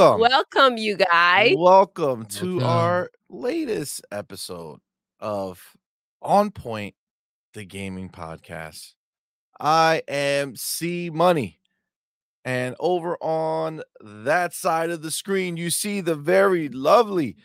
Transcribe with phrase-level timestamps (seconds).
[0.00, 0.20] Welcome.
[0.20, 1.54] Welcome, you guys.
[1.58, 2.68] Welcome to Welcome.
[2.70, 4.80] our latest episode
[5.20, 5.60] of
[6.22, 6.94] On Point,
[7.52, 8.94] the gaming podcast.
[9.60, 11.58] I am C Money.
[12.46, 17.36] And over on that side of the screen, you see the very lovely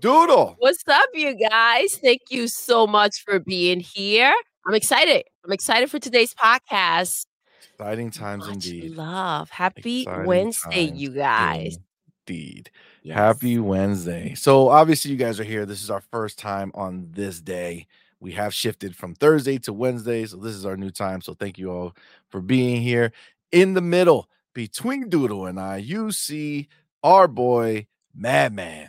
[0.00, 0.54] Doodle.
[0.60, 1.96] What's up, you guys?
[1.96, 4.32] Thank you so much for being here.
[4.64, 5.24] I'm excited.
[5.44, 7.26] I'm excited for today's podcast.
[7.72, 8.94] Exciting times Much indeed.
[8.94, 9.50] love.
[9.50, 11.78] Happy Exciting Wednesday, times you guys.
[12.26, 12.70] Indeed.
[13.02, 13.16] Yes.
[13.16, 14.34] Happy Wednesday.
[14.34, 15.64] So obviously you guys are here.
[15.66, 17.86] This is our first time on this day.
[18.18, 21.20] We have shifted from Thursday to Wednesday, so this is our new time.
[21.20, 21.94] So thank you all
[22.30, 23.12] for being here.
[23.52, 26.68] In the middle between Doodle and I, you see
[27.04, 28.88] our boy Madman.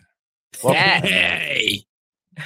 [0.63, 0.81] Welcome.
[1.09, 1.83] Hey.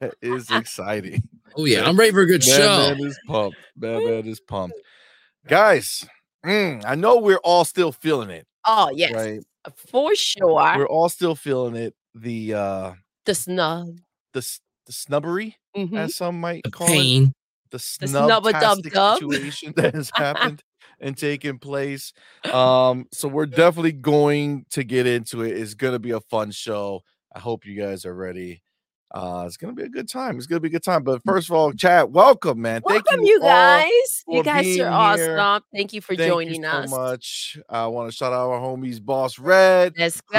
[0.00, 1.22] That is exciting.
[1.56, 2.88] Oh yeah, I'm ready for a good show.
[2.88, 3.56] Madman is pumped.
[3.76, 4.76] Madman is pumped.
[5.46, 6.06] Guys,
[6.44, 9.12] mm, I know we're all still feeling it, Oh, yes.
[9.12, 9.40] right?
[9.76, 10.74] For sure.
[10.76, 11.94] We're all still feeling it.
[12.14, 12.92] The uh
[13.26, 13.98] the snub.
[14.32, 15.96] the s- the snubbery, Mhm.
[15.96, 17.32] as some might The call it,
[17.70, 18.82] the snub-a-dub-dub.
[18.92, 20.62] snub situation that has happened
[21.00, 22.12] and taken place.
[22.52, 25.56] Um, so we're definitely going to get into it.
[25.56, 27.02] It's gonna be a fun show.
[27.34, 28.62] I hope you guys are ready.
[29.12, 30.36] Uh, it's gonna be a good time.
[30.36, 31.02] It's gonna be a good time.
[31.02, 32.80] But first of all, chat, welcome, man.
[32.84, 34.24] Welcome, Thank you, all guys.
[34.28, 35.64] You guys are awesome.
[35.74, 36.88] Thank you for Thank joining you us.
[36.88, 37.58] so much.
[37.68, 39.94] I want to shout out our homies, Boss Red.
[39.98, 40.38] Let's go.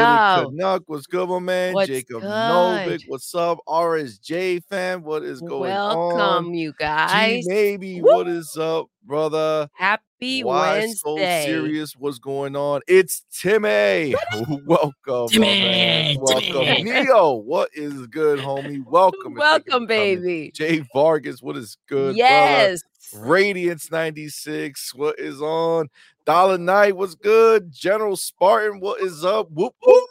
[0.49, 1.73] Canuck, what's good, my man?
[1.73, 2.29] What's Jacob good?
[2.29, 3.59] Novik, what's up?
[3.67, 6.15] RSJ fan, what is going on?
[6.15, 7.45] Welcome, you guys.
[7.47, 9.69] Maybe, what is up, brother?
[9.73, 11.93] Happy Why so serious?
[11.93, 12.81] What's going on?
[12.87, 14.15] It's Timmy.
[14.65, 16.17] Welcome, Timmy.
[16.19, 16.83] Welcome, Timmy.
[16.83, 17.33] Neo.
[17.33, 18.83] What is good, homie?
[18.85, 20.51] Welcome, and thank you Welcome, baby.
[20.53, 22.15] Jay Vargas, what is good?
[22.15, 22.17] brother?
[22.17, 22.81] yes.
[23.13, 25.89] Radiance 96, what is on?
[26.25, 27.71] Dollar Night, what's good?
[27.71, 29.49] General Spartan, what is up?
[29.51, 30.09] Whoop whoop.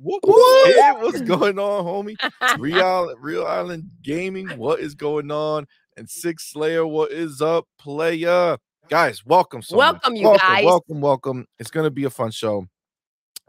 [0.00, 0.20] Whoop.
[0.66, 2.16] Hey, what's going on, homie?
[2.58, 5.66] Real Real Island Gaming, what is going on?
[5.98, 8.56] And Six Slayer, what is up, player?
[8.88, 9.62] Guys, welcome.
[9.62, 9.94] So much.
[9.94, 10.64] Welcome, you welcome, guys.
[10.64, 11.46] Welcome, welcome.
[11.58, 12.64] It's gonna be a fun show.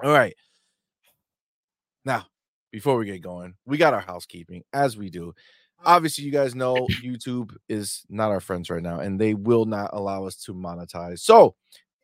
[0.03, 0.33] All right.
[2.03, 2.25] Now,
[2.71, 5.35] before we get going, we got our housekeeping as we do.
[5.85, 9.91] Obviously, you guys know YouTube is not our friends right now, and they will not
[9.93, 11.19] allow us to monetize.
[11.19, 11.53] So,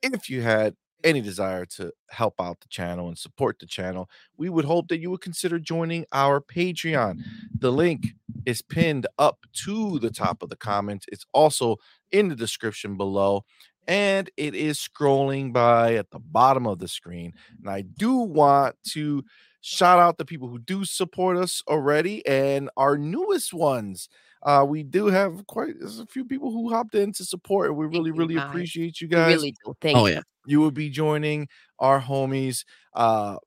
[0.04, 4.50] if you had any desire to help out the channel and support the channel, we
[4.50, 7.22] would hope that you would consider joining our Patreon.
[7.58, 11.06] The link is pinned up to the top of the comment.
[11.12, 11.78] It's also
[12.12, 13.46] in the description below,
[13.88, 17.34] and it is scrolling by at the bottom of the screen.
[17.60, 19.24] And I do want to
[19.62, 24.10] shout out the people who do support us already and our newest ones.
[24.46, 27.88] Uh, we do have quite a few people who hopped in to support, and we
[27.88, 28.48] really, you, really guys.
[28.50, 29.74] appreciate you We guys really do.
[29.82, 30.14] Thank Oh you.
[30.14, 30.22] yeah.
[30.46, 31.48] you will be joining
[31.80, 32.64] our homies.
[32.94, 33.38] Uh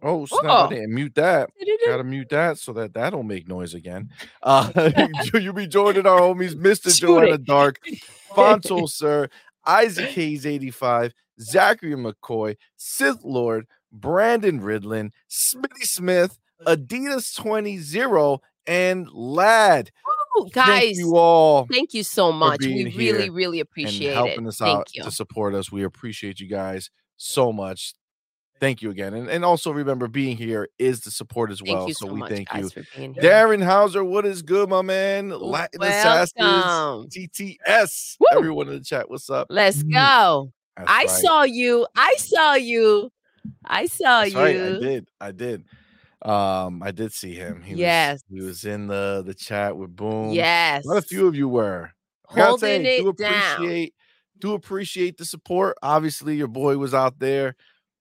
[0.00, 0.40] oh, snap!
[0.44, 0.66] Oh.
[0.66, 1.50] I didn't mute that.
[1.86, 4.10] Gotta mute that so that that don't make noise again.
[4.44, 4.90] Uh,
[5.34, 6.52] you'll be joining our homies,
[6.96, 7.44] Shoot Joanna it.
[7.44, 7.80] Dark,
[8.30, 9.28] Fonto Sir,
[9.66, 18.40] Isaac Hayes eighty five, Zachary McCoy, Sith Lord, Brandon Ridlin, Smitty Smith, Adidas twenty zero,
[18.66, 19.90] and Lad.
[20.36, 22.60] Woo, Thank guys, you all thank you so much.
[22.60, 24.48] We really, really appreciate helping it.
[24.48, 25.02] us Thank out you.
[25.04, 25.70] to support us.
[25.70, 27.94] We appreciate you guys so much.
[28.60, 29.12] Thank you again.
[29.14, 31.86] And, and also remember being here is the support as well.
[31.86, 32.68] Thank so, so, we thank you.
[32.70, 33.22] for being here.
[33.24, 35.30] Darren Hauser, what is good, my man?
[35.30, 37.08] Latin Assassins, Welcome.
[37.10, 38.16] TTS.
[38.20, 38.26] Woo!
[38.38, 39.48] Everyone in the chat, what's up?
[39.50, 39.92] Let's Mm.
[39.94, 40.52] go.
[40.76, 41.08] That's I right.
[41.10, 41.86] saw you.
[41.96, 43.10] I saw you.
[43.64, 44.38] I saw That's you.
[44.38, 44.56] right.
[44.60, 45.08] I did.
[45.20, 45.64] I did.
[46.24, 47.62] Um, I did see him.
[47.62, 48.22] He Yes.
[48.30, 50.30] was he was in the the chat with Boom.
[50.32, 50.84] Yes.
[50.84, 51.90] Quite a few of you were.
[52.30, 53.54] I gotta Holding say, do it down.
[53.56, 53.94] appreciate
[54.38, 55.76] do appreciate the support.
[55.82, 57.54] Obviously, your boy was out there,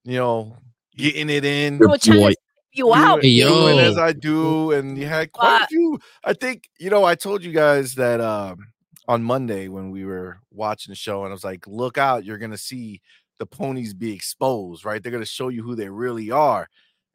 [0.03, 0.57] you know,
[0.95, 1.77] getting it in.
[1.77, 2.33] We were trying boy.
[2.73, 3.21] you out.
[3.21, 3.83] doing, doing yo.
[3.83, 5.99] as I do, and you had quite a few.
[6.23, 7.03] I think you know.
[7.03, 8.67] I told you guys that um,
[9.07, 12.23] on Monday when we were watching the show, and I was like, "Look out!
[12.25, 13.01] You're gonna see
[13.39, 14.83] the ponies be exposed.
[14.85, 15.01] Right?
[15.01, 16.69] They're gonna show you who they really are."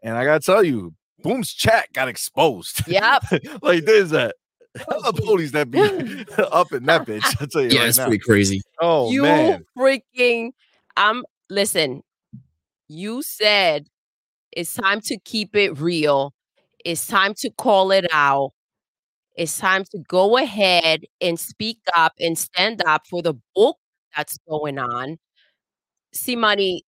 [0.06, 0.94] And I gotta tell you,
[1.24, 2.86] Boom's chat got exposed.
[2.86, 3.24] Yep.
[3.62, 4.36] like there's that.
[4.74, 5.80] The ponies that be
[6.38, 7.34] up in that bitch.
[7.40, 8.04] I'll tell you Yeah, right it's now.
[8.04, 8.62] pretty crazy.
[8.80, 10.52] Oh you man, freaking
[10.96, 12.02] um listen
[12.88, 13.88] you said
[14.52, 16.32] it's time to keep it real
[16.84, 18.52] it's time to call it out
[19.34, 23.76] it's time to go ahead and speak up and stand up for the book
[24.16, 25.18] that's going on
[26.12, 26.84] C Money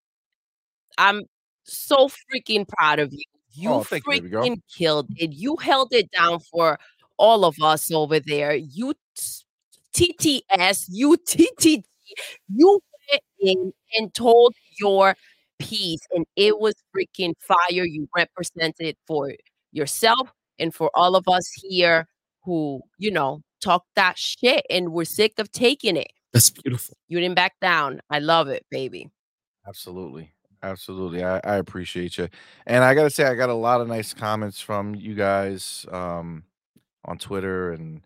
[0.97, 1.25] i'm
[1.69, 5.89] so freaking proud of you oh, you Oh, thank you, freaking killed it you held
[5.93, 6.79] it down for
[7.19, 8.95] all of us over there you
[9.99, 11.83] TTS, you TTT,
[12.55, 12.81] you
[13.11, 15.17] went in and told your
[15.59, 17.85] piece, and it was freaking fire.
[17.85, 19.35] You represented for
[19.73, 22.07] yourself and for all of us here
[22.45, 26.13] who, you know, talk that shit and we're sick of taking it.
[26.33, 26.97] That's beautiful.
[27.09, 28.01] You didn't back down.
[28.11, 29.11] I love it, baby.
[29.67, 30.33] Absolutely.
[30.63, 31.23] Absolutely.
[31.23, 32.29] I, I appreciate you.
[32.67, 36.45] And I gotta say, I got a lot of nice comments from you guys um
[37.05, 38.03] on Twitter and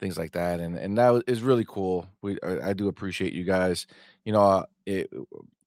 [0.00, 0.60] things like that.
[0.60, 2.08] And and that is really cool.
[2.22, 3.86] We I, I do appreciate you guys.
[4.24, 5.10] You know, uh, it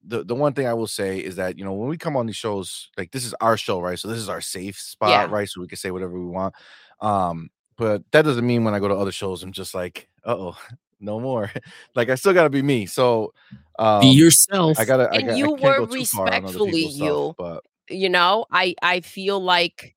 [0.04, 2.26] the, the one thing I will say is that you know when we come on
[2.26, 3.98] these shows, like this is our show, right?
[3.98, 5.34] So this is our safe spot, Yeah.
[5.34, 5.48] right?
[5.48, 6.54] So we can say whatever we want.
[7.00, 10.36] Um, but that doesn't mean when I go to other shows, I'm just like, uh
[10.38, 10.56] oh,
[11.04, 11.50] no more.
[11.94, 12.86] like I still gotta be me.
[12.86, 13.32] So
[13.78, 14.78] um Be yourself.
[14.78, 16.94] I gotta I, And got, you I were go too far on other respectfully people's
[16.96, 17.34] stuff, you.
[17.38, 19.94] but You know, I I feel like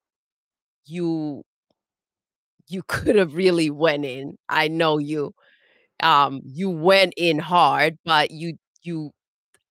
[0.85, 1.43] you
[2.67, 4.37] you could have really went in.
[4.49, 5.33] I know you.
[6.03, 9.11] Um, you went in hard, but you you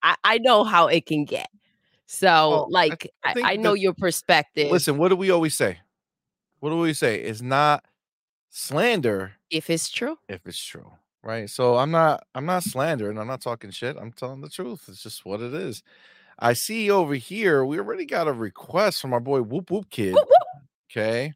[0.02, 1.48] I, I know how it can get.
[2.06, 4.70] So Oh, I like I, I I know that- your perspective.
[4.70, 5.78] listen, what do we always say?
[6.60, 7.20] What do we say?
[7.20, 7.84] It's not
[8.50, 10.18] slander if it's true.
[10.28, 10.90] if it's true
[11.26, 11.50] right?
[11.50, 15.02] So i'm not i'm not slandering i'm not talking shit i'm telling the truth it's
[15.02, 15.82] just what it is.
[16.38, 20.14] I see over here we already got a request from our boy whoop whoop kid
[20.14, 20.62] Whoop, whoop.
[20.90, 21.32] okay?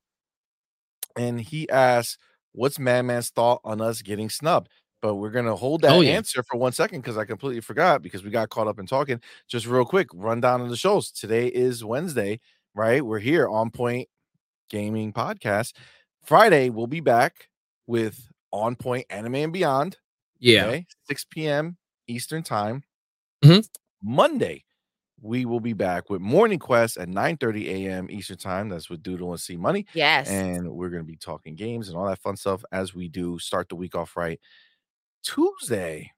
[1.16, 2.18] And he asked
[2.52, 4.68] what's madman's thought on us getting snubbed?
[5.02, 6.12] But we're gonna hold that Oh, yeah.
[6.12, 9.20] answer for one second because i completely forgot because we got caught up in talking.
[9.48, 12.38] Just real quick rundown of the shows today is wednesday
[12.76, 13.04] right?
[13.04, 14.08] We're here on point
[14.68, 15.72] gaming podcast.
[16.24, 17.48] Friday we'll be back
[17.88, 19.96] with on point anime and beyond
[20.38, 20.66] yeah.
[20.66, 21.76] Okay, 6 p.m.
[22.08, 22.82] Eastern time.
[23.44, 23.66] Mhm.
[24.02, 24.64] Monday,
[25.20, 28.08] we will be back with Morning Quest at 9:30 a.m.
[28.10, 28.68] Eastern time.
[28.70, 30.28] That's with Doodle and C Money, Yes.
[30.28, 33.38] and we're gonna be talking games and all that fun stuff as we do.
[33.38, 34.40] Start the week off right.
[35.22, 36.10] Tuesday,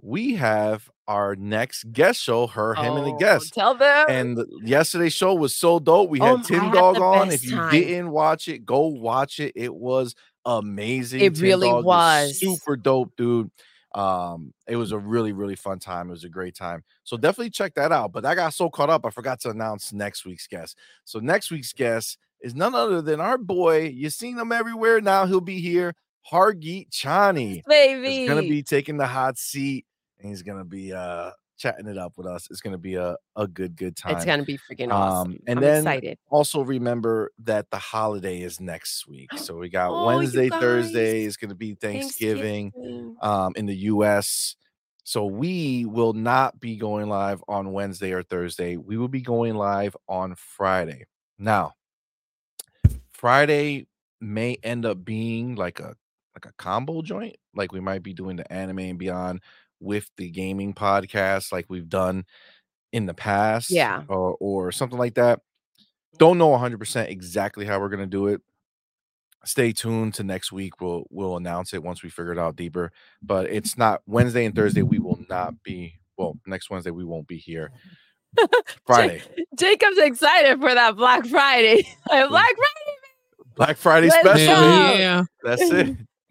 [0.00, 2.46] we have our next guest show.
[2.46, 3.52] Her, him, and the Oh, guest.
[3.52, 4.06] Tell them.
[4.08, 6.08] And the- yesterday's show was so dope.
[6.08, 7.30] We Oh had I Tim Dog on.
[7.30, 7.70] If you time.
[7.72, 9.52] didn't watch it, go watch it.
[9.54, 10.14] It was
[10.44, 11.20] amazing.
[11.20, 12.38] It Tim really Dog was.
[12.38, 13.50] super dope, dude.
[13.94, 16.08] Um, it was a really, really fun time.
[16.08, 16.84] It was a great time.
[17.02, 18.12] So definitely check that out.
[18.12, 20.76] But I got so caught up, I forgot to announce next week's guest.
[21.04, 23.88] So next week's guest is none other than our boy.
[23.88, 25.26] You've seen him everywhere now.
[25.26, 25.94] He'll be here.
[26.30, 28.24] Hargeet Chani baby.
[28.24, 29.86] is gonna be taking the hot seat
[30.18, 32.48] and he's gonna be uh chatting it up with us.
[32.50, 34.16] It's gonna be a, a good, good time.
[34.16, 35.32] it's gonna be freaking awesome.
[35.32, 36.18] Um, and I'm then excited.
[36.30, 39.30] also remember that the holiday is next week.
[39.36, 43.16] So we got Oh, Wednesday, Thursday is gonna be Thanksgiving, Thanksgiving.
[43.20, 44.56] um in the US.
[45.04, 48.76] So we will not be going live on Wednesday or Thursday.
[48.76, 51.04] We will be going live on Friday.
[51.38, 51.72] Now,
[53.12, 53.86] Friday
[54.20, 55.94] may end up being like a
[56.34, 57.36] like a combo joint.
[57.54, 59.42] Like we might be doing the anime and beyond
[59.80, 62.24] with the gaming podcast, like we've done
[62.92, 64.02] in the past, Yeah.
[64.08, 65.40] or or something like that.
[66.18, 68.42] Don't know 100% exactly how we're gonna do it.
[69.44, 70.80] Stay tuned to next week.
[70.80, 72.92] We'll we'll announce it once we figure it out deeper.
[73.22, 74.82] But it's not Wednesday and Thursday.
[74.82, 75.94] We will not be.
[76.18, 77.70] Well, next Wednesday we won't be here.
[78.86, 79.22] Friday,
[79.58, 81.88] Jacob's excited for that Black Friday.
[82.10, 82.50] Like, Black
[83.56, 84.54] Black Friday Let's special.
[84.54, 84.92] go.
[84.94, 85.24] Yeah.
[85.42, 85.62] That's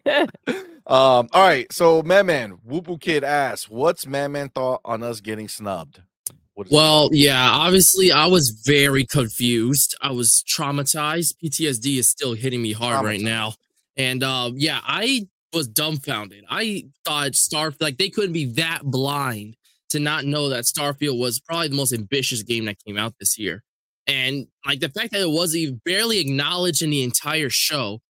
[0.06, 0.66] it.
[0.90, 1.72] Um, all right.
[1.72, 6.02] So Madman, Whoop Whoop Kid asks, what's Madman thought on us getting snubbed?
[6.68, 9.96] Well, yeah, obviously I was very confused.
[10.02, 11.36] I was traumatized.
[11.42, 13.54] PTSD is still hitting me hard right now.
[13.96, 16.44] And uh yeah, I was dumbfounded.
[16.50, 19.56] I thought Star like they couldn't be that blind
[19.90, 23.38] to not know that Starfield was probably the most ambitious game that came out this
[23.38, 23.62] year.
[24.08, 28.00] And like the fact that it was even barely acknowledged in the entire show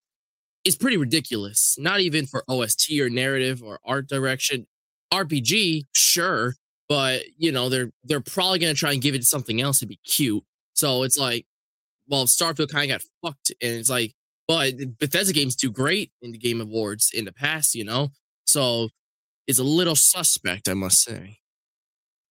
[0.64, 1.76] is pretty ridiculous.
[1.79, 4.67] Not even for OST or narrative or art direction.
[5.12, 6.55] RPG, sure,
[6.88, 9.99] but you know they're they're probably gonna try and give it something else to be
[10.05, 10.45] cute.
[10.75, 11.47] So it's like,
[12.09, 14.14] well, Starfield kind of got fucked, and it's like,
[14.49, 18.11] but Bethesda games do great in the Game Awards in the past, you know.
[18.47, 18.90] So
[19.47, 21.38] it's a little suspect, I must say.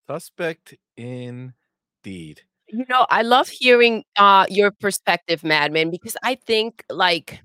[0.09, 2.41] suspect indeed?
[2.67, 7.41] you know, I love hearing uh your perspective, Madman, because I think like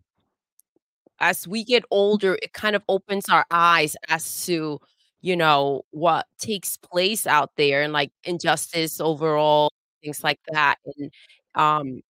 [1.20, 4.80] as we get older, it kind of opens our eyes as to,
[5.22, 9.70] you know, what takes place out there and like injustice overall,
[10.02, 10.76] things like that.
[10.98, 11.12] And
[11.54, 12.00] um,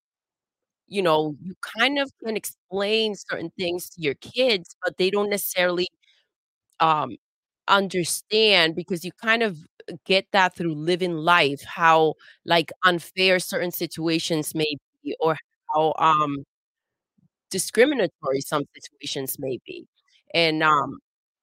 [0.88, 5.30] you know, you kind of can explain certain things to your kids, but they don't
[5.30, 5.88] necessarily
[6.80, 7.16] um
[7.68, 9.58] understand because you kind of
[10.06, 12.14] get that through living life how
[12.46, 15.36] like unfair certain situations may be or
[15.74, 16.44] how um
[17.54, 19.86] discriminatory some situations may be
[20.34, 20.98] and um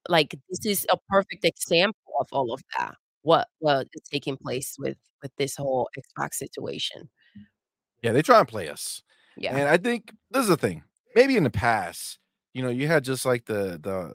[0.08, 2.94] like this is a perfect example of all of that.
[3.22, 7.08] What what is taking place with with this whole Xbox situation.
[8.02, 9.02] Yeah, they try and play us.
[9.36, 9.56] Yeah.
[9.56, 10.82] And I think this is the thing.
[11.14, 12.18] Maybe in the past,
[12.52, 14.14] you know, you had just like the the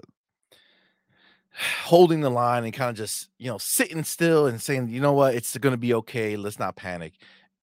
[1.85, 5.13] holding the line and kind of just, you know, sitting still and saying, you know
[5.13, 6.35] what, it's going to be okay.
[6.35, 7.13] Let's not panic.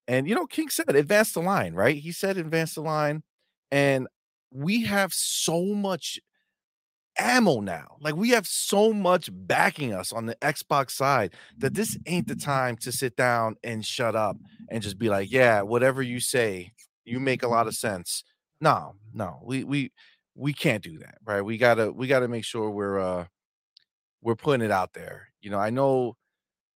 [0.09, 1.97] And, you know, King said, advance the line, right?
[1.97, 3.23] He said, advance the line.
[3.71, 4.07] And
[4.55, 6.21] we have so much
[7.19, 7.97] ammo now.
[8.01, 12.37] Like we have so much backing us on the Xbox side that this ain't the
[12.37, 14.37] time to sit down and shut up
[14.71, 16.73] and just be like, yeah, whatever you say,
[17.05, 18.25] you make a lot of sense.
[18.61, 19.93] No, no, we we
[20.35, 21.43] we can't do that, right?
[21.43, 23.27] We gotta we gotta make sure we're uh
[24.23, 25.29] we're putting it out there.
[25.43, 26.17] You know, I know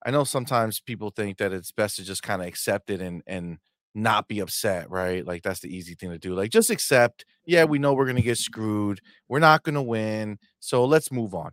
[0.06, 3.22] I know sometimes people think that it's best to just kind of accept it and
[3.26, 3.58] and
[3.94, 5.26] not be upset, right?
[5.26, 6.34] Like that's the easy thing to do.
[6.34, 9.00] Like just accept, yeah, we know we're gonna get screwed.
[9.28, 10.38] We're not gonna win.
[10.60, 11.52] So let's move on.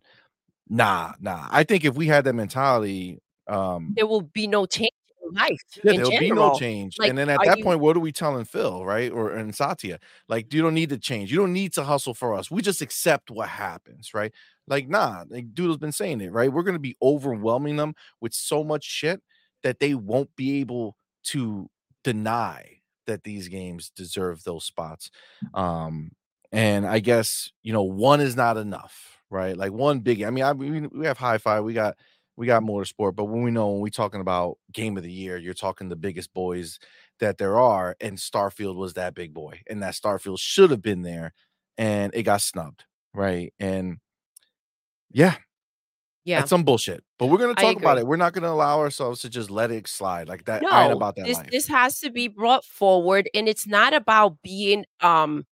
[0.70, 1.48] Nah, nah.
[1.52, 4.92] I think if we had that mentality, um there will be no change
[5.24, 5.60] in life.
[5.84, 6.98] yeah, in there'll be no change.
[7.00, 9.12] Like, and then at that you- point, what are we telling Phil, right?
[9.12, 10.00] Or and Satya?
[10.28, 11.32] Like, you don't need to change.
[11.32, 12.52] You don't need to hustle for us.
[12.52, 14.32] We just accept what happens, right?
[14.68, 16.52] Like, nah, like Doodle's been saying it, right?
[16.52, 19.22] We're gonna be overwhelming them with so much shit
[19.64, 21.70] that they won't be able to
[22.06, 22.64] deny
[23.08, 25.12] that these games deserve those spots.
[25.54, 26.12] Um,
[26.52, 29.58] and I guess you know, one is not enough, right?
[29.58, 31.98] Like one big, I mean, I we, we have Hi-Fi, we got
[32.38, 35.38] we got motorsport, but when we know when we talking about game of the year,
[35.38, 36.80] you're talking the biggest boys
[37.20, 41.02] that there are, and Starfield was that big boy, and that Starfield should have been
[41.02, 41.34] there,
[41.78, 43.54] and it got snubbed, right?
[43.60, 43.98] And
[45.12, 45.36] yeah,
[46.26, 46.40] yeah.
[46.40, 47.04] that's some bullshit.
[47.18, 48.06] But we're gonna talk about it.
[48.06, 50.62] We're not gonna allow ourselves to just let it slide like that.
[50.62, 51.50] No, about that this life.
[51.52, 55.46] this has to be brought forward, and it's not about being um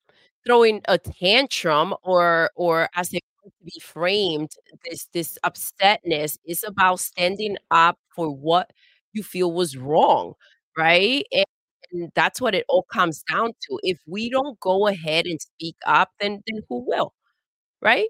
[0.45, 4.51] throwing a tantrum or or as it to be framed.
[4.89, 8.71] This this upsetness is about standing up for what
[9.13, 10.33] you feel was wrong,
[10.77, 11.25] right?
[11.31, 11.45] And,
[11.91, 13.79] and that's what it all comes down to.
[13.83, 17.13] If we don't go ahead and speak up, then then who will,
[17.81, 18.07] right?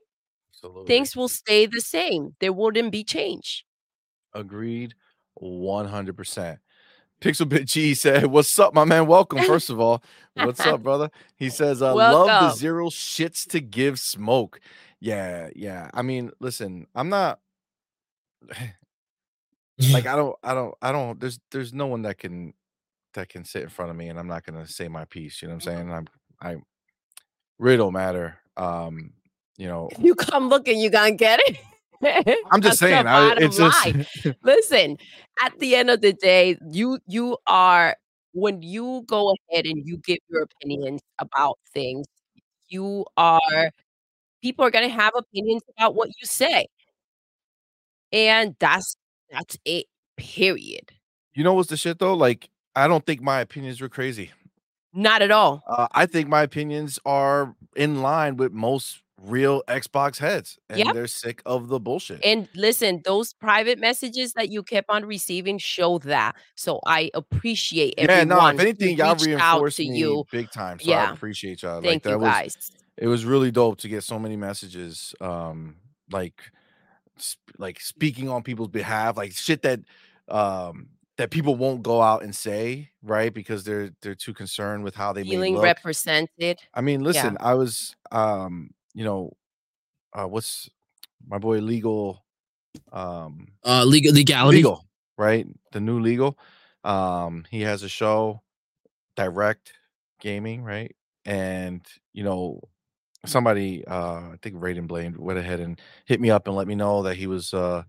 [0.63, 0.88] Absolutely.
[0.88, 2.36] Things will stay the same.
[2.39, 3.65] There wouldn't be change.
[4.34, 4.93] Agreed,
[5.34, 6.60] one hundred percent.
[7.20, 9.05] Pixelbit G said, "What's up, my man?
[9.08, 9.39] Welcome.
[9.48, 10.01] First of all,
[10.36, 14.62] what's up, brother?" He says, "I love the zero shits to give smoke."
[15.01, 15.89] Yeah, yeah.
[15.93, 17.39] I mean, listen, I'm not
[19.91, 21.20] like I don't, I don't, I don't.
[21.20, 22.53] There's, there's no one that can
[23.15, 25.41] that can sit in front of me, and I'm not gonna say my piece.
[25.41, 25.91] You know what I'm saying?
[25.91, 26.08] I'm,
[26.41, 26.55] I
[27.60, 28.38] riddle matter.
[28.55, 29.12] Um,
[29.57, 31.57] you know, If you come looking, you gonna get it.
[32.51, 33.07] I'm just saying.
[33.07, 34.36] I, it's just.
[34.43, 34.98] Listen,
[35.41, 37.95] at the end of the day, you you are
[38.33, 42.07] when you go ahead and you give your opinions about things,
[42.67, 43.72] you are
[44.41, 46.67] people are gonna have opinions about what you say.
[48.12, 48.95] And that's
[49.31, 49.86] that's it,
[50.17, 50.91] period.
[51.33, 52.15] you know what's the shit though?
[52.15, 54.31] Like, I don't think my opinions were crazy.
[54.93, 55.63] Not at all.
[55.67, 60.94] Uh, I think my opinions are in line with most real Xbox heads, and Yep.
[60.94, 62.24] they're sick of the bullshit.
[62.24, 66.36] And listen, those private messages that you kept on receiving show that.
[66.56, 68.27] So I appreciate yeah, everyone.
[68.27, 68.48] no.
[68.50, 70.25] If anything, y'all reinforced to me you.
[70.32, 70.80] big time.
[70.80, 71.13] So I Yeah.
[71.13, 71.75] appreciate y'all.
[71.75, 72.72] like Thank that you was guys.
[72.98, 75.15] it was really dope to get so many messages.
[75.22, 75.77] Um,
[76.12, 76.42] like
[77.18, 79.80] sp- like speaking on people's behalf, like shit that
[80.27, 83.34] um that people won't go out and say, right?
[83.34, 86.60] Because they're they're too concerned with how they Feeling represented.
[86.74, 89.34] I mean, listen, I was um, you know,
[90.14, 90.70] uh what's
[91.28, 92.24] my boy legal
[92.92, 94.58] um Uh, legal legality.
[94.58, 94.86] legal,
[95.18, 95.48] right?
[95.72, 96.38] The new legal.
[96.84, 98.42] Um, he has a show,
[99.16, 99.74] direct
[100.20, 100.96] gaming, right?
[101.26, 101.82] And
[102.14, 102.62] you know,
[103.26, 106.76] somebody uh I think Raiden Blade went ahead and hit me up and let me
[106.76, 107.84] know that he was uh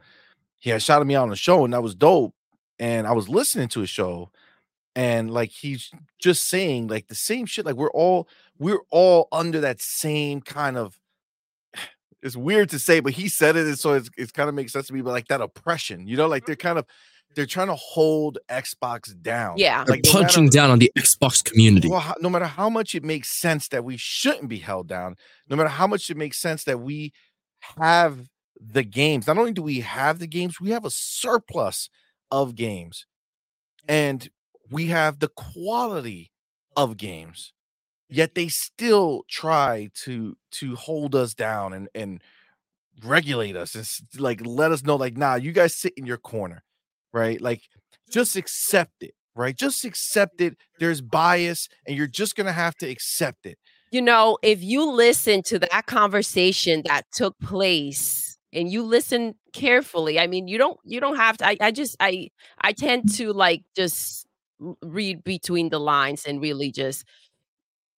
[0.59, 2.35] he had shouted me out on the show and that was dope.
[2.79, 4.31] And I was listening to his show
[4.97, 7.67] and like he's just saying like the same shit.
[7.67, 10.99] Like we're all we're all under that same kind of
[12.23, 14.73] it's weird to say, but he said it, and so it's, it's kind of makes
[14.73, 15.03] sense to me.
[15.03, 16.87] But like that oppression, you know, like they're kind of
[17.35, 19.55] they're trying to hold Xbox down.
[19.57, 19.85] Yeah.
[19.85, 21.89] They're like no matter- punching down on the Xbox community.
[21.89, 25.17] well, no matter how much it makes sense that we shouldn't be held down,
[25.49, 27.13] no matter how much it makes sense that we
[27.79, 28.29] have
[28.61, 29.27] the games.
[29.27, 31.91] Not only do we have the games, we have a surplus
[32.31, 33.07] of games,
[33.89, 34.29] and
[34.75, 36.33] we have the quality
[36.76, 37.52] of games.
[38.09, 42.21] Yet they still try to to hold us down and and
[43.04, 43.88] regulate us and
[44.21, 46.62] like let us know like nah you guys sit in your corner
[47.12, 47.62] right like
[48.09, 52.88] just accept it right just accept it there's bias and you're just gonna have to
[52.88, 53.59] accept it
[53.90, 60.19] You know, if you listen to that conversation that took place and you listen carefully.
[60.19, 63.33] I mean, you don't you don't have to I, I just I I tend to
[63.33, 64.24] like just
[64.83, 67.05] read between the lines and really just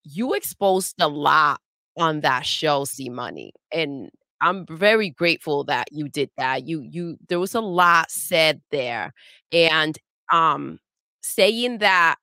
[0.05, 1.61] you exposed a lot
[1.99, 3.53] on that show, C Money.
[3.73, 4.11] And
[4.41, 6.67] I'm very grateful that you did that.
[6.69, 9.13] You you there was a lot said there.
[9.53, 9.97] And
[10.33, 10.79] um
[11.23, 12.17] saying that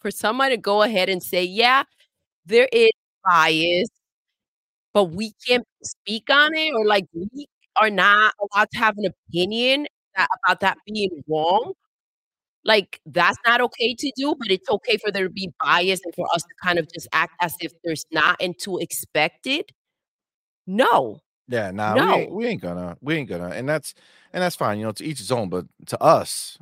[0.00, 1.84] for someone to go ahead and say, yeah,
[2.46, 2.90] there is
[3.24, 3.88] bias,
[4.94, 7.46] but we can't speak on it, or like we
[7.76, 11.72] are not allowed to have an opinion that, about that being wrong.
[12.64, 16.14] Like that's not okay to do, but it's okay for there to be bias and
[16.14, 19.72] for us to kind of just act as if there's not and to expect it.
[20.66, 21.20] No.
[21.48, 22.06] Yeah, nah, No.
[22.16, 23.94] we, ain't, we ain't gonna, we ain't gonna, and that's
[24.32, 24.78] and that's fine.
[24.78, 25.48] You know, to each his own.
[25.48, 26.56] But to us,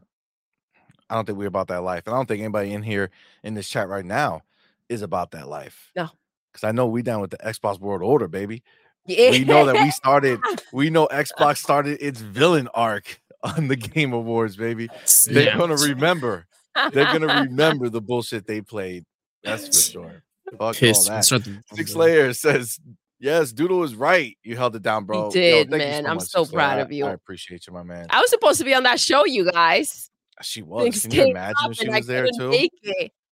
[1.08, 3.10] I don't think we're about that life, and I don't think anybody in here
[3.44, 4.42] in this chat right now
[4.88, 5.90] is about that life.
[5.94, 6.08] No.
[6.50, 8.62] because I know we down with the Xbox World Order, baby.
[9.06, 9.30] Yeah.
[9.30, 10.40] We know that we started.
[10.72, 14.88] We know Xbox started its villain arc on the Game Awards, baby.
[15.26, 15.58] They're Yeah.
[15.58, 16.46] gonna remember.
[16.92, 19.04] They're gonna remember the bullshit they played.
[19.42, 20.22] That's for sure.
[20.52, 21.62] Fuck all that.
[21.74, 22.78] Six Layers says,
[23.18, 24.36] "Yes, Doodle is right.
[24.42, 25.24] You held it down, bro.
[25.24, 26.06] Yo, did, you man.
[26.06, 27.06] I'm much, so Six proud I- of you.
[27.06, 28.06] I appreciate you, my man.
[28.10, 30.10] I was supposed to be on that show, you guys.
[30.42, 30.82] She was.
[30.84, 32.50] Things Can you imagine if she I was there too?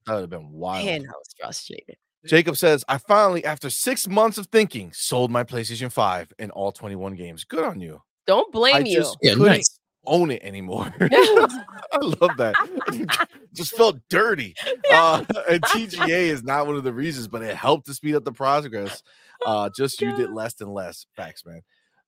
[0.07, 0.85] That would have been wild.
[0.87, 1.97] Man, I was frustrated.
[2.27, 6.73] Jacob says, "I finally, after six months of thinking, sold my PlayStation Five and all
[6.73, 7.44] 21 games.
[7.44, 8.03] Good on you.
[8.27, 9.05] Don't blame I you.
[9.23, 9.79] Yeah, nice.
[10.09, 10.92] Own it anymore.
[11.01, 13.29] I love that.
[13.53, 14.55] just felt dirty.
[14.92, 18.25] Uh, and TGA is not one of the reasons, but it helped to speed up
[18.25, 19.03] the progress.
[19.47, 21.07] Uh, just you did less and less.
[21.16, 21.62] Facts, man.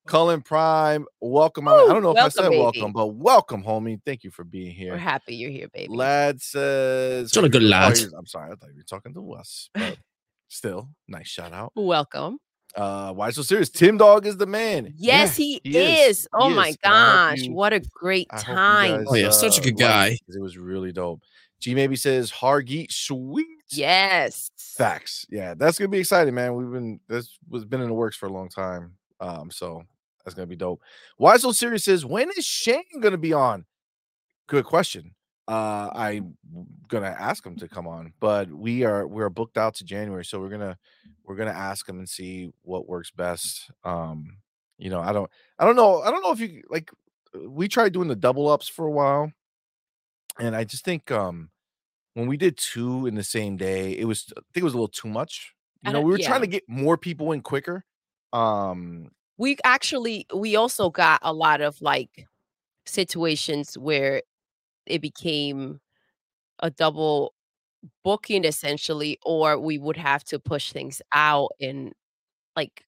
[0.07, 1.69] Cullen Prime, welcome.
[1.69, 2.59] I don't Woo, know if I said baby.
[2.59, 4.01] welcome, but welcome, homie.
[4.05, 4.93] Thank you for being here.
[4.93, 5.95] We're happy you're here, baby.
[5.95, 7.99] Lad says, Sort of good oh, lad.
[8.17, 9.99] I'm sorry, I thought you were talking to us, but
[10.49, 11.73] still, nice shout out.
[11.77, 12.39] Welcome.
[12.77, 13.69] Uh, why so serious?
[13.69, 14.95] Tim Dog is the man.
[14.97, 16.19] Yes, Yeah, he, he is.
[16.19, 16.29] is.
[16.33, 16.79] Oh He my is.
[16.85, 19.05] And I hope gosh, you- what a great I hope you time.
[19.09, 21.23] Oh, yeah, such a good like it, It was really dope.
[21.61, 23.47] G maybe says Hargeet sweet.
[23.71, 24.51] Yes.
[24.57, 25.27] Facts.
[25.31, 26.55] Yeah, that's gonna be exciting, man.
[26.55, 28.95] We've been this was been in the works for a long time.
[29.21, 29.83] Um, so
[30.25, 30.81] that's gonna be dope.
[31.19, 33.67] Why so serious says when is Shane gonna be on?
[34.47, 35.15] Good question.
[35.49, 36.37] Uh, I'm
[36.89, 40.41] gonna ask him to come on, but we are we're booked out to January, so
[40.41, 40.79] we're gonna
[41.25, 43.71] we're gonna ask him and see what works best.
[43.85, 44.39] Um,
[44.79, 46.91] you know, I don't I don't know I don't know if you like
[47.35, 49.33] we tried doing the double ups for a while,
[50.39, 51.51] and I just think um
[52.15, 54.77] when we did two in the same day, it was I think it was a
[54.77, 55.55] little too much.
[55.83, 57.85] You know, we were trying to get more people in quicker.
[58.33, 62.29] Um, we actually we also got a lot of like
[62.87, 64.23] situations where
[64.91, 65.81] it became
[66.61, 67.35] a double
[68.05, 71.93] booking essentially or we would have to push things out and
[72.57, 72.85] like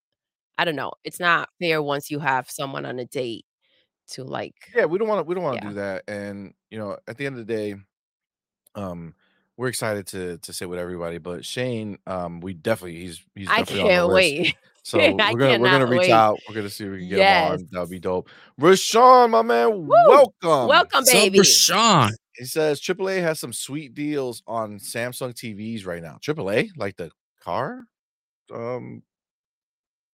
[0.58, 3.44] i don't know it's not fair once you have someone on a date
[4.08, 5.68] to like yeah, we don't want to we don't want to Yeah.
[5.68, 6.04] do that.
[6.08, 7.74] And you know, at the end of the day,
[8.74, 9.14] um,
[9.56, 11.18] we're excited to to sit with everybody.
[11.18, 15.58] But Shane, um, we definitely he's he's definitely the can't wait So I we're gonna
[15.58, 16.10] we're gonna reach wait.
[16.10, 16.38] out.
[16.48, 17.68] We're gonna see if we can get him on.
[17.70, 18.28] That'll be dope.
[18.60, 20.68] Rashawn, my man, welcome.
[20.68, 22.10] welcome So, baby Rashawn.
[22.36, 26.18] He says AAA has some sweet deals on Samsung TVs right now.
[26.20, 27.84] AAA, like the car,
[28.52, 29.02] um,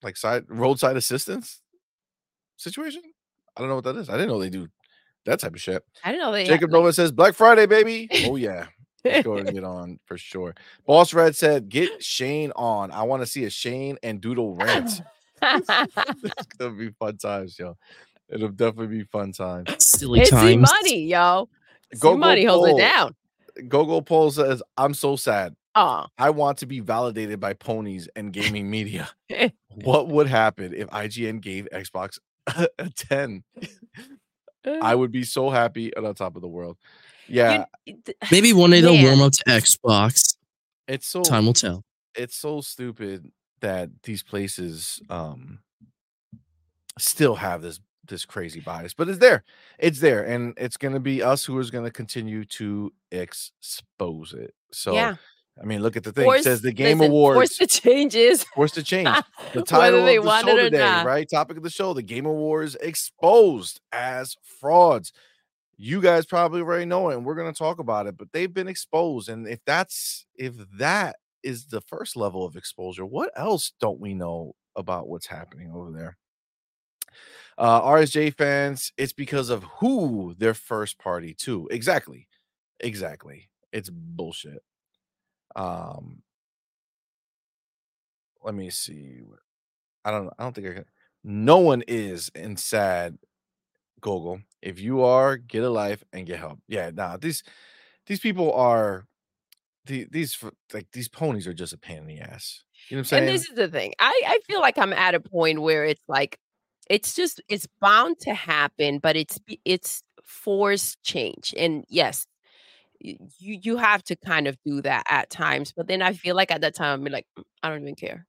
[0.02, 1.60] like side roadside assistance
[2.56, 3.02] situation.
[3.56, 4.08] I don't know what that is.
[4.08, 4.68] I didn't know they do
[5.24, 5.84] that type of shit.
[6.04, 8.08] i don't know they Jacob Nova says Black Friday, baby.
[8.26, 8.66] Oh yeah.
[9.08, 10.54] Let's go get on for sure.
[10.86, 12.90] Boss Red said, "Get Shane on.
[12.90, 15.02] I want to see a Shane and Doodle rant.
[15.42, 17.76] it's gonna be fun times, yo.
[18.28, 20.70] It'll definitely be fun times." Silly it's times.
[20.82, 21.48] money yo
[21.98, 23.14] Go, Go, money holds it down
[23.66, 25.56] Gogo Pole says, "I'm so sad.
[25.74, 29.08] oh I want to be validated by ponies and gaming media.
[29.30, 29.50] Eh.
[29.84, 33.44] what would happen if IGN gave Xbox a 10?
[34.64, 34.78] Eh.
[34.82, 36.76] I would be so happy and on top of the world.
[37.28, 37.64] Yeah,
[38.30, 40.36] Maybe one day they'll warm up to Xbox.
[40.86, 41.84] it's so Time will tell.
[42.14, 45.58] it's so stupid that these places um
[46.98, 49.44] still have this this crazy bias but it's there.
[49.78, 54.32] It's there and it's going to be us who is going to continue to expose
[54.32, 54.54] it.
[54.72, 55.16] So yeah.
[55.60, 56.32] I mean look at the thing.
[56.32, 58.44] It says the game listen, awards force the changes.
[58.54, 59.08] forced to change.
[59.52, 61.04] The Whether title they of the want show or today not.
[61.06, 61.28] right?
[61.28, 65.12] Topic of the show the game awards exposed as frauds
[65.78, 68.52] you guys probably already know it and we're going to talk about it but they've
[68.54, 73.72] been exposed and if that's if that is the first level of exposure what else
[73.80, 76.16] don't we know about what's happening over there?
[77.56, 82.28] Uh rsj fans it's because of who their first party to exactly
[82.80, 84.62] exactly it's bullshit.
[85.56, 86.22] Um
[88.42, 89.20] let me see
[90.04, 90.84] i don't i don't think i can
[91.24, 93.18] No one is in sad
[94.00, 94.40] Gogol.
[94.62, 96.58] If you are, get a life and get help.
[96.68, 97.42] Yeah, nah, these
[98.06, 99.06] these people are
[99.86, 100.38] the, these
[100.72, 102.62] like these ponies are just a pain in the ass.
[102.88, 103.22] You know what I'm saying?
[103.24, 103.94] And this is the thing.
[103.98, 106.38] I I feel like I'm at a point where it's like
[106.88, 111.54] it's just it's bound to happen, but it's it's forced change.
[111.56, 112.26] And yes,
[113.00, 115.72] you you have to kind of do that at times.
[115.76, 118.26] But then I feel like at that time I'm like, "Mm, I don't even care.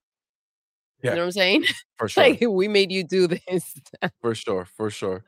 [1.02, 1.10] Yeah.
[1.10, 1.64] You know what I'm saying?
[1.96, 2.24] for sure.
[2.24, 3.74] like we made you do this.
[4.20, 5.24] For sure, for sure.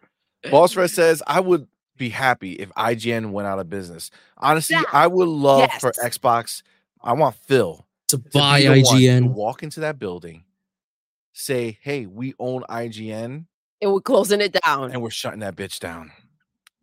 [0.51, 4.11] Boss Red says, I would be happy if IGN went out of business.
[4.39, 4.83] Honestly, Yeah.
[4.93, 6.63] I would love for Xbox.
[7.03, 9.29] I want Phil To to buy be the one to IGN.
[9.35, 10.45] walk into that building,
[11.33, 13.47] say, "Hey, we own IGN,
[13.81, 14.93] and we're closing it down.
[14.93, 16.13] and we're shutting that bitch down.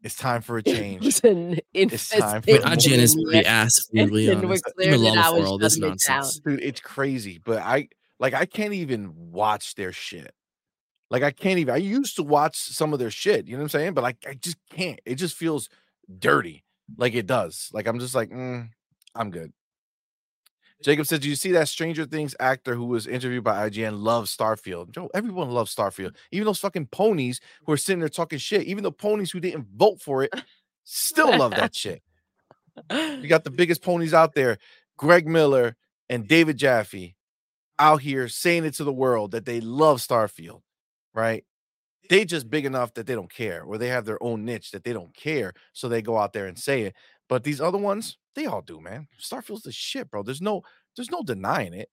[0.04, 3.46] It's time for a change." was an It's time for infestation IGN is in pretty
[3.46, 4.64] ass, and really we're honest.
[4.68, 6.18] Even clearing it love for all this shutting it down.
[6.18, 6.40] nonsense.
[6.46, 10.34] Dude, it's crazy, but I like I can't even watch their shit.
[11.10, 11.74] Like I can't even.
[11.74, 13.48] I used to watch some of their shit.
[13.48, 13.94] You know what I'm saying?
[13.94, 15.00] But like I just can't.
[15.06, 15.70] It just feels
[16.20, 16.64] dirty.
[16.98, 17.70] Like it does.
[17.74, 18.70] Like I'm just like, mm,
[19.16, 19.54] I'm good.
[20.82, 24.36] Jacob says, "Do you see that Stranger Things actor who was interviewed by IGN loves
[24.36, 24.92] Starfield?
[24.92, 26.16] Joe, everyone loves Starfield.
[26.32, 28.64] Even those fucking ponies who are sitting there talking shit.
[28.64, 30.34] Even the ponies who didn't vote for it
[30.86, 32.02] still love that shit.
[32.90, 34.58] You got the biggest ponies out there,
[34.98, 35.76] Greg Miller
[36.08, 37.16] and David Jaffe,
[37.78, 40.62] out here saying it to the world that they love Starfield,
[41.14, 41.44] right?
[42.10, 44.84] They just big enough that they don't care, or they have their own niche that
[44.84, 46.96] they don't care, so they go out there and say it.
[47.28, 49.08] But these other ones, they all do, man.
[49.20, 50.24] Starfield's the shit, bro.
[50.24, 50.64] There's no,
[50.96, 51.90] there's no denying it.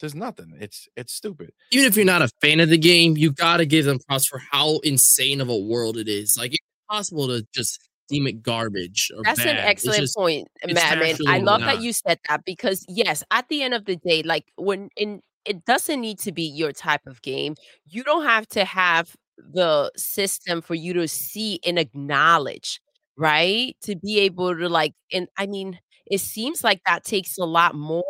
[0.00, 0.56] There's nothing.
[0.58, 1.52] It's it's stupid.
[1.72, 4.38] Even if you're not a fan of the game, you gotta give them props for
[4.50, 6.38] how insane of a world it is.
[6.38, 7.78] Like it's possible to just
[8.08, 9.56] deem it garbage or That's an bad.
[9.56, 11.16] It's excellent just- point, Madman.
[11.28, 11.66] I love not.
[11.66, 15.20] that you said that because yes, at the end of the day, like when in
[15.44, 17.56] it doesn't need to be your type of game.
[17.86, 22.80] You don't have to have the system for you to see and acknowledge,
[23.16, 23.76] right?
[23.82, 27.74] To be able to like and I mean, it seems like that takes a lot
[27.74, 28.04] more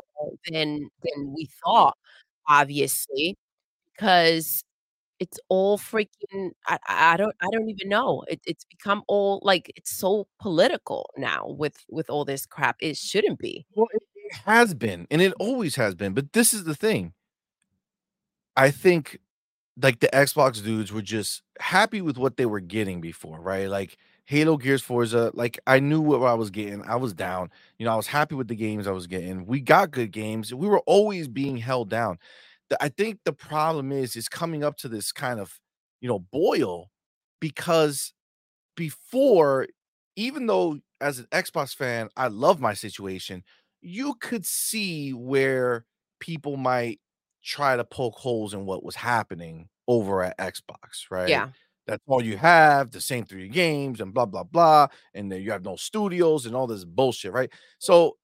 [0.50, 1.96] than than we thought,
[2.48, 3.36] obviously,
[3.94, 4.62] because
[5.20, 8.24] it's all freaking I, I don't I don't even know.
[8.28, 12.76] It, it's become all like it's so political now with with all this crap.
[12.80, 13.66] It shouldn't be.
[13.74, 14.02] Well, it
[14.46, 16.14] has been, and it always has been.
[16.14, 17.14] But this is the thing.
[18.60, 19.18] I think
[19.82, 23.68] like the Xbox dudes were just happy with what they were getting before, right?
[23.68, 25.32] Like Halo, Gears, Forza.
[25.34, 26.82] Like I knew what I was getting.
[26.84, 27.50] I was down.
[27.78, 29.46] You know, I was happy with the games I was getting.
[29.46, 30.54] We got good games.
[30.54, 32.18] We were always being held down.
[32.70, 35.60] The- I think the problem is is coming up to this kind of
[36.02, 36.90] you know boil
[37.40, 38.14] because
[38.76, 39.66] before,
[40.16, 43.42] even though as an Xbox fan, I love my situation,
[43.82, 45.84] you could see where
[46.20, 47.00] people might
[47.42, 51.28] try to poke holes in what was happening over at Xbox, right?
[51.28, 51.48] Yeah.
[51.86, 55.50] That's all you have, the same three games, and blah blah blah, and then you
[55.50, 57.50] have no studios and all this bullshit, right?
[57.78, 58.16] So,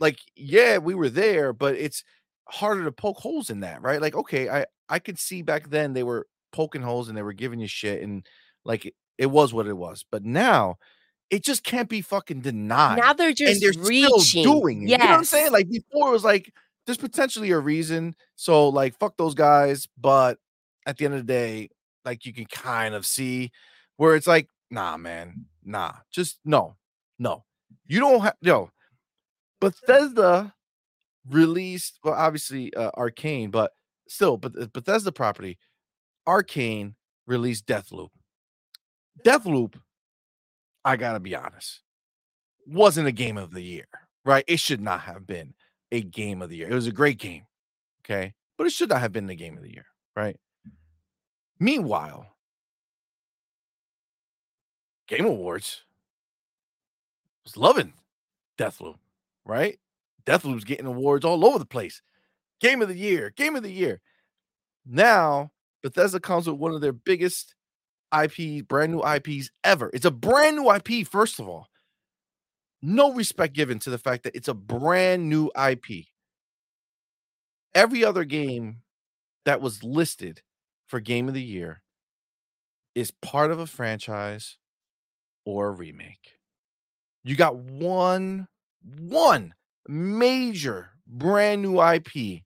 [0.00, 2.02] like, yeah, we were there, but it's
[2.48, 4.00] harder to poke holes in that, right?
[4.00, 7.32] Like, okay, I I could see back then they were poking holes and they were
[7.32, 8.26] giving you shit, and
[8.64, 10.04] like it, it was what it was.
[10.10, 10.76] But now,
[11.30, 14.20] it just can't be fucking denied Now they're just and they're reaching.
[14.20, 14.88] still doing it.
[14.88, 14.98] Yes.
[15.00, 15.52] You know what I'm saying?
[15.52, 16.52] Like before, it was like
[16.86, 18.14] there's potentially a reason.
[18.36, 19.88] So like, fuck those guys.
[19.98, 20.38] But
[20.86, 21.70] at the end of the day,
[22.04, 23.50] like you can kind of see
[23.96, 26.76] where it's like, nah, man, nah, just no,
[27.18, 27.44] no.
[27.86, 28.70] You don't have yo.
[29.60, 30.54] Bethesda
[31.28, 33.72] released well, obviously uh, Arkane, but
[34.08, 35.58] still, but uh, Bethesda property,
[36.28, 36.94] Arkane
[37.26, 38.10] released Deathloop.
[39.24, 39.74] Deathloop,
[40.84, 41.80] I gotta be honest,
[42.66, 43.86] wasn't a game of the year,
[44.24, 44.44] right?
[44.46, 45.54] It should not have been
[45.92, 46.68] a game of the year.
[46.68, 47.46] It was a great game,
[48.04, 50.36] okay, but it should not have been the game of the year, right?
[51.58, 52.26] Meanwhile,
[55.08, 55.82] Game Awards
[57.44, 57.92] was loving
[58.58, 58.96] Deathloop,
[59.44, 59.78] right?
[60.26, 62.02] Deathloop's getting awards all over the place.
[62.60, 64.00] Game of the year, game of the year.
[64.84, 67.54] Now, Bethesda comes with one of their biggest
[68.12, 69.90] IP, brand new IPs ever.
[69.92, 71.68] It's a brand new IP, first of all.
[72.82, 76.06] No respect given to the fact that it's a brand new IP.
[77.74, 78.82] Every other game
[79.44, 80.42] that was listed
[80.86, 81.82] for game of the year
[82.94, 84.56] is part of a franchise
[85.44, 86.38] or a remake.
[87.24, 88.48] You got one,
[88.82, 89.54] one
[89.88, 92.42] major brand new IP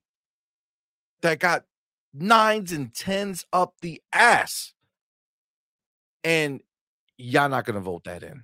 [1.21, 1.65] that got
[2.13, 4.73] nines and tens up the ass.
[6.23, 6.61] And
[7.17, 8.43] y'all not gonna vote that in.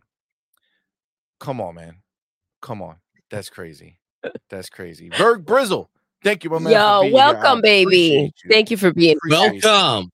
[1.40, 1.98] Come on, man.
[2.62, 2.98] Come on.
[3.30, 4.00] That's crazy.
[4.50, 5.10] That's crazy.
[5.10, 5.88] Berg Brizzle.
[6.24, 6.74] Thank you, my man.
[6.74, 7.14] Yo, being here.
[7.14, 8.34] Welcome, baby.
[8.44, 8.50] you.
[8.50, 9.62] Thank you for being Appreciate you.
[9.64, 10.12] Welcome.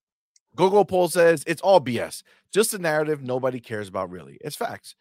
[0.55, 2.23] Gogo Poll says it's all BS.
[2.51, 4.37] Just a narrative nobody cares about, really.
[4.41, 4.95] It's facts.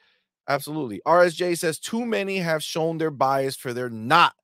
[0.49, 1.01] Absolutely.
[1.07, 4.35] RSJ says too many have shown their bias for there not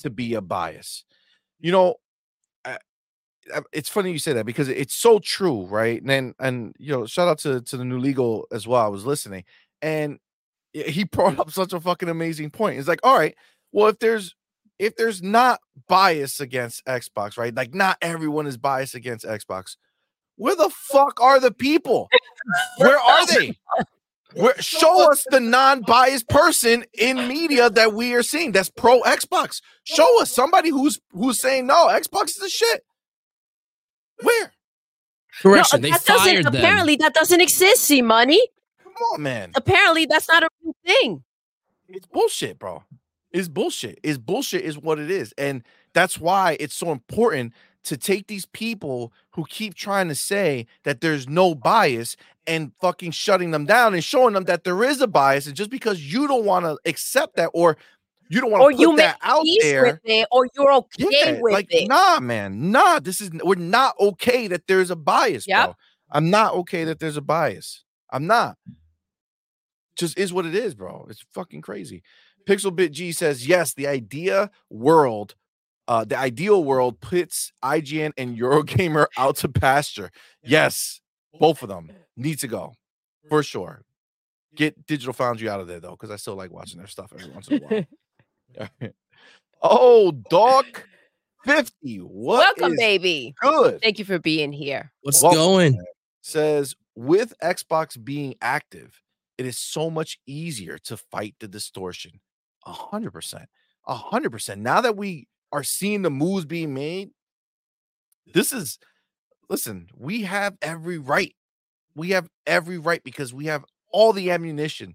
[0.00, 1.04] to be a bias.
[1.60, 1.96] You know,
[3.72, 6.00] it's funny you say that because it's so true, right?
[6.00, 8.84] And then, and you know, shout out to to the new legal as well.
[8.84, 9.44] I was listening,
[9.82, 10.18] and
[10.82, 12.78] he brought up such a fucking amazing point.
[12.78, 13.34] It's like, all right,
[13.72, 14.34] well, if there's
[14.78, 17.54] if there's not bias against Xbox, right?
[17.54, 19.76] Like, not everyone is biased against Xbox.
[20.36, 22.08] Where the fuck are the people?
[22.78, 23.58] Where are they?
[24.34, 29.60] Where, show us the non-biased person in media that we are seeing that's pro Xbox.
[29.82, 32.84] Show us somebody who's who's saying no, Xbox is a shit.
[34.22, 34.52] Where?
[35.42, 35.80] Correction.
[35.80, 36.54] No, they fired them.
[36.54, 37.82] Apparently, that doesn't exist.
[37.82, 38.40] See, money.
[38.98, 39.52] Come on, man.
[39.54, 41.22] Apparently, that's not a real thing.
[41.88, 42.82] It's bullshit, bro.
[43.30, 43.98] It's bullshit.
[44.02, 44.62] It's bullshit.
[44.62, 45.62] Is what it is, and
[45.94, 47.52] that's why it's so important
[47.84, 53.12] to take these people who keep trying to say that there's no bias and fucking
[53.12, 56.26] shutting them down and showing them that there is a bias, and just because you
[56.26, 57.76] don't want to accept that or
[58.30, 61.52] you don't want to put you that out there, it, or you're okay yeah, with
[61.52, 61.88] like, it.
[61.88, 62.98] Nah, man, nah.
[62.98, 65.66] This is we're not okay that there's a bias, yep.
[65.66, 65.76] bro.
[66.10, 67.84] I'm not okay that there's a bias.
[68.10, 68.56] I'm not.
[69.98, 71.06] Just is what it is, bro.
[71.10, 72.02] It's fucking crazy.
[72.48, 73.74] Pixelbit G says yes.
[73.74, 75.34] The idea world,
[75.88, 80.10] uh, the ideal world puts IGN and Eurogamer out to pasture.
[80.42, 81.00] Yes,
[81.38, 82.74] both of them need to go
[83.28, 83.82] for sure.
[84.54, 87.30] Get Digital Foundry out of there though, because I still like watching their stuff every
[87.30, 88.90] once in a while.
[89.62, 90.64] oh, dog.
[91.44, 91.98] 50.
[91.98, 93.34] What Welcome, baby.
[93.40, 93.80] Good.
[93.80, 94.92] Thank you for being here.
[95.02, 95.72] What's Welcome, going?
[95.72, 95.84] Man.
[96.22, 99.00] Says with Xbox being active,
[99.38, 102.20] it is so much easier to fight the distortion.
[102.66, 103.48] A hundred percent.
[103.86, 104.60] A hundred percent.
[104.60, 107.10] Now that we are seeing the moves being made,
[108.34, 108.78] this is
[109.48, 111.34] listen, we have every right.
[111.94, 114.94] We have every right because we have all the ammunition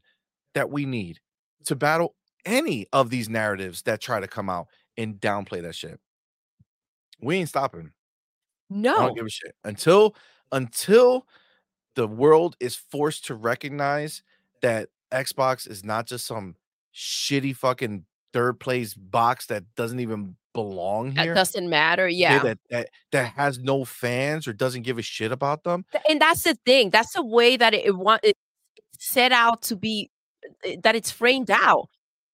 [0.53, 1.19] that we need
[1.65, 5.99] to battle any of these narratives that try to come out and downplay that shit.
[7.21, 7.91] We ain't stopping.
[8.69, 8.95] No.
[8.95, 9.55] I don't give a shit.
[9.63, 10.15] Until
[10.51, 11.25] until
[11.95, 14.23] the world is forced to recognize
[14.63, 16.55] that Xbox is not just some
[16.93, 21.27] shitty fucking third place box that doesn't even belong here.
[21.27, 22.07] That doesn't matter.
[22.07, 22.39] Yeah.
[22.39, 25.85] That, that that has no fans or doesn't give a shit about them.
[26.09, 26.89] And that's the thing.
[26.89, 28.35] That's the way that it, it want it
[28.97, 30.09] set out to be
[30.65, 31.89] eh, that it's framed out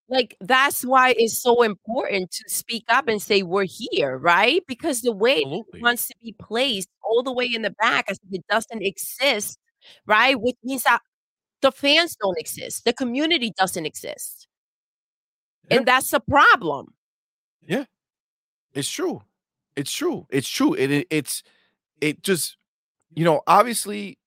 [0.10, 5.02] like that's why it's so important to speak up and say we're here right because
[5.02, 8.39] the way it wants to be placed all the way in the back as if
[8.39, 9.58] it doesn't exist
[10.06, 11.02] right which means that
[11.62, 14.48] the fans don't exist the community doesn't exist
[15.69, 15.78] yeah.
[15.78, 16.93] and that's a problem
[17.65, 17.86] yeah
[18.74, 19.22] it's true
[19.76, 21.43] it's true it's true it, it it's
[22.02, 22.58] it just
[23.13, 24.17] you know obviously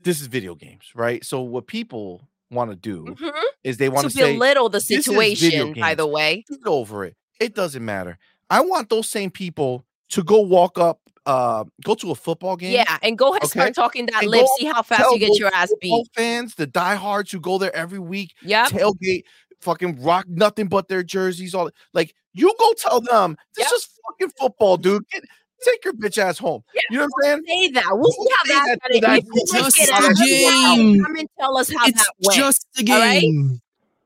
[0.00, 3.28] this is video games right so what people want to do mm-hmm.
[3.62, 5.74] is they want to belittle the situation.
[5.74, 7.16] By the way, get over it.
[7.40, 8.18] It doesn't matter.
[8.48, 12.72] I want those same people to go walk up, uh, go to a football game.
[12.72, 13.48] Yeah, and go ahead okay?
[13.48, 14.46] start talking that lip.
[14.58, 16.06] See how fast you get your ass beat.
[16.14, 18.34] Fans, the diehards who go there every week.
[18.42, 19.24] Yeah, tailgate,
[19.60, 21.54] fucking rock nothing but their jerseys.
[21.54, 23.72] All like you go tell them this yep.
[23.74, 25.04] is fucking football, dude.
[25.10, 25.24] Get,
[25.64, 26.62] take your bitch ass home.
[26.74, 27.68] Yeah, you know what I'm saying?
[27.68, 27.88] Say that.
[27.90, 31.02] We'll see how that, that, that It's just a game.
[31.02, 32.38] Come and tell us how it's that went.
[32.38, 33.60] just the game.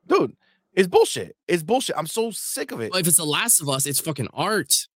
[0.09, 0.19] Right?
[0.19, 0.35] Dude,
[0.73, 1.35] it's bullshit.
[1.47, 1.95] It's bullshit.
[1.97, 2.91] I'm so sick of it.
[2.91, 4.87] Well, if it's The Last of Us, it's fucking art.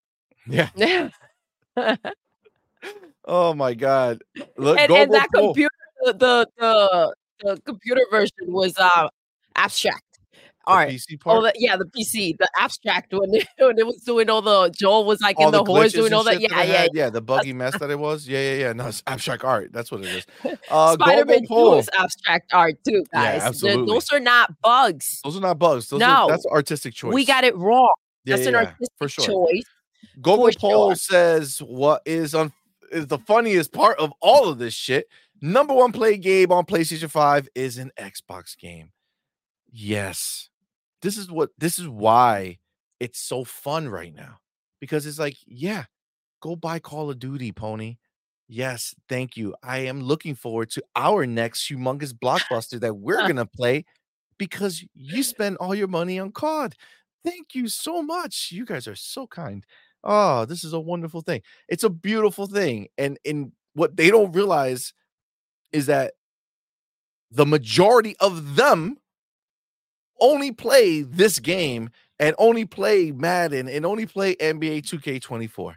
[0.46, 0.70] Yeah.
[3.26, 4.22] Oh my god.
[4.56, 9.08] Look, and, and that computer, the, the the computer version was uh
[9.56, 10.02] abstract.
[10.66, 10.90] All right.
[10.90, 11.38] PC part?
[11.38, 14.70] Oh, the, yeah, the PC, the abstract when it, when it was doing all the
[14.70, 16.40] Joel was like all in the, the horse doing all that.
[16.40, 18.26] Yeah, that yeah, yeah, The buggy mess that it was.
[18.26, 18.72] Yeah, yeah, yeah.
[18.72, 19.72] No, it's abstract art.
[19.72, 20.26] That's what it is.
[20.70, 23.40] Uh, Spider-Man 2 is abstract art too, guys.
[23.42, 23.86] Yeah, absolutely.
[23.86, 25.20] those are not bugs.
[25.22, 25.88] Those are not bugs.
[25.88, 27.12] Those no, are, that's artistic choice.
[27.12, 27.92] We got it wrong.
[28.24, 29.24] Yeah, that's yeah, an artistic for sure.
[29.24, 29.64] choice.
[30.20, 30.96] Google Poll sure.
[30.96, 32.52] says what is on
[32.90, 35.08] is the funniest part of all of this shit.
[35.40, 38.92] Number one play game on PlayStation 5 is an Xbox game.
[39.70, 40.48] Yes
[41.04, 42.58] this is what this is why
[42.98, 44.38] it's so fun right now
[44.80, 45.84] because it's like, yeah,
[46.40, 47.98] go buy Call of Duty, pony.
[48.48, 49.54] Yes, thank you.
[49.62, 53.84] I am looking forward to our next humongous blockbuster that we're going to play
[54.38, 56.74] because you spend all your money on COD.
[57.22, 58.50] Thank you so much.
[58.50, 59.64] You guys are so kind.
[60.04, 61.42] Oh, this is a wonderful thing.
[61.68, 62.88] It's a beautiful thing.
[62.98, 64.92] And in what they don't realize
[65.72, 66.14] is that
[67.30, 68.98] the majority of them
[70.20, 71.90] only play this game
[72.20, 75.74] and only play Madden and only play NBA 2K24.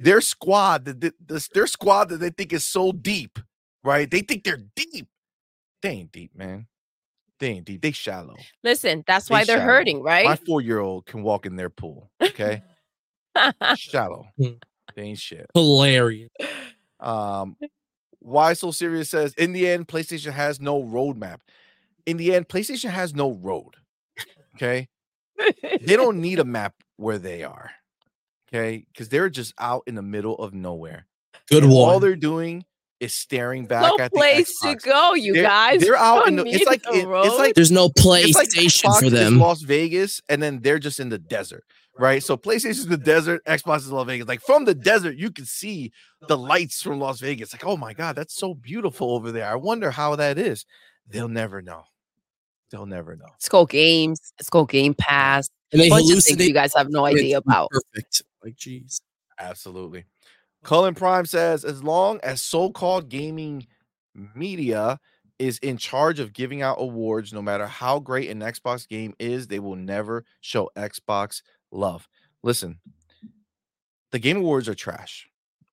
[0.00, 3.38] their squad, the, the, the- their squad that they think is so deep,
[3.84, 4.10] right?
[4.10, 5.06] They think they're deep.
[5.82, 6.66] They ain't deep, man.
[7.38, 7.82] They ain't deep.
[7.82, 8.36] They shallow.
[8.64, 9.68] Listen, that's They why they're shallow.
[9.68, 10.26] hurting, right?
[10.26, 12.10] My four year old can walk in their pool.
[12.22, 12.62] Okay,
[13.76, 14.26] shallow.
[14.38, 14.52] Hmm.
[14.94, 15.46] They ain't shit.
[15.54, 16.30] Hilarious.
[17.00, 17.56] Um,
[18.20, 21.38] why so serious says in the end, PlayStation has no roadmap.
[22.06, 23.74] In the end, PlayStation has no road.
[24.56, 24.88] Okay,
[25.62, 27.70] they don't need a map where they are.
[28.48, 31.06] Okay, because they're just out in the middle of nowhere.
[31.50, 32.64] Good And All they're doing
[33.00, 35.80] is staring back no at the place to go, you They're- guys.
[35.80, 36.44] They're out in the.
[36.46, 39.38] It's like the it- it's like There's no it's like PlayStation Xbox for them.
[39.38, 41.64] Las Vegas, and then they're just in the desert,
[41.98, 42.22] right?
[42.22, 44.28] So PlayStation's the desert, Xbox is Las Vegas.
[44.28, 45.92] Like from the desert, you can see
[46.28, 47.52] the lights from Las Vegas.
[47.52, 49.48] Like, oh my god, that's so beautiful over there.
[49.48, 50.66] I wonder how that is.
[51.08, 51.84] They'll never know.
[52.70, 53.26] They'll never know.
[53.26, 54.32] Let's go games.
[54.38, 55.48] Let's go Game Pass.
[55.72, 56.48] and they bunch of things hallucinate.
[56.48, 57.70] you guys have no idea about.
[57.70, 58.22] Perfect.
[58.42, 59.00] Like, jeez.
[59.38, 60.04] Absolutely.
[60.64, 63.66] Cullen Prime says, as long as so-called gaming
[64.34, 64.98] media
[65.38, 69.46] is in charge of giving out awards, no matter how great an Xbox game is,
[69.46, 71.42] they will never show Xbox
[71.74, 72.08] love.
[72.42, 72.78] Listen,
[74.12, 75.28] the Game Awards are trash.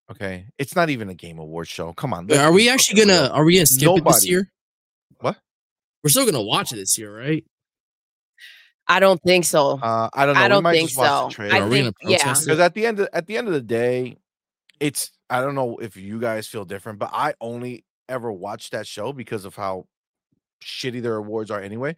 [0.10, 1.94] Okay, it's not even a Game Award show.
[1.94, 3.22] Come on, are we actually gonna?
[3.24, 3.32] real.
[3.32, 4.52] Are we gonna skip it this year?
[5.20, 5.38] What?
[6.04, 7.46] We're still gonna watch it this year, right?
[8.88, 9.80] I don't think so.
[9.80, 10.42] Uh, I don't know.
[10.42, 11.28] I don't might think just watch so.
[11.28, 11.56] the trailer.
[11.56, 12.18] I Are we think, gonna yeah.
[12.18, 14.18] protest because at the end of, at the end of the day
[14.82, 18.86] it's i don't know if you guys feel different but i only ever watch that
[18.86, 19.86] show because of how
[20.62, 21.96] shitty their awards are anyway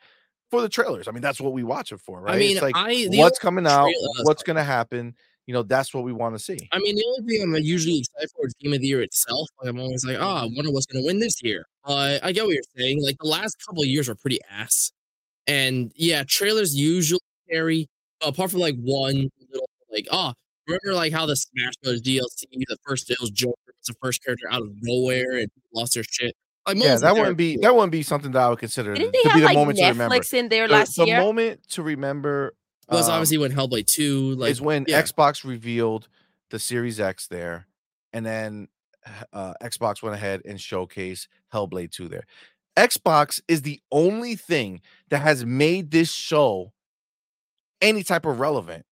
[0.54, 2.62] for the trailers i mean that's what we watch it for right I mean, it's
[2.62, 5.16] like I what's coming out uh, what's gonna happen
[5.48, 7.98] you know that's what we want to see I mean, the only thing I'm usually
[7.98, 9.50] excited for is Game of the Year itself.
[9.60, 11.66] Like, I'm always like, oh, I wonder what's going to win this year.
[11.86, 13.04] But I get what you're saying.
[13.04, 14.94] Like, the last couple years are pretty ass.
[15.46, 17.20] And yeah, trailers usually
[17.52, 17.90] carry,
[18.26, 20.34] apart from like one little, like, oh,
[20.66, 22.02] remember like how the Smash Bros.
[22.02, 25.96] DLC, the first, it was Joker, was the first character out of nowhere and lost
[25.96, 26.34] their shit.
[26.66, 29.20] Like, yeah that wouldn't be that wouldn't be something that i would consider Didn't to
[29.20, 31.20] they be have the like moment to remember Netflix in there the, last the year?
[31.20, 32.54] moment to remember
[32.90, 33.00] cool.
[33.00, 35.02] was um, obviously when Hellblade 2, like, is when yeah.
[35.02, 36.08] Xbox revealed
[36.50, 37.68] the Series X there,
[38.12, 38.68] and then
[39.34, 42.26] uh, Xbox went ahead and showcased Hellblade 2 there.
[42.78, 46.74] Xbox is the only thing that has made this show
[47.82, 48.86] any type of relevant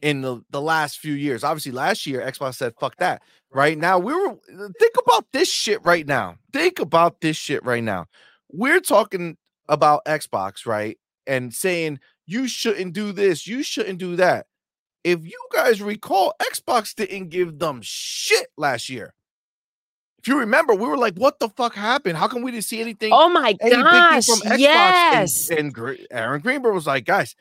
[0.00, 1.42] in the, the last few years.
[1.42, 3.22] Obviously, last year Xbox said, fuck that.
[3.54, 6.36] Right now, we were uh, think about this shit right now.
[6.52, 8.06] Think about this shit right now.
[8.50, 9.36] We're talking
[9.68, 10.98] about Xbox, right?
[11.26, 14.46] And saying you shouldn't do this, you shouldn't do that.
[15.04, 19.12] If you guys recall, Xbox didn't give them shit last year.
[20.18, 22.16] If you remember, we were like, "What the fuck happened?
[22.16, 24.26] How come we didn't see anything?" Oh my any gosh!
[24.26, 25.50] from Xbox?" And- yes.
[25.50, 27.34] And, Gre- Aaron Greenberg was like, "Guys,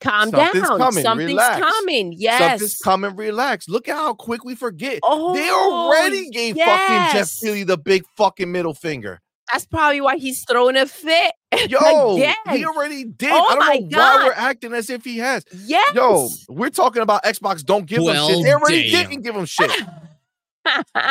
[0.00, 0.78] Calm something's down.
[0.78, 1.60] coming, Something's relax.
[1.66, 2.14] coming.
[2.16, 2.38] Yes.
[2.50, 3.16] something's coming.
[3.16, 3.68] Relax.
[3.68, 4.98] Look at how quick we forget.
[5.02, 7.40] Oh, they already gave fucking Jeff yes.
[7.40, 9.20] Keighley the big fucking middle finger.
[9.52, 11.32] That's probably why he's throwing a fit.
[11.68, 12.34] Yo, Again.
[12.50, 13.30] he already did.
[13.32, 15.44] Oh I don't my know why we're acting as if he has.
[15.64, 15.92] Yes.
[15.94, 17.64] Yo, we're talking about Xbox.
[17.64, 18.44] Don't give them shit.
[18.44, 19.10] They already damn.
[19.10, 19.70] didn't give them shit.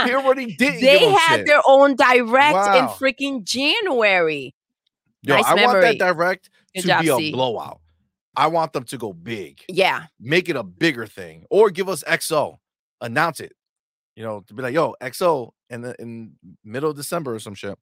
[0.06, 0.80] They already didn't.
[0.80, 1.48] give had shit.
[1.48, 4.54] their own direct in freaking January.
[5.24, 7.32] Yo, nice I want that direct Good to job, be a C.
[7.34, 7.82] blowout.
[8.36, 10.06] I want them to go big, Yeah.
[10.20, 12.58] make it a bigger thing, or give us XO,
[13.02, 13.54] announce it.
[14.16, 17.56] You know, to be like, yo, XO in the in middle of December or some
[17.56, 17.78] shit.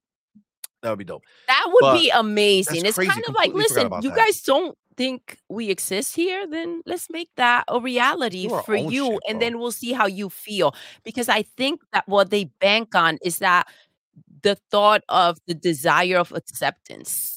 [0.83, 1.23] That would be dope.
[1.47, 2.85] That would But be amazing.
[2.85, 3.09] It's crazy.
[3.11, 4.25] kind of like, Completely forgot listen, you that.
[4.25, 9.05] guys don't think we exist here, then let's make that a reality for you.
[9.13, 10.75] shit, and then we'll see how you feel.
[11.03, 13.67] Because I think that what they bank on is that
[14.43, 17.36] the thought of the desire of acceptance.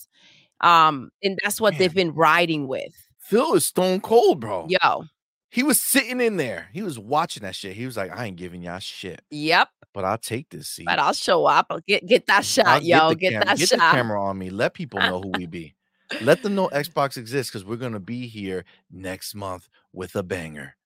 [0.61, 1.79] Um, and that's what Man.
[1.79, 2.93] they've been riding with.
[3.19, 4.67] Phil is stone cold, bro.
[4.69, 5.05] Yo,
[5.51, 6.69] He was sitting in there.
[6.73, 7.77] He was watching that shit.
[7.77, 9.69] He was like, I ain't giving y'all shit, yep.
[9.95, 10.87] but I'll take this seat.
[10.87, 11.67] But I'll show up.
[11.71, 13.15] I'll get get that shot, I'll yo.
[13.15, 13.77] Get, cam- that get shot.
[13.77, 14.51] the camera on me.
[14.51, 15.75] Let people know who we be.
[16.21, 20.77] Let them know Xbox exists because we're gonna be here next month with a banger.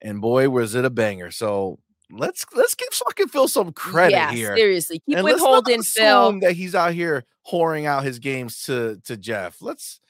[0.00, 1.30] And boy, was it a banger!
[1.30, 1.78] So
[2.12, 4.56] let's let's give fucking Phil some credit yeah, here.
[4.56, 5.00] seriously.
[5.06, 6.28] Keep and let's not withholding, Phil.
[6.28, 9.60] assume that he's out here whoring out his games to to Jeff.
[9.60, 10.00] Let's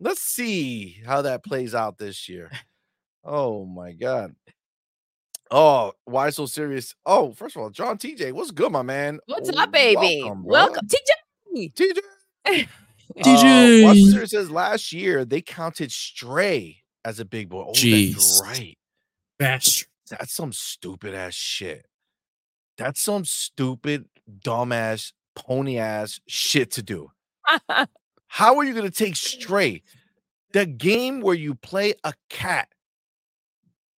[0.00, 2.50] let's see how that plays out this year.
[3.26, 4.34] Oh my god.
[5.50, 6.94] Oh, why so serious?
[7.06, 9.18] Oh, first of all, John TJ, what's good, my man?
[9.24, 10.20] What's up, baby?
[10.20, 10.52] Welcome, bro.
[10.52, 11.72] Welcome, TJ.
[11.74, 12.68] TJ.
[13.16, 13.84] Uh, TJ.
[13.84, 17.62] Watch Serious says last year they counted Stray as a big boy.
[17.62, 18.42] Oh, that's Jeez.
[18.42, 18.76] right.
[19.38, 19.86] Bash.
[20.10, 21.86] That's some stupid ass shit.
[22.76, 24.06] That's some stupid,
[24.40, 27.10] dumbass, pony ass shit to do.
[28.26, 29.82] How are you going to take Stray,
[30.52, 32.68] the game where you play a cat,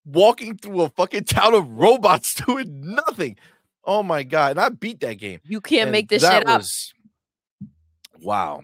[0.04, 3.36] walking through a fucking town of robots doing nothing.
[3.84, 4.52] Oh my god!
[4.52, 5.40] And I beat that game.
[5.44, 6.58] You can't And make this shit up.
[6.58, 6.92] was-
[8.20, 8.62] Wow.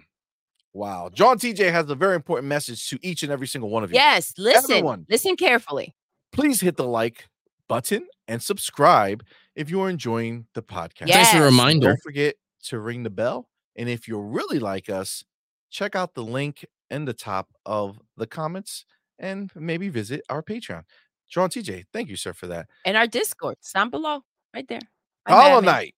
[0.73, 1.11] Wow.
[1.13, 3.95] John TJ has a very important message to each and every single one of you.
[3.97, 4.71] Yes, listen.
[4.77, 5.07] Everyone.
[5.09, 5.95] Listen carefully.
[6.33, 7.27] Please hit the like
[7.73, 9.25] button and subscribe
[9.57, 11.07] if you are enjoying the podcast.
[11.07, 11.15] Yeah.
[11.15, 11.87] Thanks for the reminder.
[11.87, 13.49] Don't forget to ring the bell.
[13.77, 15.25] And if you really like us,
[15.71, 18.85] check out the link in the top of the comments
[19.19, 20.83] and maybe visit our Patreon.
[21.31, 22.67] John TJ, thank you, sir, for that.
[22.85, 24.21] And our Discord, it's down below,
[24.53, 24.81] right there.
[25.27, 25.61] My Hollow.
[25.63, 25.95] Knight.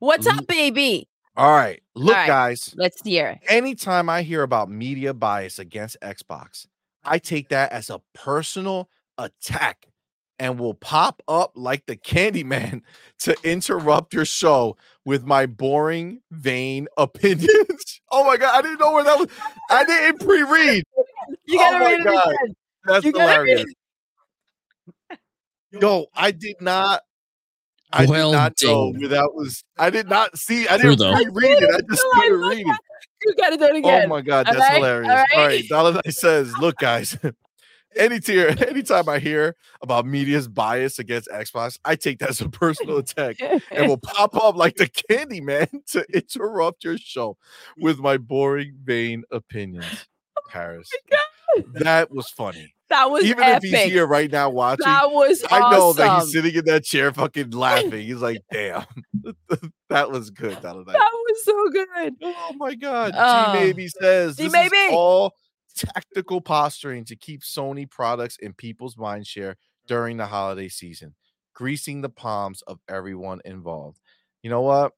[0.00, 1.08] What's up, baby?
[1.36, 1.80] All right.
[1.94, 2.26] Look, right.
[2.26, 2.74] guys.
[2.76, 3.38] Let's hear it.
[3.48, 6.66] anytime I hear about media bias against Xbox,
[7.04, 8.88] I take that as a personal
[9.18, 9.86] attack
[10.38, 12.82] and will pop up like the Candyman
[13.20, 18.00] to interrupt your show with my boring, vain opinions.
[18.10, 19.28] oh my god, I didn't know where that was.
[19.70, 20.84] I didn't pre-read.
[21.48, 22.28] You Oh gotta my read it God.
[22.28, 22.56] again.
[22.84, 23.74] That's You gotta read hilarious.
[25.72, 27.02] Yo, I did not.
[27.92, 29.00] I Well did not know done.
[29.00, 29.64] where that was.
[29.78, 30.68] I did not see.
[30.68, 31.12] I didn't though.
[31.12, 31.70] pre-read it.
[31.74, 32.76] I just No, I started love reading.
[33.24, 34.02] You gotta do it oh again.
[34.04, 35.10] Oh my god, that's right, hilarious.
[35.10, 35.46] all All right.
[35.46, 37.18] right, Dollar says, "Look, guys,
[37.96, 42.48] any tier, anytime I hear about media's bias against Xbox, I take that as a
[42.48, 47.36] personal attack and will pop up like the candy man to interrupt your show
[47.78, 50.06] with my boring, vain opinions."
[50.38, 50.88] Oh Paris,
[51.74, 52.74] that was funny.
[52.88, 53.70] that was Even epic.
[53.72, 55.96] if he's here right now watching, that was I know awesome.
[56.04, 58.06] that he's sitting in that chair, fucking laughing.
[58.06, 58.84] He's like, "Damn,
[59.88, 62.14] that was good, Dollar that was so good.
[62.22, 63.12] Oh my god.
[63.16, 63.52] Oh.
[63.54, 64.76] G Maybe says this G-Maybe.
[64.76, 65.34] is all
[65.76, 69.56] tactical posturing to keep Sony products in people's mind share
[69.86, 71.14] during the holiday season,
[71.54, 74.00] greasing the palms of everyone involved.
[74.42, 74.92] You know what?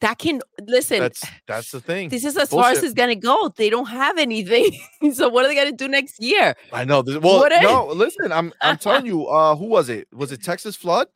[0.00, 1.00] That can listen.
[1.00, 2.08] That's that's the thing.
[2.08, 3.52] this is as far as it's gonna go.
[3.56, 4.70] They don't have anything.
[5.12, 6.54] so what are they gonna do next year?
[6.72, 7.02] I know.
[7.02, 10.06] This, well, What is- no, listen, I'm I'm telling you, uh, who was it?
[10.12, 11.08] Was it Texas Flood?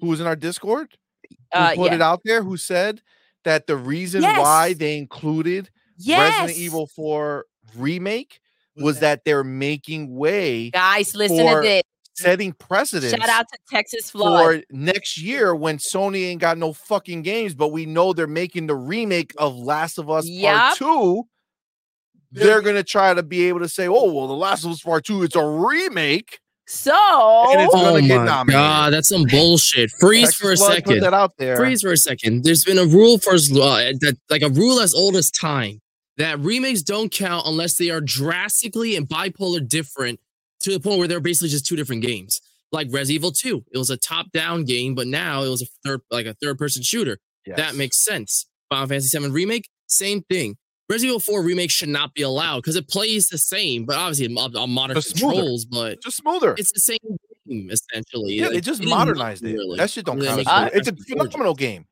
[0.00, 0.88] Who was in our Discord?
[1.30, 1.94] Who Uh, put yeah.
[1.94, 2.42] it out there?
[2.42, 3.00] Who said
[3.44, 6.40] that the reason why they included Yes.
[6.42, 7.46] Resident Evil 4
[7.76, 8.40] remake
[8.76, 11.82] was that they're making way Guys, listen for to this.
[12.14, 13.18] setting precedent.
[13.18, 14.58] Shout out to Texas Flood.
[14.60, 18.66] for next year when Sony ain't got no fucking games, but we know they're making
[18.66, 20.54] the remake of Last of Us Yup.
[20.54, 21.22] Part 2.
[22.32, 25.04] They're gonna try to be able to say, oh well, the Last of Us Part
[25.06, 26.38] 2, it's a remake.
[26.68, 26.92] So
[27.52, 29.90] And it's Oh gonna get my god, that's some bullshit.
[30.00, 31.00] Freeze for a Flood Put second.
[31.02, 31.56] that out there.
[31.56, 32.42] Freeze for a second.
[32.44, 35.80] There's been a rule for as uh, that, like a rule as old as time
[36.18, 40.20] that remakes don't count unless they are drastically and bipolar different
[40.60, 42.40] to the point where they're basically just two different games.
[42.72, 46.00] Like Res Evil 2, it was a top-down game, but now it was a third,
[46.10, 47.18] like a third-person shooter.
[47.46, 47.56] Yes.
[47.58, 48.46] That makes sense.
[48.68, 50.56] Final Fantasy VII remake, same thing.
[50.88, 54.34] Resident Evil 4 remake should not be allowed because it plays the same, but obviously
[54.36, 55.34] on, on modern Just smoother.
[55.36, 55.64] controls.
[55.64, 56.54] But just smoother.
[56.58, 56.98] it's the same
[57.48, 58.34] game essentially.
[58.34, 59.52] Yeah, they just modernized it.
[59.52, 59.78] really.
[59.78, 60.38] That shit don't count.
[60.38, 60.78] make as good.
[60.78, 61.86] It's a phenomenal game.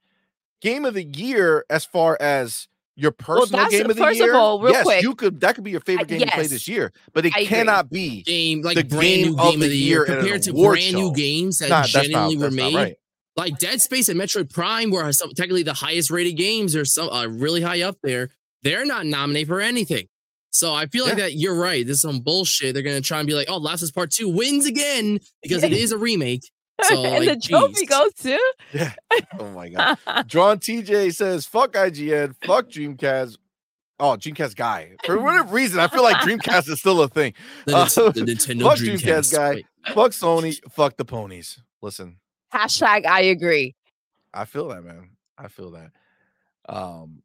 [0.61, 4.27] Game of the year, as far as your personal that's- game of the first of
[4.27, 4.35] year.
[4.35, 5.41] all, real yes, quick, you could.
[5.41, 7.47] That could be your favorite game to play this year, but it I agree.
[7.49, 8.23] cannot be.
[8.23, 10.51] game like the brand game new of game the of the year year compared to
[10.53, 10.99] award brand show.
[10.99, 12.75] new games that Nah, that's not, genuinely were that's not made.
[12.77, 12.97] right.
[13.37, 17.09] Like Dead Space and Metroid Prime, were some technically the highest rated games, or some
[17.09, 18.31] uh, really high up there.
[18.63, 20.07] They're not nominated for anything.
[20.53, 21.25] So I feel like Yeah.
[21.25, 21.85] that you're right.
[21.85, 22.75] This is some bullshit.
[22.75, 25.65] They're gonna try and be like, "Oh, Last of Us Part Two wins again because
[25.65, 26.49] it is a remake."
[26.83, 27.89] So and like, the trophy jeez.
[27.89, 28.93] goes to
[29.39, 29.99] Oh my god.
[30.27, 33.37] John TJ says, "Fuck IGN, fuck Dreamcast."
[34.01, 34.91] Oh, Dreamcast guy.
[35.05, 37.33] For whatever reason, I feel like Dreamcast is still a thing.
[37.65, 37.91] the, Uh, the
[38.27, 39.55] Nintendo fuck Dreamcast Dreamcast guy.
[39.55, 40.59] Wait, Fuck Sony.
[40.73, 41.61] Fuck the ponies.
[41.81, 42.17] Listen,
[42.53, 43.77] hashtag I agree.
[44.33, 45.11] I feel that, man.
[45.39, 45.93] I feel that.
[46.69, 47.23] Um,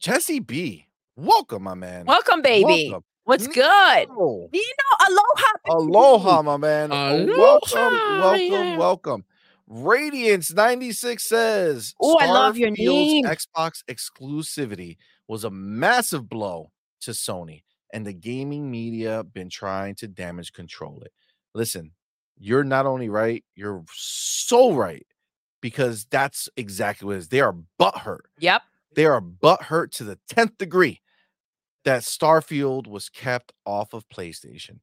[0.00, 0.86] Jesse B,
[1.16, 2.06] welcome, my man.
[2.06, 2.88] Welcome, baby.
[2.90, 3.04] Welcome.
[3.24, 3.54] What's Mm.
[3.54, 4.08] good?
[4.10, 5.52] Oh, You know, aloha.
[5.64, 5.74] baby.
[5.94, 6.90] aloha, my man.
[6.92, 8.76] Oh, welcome, welcome, yeah.
[8.76, 9.24] welcome.
[9.66, 13.24] Radiance 96 says, Oh, I love your name.
[13.24, 16.70] Xbox exclusivity was a massive blow
[17.00, 17.62] to Sony,
[17.94, 21.12] and the gaming media been trying to damage control it.
[21.54, 21.92] Listen,
[22.36, 25.06] you're not only right, you're so right
[25.62, 27.28] because that's exactly what it is.
[27.28, 28.26] They are butthurt.
[28.38, 28.62] Yep.
[28.94, 31.00] They are butthurt to the 10th degree
[31.84, 34.78] that Starfield was kept off of PlayStation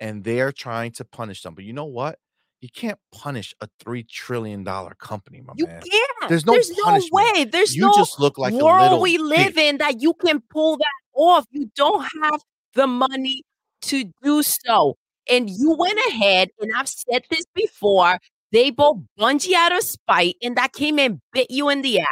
[0.00, 1.54] and they're trying to punish them.
[1.54, 2.18] But you know what?
[2.60, 5.82] You can't punish a $3 trillion company, my You man.
[5.82, 6.28] can't.
[6.30, 7.44] There's no There's no way.
[7.44, 9.68] There's You no just look like a world little we live bitch.
[9.70, 11.44] in that you can pull that off.
[11.50, 12.40] You don't have
[12.74, 13.42] the money
[13.82, 14.96] to do so.
[15.28, 18.18] And you went ahead, and I've said this before.
[18.52, 22.06] They both bungee out of spite, and that came and bit you in the ass.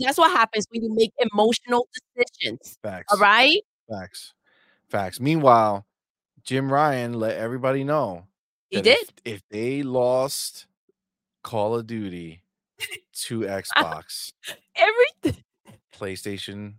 [0.00, 2.78] That's what happens when you make emotional decisions.
[2.82, 3.12] Facts.
[3.12, 3.58] All right.
[3.90, 4.34] Facts.
[4.88, 5.20] Facts.
[5.20, 5.86] Meanwhile,
[6.42, 8.24] Jim Ryan let everybody know
[8.70, 8.98] He did.
[8.98, 10.66] If, if they lost
[11.42, 12.42] Call of Duty
[13.24, 14.32] to Xbox,
[14.76, 15.42] Everything.
[15.98, 16.74] PlayStation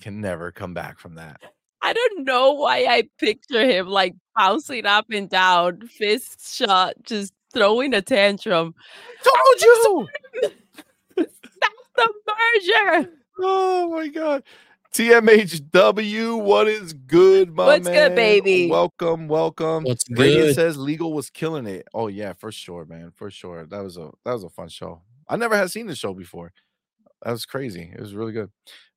[0.00, 1.40] can never come back from that.
[1.82, 7.32] I don't know why I picture him like bouncing up and down, fist shot, just
[7.52, 8.74] throwing a tantrum.
[9.22, 10.08] Told you.
[11.18, 13.10] Stop the merger.
[13.38, 14.42] Oh my god.
[14.94, 18.70] TMHW, what is good, my What's good, baby?
[18.70, 19.82] Welcome, welcome.
[19.82, 20.54] What's Radiant good?
[20.54, 21.88] says legal was killing it.
[21.92, 23.66] Oh yeah, for sure, man, for sure.
[23.66, 25.02] That was a that was a fun show.
[25.28, 26.52] I never had seen the show before.
[27.22, 27.90] That was crazy.
[27.92, 28.50] It was really good.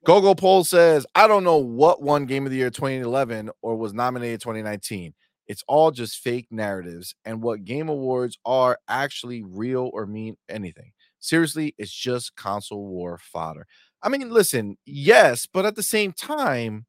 [0.06, 3.92] Gogo Poll says, I don't know what won Game of the Year 2011 or was
[3.92, 5.16] nominated 2019.
[5.48, 10.92] It's all just fake narratives, and what game awards are actually real or mean anything.
[11.20, 13.66] Seriously, it's just console war fodder.
[14.04, 16.86] I mean, listen, yes, but at the same time,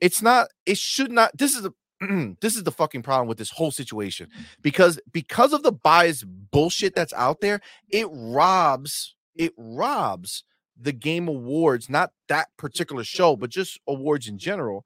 [0.00, 1.36] it's not, it should not.
[1.36, 1.72] This is the
[2.40, 4.28] this is the fucking problem with this whole situation
[4.60, 10.44] because because of the bias bullshit that's out there, it robs it robs
[10.78, 14.84] the game awards, not that particular show, but just awards in general.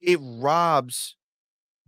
[0.00, 1.16] It robs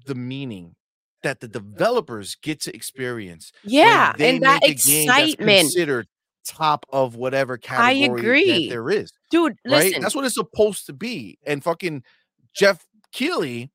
[0.07, 0.77] the meaning
[1.23, 3.53] that the developers get to experience.
[3.65, 5.61] Yeah, and that make a game that's excitement.
[5.61, 6.07] considered
[6.47, 8.69] top of whatever I category agree.
[8.69, 9.85] that there is Dude, right?
[9.85, 10.03] listen.
[10.03, 11.39] That's what it's supposed to be.
[11.47, 12.03] And fucking
[12.55, 13.71] Jeff Keighley,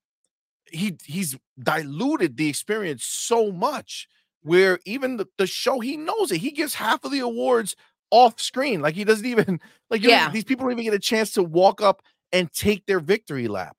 [0.71, 4.07] he he's diluted the experience so much
[4.43, 6.37] where even the, the show he knows it.
[6.37, 7.75] He gives half of the awards
[8.11, 8.81] off screen.
[8.81, 9.59] Like he doesn't even
[9.89, 10.29] like Yeah.
[10.31, 12.01] these people don't even get a chance to walk up
[12.31, 13.75] and take their victory lap.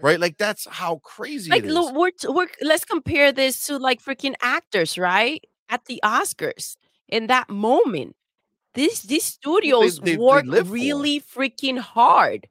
[0.00, 0.18] Right?
[0.18, 1.74] Like that's how crazy like it is.
[1.74, 6.76] look, we're, we're let's compare this to like freaking actors right at the oscars
[7.08, 8.16] in that moment
[8.74, 10.62] this these studios they- they work for.
[10.64, 12.48] really freaking hard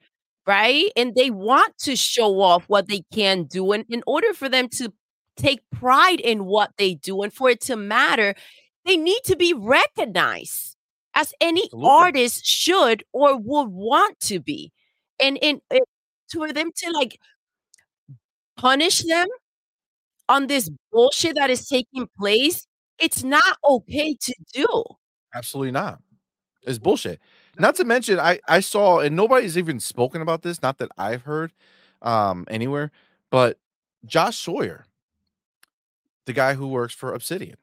[0.48, 4.50] right and they want to show off what they can do and in order for
[4.50, 4.92] them to
[5.38, 8.36] take pride in what they do and for it to matter
[8.86, 10.76] they need to be recognized
[11.16, 11.90] as any Absolutely.
[11.90, 14.72] artist should or would want to be
[15.20, 15.84] and and it,
[16.32, 17.18] for them to like
[18.58, 19.28] punish them
[20.30, 22.66] on this bullshit that is taking place,
[23.00, 24.84] it's not okay to do.
[25.34, 26.00] Absolutely not.
[26.64, 27.20] It's bullshit.
[27.58, 30.62] Not to mention, I I saw, and nobody's even spoken about this.
[30.62, 31.54] Not that I've heard
[32.02, 32.92] um anywhere,
[33.30, 33.60] but
[34.06, 34.86] Josh Sawyer,
[36.26, 37.58] the guy who works for Obsidian,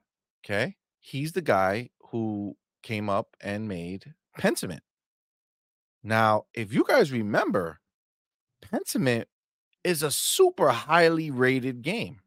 [0.45, 4.81] okay, he's the guy who came up and made Pentiment.
[6.03, 7.81] Now, if you guys remember,
[8.63, 9.25] Pentiment
[9.85, 12.21] is a super highly rated game.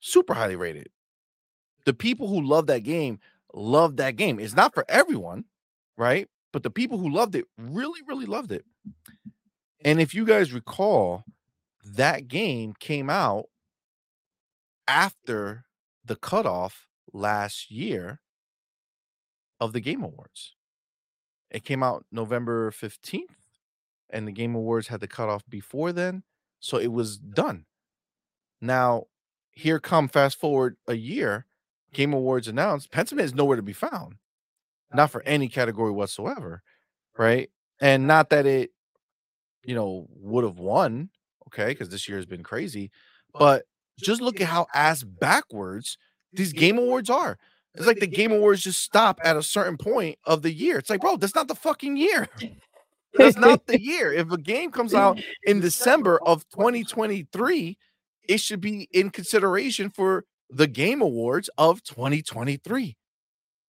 [0.00, 0.88] Super highly rated.
[1.84, 3.20] The people who love that game
[3.52, 4.38] love that game.
[4.38, 5.44] It's not for everyone,
[5.96, 6.28] right?
[6.52, 8.64] But the people who loved it really, really loved it.
[9.84, 11.24] And if you guys recall,
[11.84, 13.46] that game came out
[14.86, 15.64] after
[16.04, 18.20] the cutoff last year
[19.60, 20.54] of the Game Awards.
[21.50, 23.36] It came out November 15th,
[24.10, 26.22] and the Game Awards had the cutoff before then.
[26.60, 27.66] So it was done.
[28.60, 29.04] Now,
[29.50, 31.46] here come fast forward a year,
[31.92, 34.16] Game Awards announced Pentiment is nowhere to be found,
[34.94, 36.62] not for any category whatsoever,
[37.16, 37.50] right?
[37.80, 38.70] And not that it,
[39.64, 41.10] you know, would have won,
[41.48, 42.90] okay, because this year has been crazy,
[43.34, 43.64] but
[44.00, 45.98] just look at how ass backwards
[46.32, 47.38] these Game Awards are.
[47.74, 50.78] It's like the Game Awards just stop at a certain point of the year.
[50.78, 52.28] It's like, bro, that's not the fucking year.
[53.18, 54.12] That's not the year.
[54.12, 57.76] If a game comes out in December of 2023,
[58.28, 62.96] it should be in consideration for the Game Awards of 2023,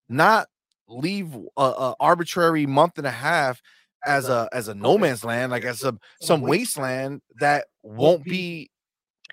[0.07, 0.47] not
[0.88, 3.61] leave a, a arbitrary month and a half
[4.05, 8.69] as a as a no man's land, like as some some wasteland that won't be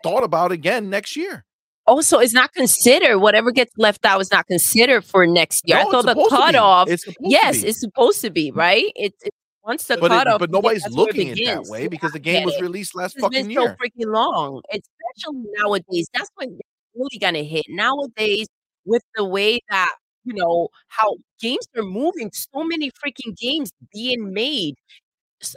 [0.03, 1.45] thought about again next year.
[1.87, 3.19] Oh, also, it's not considered.
[3.19, 5.79] Whatever gets left out is not considered for next year.
[5.79, 6.43] No, I it's thought the supposed to be.
[6.43, 6.89] cutoff.
[6.89, 8.57] It's Yes, it's supposed to be mm.
[8.57, 8.93] right.
[8.95, 9.35] It's it,
[9.65, 10.39] once the but, it- cutoff.
[10.39, 12.63] but nobody's it looking at it that way because the game was it.
[12.63, 16.09] released last It's fucking been so freaking long, especially nowadays.
[16.15, 16.59] That's when
[16.95, 17.65] really gonna hit.
[17.69, 18.47] Nowadays,
[18.85, 19.93] with the way that
[20.25, 24.75] you know how games are moving, so many freaking games being made.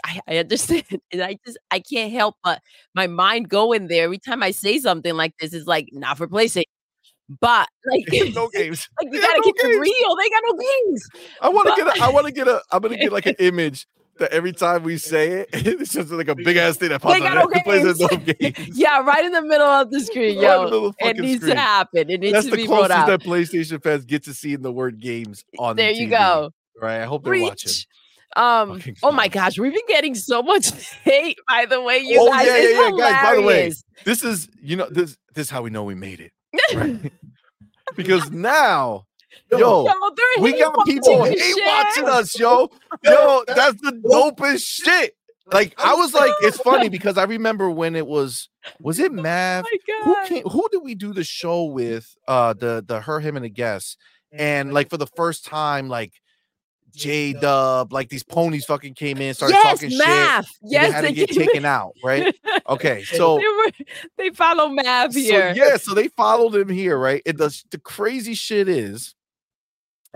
[0.04, 2.62] I, I understand, and I just I can't help but
[2.96, 5.54] my mind going there every time I say something like this.
[5.54, 6.64] Is like not for PlayStation,
[7.42, 8.06] but like
[8.36, 8.88] no games.
[9.02, 10.16] like They you have gotta no keep it real.
[10.16, 11.04] They got no games.
[11.42, 12.04] I want to get a.
[12.04, 12.62] I want to get a.
[12.72, 13.88] I'm gonna get like an image
[14.20, 17.20] that every time we say it, it's just like a big ass thing that pops
[17.20, 17.52] They out.
[17.52, 18.78] got plays no games.
[18.78, 20.90] Yeah, right in the middle of the screen, Right the yo.
[20.92, 21.56] the It needs screen.
[21.56, 22.10] to happen.
[22.10, 23.08] It needs That's to the be brought closest out.
[23.08, 25.76] that PlayStation fans get to seeing the word games on.
[25.76, 26.52] There the you TV, go.
[26.82, 27.02] Right.
[27.02, 27.72] I hope they're watching.
[28.36, 28.82] Um.
[29.04, 30.72] Oh my gosh, we've been getting so much
[31.04, 31.38] hate.
[31.48, 33.72] By the way, you Oh, guys, yeah, yeah, yeah, guys, by the way.
[34.06, 36.32] This is you know this this is how we know we made it.
[36.76, 37.12] Right?
[37.96, 39.06] because now,
[39.58, 41.66] yo, Yo, we got people watching hate shit.
[41.66, 42.70] watching us, yo.
[43.04, 45.16] Yo, that's the dopest shit.
[45.52, 48.50] Like I was like, it's funny because I remember when it was
[48.80, 49.66] was it Mav?
[49.66, 52.16] Oh Who came who did we do the show with?
[52.28, 53.98] Uh the the her, him, and the guest.
[54.32, 56.14] And like for the first time, like
[56.96, 60.48] J Dub, like these ponies fucking came in, started yes, talking math.
[60.48, 60.56] shit.
[60.64, 62.36] Yes, they had to get came in- taken out, right?
[62.70, 63.72] Okay, so they, were,
[64.18, 65.54] they follow math so, here.
[65.56, 67.22] yeah, so they followed him here, right?
[67.26, 69.16] And the the crazy shit is,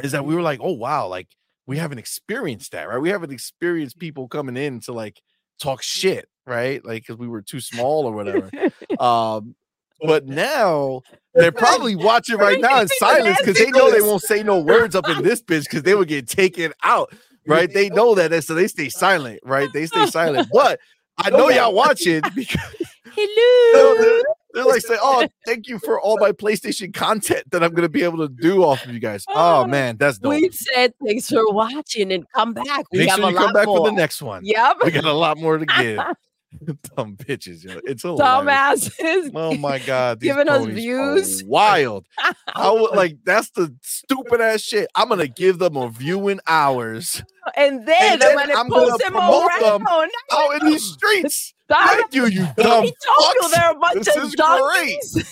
[0.04, 1.28] is that we were like, oh wow, like
[1.66, 3.00] we haven't experienced that, right?
[3.00, 5.22] We haven't experienced people coming in to like
[5.62, 6.84] talk shit, right?
[6.84, 8.50] Like because we were too small or whatever.
[9.00, 9.56] um,
[10.02, 11.02] but now
[11.34, 14.96] they're probably watching right now in silence because they know they won't say no words
[14.96, 17.12] up in this bitch because they would get taken out,
[17.48, 17.74] right?
[17.74, 19.70] They know that, and so they stay silent, right?
[19.74, 20.80] They stay silent, but.
[21.20, 22.76] I know y'all watching because
[23.16, 24.22] Hello.
[24.58, 28.04] They're, like say, "Oh, thank you for all my PlayStation content that I'm gonna be
[28.04, 30.32] able to do off of you guys." Oh Oh, man, that's dope.
[30.34, 32.86] We said thanks for watching and come back.
[32.92, 33.78] We Make have sure a you lot come back more.
[33.78, 34.44] for the next one.
[34.46, 34.78] Yep.
[34.84, 36.00] We got a lot more to give.
[36.96, 37.80] Dumb bitches, yo.
[37.84, 38.90] It's hilarious.
[38.90, 39.32] Dumbasses.
[39.36, 41.44] Oh my god, these Giving us views.
[41.44, 42.08] wild.
[42.56, 44.88] I would like that's the stupid ass shit.
[44.96, 47.22] I'm gonna give them a viewing hours
[47.58, 49.88] And then, And then when it I'm gonna posts them promote around, them
[50.32, 51.54] out in these streets.
[51.68, 53.52] Dumb- Thank you, you dumb he told you fucks.
[53.52, 55.26] they're a bunch This of is great.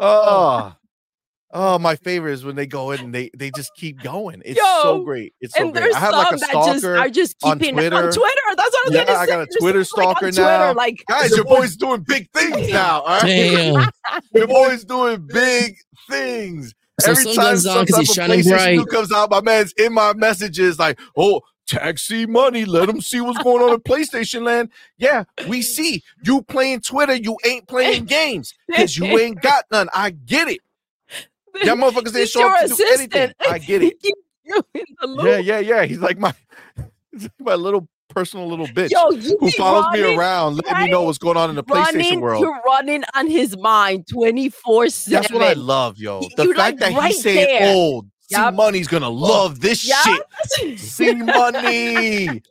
[0.00, 0.74] Oh,
[1.52, 4.42] oh, my favorite is when they go in and they they just keep going.
[4.44, 5.34] It's so great.
[5.40, 5.94] It's so and great.
[5.94, 6.96] I have like a that just stalker.
[6.98, 7.96] are just on keeping Twitter.
[7.96, 8.16] on Twitter.
[8.56, 9.30] That's what I was Yeah, gonna I say.
[9.30, 10.74] got a There's Twitter some, like, on stalker Twitter, now.
[10.74, 13.00] Like Guys, your boy's doing big things now.
[13.02, 13.90] All right, Damn.
[14.34, 15.76] your boy's doing big
[16.10, 16.74] things.
[17.00, 19.40] So Every time goes on some 'cause type he's of shining new comes out, my
[19.40, 22.64] man's in my messages like, "Oh, taxi money.
[22.64, 27.14] Let them see what's going on in PlayStation Land." Yeah, we see you playing Twitter.
[27.14, 29.88] You ain't playing games because you ain't got none.
[29.94, 30.60] I get it.
[31.62, 33.32] Y'all motherfuckers ain't show up to do anything.
[33.48, 33.94] I get it.
[34.02, 35.26] He keeps you in the loop.
[35.26, 35.84] Yeah, yeah, yeah.
[35.84, 36.32] He's like my,
[37.38, 41.36] my little personal little bitch Yo, who follows me around, letting me know what's going
[41.36, 42.40] on in the PlayStation running, world.
[42.40, 45.22] You're running on his mind 24 7.
[45.22, 46.20] That's what I love, yo.
[46.36, 48.00] The you, fact like, that right he's saying, there.
[48.34, 52.42] "Oh, C Money's gonna love this shit." C Money,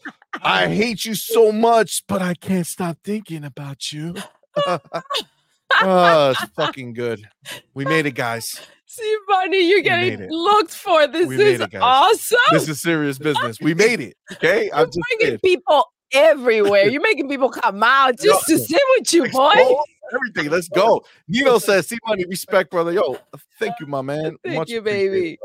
[0.42, 4.16] I hate you so much, but I can't stop thinking about you.
[4.68, 7.28] oh, it's fucking good.
[7.74, 8.60] We made it, guys.
[8.86, 11.08] See, Bunny, you're getting looked for.
[11.08, 12.38] This We is it, awesome.
[12.52, 13.60] This is serious business.
[13.60, 14.18] We made it.
[14.34, 15.40] Okay, You're I'm bringing saying.
[15.44, 16.88] people everywhere.
[16.88, 19.76] You're making people come out just to sit with you, boy.
[20.14, 20.50] Everything.
[20.52, 21.04] Let's go.
[21.28, 23.18] Nino says, "C Money, respect, brother." Yo,
[23.60, 24.38] thank you, my man.
[24.44, 25.38] Thank Much you, baby.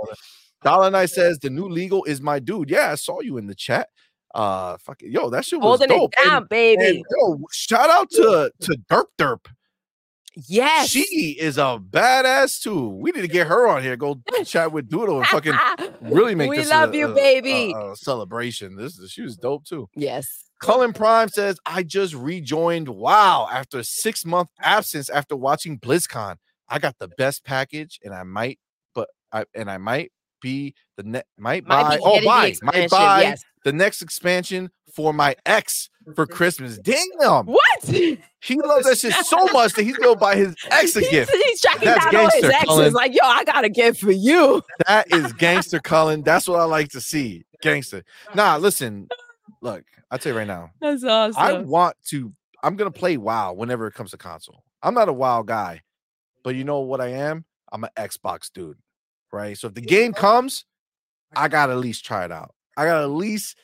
[0.62, 2.70] Dollar Knight says the new legal is my dude.
[2.70, 3.88] Yeah, I saw you in the chat.
[4.34, 5.10] Uh, fuck it.
[5.10, 6.14] yo, that shit was Holding dope.
[6.16, 6.84] it And- baby.
[6.86, 9.44] and, yo, shout out to to Derp Derp.
[10.48, 10.88] yes.
[10.88, 12.88] She is a badass too.
[12.88, 13.96] We need to get her on here.
[13.96, 15.52] Go chat with Doodle and fucking
[16.00, 17.74] really make we this love a, you, a- baby.
[17.76, 18.76] a- celebration.
[18.76, 19.88] This is she was dope too.
[19.94, 20.44] yes.
[20.62, 26.36] Cullen Prime says, I just rejoined WoW after a six month absence after watching BlizzCon.
[26.68, 28.60] I got the best package and I might,
[28.94, 33.22] but I and I might be the net might, Might buy oh buy might buy
[33.22, 33.42] yes.
[33.64, 36.78] the next expansion for my ex for Christmas.
[36.78, 37.46] Dang them!
[37.46, 37.82] What?
[37.84, 38.18] he
[38.54, 41.32] loves that shit so much that he's gonna buy his ex a he's, gift.
[41.32, 42.64] he's tracking That's down all his exes.
[42.66, 42.92] Cullen.
[42.92, 44.62] Like, yo, I got a gift for you.
[44.86, 46.22] That is gangster, Cullen.
[46.22, 47.44] That's what I like to see.
[47.62, 48.04] Gangster.
[48.34, 49.08] Nah, listen,
[49.62, 50.70] look, I'll tell you right now.
[50.80, 51.40] That's awesome.
[51.40, 52.32] I want to.
[52.62, 54.62] I'm gonna play WoW whenever it comes to console.
[54.82, 55.80] I'm not a WoW guy,
[56.44, 57.44] but you know what I am?
[57.72, 58.76] I'm an Xbox dude,
[59.32, 59.56] right?
[59.56, 60.64] So if the game comes,
[61.34, 62.54] I gotta at least try it out.
[62.76, 63.56] I gotta at least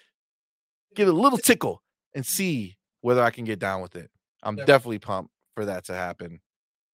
[0.94, 1.82] get a little tickle
[2.14, 4.10] and see whether I can get down with it.
[4.42, 6.40] I'm definitely pumped for that to happen.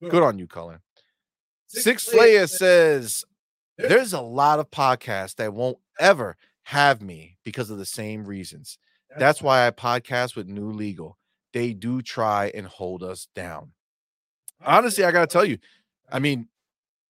[0.02, 0.80] Good on you, Cullen.
[1.68, 3.24] Six Slayer says
[3.78, 8.78] there's a lot of podcasts that won't ever have me because of the same reasons.
[9.18, 11.18] That's why I podcast with New Legal.
[11.52, 13.72] They do try and hold us down.
[14.64, 15.58] Honestly, I gotta tell you,
[16.10, 16.48] I mean,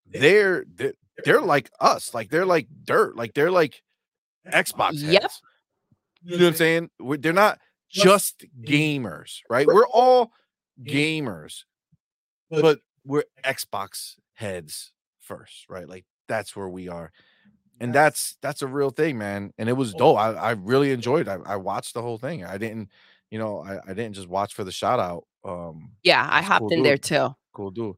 [0.07, 0.93] they're they're,
[1.25, 3.83] they're like us, like they're like dirt, like they're like
[4.47, 4.95] Xbox.
[4.95, 5.23] Yep.
[5.23, 5.41] heads.
[6.23, 6.91] You know what I'm saying?
[6.99, 7.59] We're, they're not
[7.91, 9.67] just gamers, right?
[9.67, 10.33] We're all
[10.83, 11.65] gamers,
[12.51, 15.89] but we're Xbox heads first, right?
[15.89, 17.13] Like that's where we are.
[17.81, 19.53] And that's that's a real thing, man.
[19.59, 20.19] And it was dope.
[20.19, 21.31] I, I really enjoyed it.
[21.31, 22.45] I, I watched the whole thing.
[22.45, 22.91] I didn't,
[23.31, 25.25] you know, I, I didn't just watch for the shout out.
[25.45, 26.87] Um, yeah, I hopped cool, in dude.
[26.87, 27.35] there too.
[27.53, 27.97] cool dude.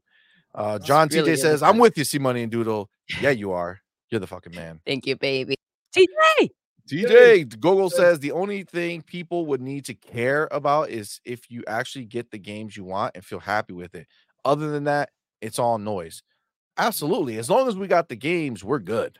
[0.55, 2.89] Uh John really, TJ says, I'm with you, C Money and Doodle.
[3.21, 3.79] Yeah, you are.
[4.09, 4.79] You're the fucking man.
[4.85, 5.55] Thank you, baby.
[5.95, 6.49] TJ.
[6.89, 11.63] TJ Google says the only thing people would need to care about is if you
[11.67, 14.07] actually get the games you want and feel happy with it.
[14.45, 15.09] Other than that,
[15.41, 16.23] it's all noise.
[16.77, 17.37] Absolutely.
[17.37, 19.19] As long as we got the games, we're good.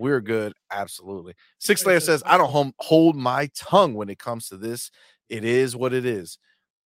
[0.00, 0.54] We're good.
[0.72, 1.34] Absolutely.
[1.58, 4.90] Six Layer says, I don't hold my tongue when it comes to this.
[5.28, 6.38] It is what it is.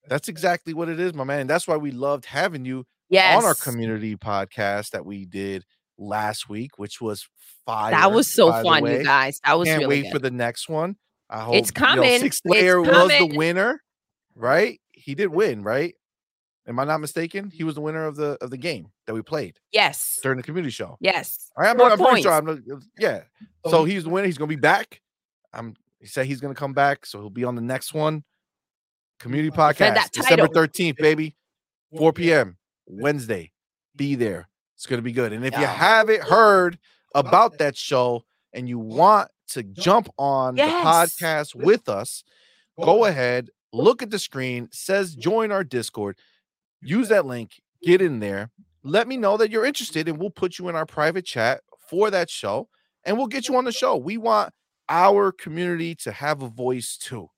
[0.09, 1.41] That's exactly what it is, my man.
[1.41, 3.37] And that's why we loved having you Yes.
[3.39, 5.65] on our community podcast that we did
[5.97, 7.29] last week, which was
[7.65, 7.93] fire.
[7.93, 9.39] That was so fun, you guys.
[9.45, 10.13] That was Can't really wait good.
[10.13, 10.97] for the next one.
[11.31, 12.19] I hope It's you know, coming.
[12.21, 13.81] Six Layer was the winner,
[14.35, 14.81] right?
[14.91, 15.95] He did win, right?
[16.67, 17.51] Am I not mistaken?
[17.51, 20.19] He was the winner of the of the game that we played yes.
[20.23, 20.97] during the community show.
[21.01, 21.51] Yes.
[21.59, 22.33] I am I'm pretty sure.
[22.33, 23.23] I'm not, uh, yeah.
[23.69, 24.27] So he's the winner.
[24.27, 25.01] He's gonna be back.
[25.53, 25.75] I'm.
[25.99, 28.25] He said he's gonna come back, so he'll be on the next one.
[29.21, 31.35] Community podcast, December 13th, baby,
[31.97, 32.57] 4 p.m.
[32.87, 33.53] Wednesday.
[33.97, 34.49] Be there.
[34.75, 35.33] It's gonna be good.
[35.33, 36.79] And if you haven't heard
[37.15, 40.71] about that show and you want to jump on Yes.
[41.17, 42.25] the podcast with us,
[42.83, 46.19] go ahead, look at the screen, says join our Discord,
[46.85, 48.51] use that link, get in there,
[48.83, 52.11] let me know that you're interested, and we'll put you in our private chat for
[52.11, 52.69] that show
[53.05, 53.97] and we'll get you on the show.
[53.97, 54.53] We want
[54.89, 57.29] our community to have a voice too.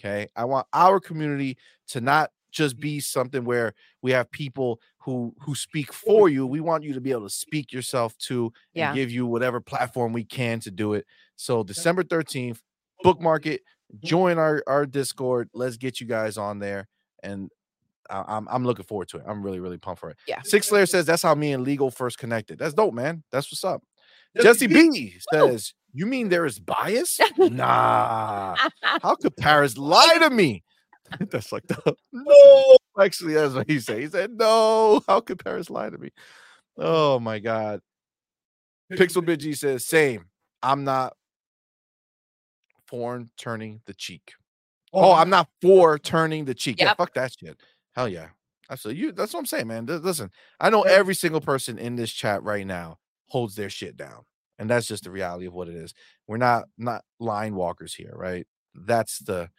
[0.00, 0.28] Okay.
[0.36, 1.56] I want our community
[1.88, 6.46] to not just be something where we have people who who speak for you.
[6.46, 8.94] We want you to be able to speak yourself too and Yeah.
[8.94, 11.06] give you whatever platform we can to do it.
[11.36, 12.60] So December 13th,
[13.02, 14.06] bookmark it, mm-hmm.
[14.06, 15.48] join our our Discord.
[15.52, 16.88] Let's get you guys on there.
[17.22, 17.50] And
[18.10, 19.24] I'm I'm looking forward to it.
[19.26, 20.16] I'm really, really pumped for it.
[20.26, 20.40] Yeah.
[20.42, 22.58] Six Layer says that's how me and Legal first connected.
[22.58, 23.22] That's dope, man.
[23.32, 23.82] That's what's up.
[24.40, 27.18] Jesse B says, You mean there is bias?
[27.38, 28.56] Nah.
[28.82, 30.62] How could Paris lie to me?
[31.30, 32.76] That's like the no.
[32.98, 33.98] Actually, that's what he said.
[33.98, 35.02] He said, No.
[35.06, 36.10] How could Paris lie to me?
[36.76, 37.80] Oh my god.
[38.92, 40.26] Pixel Bitch says, same.
[40.62, 41.14] I'm not
[42.86, 44.32] foreign turning the cheek.
[44.92, 46.80] Oh, oh, I'm not for turning the cheek.
[46.80, 46.96] Yeah, Yep.
[46.96, 47.60] fuck that shit.
[47.96, 48.28] Hell yeah.
[48.70, 49.02] Absolutely.
[49.02, 49.86] You that's what I'm saying, man.
[49.86, 50.30] Listen,
[50.60, 54.24] I know every single person in this chat right now holds their shit down.
[54.58, 55.94] And that's just the reality of what it is.
[56.26, 58.46] We're not not line walkers here, right?
[58.74, 59.50] That's the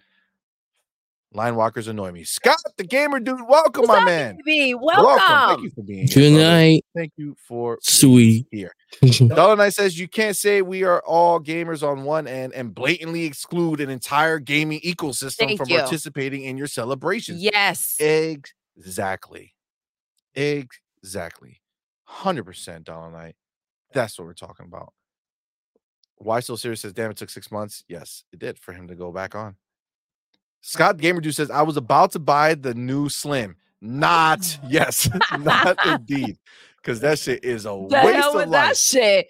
[1.33, 2.23] line walkers annoy me.
[2.23, 4.37] Scott, the gamer dude, welcome, What's my up, man.
[4.45, 4.73] baby?
[4.73, 5.49] Welcome.
[5.49, 6.13] Thank you for being here.
[6.15, 6.43] Good brother.
[6.49, 8.47] night, Thank you for sweet.
[8.51, 8.73] here.
[9.27, 13.25] Dollar Knight says you can't say we are all gamers on one end and blatantly
[13.25, 15.79] exclude an entire gaming ecosystem Thank from you.
[15.79, 17.41] participating in your celebrations.
[17.41, 17.97] Yes.
[17.99, 19.53] Exactly.
[20.35, 21.61] Exactly.
[22.09, 23.35] 100% Dollar Knight.
[23.93, 24.93] That's what we're talking about.
[26.15, 27.83] Why so serious says, damn, it took six months.
[27.87, 29.55] Yes, it did for him to go back on.
[30.61, 33.55] Scott Gamer Dude says, I was about to buy the new Slim.
[33.81, 36.37] Not, yes, not indeed.
[36.77, 39.27] Because that shit is a the waste of life shit.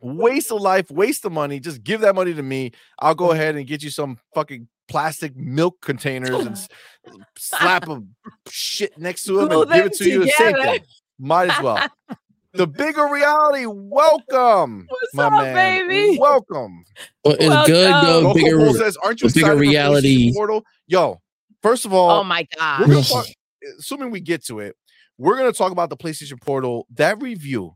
[0.00, 1.60] waste of life, waste of money.
[1.60, 2.72] Just give that money to me.
[2.98, 3.18] I'll Mm.
[3.18, 6.56] go ahead and get you some fucking plastic milk containers and
[7.38, 8.02] slap a
[8.48, 10.24] shit next to them Glue and give it to you.
[10.24, 10.72] the Same together.
[10.78, 10.84] thing.
[11.18, 11.88] Might as well.
[12.54, 15.88] The bigger reality, welcome, What's my up, man.
[15.88, 16.18] baby?
[16.18, 16.84] Welcome.
[17.24, 18.24] Well, it's good though.
[18.26, 18.58] Goku Bigger.
[18.58, 21.20] Bull says, "Aren't you the bigger excited for PlayStation reality- Portal?" Yo,
[21.62, 22.80] first of all, Oh my we're god.
[22.90, 23.26] gonna talk,
[23.78, 24.76] assuming we get to it,
[25.16, 26.86] we're gonna talk about the PlayStation Portal.
[26.94, 27.74] That review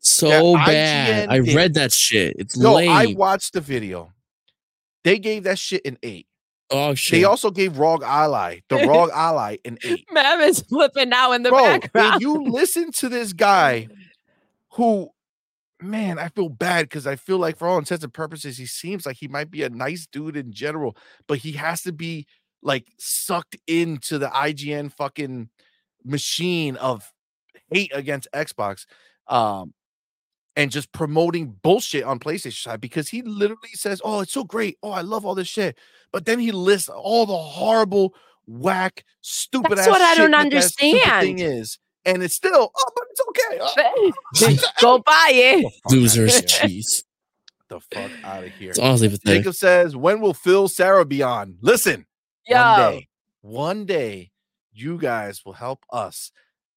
[0.00, 1.28] So Yeah, bad.
[1.28, 1.54] IGN I did.
[1.54, 2.36] read that shit.
[2.38, 4.12] It's No, I watched the video.
[5.02, 6.26] They gave that shit an eight.
[6.70, 7.18] oh shit.
[7.20, 10.06] They also gave ROG Ally, the ROG Ally, an eight.
[10.10, 12.22] Ma'am is flipping now in the Bro, when background.
[12.22, 13.88] you listen to this guy
[14.74, 15.10] who,
[15.80, 19.06] man, I feel bad because I feel like for all intents and purposes, he seems
[19.06, 20.96] like he might be a nice dude in general,
[21.26, 22.26] but he has to be
[22.62, 25.48] like sucked into the IGN fucking
[26.04, 27.12] machine of
[27.70, 28.86] hate against Xbox.
[29.28, 29.74] Um,
[30.56, 34.78] and just promoting bullshit on PlayStation side because he literally says, "Oh, it's so great.
[34.82, 35.76] Oh, I love all this shit,"
[36.12, 38.14] but then he lists all the horrible,
[38.46, 39.72] whack, stupid.
[39.72, 39.78] Ass.
[39.78, 43.58] That's what I don't that that Thing is, and it's still, oh, but it's okay.
[43.60, 45.62] Oh, Go buy it.
[45.62, 46.44] the fuck outta Losers.
[46.44, 47.04] cheese.
[47.70, 48.70] The fuck out of here.
[48.70, 49.38] It's honestly pathetic.
[49.40, 52.04] Jacob says, "When will Phil Sarah be on?" Listen,
[52.46, 53.08] one Yo, day,
[53.40, 54.30] one day,
[54.74, 56.30] you guys will help us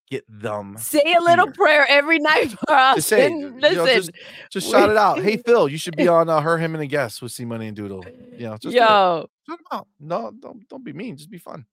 [0.10, 0.78] get them.
[0.80, 1.54] say a little here.
[1.54, 2.96] prayer every night for us.
[2.96, 4.12] Just say, it, and you know, listen, just,
[4.50, 5.20] just shout it out.
[5.22, 7.68] Hey Phil, you should be on uh, her, him, and a guest with C Money
[7.68, 8.06] and Doodle.
[8.38, 8.76] You know, just do it.
[8.76, 9.88] yo, Shout 'em out.
[10.00, 11.18] No, don't don't be mean.
[11.18, 11.66] Just be fun.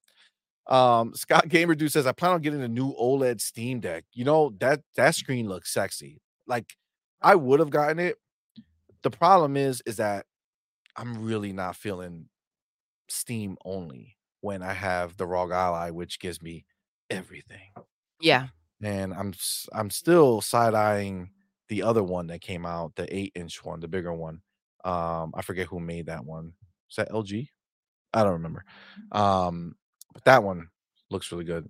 [0.66, 4.04] Um, Scott Gamer Dude says, I plan on getting a new OLED Steam Deck.
[4.12, 6.20] You know that that screen looks sexy.
[6.46, 6.74] Like
[7.20, 8.16] I would have gotten it.
[9.02, 10.26] The problem is, is that
[10.96, 12.28] I'm really not feeling
[13.08, 16.64] Steam only when I have the ROG Ally, which gives me
[17.10, 17.70] everything.
[18.20, 18.48] yeah,
[18.82, 19.34] And I'm
[19.72, 21.30] I'm still side eyeing
[21.68, 24.40] the other one that came out, the eight inch one, the bigger one.
[24.84, 26.52] Um, I forget who made that one.
[26.90, 27.48] Is that LG?
[28.12, 28.64] I don't remember.
[29.12, 29.76] Um,
[30.14, 30.68] but that one
[31.10, 31.68] looks really good.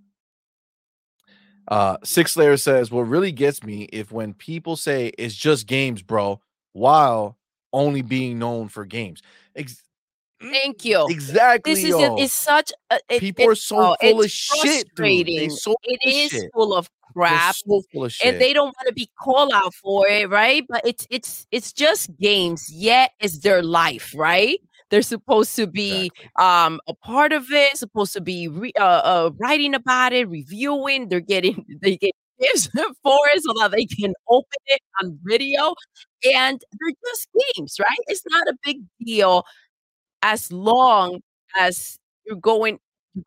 [1.66, 6.02] Uh, Six Layer says, What really gets me if when people say it's just games,
[6.02, 6.40] bro,
[6.72, 7.38] while
[7.72, 9.20] only being known for games.
[9.56, 9.82] Ex-
[10.40, 11.06] Thank you.
[11.08, 11.74] Exactly.
[11.74, 15.52] This is it's such a it, People are so oh, full of shit, dude.
[15.52, 16.50] So It is shit.
[16.54, 17.54] full of crap.
[17.54, 18.34] so full of shit.
[18.34, 20.64] and they don't want to be called out for it, right?
[20.68, 22.70] But it's it's it's just games.
[22.70, 24.60] Yet it's their life, right?
[24.90, 26.30] They're supposed to be Exactly.
[26.44, 31.08] um a part of it, supposed to be re- uh, uh writing about it, reviewing.
[31.08, 32.68] They're getting they get gifts
[33.02, 35.74] for it so that they can open it on video,
[36.34, 37.98] and they're just games, right?
[38.08, 39.44] It's not a big deal
[40.22, 41.20] as long
[41.58, 42.78] as you're going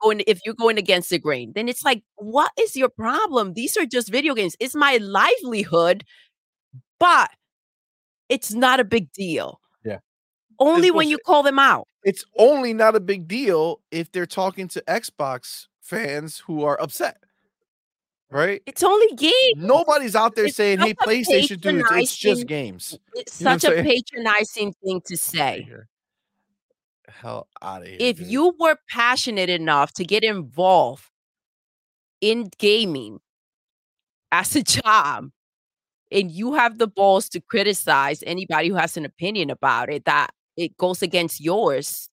[0.01, 3.77] going if you're going against the grain then it's like what is your problem these
[3.77, 6.03] are just video games it's my livelihood
[6.99, 7.29] but
[8.29, 9.59] it's not a big deal.
[10.59, 14.67] Only when you call them out it's only not a big deal if they're talking
[14.69, 17.17] to Xbox fans who are upset.
[18.29, 18.61] Right?
[18.65, 23.39] it's only games Nobody's out there It's saying, "Hey, PlayStation dudes, it's just games." it's
[23.39, 25.65] You such a patronizing thing to say.
[27.07, 27.97] Hell out of here.
[27.99, 28.27] if dude.
[28.27, 31.05] you were passionate enough to get involved
[32.19, 33.19] in gaming
[34.31, 35.29] as a job
[36.11, 40.31] and you have the balls to criticize anybody who has an opinion about it that
[40.57, 42.09] it goes against yours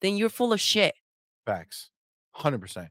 [0.00, 0.94] then you're full of shit
[1.46, 1.90] facts,
[2.32, 2.88] hundred percent.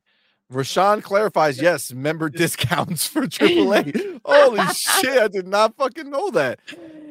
[0.52, 4.20] Rashawn clarifies, yes, member discounts for AAA.
[4.26, 6.60] Holy shit, I did not fucking know that.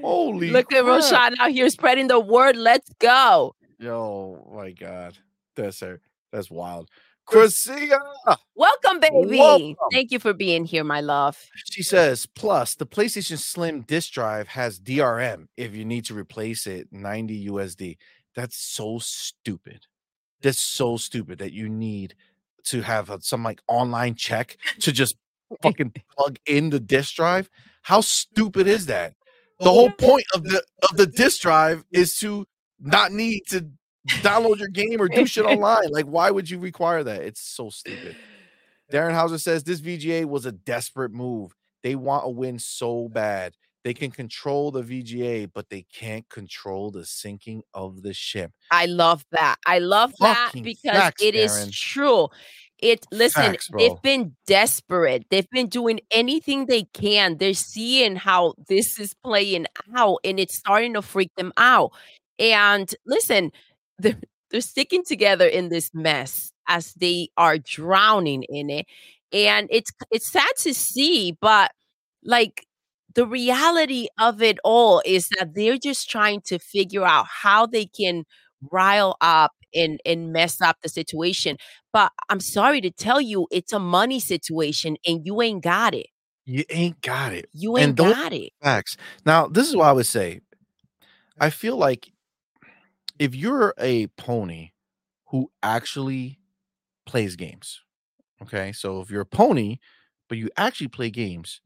[0.03, 1.01] Holy look at crap.
[1.01, 5.16] Rashawn out here spreading the word let's go Yo, my God.
[5.55, 6.01] That's her.
[6.33, 6.91] That's wild.
[7.31, 8.01] Chrisia,
[8.55, 9.76] welcome baby Welcome.
[9.93, 11.39] thank you for being here my love
[11.70, 16.66] she says, plus the PlayStation Slim disk drive has DRM if you need to replace
[16.66, 17.97] it 90 USD.
[18.35, 19.87] That's so stupid.
[20.43, 22.14] That's so stupid that you need
[22.64, 25.16] to have a, some like online check to just
[25.62, 27.51] fucking plug in the disk drive.
[27.83, 29.14] How stupid is that?
[29.61, 32.47] The whole point of the of the disk drive is to
[32.81, 33.68] not need to
[34.23, 35.91] download your game or do shit online.
[35.91, 37.23] Like, why would you require that?
[37.23, 38.17] It's so stupid.
[38.93, 41.55] Darren Hauser says this VGA was a desperate move.
[41.83, 43.55] They want a win so bad.
[43.85, 48.51] They can control the VGA, but they can't control the sinking of the ship.
[48.71, 49.57] I love that.
[49.65, 51.73] I love that because facts, it is Darren.
[51.73, 52.29] true.
[52.81, 55.27] It listen, Facts, they've been desperate.
[55.31, 57.39] They've been doing anything they can.
[57.39, 61.93] They're seeing how this is playing out and it's starting to freak them out.
[62.39, 63.51] And listen,
[63.99, 64.18] they're,
[64.51, 68.86] they're sticking together in this mess as they are drowning in it.
[69.32, 71.70] And it's it's sad to see, but
[72.24, 72.66] like
[73.14, 77.84] the reality of it all is that they're just trying to figure out how they
[77.86, 78.24] can
[78.70, 81.57] rile up and and mess up the situation.
[81.92, 86.07] But I'm sorry to tell you, it's a money situation, and you ain't got it.
[86.46, 87.49] You ain't got it.
[87.53, 88.53] You ain't got it.
[88.62, 88.96] Facts.
[89.26, 90.40] Now, this is what I would say.
[91.38, 92.11] I feel like
[93.19, 94.71] if you're a pony
[95.29, 96.39] who actually
[97.07, 97.81] plays games,
[98.43, 99.79] okay, so if you're a pony,
[100.29, 101.61] but you actually play games,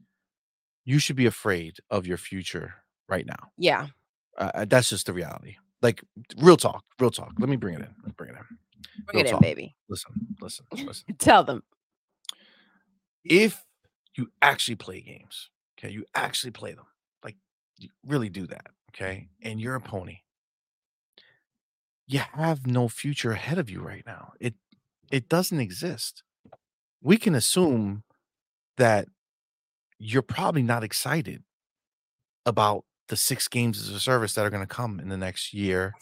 [0.85, 2.75] you should be afraid of your future
[3.09, 3.51] right now.
[3.57, 3.89] Yeah.
[4.39, 5.57] Uh, uh, that's just the reality.
[5.83, 6.03] Like
[6.39, 7.33] real talk, real talk.
[7.39, 7.95] Let me bring it in.
[7.99, 8.59] Let me bring it in.
[9.07, 9.77] Bring Real it in, baby.
[9.89, 11.05] Listen, listen, listen.
[11.19, 11.63] Tell them.
[13.25, 13.65] if
[14.17, 16.87] you actually play games, okay, you actually play them,
[17.25, 17.37] like
[17.79, 20.19] you really do that, okay, and you're a pony,
[22.13, 24.33] you have no future ahead of you right now.
[24.39, 24.55] It
[25.11, 26.23] it doesn't exist.
[27.01, 28.05] We can assume
[28.77, 29.09] that
[29.99, 31.43] you're probably not excited
[32.45, 35.55] about the six games as a service that are going to come in the next
[35.55, 35.95] year,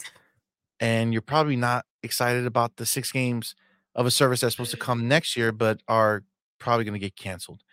[0.79, 3.55] and you're probably not excited about the six games
[3.95, 6.23] of a service that's supposed to come next year, but are
[6.59, 7.59] probably going to get canceled.
[7.59, 7.63] Mm.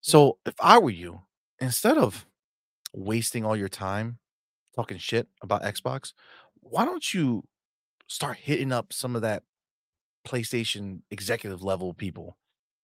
[0.00, 1.22] So if I were you,
[1.60, 2.26] instead of
[2.92, 4.18] wasting all your time
[4.74, 6.12] talking shit about Xbox,
[6.70, 7.44] why don't you
[8.06, 9.42] start hitting up some of that
[10.26, 12.36] PlayStation executive level people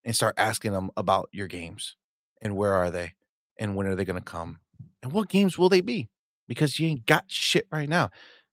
[0.05, 1.97] and start asking them about your games
[2.41, 3.12] and where are they
[3.59, 4.59] and when are they going to come
[5.03, 6.09] and what games will they be?
[6.49, 8.11] Because you ain't got shit right now.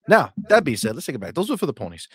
[0.08, 1.36] Now, that being said, let's take it back.
[1.36, 2.08] Those were for the ponies.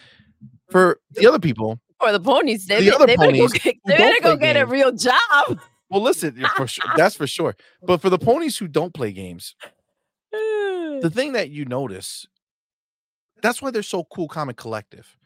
[0.71, 3.77] For the other people, For the ponies, they, The other they better go ponies get,
[3.87, 5.61] they better go get a real job.
[5.91, 7.55] well, listen, for sure, that's for sure.
[7.83, 9.55] But for the ponies who don't play games,
[10.33, 12.27] the thing that you notice
[13.45, 15.17] that's why they're so cool comic collective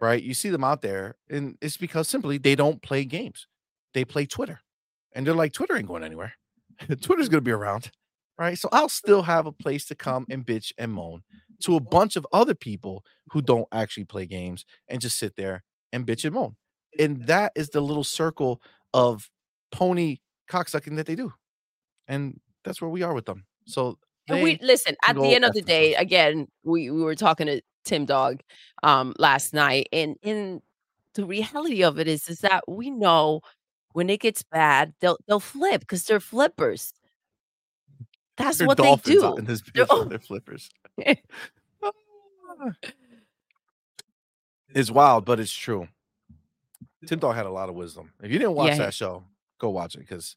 [0.00, 3.46] right you see them out there and it's because simply they don't play games
[3.94, 4.60] they play twitter
[5.14, 6.34] and they're like twitter ain't going anywhere
[7.00, 7.90] twitter's going to be around
[8.38, 8.56] right?
[8.56, 11.22] So I'll still have a place to come and bitch and moan
[11.64, 15.64] to a bunch of other people who don't actually play games and just sit there
[15.92, 16.56] and bitch and moan.
[16.98, 18.62] And that is the little circle
[18.94, 19.28] of
[19.72, 20.18] pony
[20.50, 21.32] cocksucking that they do.
[22.06, 23.44] And that's where we are with them.
[23.66, 23.98] So
[24.28, 25.94] And we listen at the end of the day.
[25.94, 28.40] Again, we, we were talking to Tim Dog
[28.82, 30.60] um last night, and in
[31.14, 33.40] the reality of it is is that we know
[33.92, 36.92] when it gets bad, they'll they'll flip because they're flippers.
[38.36, 39.36] That's They're what they do.
[39.36, 40.70] in this They're- with their flippers.
[44.74, 45.88] it's wild, but it's true.
[47.06, 48.12] Tim Dog had a lot of wisdom.
[48.22, 48.78] If you didn't watch Yeah.
[48.78, 49.24] that show,
[49.58, 50.36] go watch it because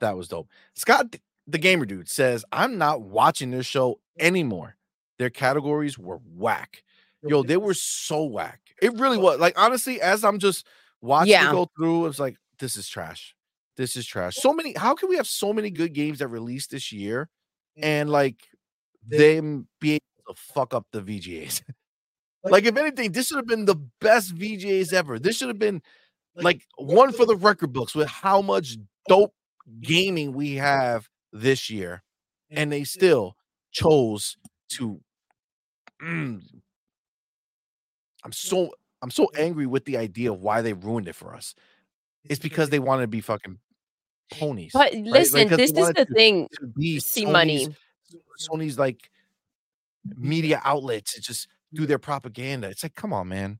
[0.00, 0.48] that was dope.
[0.74, 1.16] Scott,
[1.46, 4.76] the gamer dude, says, I'm not watching this show anymore.
[5.18, 6.82] Their categories were whack.
[7.22, 8.60] Yo, they were so whack.
[8.80, 9.40] It really was.
[9.40, 10.66] Like, honestly, as I'm just
[11.00, 11.48] watching Yeah.
[11.48, 13.34] it go through, it's like, this is trash.
[13.76, 14.36] This is trash.
[14.36, 17.28] So many, how can we have so many good games that released this year
[17.76, 18.36] and like
[19.06, 21.62] them be able to fuck up the VGAs?
[22.44, 25.18] like, if anything, this should have been the best VGAs ever.
[25.18, 25.82] This should have been
[26.36, 28.76] like one for the record books with how much
[29.08, 29.32] dope
[29.80, 31.08] gaming we have
[31.40, 32.02] this year.
[32.50, 33.36] And they still
[33.72, 34.36] chose
[34.70, 35.00] to
[36.02, 36.42] Mm.
[38.24, 38.70] I'm so
[39.02, 41.54] I'm so angry with the idea of why they ruined it for us.
[42.24, 43.58] It's because they wanted to be fucking
[44.30, 44.72] ponies.
[44.74, 44.94] But right?
[44.94, 46.48] Like, listen, they this is the to- thing.
[46.60, 47.68] to be See Sony's, money.
[48.38, 49.10] Sony's like
[50.16, 52.68] media outlets to just do their propaganda.
[52.68, 53.58] It's like, come on, man.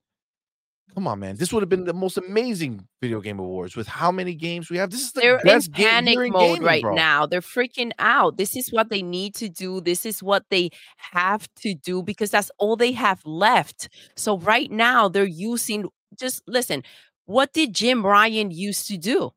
[0.94, 1.36] Come on, man.
[1.36, 4.78] This would have been the most amazing video game awards with how many games we
[4.78, 4.90] have.
[4.90, 6.94] This is the They're in best game panic in mode gaming, right bro.
[6.94, 7.26] now.
[7.26, 8.38] They're freaking out.
[8.38, 9.82] This is what they need to do.
[9.82, 13.90] This is what they have to do because that's all they have left.
[14.16, 16.82] So right now they're using just listen,
[17.26, 19.32] what did Jim Ryan used to do?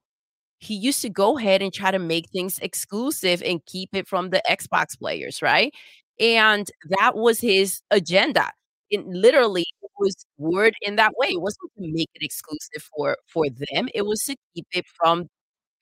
[0.59, 4.29] He used to go ahead and try to make things exclusive and keep it from
[4.29, 5.73] the Xbox players, right?
[6.19, 6.69] And
[6.99, 8.51] that was his agenda.
[8.89, 9.65] It literally
[9.99, 11.29] was word in that way.
[11.29, 13.89] It wasn't to make it exclusive for for them.
[13.93, 15.27] It was to keep it from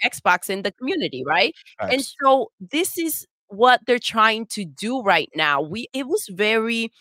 [0.06, 1.54] Xbox in the community, right?
[1.92, 5.62] And so this is what they're trying to do right now.
[5.62, 6.92] We it was very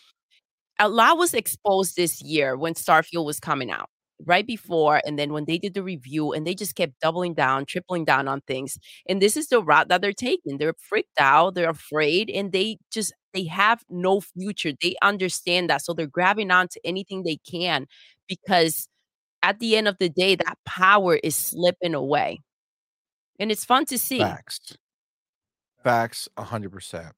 [0.79, 3.89] a lot was exposed this year when Starfield was coming out.
[4.25, 7.65] Right before, and then when they did the review, and they just kept doubling down,
[7.65, 8.79] tripling down on things.
[9.07, 10.57] And this is the route that they're taking.
[10.57, 14.73] They're freaked out, they're afraid, and they just they have no future.
[14.81, 15.83] They understand that.
[15.83, 17.87] So they're grabbing onto anything they can
[18.27, 18.89] because
[19.43, 22.41] at the end of the day, that power is slipping away.
[23.39, 24.17] And it's fun to see.
[24.17, 24.75] Facts.
[25.83, 27.13] Facts, a hundred percent.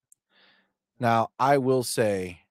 [0.99, 2.41] Now, I will say,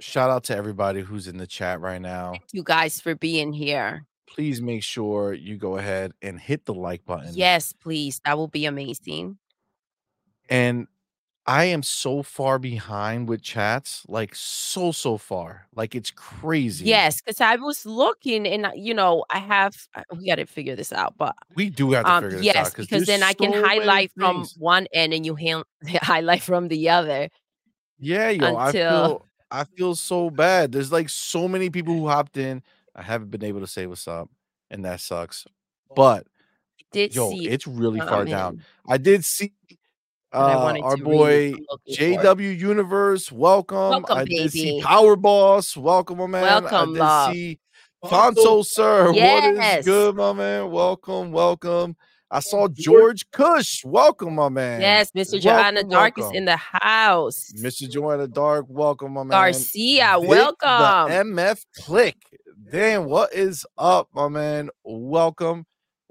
[0.00, 2.32] shout out to everybody who's in the chat right now.
[2.32, 4.04] Thank you guys for being here.
[4.26, 7.30] Please make sure you go ahead and hit the like button.
[7.34, 8.20] Yes, please.
[8.24, 9.38] That will be amazing.
[10.50, 10.88] And
[11.46, 16.86] I am so far behind with chats, like so so far, like it's crazy.
[16.86, 19.76] Yes, because I was looking and uh, you know, I have
[20.16, 22.74] we gotta figure this out, but we do have to um figure this out yes,
[22.74, 27.28] because then I can highlight from one end and you hand, highlight from the other.
[27.98, 30.72] Yeah, yo, I feel I feel so bad.
[30.72, 32.62] There's like so many people who hopped in.
[32.96, 34.30] I haven't been able to say what's up,
[34.70, 35.46] and that sucks.
[35.94, 36.26] But
[36.90, 38.64] Did yo, it's really far um, down.
[38.88, 39.52] I did see
[40.34, 42.22] uh, wanted our to boy what I'm looking for.
[42.22, 43.32] JW Universe.
[43.32, 43.78] Welcome.
[43.78, 44.80] Welcome, I did see baby.
[44.82, 45.76] Power Boss.
[45.76, 46.42] Welcome, my man.
[46.42, 47.30] Welcome, I did love.
[47.32, 47.58] see
[48.04, 49.06] Fonso, sir.
[49.12, 49.80] What Yes.
[49.80, 50.70] is good, my man?
[50.70, 51.96] Welcome, welcome.
[52.30, 53.84] I saw George Cush.
[53.84, 54.80] Welcome, my man.
[54.80, 55.40] Yes, Mr.
[55.40, 57.52] Joanna Welcome, Dark is in the house.
[57.56, 57.88] Mr.
[57.88, 58.66] Joanna Dark.
[58.68, 59.30] Welcome, my man.
[59.52, 61.12] Garcia, Vic, welcome.
[61.12, 62.16] The MF Click.
[62.72, 64.70] Damn, what is up, my man?
[64.82, 65.64] Welcome.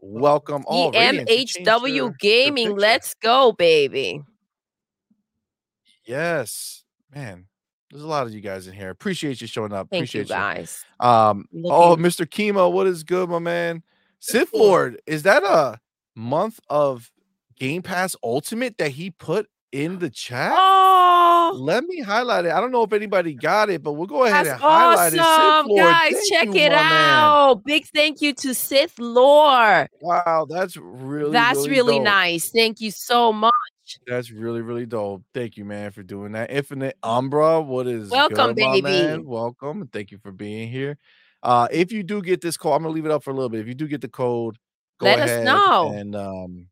[0.06, 0.66] Welcome.
[0.70, 4.22] Radiance, you changed your- EMHW your Gaming, let's go, baby.
[6.06, 6.84] Yes,
[7.14, 7.47] man.
[7.89, 8.89] There's a lot of you guys in here.
[8.89, 9.88] Appreciate you showing up.
[9.89, 10.84] Thank Appreciate you guys.
[10.99, 11.45] Um.
[11.66, 12.26] Oh, Mr.
[12.26, 13.84] Chemo, what is good, my man?
[14.20, 15.80] Sith Lord, is that a
[16.16, 17.12] month of
[17.58, 20.54] Game Pass Ultimate that he put in the chat?
[20.56, 22.52] Oh, Let me highlight it.
[22.52, 25.18] I don't know if anybody got it, but we'll go ahead that's and highlight it.
[25.18, 26.12] Sith awesome, guys.
[26.12, 27.20] thank Check you, it my man.
[27.20, 27.64] out.
[27.66, 29.90] Big thank you to Sith Lord.
[30.00, 32.50] Wow, that's really That's really, really nice.
[32.52, 33.52] Thank you so much.
[34.08, 35.24] That's really really dope.
[35.34, 36.52] Thank you, man, for doing that.
[36.52, 38.82] Infinite Umbra, what is Welcome, good, baby.
[38.82, 39.26] man?
[39.26, 40.98] Welcome, thank you for being here.
[41.42, 43.50] Uh, if you do get this code, I'm gonna leave it up for a little
[43.50, 43.60] bit.
[43.60, 44.58] If you do get the code,
[45.00, 45.92] go Let us know.
[45.92, 46.68] and um,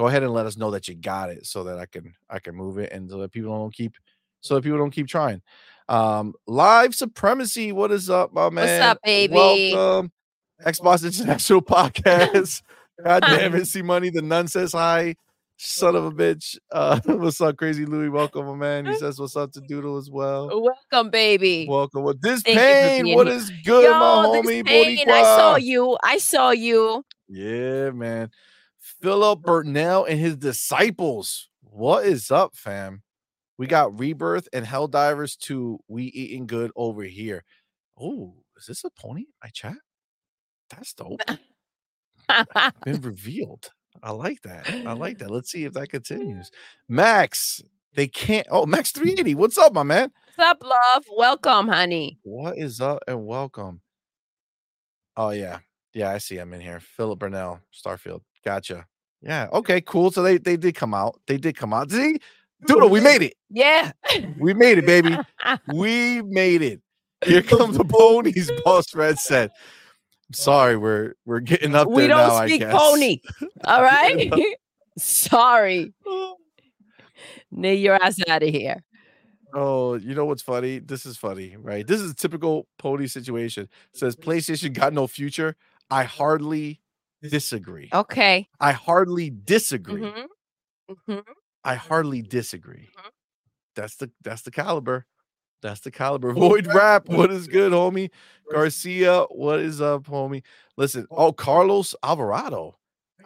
[0.00, 2.38] go ahead and let us know that you got it, so that I can I
[2.38, 3.92] can move it, and so that people don't keep
[4.40, 5.42] so that people don't keep trying.
[5.90, 8.80] Um, live supremacy, what is up, my man?
[8.80, 9.34] What's up, baby?
[9.34, 10.10] Welcome,
[10.64, 12.62] Xbox International Podcast.
[13.04, 14.08] God damn it, C Money.
[14.08, 15.16] The nun says hi.
[15.58, 16.56] Son of a bitch.
[16.72, 18.08] Uh, what's up, Crazy Louie?
[18.08, 18.86] Welcome, my man.
[18.86, 20.48] He says, What's up to Doodle as well?
[20.62, 21.66] Welcome, baby.
[21.68, 22.04] Welcome.
[22.04, 23.14] What this Thank pain?
[23.14, 23.36] What here.
[23.36, 24.64] is good, Yo, my homie?
[24.64, 25.98] pain, I saw you.
[26.02, 27.04] I saw you.
[27.28, 28.30] Yeah, man.
[29.02, 31.48] Philip Burnell and his disciples.
[31.62, 33.02] What is up, fam?
[33.56, 35.78] We got Rebirth and Helldivers 2.
[35.88, 37.44] We eating good over here.
[37.98, 39.24] Oh, is this a pony?
[39.42, 39.76] I chat?
[40.68, 41.22] That's dope.
[42.84, 43.70] Been revealed.
[44.02, 44.68] I like that.
[44.86, 45.30] I like that.
[45.30, 46.50] Let's see if that continues.
[46.88, 47.62] Max,
[47.94, 48.46] they can't.
[48.50, 49.34] Oh, Max 380.
[49.34, 50.12] What's up, my man?
[50.36, 51.04] What's up, love?
[51.16, 52.18] Welcome, honey.
[52.22, 53.80] What is up and welcome?
[55.16, 55.58] Oh yeah,
[55.94, 56.38] yeah, I see.
[56.38, 56.80] I'm in here.
[56.80, 58.20] Philip Burnell, Starfield.
[58.44, 58.86] Gotcha.
[59.22, 59.48] Yeah.
[59.52, 59.80] Okay.
[59.80, 60.10] Cool.
[60.10, 61.20] So they they did come out.
[61.26, 61.90] They did come out.
[61.90, 62.18] See,
[62.66, 63.34] Doodle, we made it.
[63.48, 63.92] Yeah.
[64.38, 65.16] We made it, baby.
[65.74, 66.80] We made it.
[67.24, 68.50] Here come the ponies.
[68.64, 69.50] Boss Red said.
[70.28, 72.34] I'm sorry, we're we're getting up we there don't now.
[72.34, 72.72] I speak guess.
[72.72, 73.20] pony.
[73.64, 74.32] All right.
[74.98, 75.92] Sorry.
[76.06, 76.36] Oh.
[77.50, 78.82] Nay your ass out of here.
[79.54, 80.78] Oh, you know what's funny?
[80.78, 81.86] This is funny, right?
[81.86, 83.68] This is a typical pony situation.
[83.92, 85.56] says PlayStation got no future.
[85.90, 86.80] I hardly
[87.22, 87.88] disagree.
[87.92, 88.48] Okay.
[88.60, 90.02] I hardly disagree.
[90.02, 90.26] Mhm.
[91.08, 91.24] Mhm.
[91.64, 92.88] I hardly disagree.
[92.96, 93.10] Mhm.
[93.76, 95.06] That's the that's the caliber.
[95.62, 96.32] That's the caliber.
[96.32, 97.08] Void rap.
[97.08, 98.10] What is good, homie?
[98.50, 99.24] Garcia.
[99.30, 100.42] What is up, homie?
[100.76, 101.06] Listen.
[101.10, 102.76] Oh, Carlos Alvarado.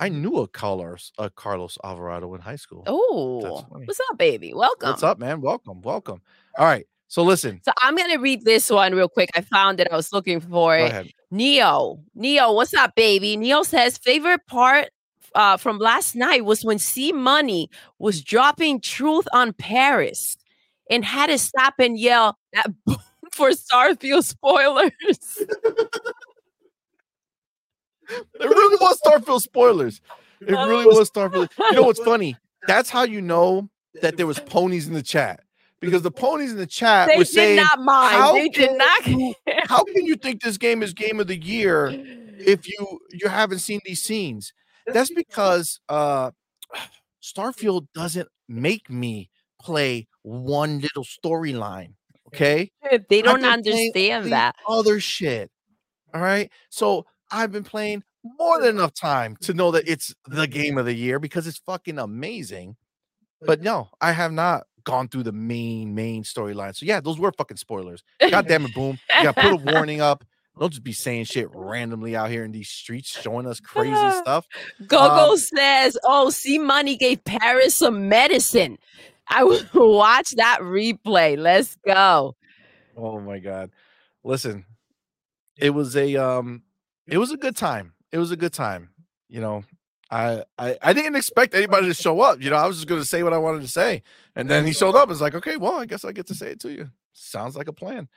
[0.00, 2.82] I knew a Carlos a Carlos Alvarado in high school.
[2.86, 4.52] Oh, what's up, baby?
[4.52, 4.90] Welcome.
[4.90, 5.40] What's up, man?
[5.40, 6.20] Welcome, welcome.
[6.58, 6.86] All right.
[7.14, 7.60] So listen.
[7.64, 9.30] So I'm gonna read this one real quick.
[9.36, 9.86] I found it.
[9.92, 10.88] I was looking for Go it.
[10.90, 11.10] ahead.
[11.30, 13.36] Neo, Neo, what's up, baby?
[13.36, 14.88] Neo says favorite part
[15.36, 20.36] uh, from last night was when C Money was dropping truth on Paris
[20.90, 22.66] and had to stop and yell at
[23.32, 24.90] for Starfield spoilers.
[28.10, 30.00] It really was Starfield spoilers.
[30.40, 31.48] It really was- was Starfield.
[31.60, 32.36] You know what's funny?
[32.66, 33.68] That's how you know
[34.02, 35.43] that there was ponies in the chat
[35.84, 38.12] because the ponies in the chat they were did saying, not mind.
[38.16, 39.06] how They did not.
[39.06, 41.88] you- "How can you think this game is game of the year
[42.38, 44.52] if you you haven't seen these scenes?"
[44.86, 46.30] That's because uh,
[47.22, 49.30] Starfield doesn't make me
[49.60, 51.94] play one little storyline.
[52.28, 52.70] Okay,
[53.08, 54.56] they don't understand that.
[54.68, 55.50] other shit.
[56.12, 56.50] All right.
[56.70, 58.02] So I've been playing
[58.38, 61.58] more than enough time to know that it's the game of the year because it's
[61.58, 62.76] fucking amazing.
[63.46, 66.74] But no, I have not gone through the main main storyline.
[66.76, 68.02] So yeah, those were fucking spoilers.
[68.20, 68.98] God damn it, boom.
[69.10, 70.24] Yeah, put a warning up.
[70.58, 74.46] Don't just be saying shit randomly out here in these streets, showing us crazy stuff.
[74.86, 78.78] Gogo Um, says, "Oh, C Money gave Paris some medicine."
[79.26, 81.36] I will watch that replay.
[81.36, 82.36] Let's go.
[82.96, 83.70] Oh my god.
[84.22, 84.64] Listen,
[85.58, 86.62] it was a um
[87.06, 87.94] it was a good time.
[88.12, 88.90] It was a good time.
[89.28, 89.64] You know,
[90.10, 92.40] I I, I didn't expect anybody to show up.
[92.40, 94.02] You know, I was just gonna say what I wanted to say.
[94.36, 95.10] And then he showed up.
[95.10, 96.90] It's like, okay, well, I guess I get to say it to you.
[97.12, 98.08] Sounds like a plan.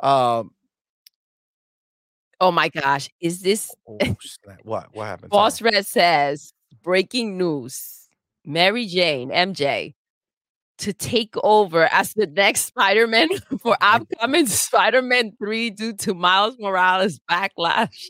[0.00, 0.52] Um
[2.40, 3.98] Oh my gosh, is this oh,
[4.62, 5.30] what what happened?
[5.30, 6.52] Boss Red says
[6.82, 8.08] breaking news?
[8.44, 9.94] Mary Jane MJ
[10.78, 13.28] to take over as the next Spider-Man
[13.60, 18.06] for upcoming Spider-Man 3 due to Miles Morales backlash.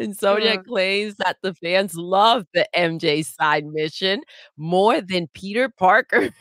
[0.00, 4.22] And Sonia claims that the fans love the MJ side mission
[4.56, 6.32] more than Peter Parker's.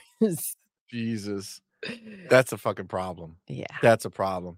[0.89, 1.61] Jesus.
[2.29, 3.35] That's a fucking problem.
[3.47, 3.65] yeah.
[3.81, 4.57] That's a problem.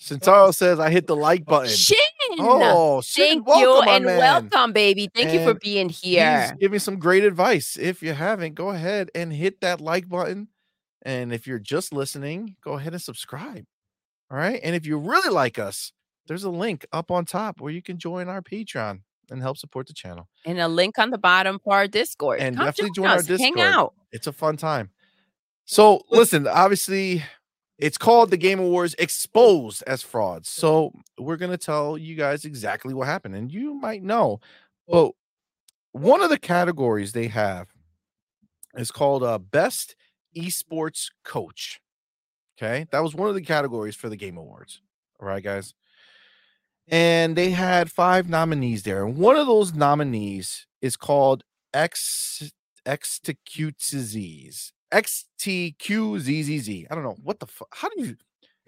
[0.00, 1.68] Shintaro says I hit the like oh, button.
[1.68, 1.98] Shin!
[2.38, 4.18] Oh, Shin, Thank welcome, you and man.
[4.18, 5.10] welcome, baby.
[5.14, 6.56] Thank you for being here.
[6.58, 7.76] Give me some great advice.
[7.78, 10.48] If you haven't, go ahead and hit that like button.
[11.02, 13.64] And if you're just listening, go ahead and subscribe.
[14.30, 14.60] All right.
[14.62, 15.92] And if you really like us,
[16.30, 19.00] there's a link up on top where you can join our Patreon
[19.32, 20.28] and help support the channel.
[20.46, 22.38] And a link on the bottom for our Discord.
[22.38, 23.40] And Come definitely join join our us.
[23.40, 23.94] Hang out.
[24.12, 24.90] It's a fun time.
[25.64, 27.24] So listen, obviously,
[27.78, 30.48] it's called the Game Awards exposed as frauds.
[30.48, 34.38] So we're gonna tell you guys exactly what happened, and you might know,
[34.86, 35.10] but
[35.90, 37.66] one of the categories they have
[38.76, 39.96] is called uh, best
[40.36, 41.80] esports coach.
[42.56, 44.80] Okay, that was one of the categories for the Game Awards.
[45.18, 45.74] All right, guys.
[46.90, 49.04] And they had five nominees there.
[49.04, 52.52] And one of those nominees is called X
[52.86, 54.72] XTQZZ.
[54.92, 56.86] XTQZZZ.
[56.90, 57.68] I don't know what the fuck.
[57.72, 58.16] How do you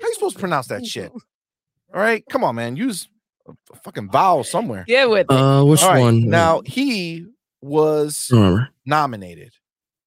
[0.00, 1.10] how you supposed to pronounce that shit?
[1.94, 2.76] All right, come on, man.
[2.76, 3.08] Use
[3.46, 4.84] a a fucking vowel somewhere.
[4.86, 5.30] Yeah, with it.
[5.30, 6.28] Uh, which All right, one?
[6.28, 7.26] Now he
[7.60, 8.68] was I don't remember.
[8.86, 9.52] nominated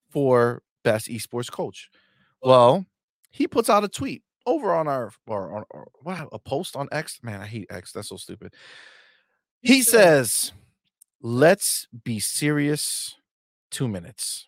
[0.10, 1.90] for best esports coach.
[2.42, 2.86] Well,
[3.32, 6.88] he puts out a tweet over on our or on or, what a post on
[6.92, 7.20] X.
[7.24, 7.92] Man, I hate X.
[7.92, 8.54] That's so stupid.
[9.62, 10.52] He says,
[11.22, 13.16] "Let's be serious
[13.72, 14.48] two minutes.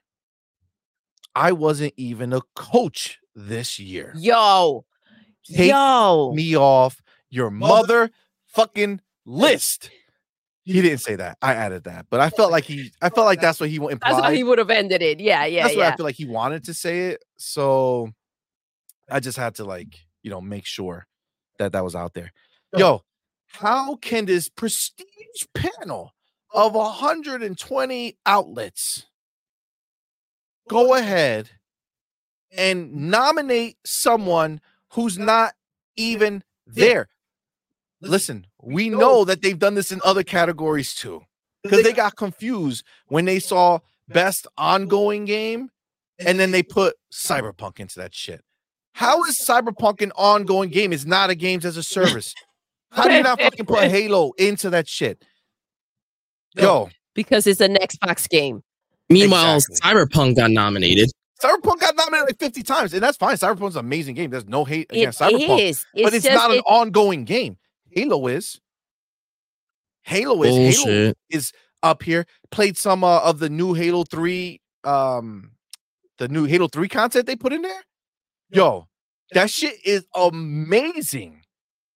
[1.35, 4.13] I wasn't even a coach this year.
[4.15, 4.85] Yo,
[5.45, 6.33] Take yo.
[6.33, 8.09] me off your mother
[8.47, 9.91] fucking list.
[10.63, 11.37] He didn't say that.
[11.41, 12.91] I added that, but I felt like he.
[13.01, 13.99] I felt like that's what he implied.
[14.01, 15.21] That's how he would have ended it.
[15.21, 15.93] Yeah, yeah, that's what yeah.
[15.93, 17.23] I feel like he wanted to say it.
[17.37, 18.11] So
[19.09, 21.07] I just had to like, you know, make sure
[21.59, 22.31] that that was out there.
[22.75, 23.03] Yo,
[23.47, 25.05] how can this prestige
[25.53, 26.13] panel
[26.53, 29.05] of 120 outlets
[30.69, 31.49] go ahead
[32.51, 34.59] and nominate someone
[34.93, 35.53] who's not
[35.95, 37.07] even there?
[38.01, 41.21] Listen, we know that they've done this in other categories too
[41.63, 45.69] because they got confused when they saw best ongoing game
[46.19, 48.41] and then they put cyberpunk into that shit
[48.97, 52.33] how is cyberpunk an ongoing game it's not a games as a service
[52.91, 55.23] how do you not fucking put halo into that shit
[56.55, 58.63] yo because it's an Xbox game.
[59.09, 59.79] Meanwhile, Exactly.
[60.05, 61.09] Cyberpunk got nominated.
[61.43, 64.65] cyberpunk got nominated like 50 times and that's fine cyberpunk's an amazing game there's no
[64.65, 65.85] hate It against cyberpunk is.
[65.93, 67.57] but it's just, not an it- ongoing game
[67.91, 68.59] halo is
[70.03, 71.51] halo is halo is
[71.83, 72.25] up here.
[72.49, 75.51] Played some uh, of the new Halo 3 um
[76.17, 77.81] the new Halo 3 content they put in there.
[78.49, 78.87] Yo,
[79.33, 81.41] that shit is amazing.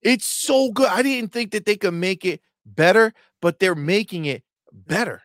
[0.02, 0.88] It's so good.
[0.88, 5.22] I didn't think that they could make it better, but they're making it better.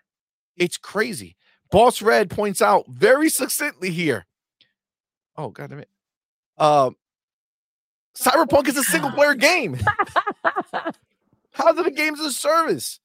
[0.56, 1.36] It's crazy.
[1.70, 4.26] Boss Red points out very succinctly here.
[5.36, 5.88] Oh, god damn it.
[6.58, 6.96] Um
[8.16, 9.78] Cyberpunk is a single player game.
[11.52, 12.98] How's it a games as a service?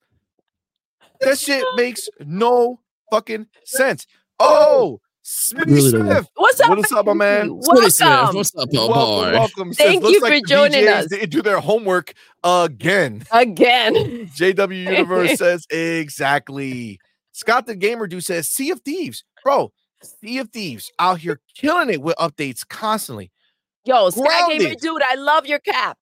[1.20, 2.80] That shit makes no
[3.12, 4.08] fucking sense.
[4.40, 6.06] Oh, Smitty Really don't.
[6.08, 6.28] Smith.
[6.36, 6.70] What's up?
[6.70, 7.48] What is up, my man?
[7.48, 7.60] baby?
[7.62, 8.36] Smitty Smith, Welcome.
[8.38, 9.32] What's up, oh Welcome, boy?
[9.38, 9.74] welcome.
[9.74, 13.24] Says, Thank "Looks you like for the joining VGAs us." Didn't do their homework again.
[13.32, 13.94] Again.
[14.36, 17.00] JW Universe says exactly.
[17.34, 19.72] Scott the Gamer Dude says Sea of Thieves, bro.
[20.02, 23.32] Sea of Thieves out here killing it with updates constantly.
[23.86, 25.98] Yo, Sky Gamer dude, I love your cap.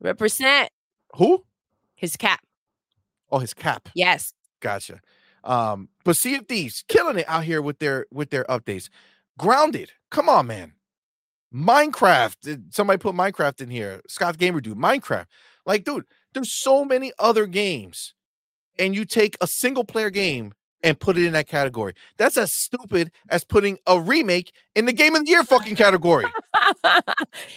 [0.00, 0.70] Represent
[1.16, 1.44] Who?
[1.94, 2.40] his cap.
[3.30, 3.88] Oh, his cap.
[3.94, 4.32] Yes.
[4.60, 5.00] Gotcha.
[5.44, 8.88] Um, but Sea of Thieves killing it out here with their with their updates.
[9.38, 9.92] Grounded.
[10.10, 10.74] Come on, man.
[11.54, 12.36] Minecraft.
[12.42, 14.02] Did somebody put Minecraft in here?
[14.06, 14.78] Scott Gamer dude.
[14.78, 15.26] Minecraft.
[15.66, 16.04] Like, dude,
[16.34, 18.14] there's so many other games,
[18.78, 20.52] and you take a single player game
[20.82, 21.94] and put it in that category.
[22.16, 26.24] That's as stupid as putting a remake in the game of the year fucking category.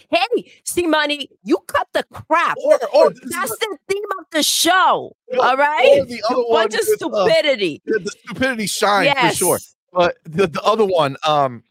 [0.10, 2.58] Hey, see, money, you cut the crap.
[2.64, 5.16] Or, or is That's the theme of the show.
[5.40, 6.04] All right?
[6.08, 7.82] the other one Bunch of uh, stupidity.
[7.86, 9.34] the, the stupidity shines yes.
[9.34, 9.60] for sure.
[9.92, 11.64] But the, the other one, um,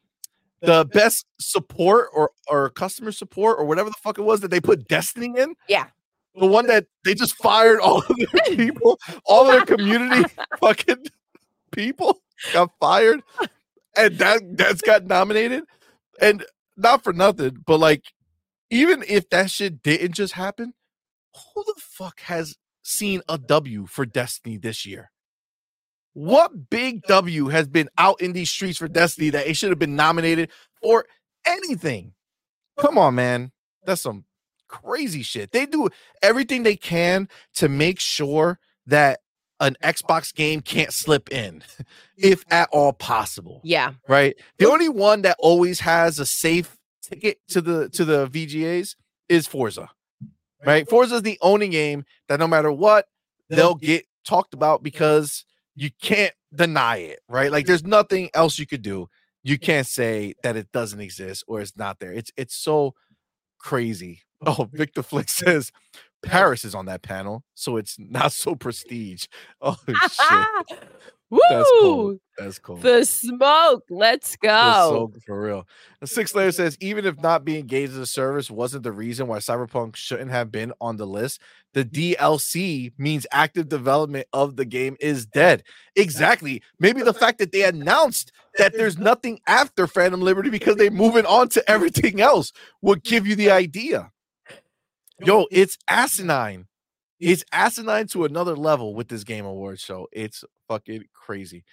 [0.62, 4.60] the best support or or customer support or whatever the fuck it was that they
[4.60, 5.54] put Destiny in.
[5.68, 5.86] Yeah.
[6.36, 10.24] The one that they just fired all of their people, all of their community
[10.60, 11.06] fucking
[11.72, 13.22] people got fired.
[13.96, 15.64] And that that's got nominated.
[16.20, 16.44] And
[16.82, 18.12] not for nothing, but like
[18.70, 20.74] even if that shit didn't just happen,
[21.34, 25.10] who the fuck has seen a W for Destiny this year?
[26.14, 29.78] What big W has been out in these streets for Destiny that it should have
[29.78, 30.50] been nominated
[30.82, 31.06] for
[31.46, 32.12] anything?
[32.78, 33.52] Come on, man.
[33.84, 34.24] That's some
[34.68, 35.52] crazy shit.
[35.52, 35.88] They do
[36.22, 39.20] everything they can to make sure that
[39.62, 41.62] an Xbox game can't slip in,
[42.18, 43.94] if at all possible Yeah.
[44.06, 44.36] right?
[44.58, 48.96] The only one that always has a safe ticket to the to the VGAs
[49.30, 49.88] is Forza.
[50.66, 50.88] Right?
[50.88, 53.06] Forza is the only game that no matter what,
[53.48, 55.44] they'll get talked about because
[55.74, 57.50] you can't deny it, right?
[57.50, 59.08] Like there's nothing else you could do.
[59.42, 62.12] You can't say that it doesn't exist or it's not there.
[62.12, 62.94] It's it's so
[63.58, 64.22] crazy.
[64.44, 65.70] Oh, Victor Flick says
[66.22, 69.26] Paris is on that panel, so it's not so prestige.
[69.60, 70.78] Oh shit.
[71.32, 71.40] Woo!
[71.48, 72.18] That's cool.
[72.36, 72.76] That's cool.
[72.76, 73.84] The smoke.
[73.88, 75.08] Let's go.
[75.14, 75.66] so for real.
[76.00, 79.28] The six layer says even if not being engaged as a service wasn't the reason
[79.28, 81.40] why Cyberpunk shouldn't have been on the list,
[81.72, 85.62] the DLC means active development of the game is dead.
[85.96, 86.62] Exactly.
[86.78, 91.24] Maybe the fact that they announced that there's nothing after Phantom Liberty because they're moving
[91.24, 94.10] on to everything else would give you the idea.
[95.20, 96.66] Yo, it's asinine.
[97.20, 100.08] It's asinine to another level with this game award show.
[100.12, 101.64] It's fucking crazy.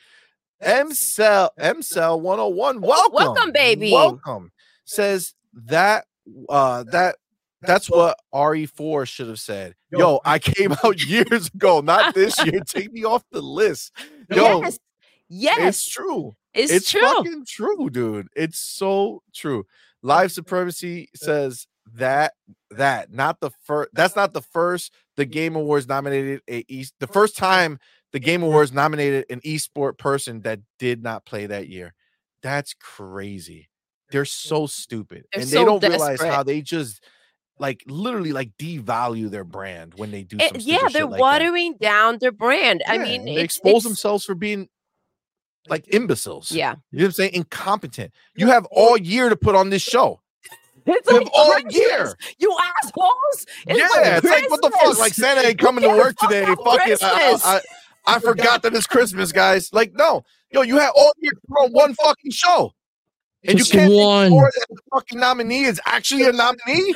[0.61, 2.81] M Cell M Cell 101.
[2.81, 3.13] Welcome.
[3.13, 3.91] welcome, baby.
[3.91, 4.51] Welcome.
[4.85, 6.05] Says that
[6.49, 7.15] uh that
[7.61, 9.75] that's what RE4 should have said.
[9.91, 12.61] Yo, I came out years ago, not this year.
[12.67, 13.91] Take me off the list.
[14.29, 14.79] Yo, yes.
[15.27, 15.59] Yes.
[15.59, 16.35] it's true.
[16.53, 17.01] It's, It's true.
[17.01, 18.27] fucking true, dude.
[18.35, 19.65] It's so true.
[20.01, 22.33] Live Supremacy says that
[22.71, 27.07] that not the first that's not the first the Game Awards nominated a East the
[27.07, 27.79] first time
[28.11, 31.93] the Game Awards nominated an esport person that did not play that year.
[32.41, 33.69] That's crazy.
[34.11, 37.03] They're so stupid, They're and so they don't realize how they just
[37.59, 40.37] like literally like devalue their brand when they do.
[40.37, 41.19] It- Eh, yeah, they're like that.
[41.19, 42.81] watering down their brand.
[42.87, 44.69] I mean, they it's- expose it's- themselves for being
[45.67, 46.51] like imbeciles.
[46.51, 47.31] Yeah, You know what I'm saying?
[47.33, 48.11] Incompetent.
[48.35, 50.21] You have all year to put on this show.
[50.89, 52.15] It's like all Christmas, year.
[52.39, 53.45] You assholes!
[53.67, 54.97] yeah, it's like what the fuck?
[54.97, 56.45] Like Santa ain't coming to work today.
[56.45, 57.01] Fuck it.
[57.03, 57.61] I, I, I,
[58.15, 59.71] I forgot that it's Christmas, guys.
[59.73, 62.73] Like, no, yo, you had all year to on one fucking show.
[63.47, 64.25] And Just you can't one.
[64.27, 66.95] ignore that the fucking nominee is actually a nominee.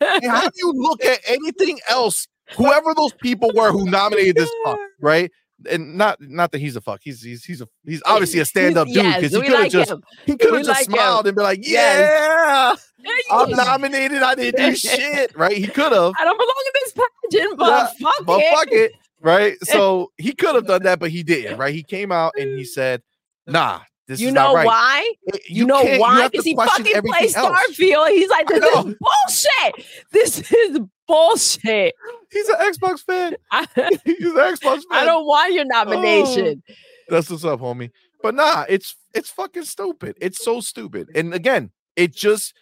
[0.00, 2.26] How do you look at anything else?
[2.56, 5.30] Whoever those people were who nominated this fuck, right?
[5.68, 7.00] And not not that he's a fuck.
[7.02, 9.72] He's he's he's a he's obviously a stand-up dude Yes, because he could have like
[9.72, 10.02] just him.
[10.24, 10.92] he could have just like him.
[10.94, 12.92] smiled and be like, Yes.
[12.98, 14.22] "Yeah, I'm nominated.
[14.22, 15.56] I didn't do shit." Right?
[15.56, 17.68] He could have, I don't belong in this pageant, but
[18.00, 18.54] Yeah, fuck but it.
[18.54, 19.56] fuck it, right?
[19.64, 21.58] So he could have done that, but he didn't.
[21.58, 21.74] Right?
[21.74, 22.66] He came out and he mm.
[22.66, 23.02] said,
[23.46, 25.12] "Nah, this You is know not right." why?
[25.34, 26.28] Eh, you, You, know why?
[26.28, 27.34] Because he fucking plays.
[27.34, 28.08] Starfield.
[28.10, 29.86] He's like, this is bullshit.
[30.12, 30.78] This is
[31.10, 31.94] bullshit.
[32.30, 33.34] He's an Xbox fan.
[33.50, 33.66] I,
[34.04, 34.84] He's an Xbox fan.
[34.92, 36.62] I don't want your nomination.
[36.68, 36.74] Oh,
[37.08, 37.90] that's what's up, homie.
[38.22, 40.16] But nah, it's it's fucking stupid.
[40.20, 41.08] It's so stupid.
[41.14, 42.54] And again, it just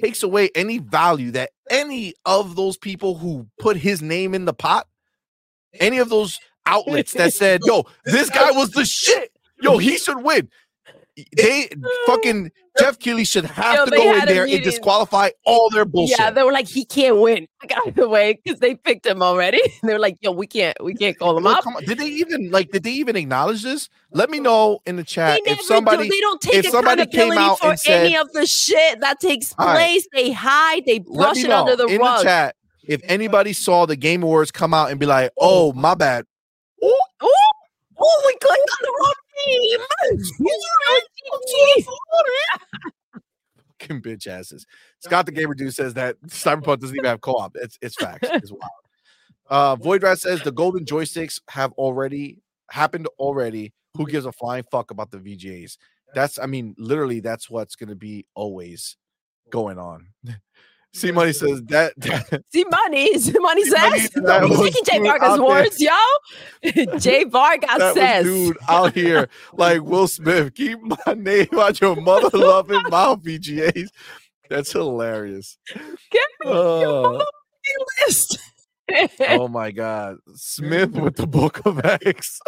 [0.00, 4.52] takes away any value that any of those people who put his name in the
[4.52, 4.86] pot,
[5.74, 9.32] any of those outlets that said, "Yo, this guy was the shit.
[9.60, 10.48] Yo, he should win."
[11.36, 11.68] They
[12.06, 16.18] fucking Geoff Keighley should have Yo, to go in there and disqualify all their bullshit.
[16.18, 17.46] Yeah, they were like, he can't win.
[17.74, 19.60] Out of the way because they picked him already.
[19.82, 21.84] They were like, yo, we can't, we can't call him Look, up.
[21.84, 22.70] Did they even like?
[22.70, 23.88] Did they even acknowledge this?
[24.12, 26.04] Let me know in the chat if somebody.
[26.04, 26.10] do.
[26.10, 29.20] They don't take if somebody came out for and said- any of the shit that
[29.20, 29.74] takes All right.
[29.76, 30.06] place.
[30.12, 30.84] They hide.
[30.86, 32.18] They brush it know under the in rug.
[32.18, 35.94] the chat if anybody saw the Game Awards come out and be like, "Oh, my
[35.94, 36.24] bad."
[36.82, 39.14] Ooh, oh, we clicked on the wrong.
[43.80, 44.66] Fucking bitch asses.
[45.00, 47.56] Scott the Gamer Dude says that Cyberpunk doesn't even have co-op.
[47.56, 48.28] It's it's facts.
[48.32, 48.62] It's wild.
[49.48, 52.38] Uh, Void Rat says the golden joysticks have already
[52.70, 53.72] happened already.
[53.96, 55.76] Who gives a flying fuck about the VGAs?
[56.14, 58.96] That's I mean, literally, that's what's gonna be always
[59.50, 60.08] going on.
[60.92, 63.16] See, money says that, that C Money.
[63.18, 64.10] C Money C Money, says.
[64.10, 66.96] that Don't taking Jay dude Vargas words, yo.
[66.98, 68.24] Jay Vargas says.
[68.24, 70.54] dude out here like Will Smith.
[70.54, 73.88] Keep my name out your mother loving mouth, VGAs.
[74.48, 75.56] That's hilarious.
[76.10, 77.24] Get me your Uh,
[78.06, 78.38] list.
[79.28, 82.40] oh my god, Smith with the Book of X.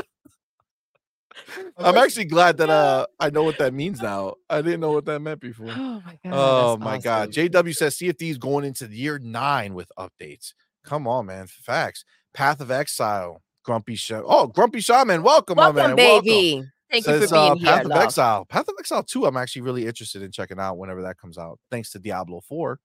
[1.79, 4.35] I'm actually glad that uh I know what that means now.
[4.51, 5.69] I didn't know what that meant before.
[5.71, 6.33] oh my god.
[6.33, 7.33] Oh my god.
[7.33, 10.53] JW says CFD is going into year nine with updates.
[10.85, 11.47] Come on, man.
[11.47, 12.05] Facts.
[12.35, 13.43] Path of Exile.
[13.65, 14.25] Grumpy Shaman.
[14.27, 15.23] Oh, Grumpy Shaman.
[15.23, 15.97] Welcome, my Welcome, man.
[15.97, 16.25] Welcome.
[16.27, 16.65] baby.
[16.91, 17.67] Thank you Says, for being uh, here.
[17.67, 18.03] Path of love.
[18.03, 18.45] Exile.
[18.45, 21.59] Path of Exile 2, I'm actually really interested in checking out whenever that comes out.
[21.71, 22.79] Thanks to Diablo 4.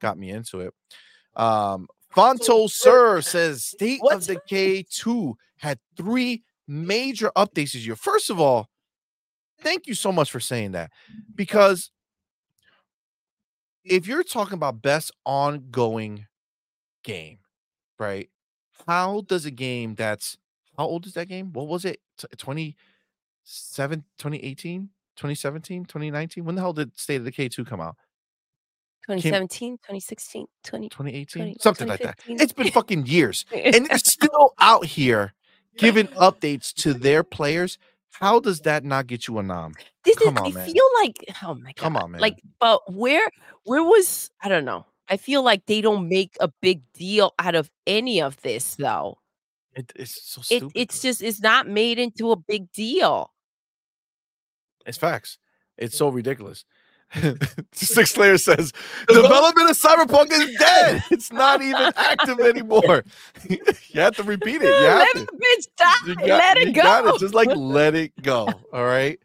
[0.00, 0.74] Got me into it.
[1.34, 4.16] Um, Fonto Sir says State What?
[4.16, 7.96] of Decay 2 had three major updates this year.
[7.96, 8.68] First of all,
[9.60, 10.90] thank you so much for saying that
[11.34, 11.90] because
[13.84, 16.26] if you're talking about best ongoing
[17.02, 17.38] game,
[17.98, 18.28] right?
[18.86, 20.36] How does a game that's
[20.76, 21.52] how old is that game?
[21.52, 22.00] What was it?
[22.18, 26.44] T- 27 2018, 2017, 2019?
[26.44, 27.96] When the hell did State of Decay 2 come out?
[29.06, 31.42] 2017, 2016, 20, 2018?
[31.42, 32.20] 20 Something like that.
[32.26, 33.46] It's been fucking years.
[33.52, 35.32] And they're still out here
[35.78, 37.78] giving updates to their players.
[38.10, 39.74] How does that not get you a nom?
[40.04, 40.66] this come is, on, I man.
[40.66, 42.20] feel like, oh my god, Come on, man.
[42.20, 43.28] Like, but where,
[43.64, 44.84] where was I don't know.
[45.08, 49.18] I feel like they don't make a big deal out of any of this, though.
[49.74, 50.72] It, it's so It, stupid.
[50.74, 53.30] it's just it's not made into a big deal.
[54.84, 55.38] It's facts.
[55.76, 56.64] It's so ridiculous.
[57.72, 58.72] Six Layer says
[59.08, 61.02] development of Cyberpunk is dead.
[61.10, 63.04] It's not even active anymore.
[63.48, 63.58] you
[64.00, 64.64] have to repeat it.
[64.64, 65.20] You Let to.
[65.24, 66.14] the bitch die.
[66.14, 67.14] Got- Let it go.
[67.14, 67.18] it.
[67.20, 68.48] Just like let it go.
[68.72, 69.18] All right.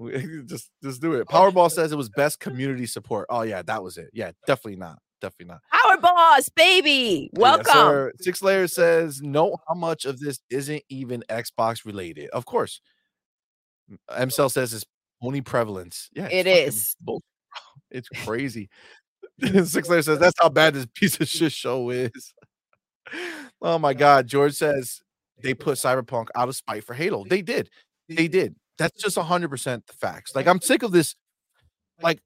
[0.46, 1.26] Just just do it.
[1.28, 3.26] Oh, Powerball says it was best community support.
[3.30, 4.10] Oh yeah, that was it.
[4.12, 4.98] Yeah, definitely not.
[5.20, 5.60] Definitely not.
[5.72, 7.30] Power boss, baby.
[7.32, 7.64] Welcome.
[7.66, 8.12] sir.
[8.20, 12.30] Six Layers says know how much of this isn't even Xbox related.
[12.30, 12.80] Of course.
[14.10, 14.84] MCell says it's
[15.20, 16.08] only prevalence.
[16.12, 16.94] Yeah, It is.
[17.00, 17.22] bull-
[17.90, 18.68] It's crazy.
[19.40, 21.38] Six Layer says that's how bad this piece of mm.
[21.38, 22.34] shit show is.
[23.62, 24.26] Oh my god.
[24.26, 25.00] George says
[25.42, 27.24] they put Cyberpunk out of spite for Halo.
[27.24, 27.70] They did.
[28.08, 28.56] They did.
[28.78, 30.34] That's just hundred percent the facts.
[30.34, 31.14] Like I'm sick of this.
[32.02, 32.20] Like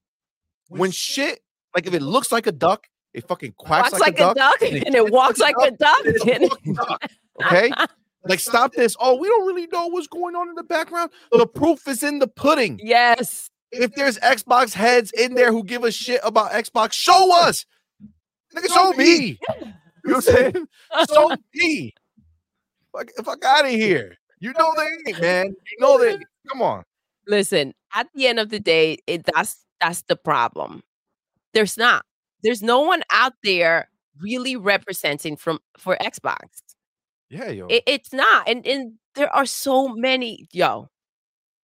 [0.69, 1.39] when shit,
[1.75, 4.35] like if it looks like a duck, it fucking quacks Walks like, a duck.
[4.35, 6.01] duck and it and it walks like a duck.
[6.03, 7.03] it's a and- fucking duck,
[7.45, 7.71] Okay.
[8.25, 8.95] Like, stop this.
[8.99, 11.11] Oh, we don't really know what's going on in the background.
[11.31, 12.79] The proof is in the pudding.
[12.81, 13.49] Yes.
[13.71, 17.65] If there's Xbox heads in there who give a shit about Xbox, show us.
[18.55, 19.39] Nigga, show me.
[20.05, 20.67] You know what I'm saying?
[21.11, 21.93] Show me.
[22.95, 24.15] Fuck, fuck out of here.
[24.39, 25.47] You know they ain't, man.
[25.47, 26.17] You know they.
[26.49, 26.83] Come on.
[27.27, 30.83] Listen, at the end of the day, it, that's that's the problem.
[31.53, 32.05] There's not.
[32.43, 33.89] There's no one out there
[34.19, 36.61] really representing from for Xbox.
[37.33, 37.67] Yeah, yo.
[37.67, 40.47] It, it's not, and and there are so many.
[40.51, 40.89] Yo,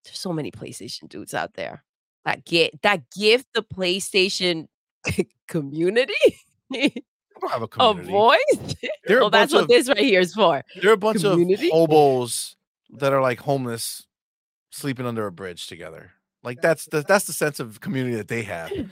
[0.04, 1.84] there's so many PlayStation dudes out there
[2.26, 4.68] that get that give the PlayStation
[5.48, 6.14] community
[7.44, 8.12] I don't have a a community.
[8.12, 8.76] voice.
[9.06, 10.64] They're well, that's bunch what this right here is for.
[10.82, 11.68] They're a bunch community?
[11.68, 12.56] of hobos
[12.98, 14.06] that are like homeless,
[14.72, 16.12] sleeping under a bridge together.
[16.44, 18.72] Like that's the that's the sense of community that they have.
[18.72, 18.84] You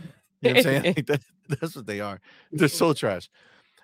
[0.42, 0.84] know what I'm saying?
[0.98, 2.20] Like, that, that's what they are.
[2.52, 3.30] They're so trash.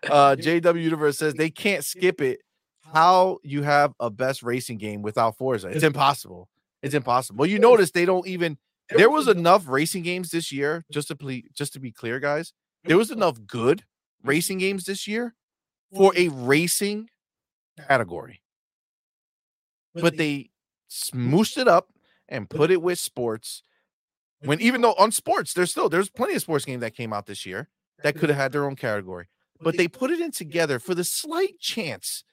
[0.09, 2.39] Uh JW Universe says they can't skip it.
[2.93, 5.69] How you have a best racing game without Forza?
[5.69, 6.47] It's impossible.
[6.83, 7.39] It's impossible.
[7.39, 8.57] Well, you notice they don't even.
[8.89, 10.85] There was enough racing games this year.
[10.91, 12.53] Just to ple- just to be clear, guys,
[12.83, 13.83] there was enough good
[14.23, 15.33] racing games this year
[15.95, 17.09] for a racing
[17.87, 18.41] category.
[19.95, 20.51] But they
[20.89, 21.89] smooshed it up
[22.29, 23.63] and put it with sports.
[24.43, 27.25] When even though on sports, there's still there's plenty of sports games that came out
[27.25, 27.69] this year
[28.03, 29.29] that could have had their own category,
[29.61, 32.23] but they put it in together for the slight chance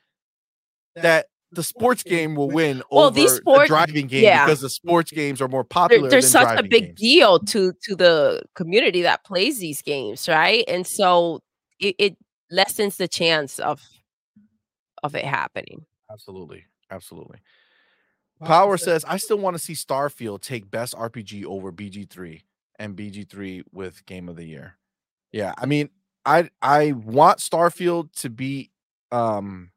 [0.97, 4.45] that the sports game will win Well, over these the driving game yeah.
[4.47, 6.11] because the sports games are more There- popular.
[6.11, 7.01] there's than such a big games.
[7.01, 10.63] deal to to the community that plays these games, right?
[10.69, 11.41] And so
[11.81, 12.17] it, it
[12.51, 13.81] lessens the chance of
[15.03, 15.87] of it happening.
[16.11, 16.65] Absolutely.
[16.91, 17.39] Absolutely.
[18.45, 22.41] Power says, I still want to see Starfield take best RPG over BG3
[22.79, 24.77] and BG3 with game of the year.
[25.33, 25.91] Yeah, I mean,
[26.25, 28.71] I I want Starfield to be
[29.13, 29.71] um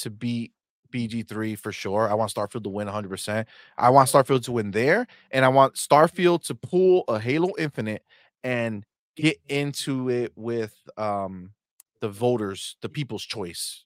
[0.00, 0.52] to beat
[0.90, 2.08] BG3 for sure.
[2.08, 3.46] I want Starfield to win 100%.
[3.78, 8.04] I want Starfield to win there and I want Starfield to pull a Halo Infinite
[8.42, 8.84] and
[9.16, 11.52] get into it with um
[12.00, 13.84] the voters, the people's choice.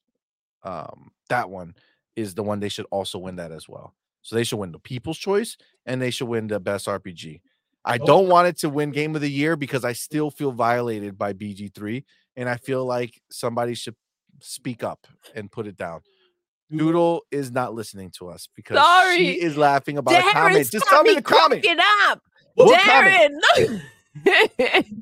[0.62, 1.74] Um that one
[2.16, 3.94] is the one they should also win that as well.
[4.22, 7.40] So they should win the people's choice and they should win the best RPG.
[7.84, 11.18] I don't want it to win game of the year because I still feel violated
[11.18, 12.02] by BG3
[12.34, 13.96] and I feel like somebody should
[14.40, 16.00] speak up and put it down.
[16.00, 16.78] Mm-hmm.
[16.78, 19.16] Doodle is not listening to us because Sorry.
[19.18, 20.70] she is laughing about a comment.
[20.70, 21.62] Just tell me the comment.
[21.62, 22.22] cracking up.
[22.54, 23.42] What comment?
[23.56, 23.80] Darren,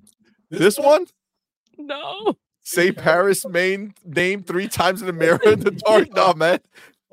[0.51, 1.07] This one?
[1.79, 2.37] no.
[2.63, 6.15] Say Paris main name three times in the mirror in the dark.
[6.15, 6.61] No, man.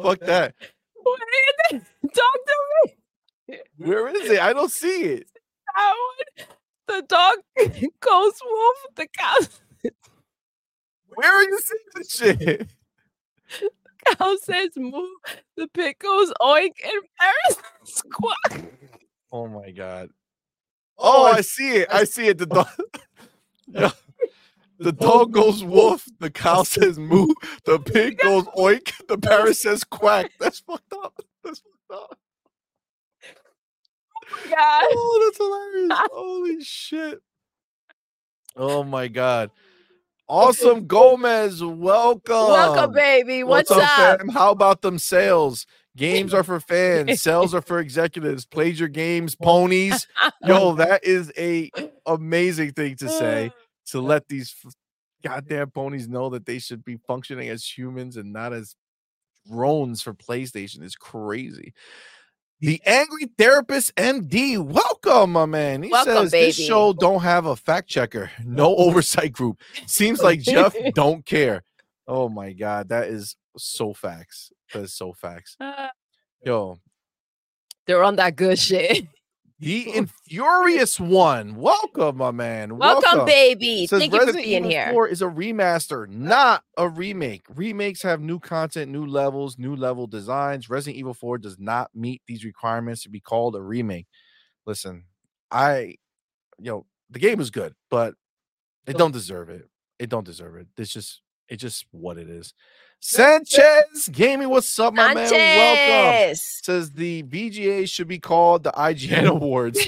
[0.02, 0.54] Fuck that.
[1.72, 2.94] Wait, talk to
[3.48, 3.58] me.
[3.78, 4.40] Where is it?
[4.40, 5.28] I don't see it.
[5.76, 6.48] That one.
[6.88, 7.36] The dog
[8.00, 8.78] goes wolf.
[8.96, 9.38] The cow,
[11.20, 12.68] Where are you seeing this shit?
[14.18, 15.06] cow says moo.
[15.58, 18.62] The pig goes oink and Paris squawk.
[19.30, 20.12] Oh my god.
[20.98, 21.90] Oh, oh, I see it.
[21.92, 22.38] I see it.
[22.38, 22.54] The oh.
[22.54, 23.02] dog.
[23.68, 23.92] Yeah.
[24.80, 26.08] The oh dog goes woof.
[26.22, 27.34] The cow says moo.
[27.66, 28.94] The pig goes oink.
[29.10, 30.32] The parrot says quack.
[30.40, 31.22] That's fucked up.
[31.44, 32.18] That's fucked up.
[34.50, 34.84] God.
[34.94, 36.10] Oh, that's hilarious.
[36.14, 37.20] Holy shit.
[38.56, 39.52] Oh my god.
[40.30, 41.64] Awesome Gomez.
[41.64, 42.36] Welcome.
[42.36, 43.44] Welcome, baby.
[43.44, 43.82] What's, up?
[43.82, 44.30] fam?
[44.30, 45.66] How about them sales?
[45.98, 48.46] Games are for fans, sales are for executives.
[48.46, 50.08] Plays your games, ponies.
[50.46, 51.72] Yo, that is a
[52.06, 53.52] amazing thing to say
[53.88, 54.74] to let these f-
[55.26, 58.76] goddamn ponies know that they should be functioning as humans and not as
[59.50, 61.74] drones for PlayStation is crazy.
[62.62, 65.82] The angry therapist MD, welcome, my man.
[65.82, 69.62] He Welcome, says this show don't have a fact checker, no oversight group.
[69.86, 71.64] Seems like Geoff don't care.
[72.06, 74.52] Oh my god, that is so facts.
[74.74, 75.56] That is so facts.
[75.60, 75.88] Uh,
[76.44, 76.80] Yo,
[77.86, 79.08] They're on that good shit.
[79.60, 81.56] the infurious one.
[81.56, 82.78] Welcome, my man.
[82.78, 83.88] Welcome, baby.
[83.88, 84.92] Says Thank you for Resident being Evil here.
[84.92, 87.44] 4 is a remaster, not a remake.
[87.54, 90.70] Remakes have new content, new levels, new level designs.
[90.70, 94.08] Resident Evil 4 does not meet these requirements to be called a remake.
[94.66, 95.06] Listen,
[95.52, 95.96] I,
[96.58, 98.14] you know, the game is good, but
[98.88, 99.70] it don't deserve it.
[99.98, 100.68] It don't deserve it.
[100.78, 102.54] It's just, it's just what it is.
[103.00, 105.32] Sanchez Gaming, what's up, my man?
[105.32, 106.36] Welcome.
[106.36, 109.80] Says the VGA should be called the IGN Awards.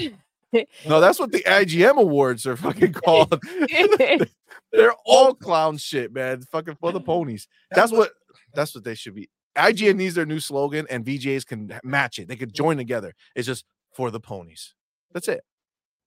[0.86, 3.40] No, that's what the IGN Awards are fucking called.
[4.72, 6.42] They're all clown shit, man.
[6.42, 7.48] Fucking for the ponies.
[7.74, 8.10] That's what
[8.54, 9.28] that's what they should be.
[9.56, 12.28] IGN needs their new slogan, and VGAs can match it.
[12.28, 13.14] They could join together.
[13.36, 13.64] It's just
[13.94, 14.74] for the ponies.
[15.12, 15.42] That's it.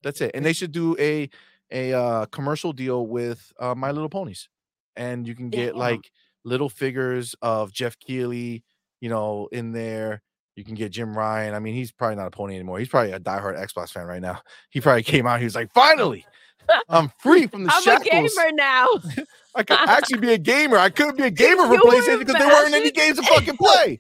[0.02, 0.32] That's it.
[0.34, 1.30] And they should do a
[1.72, 4.50] a uh, commercial deal with uh, My Little Ponies,
[4.96, 5.80] and you can get Yeah.
[5.80, 6.12] like
[6.46, 8.64] little figures of Geoff Keighley
[9.02, 10.22] you know, in there.
[10.56, 11.54] You can get Jim Ryan.
[11.54, 12.80] I mean, he's probably not a pony anymore.
[12.80, 14.40] He's probably a diehard Xbox fan right now.
[14.70, 15.40] He probably came out.
[15.40, 16.26] He was like, "Finally,
[16.90, 18.08] I'm free from the I'm shackles.
[18.08, 18.88] a gamer now.
[19.56, 20.78] I could actually be a gamer.
[20.78, 23.58] I couldn't be a gamer for You PlayStation because there weren't any games to fucking
[23.58, 24.00] play."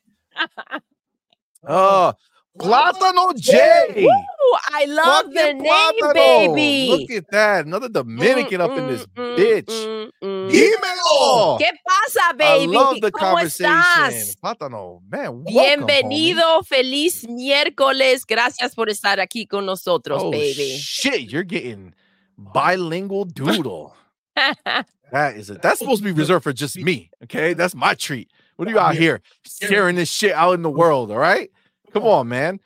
[1.68, 2.14] Oh, Uh,
[2.58, 4.08] Plátano J.
[4.46, 5.64] Ooh, I love the name,
[6.02, 6.14] Plátano.
[6.14, 6.88] baby.
[6.90, 7.66] Look at that.
[7.66, 9.70] Another Dominican up in this Mm, mm, bitch.
[9.70, 10.50] mm, mm.
[10.52, 11.58] Dímelo.
[11.60, 12.74] ¿Qué pasa, I baby?
[12.76, 13.76] love the ¿Cómo conversation.
[13.76, 14.36] estás?
[14.42, 15.44] Plátano, man.
[15.44, 18.26] welcome, Bienvenido, feliz miércoles.
[18.28, 19.68] Gracias por estar aquí con homie.
[19.68, 20.78] nosotros, Oh, baby.
[20.78, 21.32] shit.
[21.32, 21.94] You're getting
[22.38, 23.96] bilingual doodle.
[25.12, 25.62] That is it.
[25.62, 27.10] That's supposed to be reserved for just me.
[27.24, 27.54] Okay.
[27.54, 28.30] That's my treat.
[28.58, 31.12] What are you out here sharing this shit out in the world?
[31.12, 31.52] All right.
[31.94, 32.60] Come on, man.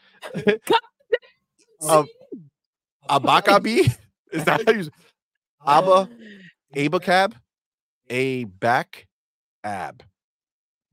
[1.82, 2.04] Uh,
[3.10, 3.96] Abakabi?
[4.32, 4.90] Is that how you
[5.66, 6.10] Abba?
[6.76, 7.34] Abacab?
[8.10, 9.08] A back
[9.64, 10.04] ab.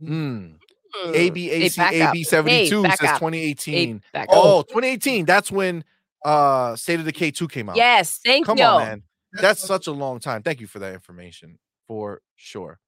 [0.00, 0.56] Hmm.
[1.04, 1.12] Mm.
[1.14, 1.78] ABAC.
[1.78, 2.98] AB 72 says up.
[2.98, 3.74] 2018.
[3.74, 4.34] Hey, back up.
[4.34, 5.24] Oh, 2018.
[5.26, 5.84] That's when
[6.24, 7.76] uh State of Decay 2 came out.
[7.76, 8.64] yes, thank Come you.
[8.64, 9.02] on, man.
[9.32, 10.42] That's such a long time.
[10.42, 12.78] Thank you for that information for sure.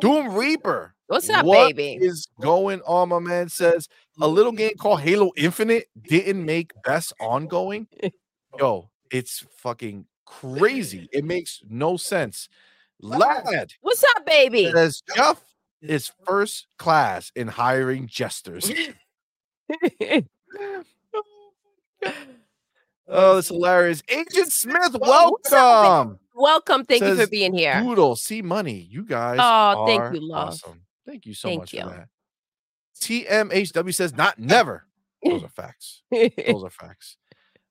[0.00, 0.94] Doom Reaper.
[1.06, 2.04] What's up, What baby?
[2.04, 3.08] is going on?
[3.08, 3.88] My man says
[4.20, 7.88] a little game called Halo Infinite didn't make best ongoing.
[8.58, 11.08] Yo, it's fucking crazy.
[11.12, 12.48] It makes no sense.
[13.00, 14.70] Lad What's up, baby?
[14.72, 15.42] says Geoff
[15.80, 18.70] is first class in hiring jesters.
[21.14, 22.12] Oh
[23.08, 24.02] Oh, it's hilarious.
[24.08, 26.18] Agent Smith, welcome.
[26.34, 26.84] Welcome.
[26.84, 27.80] Thank you for being here.
[27.82, 28.86] Doodle, C Money.
[28.90, 30.48] You guys Oh, thank you, love.
[30.48, 30.82] awesome.
[31.06, 31.82] Thank you so Thank much you.
[31.82, 32.08] for that.
[33.00, 34.84] TMHW says not never.
[35.24, 36.02] Those are facts.
[36.12, 37.16] Those are facts.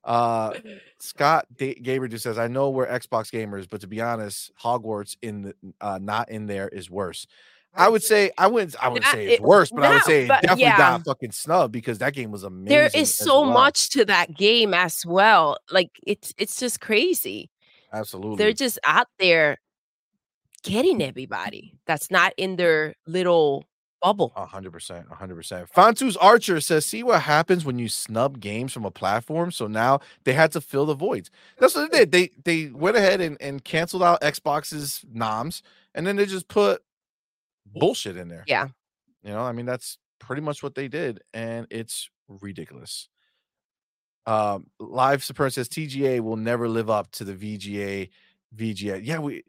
[0.03, 0.53] Uh
[0.99, 5.41] Scott Gamer just says, I know we're Xbox gamers, but to be honest, Hogwarts in
[5.41, 7.27] the uh not in there is worse.
[7.77, 10.03] I would say I wouldn't I wouldn't Not- say it's it- worse, but I would
[10.03, 10.77] say it definitely yeah.
[10.77, 12.65] got fucking snubbed because that game was amazing.
[12.65, 13.51] there is so well.
[13.51, 15.57] much to that game as well.
[15.71, 17.49] Like it's it's just crazy.
[17.93, 18.37] Absolutely.
[18.37, 19.57] They're just out there
[20.63, 23.63] getting everybody that's not in their little
[24.01, 24.33] bubble.
[24.35, 25.69] A hundred percent, a hundred percent.
[25.71, 29.99] Fantus Archer says, "See what happens when you snub games from a platform." So now
[30.23, 31.29] they had to fill the voids.
[31.59, 32.11] That's what they did.
[32.11, 35.61] They they went ahead and, and canceled out Xbox's noms,
[35.95, 36.81] and then they just put
[37.73, 38.43] bullshit in there.
[38.47, 38.67] Yeah.
[39.23, 43.09] you know, I mean, that's pretty much what they did, and it's ridiculous.
[44.25, 48.09] Um, Live Supreme says TGA will never live up to the VGA.
[48.55, 49.43] VGA, yeah, we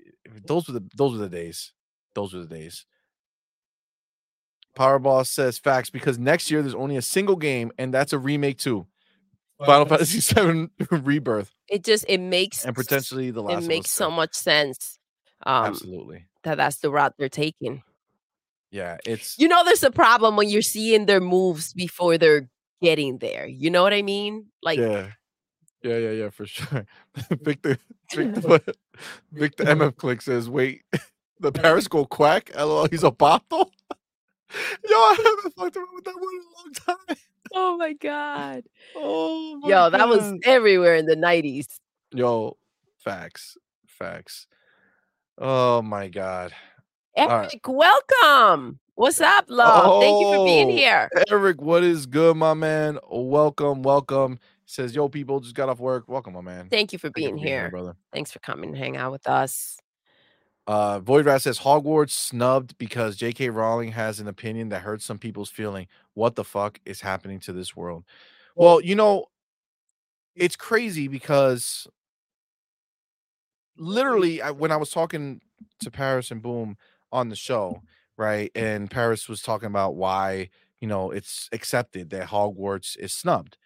[0.46, 1.72] those were the those were the days.
[2.14, 2.84] Those were the days.
[4.76, 8.58] Powerball says facts because next year there's only a single game, and that's a remake
[8.58, 8.86] too.
[9.64, 10.68] Final Fantasy VII
[10.98, 13.64] Rebirth, It just it makes and potentially the last.
[13.64, 14.98] it makes so much sense.
[15.44, 17.82] Um Absolutely, that that's the route they're taking.
[18.70, 18.96] Yeah.
[19.06, 22.48] It's You know there's a problem when you're seeing their moves before they're
[22.82, 23.46] getting there.
[23.46, 24.46] You know what I mean?
[24.62, 25.10] Like yeah,
[25.82, 26.86] yeah, yeah, yeah, for sure.
[27.42, 27.78] Victor,
[28.12, 28.60] Victor,
[29.32, 30.82] Victor MF Click says, "Wait,
[31.40, 32.50] the Paris go quack?
[32.56, 33.70] LOL, he's a bottle."
[34.88, 36.72] Yo, I haven't fucked around with that one in a long
[37.06, 37.16] time.
[37.54, 38.64] oh my god.
[38.96, 41.66] Oh, my Yo, that was everywhere in the 90s.
[42.14, 42.56] Yo,
[42.98, 44.46] facts, facts.
[45.36, 46.52] Oh my god.
[47.18, 47.50] All right.
[47.52, 48.78] Eric, welcome.
[48.94, 50.00] What's up, love?
[50.00, 51.10] Thank you for being Oh, here.
[51.28, 52.98] Eric, what is good, my man?
[53.10, 54.38] Welcome, welcome.
[54.66, 56.08] Says, yo, people just got off work.
[56.08, 56.68] Welcome, my man.
[56.70, 57.70] Thank you for Thank you being for here.
[57.70, 57.96] brother.
[58.12, 59.78] Thanks for coming and hang out with us.
[60.68, 63.48] Uh, Void Rat says Hogwarts snubbed because J.K.
[63.48, 65.88] Rowling has an opinion that hurts some people's feeling.
[66.14, 68.04] What the fuck is happening to this world?
[68.54, 69.26] Well, you know,
[70.36, 71.88] it's crazy because
[73.76, 75.40] literally, I, when I was talking
[75.80, 76.76] to Paris and Boom
[77.12, 77.82] on the show,
[78.16, 83.56] right, and Paris was talking about why you know it's accepted that Hogwarts is snubbed,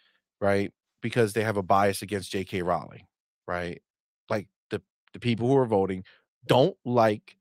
[0.40, 2.62] right, because they have a bias against J.K.
[2.62, 3.06] Rowling,
[3.46, 3.82] right,
[4.30, 4.82] like the
[5.12, 6.04] the people who are voting
[6.46, 7.36] don't like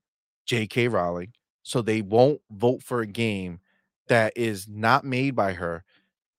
[0.46, 0.88] J.K.
[0.88, 3.60] Rowling, so they won't vote for a game
[4.08, 5.84] that is not made by her,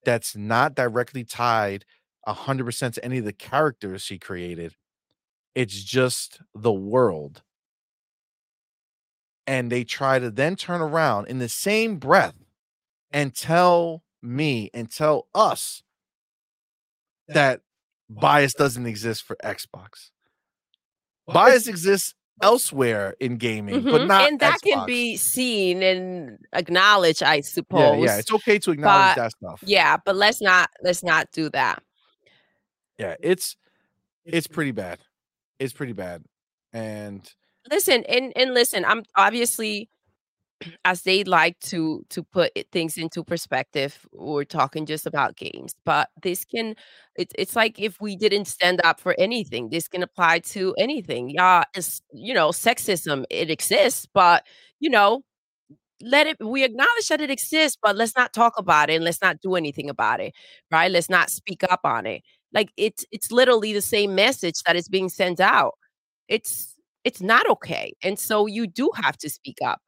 [0.06, 1.85] that's not directly tied
[2.26, 4.76] hundred percent to any of the characters she created.
[5.56, 7.41] It's just the world.
[9.45, 12.35] And they try to then turn around in the same breath
[13.11, 15.83] and tell me and tell us
[17.27, 17.61] that
[18.09, 20.11] bias doesn't exist for Xbox.
[21.27, 27.21] Bias exists elsewhere in gaming, but Mhm, not and that can be seen and acknowledged,
[27.23, 28.03] I yeah, suppose.
[28.05, 28.17] yeah.
[28.17, 29.63] It's okay to acknowledge but- that stuff.
[29.65, 31.83] Yeah, but let's not let's not do that.
[32.97, 33.55] yeah, it's
[34.25, 34.99] it's pretty bad.
[35.59, 36.23] It's pretty bad.
[36.73, 37.29] And
[37.72, 39.90] Listen, and and listen, I'm obviously
[40.85, 46.10] as they like to to put things into perspective, we're talking just about games, but
[46.23, 46.76] this can
[47.15, 51.30] it's it's like if we didn't stand up for anything, this can apply to anything.
[51.30, 54.45] Yeah, it's you know, sexism, it exists, but
[54.80, 55.23] you know,
[56.02, 59.22] let it we acknowledge that it exists, but let's not talk about it and let's
[59.22, 60.34] not do anything about it.
[60.72, 60.91] Right?
[60.91, 62.23] Let's not speak up on it.
[62.53, 65.73] Like it's it's literally the same message that is being sent out.
[66.30, 66.72] It's
[67.03, 67.93] it's not okay.
[68.03, 69.81] And so you do have to speak up.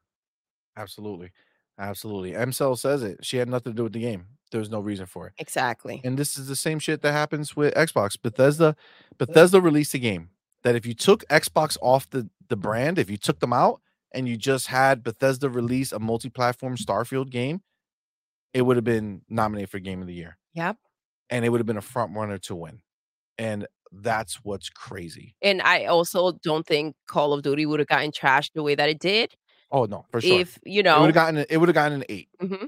[0.77, 1.31] Absolutely.
[1.77, 2.31] Absolutely.
[2.31, 3.23] MCell says it.
[3.23, 4.25] She had nothing to do with the game.
[4.51, 5.33] There was no reason for it.
[5.37, 6.01] Exactly.
[6.03, 8.21] And this is the same shit that happens with Xbox.
[8.21, 8.75] Bethesda,
[9.17, 10.29] Bethesda released a game
[10.63, 13.81] that if you took Xbox off the, the brand, if you took them out
[14.13, 17.61] and you just had Bethesda release a multi-platform Starfield game,
[18.53, 20.37] it would have been nominated for Game of the Year.
[20.53, 20.77] Yep.
[21.29, 22.81] And it would have been a front runner to win.
[23.37, 23.67] And
[24.01, 25.35] that's what's crazy.
[25.41, 28.89] And I also don't think Call of Duty would have gotten trashed the way that
[28.89, 29.33] it did
[29.71, 30.39] Oh no, for sure.
[30.41, 32.29] if you it would know have gotten it would have gotten an eight.
[32.41, 32.67] mhm.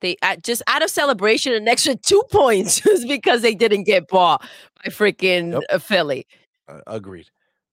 [0.00, 4.08] they uh, just out of celebration an extra two points just because they didn't get
[4.08, 4.42] bought
[4.84, 5.62] by freaking Yep.
[5.70, 6.26] uh, Philly.
[6.68, 7.28] Uh, agreed,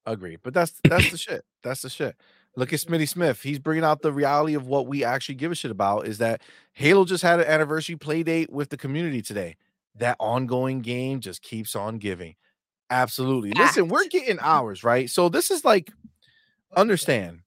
[0.06, 0.40] agreed.
[0.44, 1.44] But that's that's the shit.
[1.64, 2.16] That's the shit.
[2.58, 3.42] Look at Smitty Smith.
[3.42, 6.08] He's bringing out the reality of what we actually give a shit about.
[6.08, 6.42] Is that
[6.72, 9.58] Halo just had an anniversary play date with the community today.
[9.98, 12.36] That ongoing game just keeps on giving.
[12.90, 13.52] Absolutely.
[13.52, 14.44] Listen, we're getting mm.
[14.44, 15.10] ours right.
[15.10, 15.92] So this is like,
[16.76, 17.42] understand.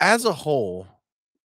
[0.00, 0.86] As a whole,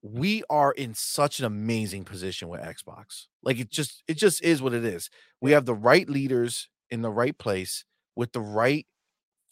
[0.01, 3.25] we are in such an amazing position with Xbox.
[3.43, 5.09] Like it just it just is what it is.
[5.41, 7.83] We have the right leaders in the right place
[8.15, 8.85] with the right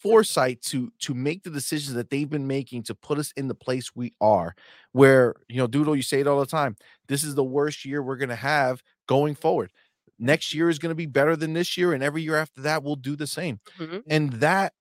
[0.00, 3.54] foresight to to make the decisions that they've been making to put us in the
[3.54, 4.54] place we are
[4.92, 6.76] where you know doodle oh, you say it all the time
[7.08, 9.70] this is the worst year we're going to have going forward.
[10.18, 12.82] Next year is going to be better than this year and every year after that
[12.82, 13.60] we'll do the same.
[13.78, 14.02] Mhm.
[14.08, 14.72] and that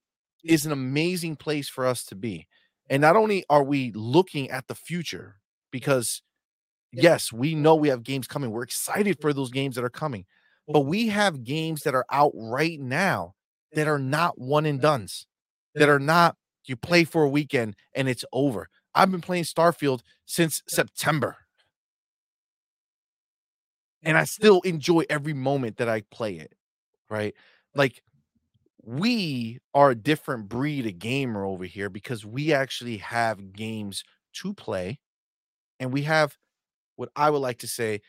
[0.43, 2.47] is an amazing place for us to be.
[2.89, 5.41] And not only are we looking at the future
[5.71, 6.21] because
[6.91, 8.51] yes we know we have games coming.
[8.51, 10.25] We're excited for those games that are coming.
[10.67, 13.35] But we have games that are out right now
[13.73, 15.27] that are not one and duns
[15.75, 18.69] that are not you play for a weekend and it's over.
[18.95, 21.37] I've been playing starfield since september
[24.05, 26.53] and i still enjoy every moment that i play it
[27.09, 27.35] right?
[27.75, 28.01] Like
[28.83, 34.03] we are a different breed of gamer over here because we actually have games
[34.33, 34.99] to play
[35.79, 36.37] and we have
[36.97, 38.01] what i would like to say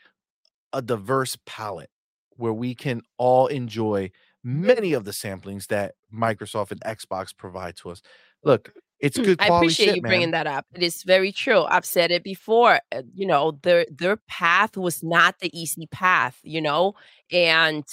[0.73, 1.89] a diverse palette
[2.37, 4.11] where we can all enjoy
[4.43, 8.01] many of the samplings that microsoft and xbox provide to us.
[8.43, 10.09] Look it's good I appreciate shit, you man.
[10.09, 10.65] bringing that up.
[10.73, 11.63] It is very true.
[11.63, 12.79] I've said it before.
[12.91, 16.39] uh, You know, their their path was not the easy path.
[16.43, 16.93] You know,
[17.31, 17.83] and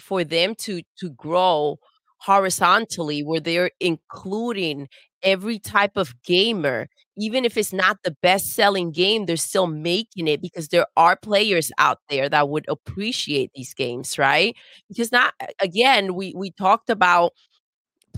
[0.00, 1.78] for them to to grow
[2.18, 4.88] horizontally, where they're including
[5.22, 10.28] every type of gamer, even if it's not the best selling game, they're still making
[10.28, 14.54] it because there are players out there that would appreciate these games, right?
[14.88, 17.32] Because not again, we we talked about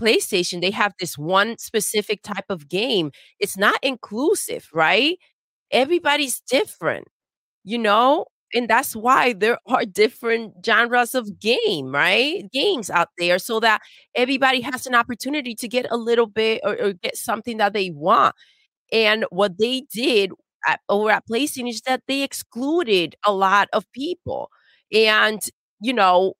[0.03, 3.11] PlayStation, they have this one specific type of game.
[3.39, 5.17] It's not inclusive, right?
[5.71, 7.07] Everybody's different,
[7.63, 8.25] you know?
[8.55, 12.43] And that's why there are different genres of game, right?
[12.53, 13.81] Games out there so that
[14.15, 17.89] everybody has an opportunity to get a little bit or, or get something that they
[17.89, 18.35] want.
[18.91, 20.31] And what they did
[20.67, 24.49] at, over at PlayStation is that they excluded a lot of people.
[24.93, 25.41] And,
[25.81, 26.35] you know,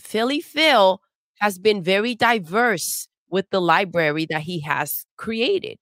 [0.00, 1.01] Philly Phil
[1.42, 5.76] has been very diverse with the library that he has created.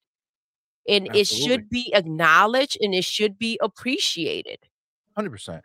[0.88, 4.58] And it should be acknowledged and it should be appreciated.
[5.14, 5.62] Hundred percent,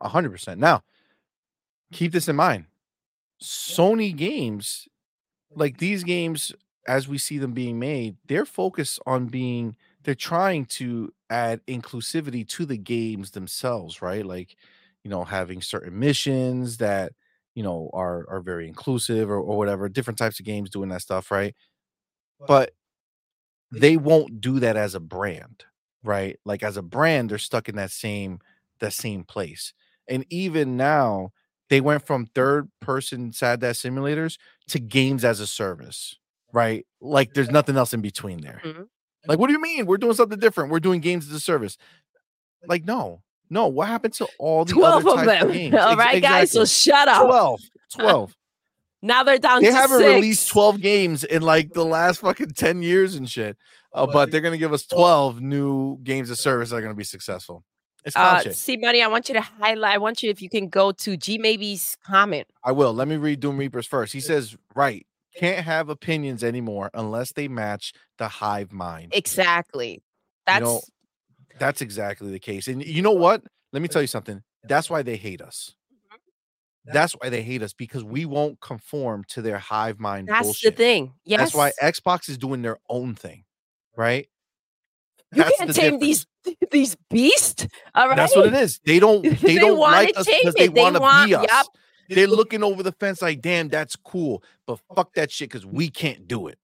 [0.00, 0.58] a hundred percent.
[0.58, 0.82] Now,
[1.92, 2.64] keep this in mind.
[3.42, 4.88] Sony games,
[5.54, 6.52] like these games,
[6.88, 9.76] as we see them being made, they're focused on being.
[10.04, 14.24] They're trying to add inclusivity to the games themselves, right?
[14.24, 14.56] Like,
[15.02, 17.12] you know, having certain missions that
[17.54, 19.88] you know are are very inclusive or, or whatever.
[19.88, 21.54] Different types of games doing that stuff, right?
[22.46, 22.72] But
[23.70, 25.64] they won't do that as a brand,
[26.02, 26.38] right?
[26.44, 28.40] Like as a brand, they're stuck in that same
[28.80, 29.72] that same place.
[30.08, 31.30] And even now,
[31.70, 34.36] they went from third person sad dash simulators
[34.68, 36.16] to games as a service,
[36.52, 36.86] right?
[37.00, 38.60] Like there's nothing else in between there.
[38.64, 38.88] Mhm.
[39.26, 39.86] Like, what do you mean?
[39.86, 40.70] We're doing something different.
[40.70, 41.78] We're doing games as a service.
[42.68, 43.68] Like, no, no.
[43.68, 45.48] What happened to all the 12 other of types them.
[45.48, 45.74] of games?
[45.78, 46.50] All Ex- guys.
[46.52, 47.26] So shut up.
[47.26, 47.60] 12.
[47.98, 48.34] 12.
[49.02, 50.14] Now they're down they to haven't six.
[50.14, 53.56] released 12 games in like the last fucking 10 years and shit.
[53.92, 57.04] Uh, but they're gonna give us 12 new games of service that are gonna be
[57.04, 57.62] successful.
[58.04, 59.02] It's clown Uh, see, money.
[59.02, 59.94] I want you to highlight.
[59.94, 62.46] I want you, if you can go to G Maybe's comment.
[62.64, 62.92] I will.
[62.92, 64.12] Let me read Doom Reapers first.
[64.12, 65.06] He says, right,
[65.36, 69.12] can't have opinions anymore unless they match the hive mind.
[69.14, 70.02] Exactly.
[70.46, 70.80] That's know,
[71.58, 72.68] That's exactly the case.
[72.68, 73.42] And you know what?
[73.72, 74.42] Let me tell you something.
[74.64, 75.74] That's why they hate us.
[76.12, 76.92] Mm-hmm.
[76.92, 80.76] That's why they hate us because we won't conform to their hive mind that's bullshit.
[80.76, 81.14] the thing.
[81.24, 81.40] Yes.
[81.40, 83.44] That's why Xbox is doing their own thing,
[83.92, 84.00] mm-hmm.
[84.00, 84.28] right?
[85.34, 86.26] you That's can't the tame difference.
[86.44, 87.66] these these beasts.
[87.94, 88.16] All right.
[88.16, 88.80] That's what it is.
[88.84, 89.24] They don't.
[89.44, 90.68] They, They don't like us because they.
[90.68, 91.46] They want to be us.
[91.50, 91.66] yup.
[92.08, 95.88] They're looking over the fence like, damn, that's cool, but fuck that shit because we
[95.88, 96.58] can't do it,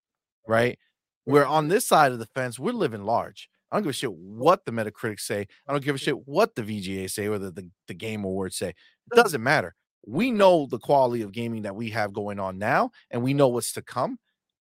[0.46, 0.78] right?
[1.26, 2.58] We're on this side of the fence.
[2.58, 3.48] We're living large.
[3.70, 5.46] I don't give a shit what the Metacritic say.
[5.68, 8.56] I don't give a shit what the VGA say or the, the, the Game Awards
[8.56, 8.70] say.
[8.70, 9.74] It doesn't matter.
[10.06, 13.48] We know the quality of gaming that we have going on now, and we know
[13.48, 14.18] what's to come.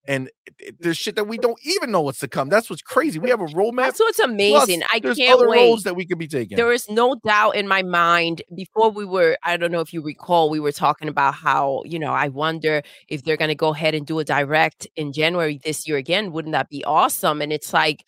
[0.07, 2.49] And it- it- there's shit that we don't even know what's to come.
[2.49, 3.19] That's what's crazy.
[3.19, 3.83] We have a roadmap.
[3.85, 4.83] That's what's plus amazing.
[4.91, 5.57] I there's can't other wait.
[5.69, 6.55] roads that we could be taking.
[6.55, 10.01] There is no doubt in my mind before we were, I don't know if you
[10.01, 13.69] recall, we were talking about how, you know, I wonder if they're going to go
[13.73, 16.31] ahead and do a direct in January this year again.
[16.31, 17.41] Wouldn't that be awesome?
[17.41, 18.03] And it's like,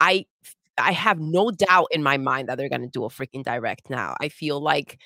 [0.00, 0.26] I,
[0.78, 3.88] I have no doubt in my mind that they're going to do a freaking direct
[3.90, 4.14] now.
[4.20, 4.98] I feel like,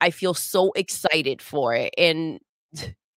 [0.00, 1.94] I feel so excited for it.
[1.96, 2.40] And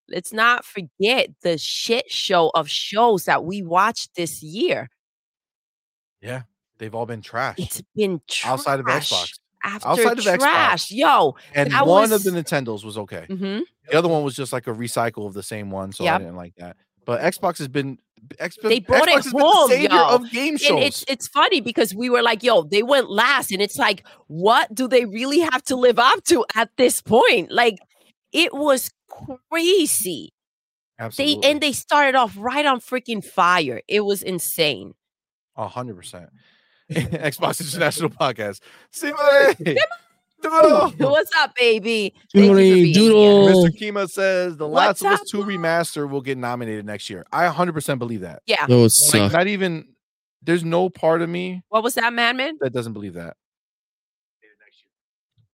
[0.07, 4.89] let's not forget the shit show of shows that we watched this year.
[6.21, 6.43] yeah,
[6.77, 7.55] they've all been trash.
[7.57, 9.39] It's been trash outside of Xbox.
[9.63, 10.37] After Outside of Xbox.
[10.37, 10.91] trash.
[10.91, 13.25] Yo, And one was- of the Nintendos was okay.
[13.27, 16.19] hmm The other one was just like a recycle of the same one, so I
[16.19, 16.77] didn't like that.
[17.05, 17.99] But Xbox has been
[18.39, 20.07] X- They brought Xbox it home, savior yo.
[20.15, 20.69] of game shows.
[20.71, 24.03] and it's it's funny because we were like, yo, they went last, and it's like,
[24.27, 27.51] what do they really have to live up to at this point?
[27.51, 27.77] Like,
[28.31, 28.89] it was
[29.51, 30.31] crazy.
[30.97, 33.81] Absolutely, They and they started off right on freaking fire.
[33.87, 34.93] It was insane.
[35.55, 36.29] a hundred percent.
[36.91, 38.59] Xbox International Podcast.
[38.91, 39.55] Simone!
[40.51, 40.89] Doodle!
[41.11, 42.13] What's up, baby?
[42.33, 42.93] Thank you for Simone being here.
[42.93, 43.47] Doodle.
[43.65, 43.79] Mr.
[43.79, 47.25] Kima says the What's Last of Us 2 remaster will get nominated next year.
[47.31, 48.41] I 100% believe that.
[48.45, 48.65] Yeah.
[48.67, 49.31] That would Like, suck.
[49.33, 49.87] not even
[50.41, 52.57] there's no part of me What was that, Madman?
[52.61, 53.35] that doesn't believe that.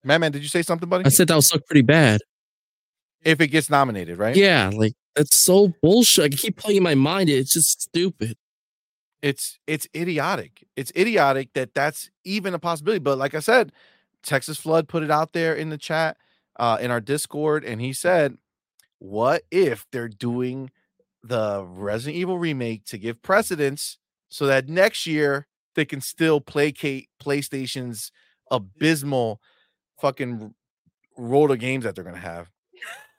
[0.03, 1.05] Madman, did you say something, buddy?
[1.05, 2.21] I said that would suck pretty bad.
[3.23, 4.35] If it gets nominated, right?
[4.35, 6.33] Yeah, like that's so bullshit.
[6.33, 7.29] I keep playing in my mind.
[7.29, 8.35] It's just stupid.
[9.21, 10.65] it's it's idiotic.
[10.75, 12.97] It's idiotic that that's even a possibility.
[12.97, 13.71] But like I said,
[14.23, 16.17] Texas Flood put it out there in the chat,
[16.57, 18.37] uh, in our Discord, and he said,
[18.99, 20.71] "What if they're doing
[21.23, 23.97] the Resident Evil remake to give precedence
[24.29, 28.11] so that next year they can still placate PlayStation's
[28.49, 29.39] abysmal
[29.99, 30.53] fucking
[31.17, 32.49] road of games that they're gonna have?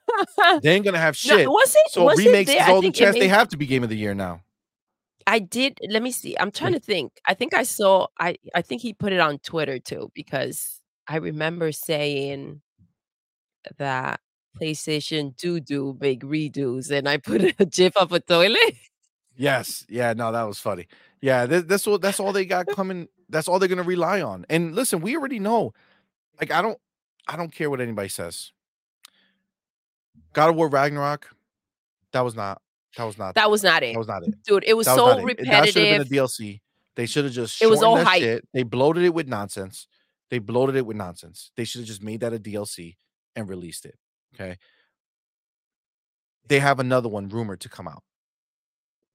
[0.61, 1.47] They ain't gonna have No, shit.
[1.49, 1.91] was it?
[1.91, 2.61] so remakes there?
[2.61, 4.41] is all the chance they have to be game of the year now.
[5.25, 5.79] I did.
[5.89, 6.37] Let me see.
[6.37, 7.13] I'm trying to think.
[7.25, 8.07] I think I saw.
[8.19, 12.61] I I think he put it on Twitter too because I remember saying
[13.77, 14.19] that
[14.59, 18.75] PlayStation do do big redos, and I put a gif of a toilet.
[19.35, 19.85] Yes.
[19.89, 20.13] Yeah.
[20.13, 20.87] No, that was funny.
[21.21, 21.45] Yeah.
[21.47, 21.97] Th- that's all.
[21.97, 23.07] That's all they got coming.
[23.29, 24.45] That's all they're gonna rely on.
[24.49, 25.73] And listen, we already know.
[26.39, 26.77] Like, I don't.
[27.27, 28.51] I don't care what anybody says.
[30.33, 31.29] God of War Ragnarok.
[32.11, 32.61] That was not.
[32.97, 33.35] That was not.
[33.35, 34.35] That was not it, That was not it.
[34.45, 34.63] dude.
[34.67, 35.45] It was That so not it.
[35.45, 36.61] That should have been a DLC.
[36.95, 37.61] They should have just.
[37.61, 38.21] It was all hype.
[38.21, 38.47] shit.
[38.53, 39.87] They bloated it with nonsense.
[40.29, 41.51] They bloated it with nonsense.
[41.57, 42.95] They should have just made that a DLC
[43.35, 43.95] and released it.
[44.35, 44.57] Okay.
[46.47, 48.03] They have another one rumored to come out,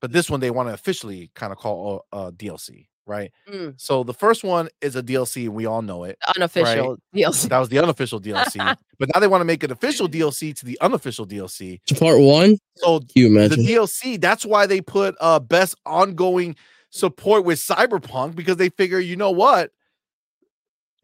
[0.00, 3.30] but this one they want to officially kind of call a, a DLC, right?
[3.50, 6.16] Mm, So the first one is a DLC, and we all know it.
[6.36, 7.48] unofficial DLC.
[7.50, 8.56] That was the unofficial DLC,
[8.98, 11.80] but now they want to make an official DLC to the unofficial DLC.
[11.86, 13.56] To part one, So can you the?
[13.56, 14.18] DLC.
[14.20, 16.56] That's why they put uh best ongoing
[16.90, 19.70] support with Cyberpunk because they figure, you know what?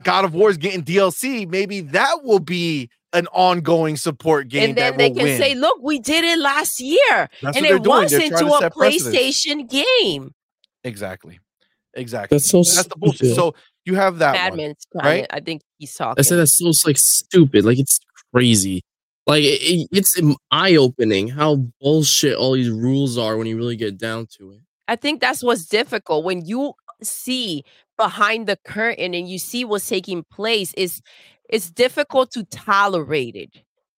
[0.03, 1.49] God of War is getting DLC.
[1.49, 5.39] Maybe that will be an ongoing support game and then that they will can win.
[5.41, 6.99] say, "Look, we did it last year,
[7.43, 8.03] That's and what they're it doing.
[8.03, 9.17] was They're into trying to a set precedence.
[9.17, 10.35] PlayStation game."
[10.83, 11.39] Exactly.
[11.95, 12.35] Exactly.
[12.37, 13.37] That's so That's the bullshit.
[13.37, 13.55] So
[13.85, 14.59] you have that one.
[14.59, 15.27] Madman's trying right?
[15.31, 16.19] I think he's talking.
[16.19, 17.65] I said that's so like stupid.
[17.65, 18.01] Like it's
[18.35, 18.83] crazy.
[19.27, 23.77] Like it, it- it's eye opening how bullshit all these rules are when you really
[23.77, 24.59] get down to it.
[24.89, 27.65] I think that's what's difficult when you see
[27.97, 31.01] behind the curtain and you see what's taking place is
[31.49, 33.51] it's difficult to tolerate it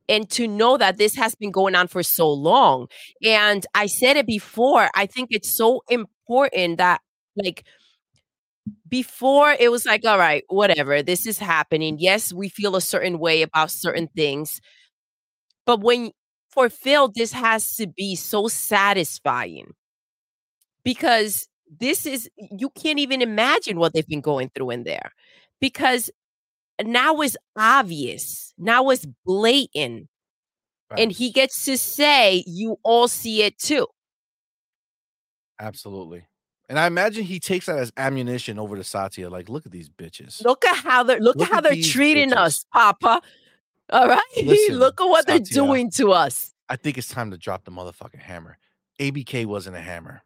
[0.09, 2.89] and to know that this has been going on for so long.
[3.25, 7.01] And I said it before, I think it's so important that
[7.37, 7.65] like
[8.89, 11.97] before it was like all right, whatever, this is happening.
[11.99, 14.61] Yes, we feel a certain way about certain things.
[15.67, 16.13] But when
[16.71, 19.75] Phil this has to be so satisfying
[20.85, 21.49] because
[21.81, 25.13] this is you can't even imagine what they've been going through in there
[25.61, 26.11] because
[26.83, 30.09] now it's obvious now it's blatant
[30.97, 33.87] and he gets to say, "You all see it too."
[35.59, 36.27] absolutely.
[36.69, 39.31] And I imagine he takes that as ammunition over to Satya.
[39.31, 40.45] Like, look at these bitches.
[40.45, 42.37] Look at how they're look, Look at how they're treating bitches.
[42.37, 43.23] us, Papa.
[43.91, 46.53] All right, Listen, look at what they're doing to us.
[46.69, 48.59] I think it's time to drop the motherfucking hammer.
[48.99, 50.23] ABK wasn't a hammer.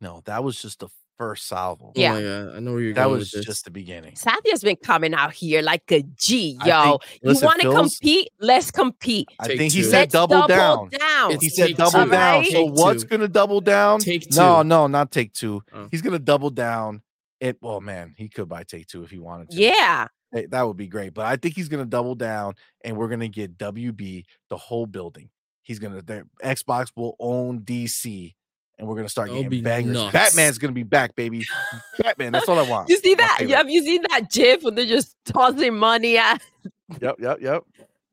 [0.00, 1.92] No, that was just the first salvo.
[1.94, 2.14] Yeah.
[2.14, 3.44] Oh my I know where you're That going was with this.
[3.46, 4.16] just the beginning.
[4.16, 6.98] Satya's been coming out here like a G, yo.
[6.98, 8.30] think- listen, you want to compete?
[8.40, 9.28] Let's compete.
[9.38, 9.84] I Take think he two.
[9.90, 10.88] said Let's double, down.
[10.88, 11.38] down.
[11.38, 12.10] He said take double two.
[12.10, 12.34] down.
[12.36, 12.46] Alright.
[12.50, 13.08] So Take what's two.
[13.08, 14.00] gonna double down?
[14.00, 14.68] Take No, two.
[14.68, 15.62] no, not take two.
[15.74, 15.88] Oh.
[15.90, 17.02] He's gonna double down.
[17.40, 17.58] It.
[17.60, 19.56] Well, man, he could buy take two if he wanted to.
[19.58, 20.08] Yeah.
[20.32, 21.12] Hey, that would be great.
[21.12, 22.54] But I think he's gonna double down,
[22.84, 25.28] and we're gonna get WB the whole building.
[25.62, 26.00] He's gonna.
[26.02, 28.34] their- Xbox will own DC,
[28.80, 29.92] and we're gonna start That'll getting bangers.
[29.94, 30.12] nuts.
[30.12, 31.44] Batman's gonna be back, baby.
[32.00, 32.32] Batman.
[32.32, 32.88] That's all I want.
[32.88, 33.36] You see that?
[33.38, 33.54] favorite.
[33.56, 36.42] Have you seen that GIF when they're just tossing money at?
[37.00, 37.62] Yep, yep, yep.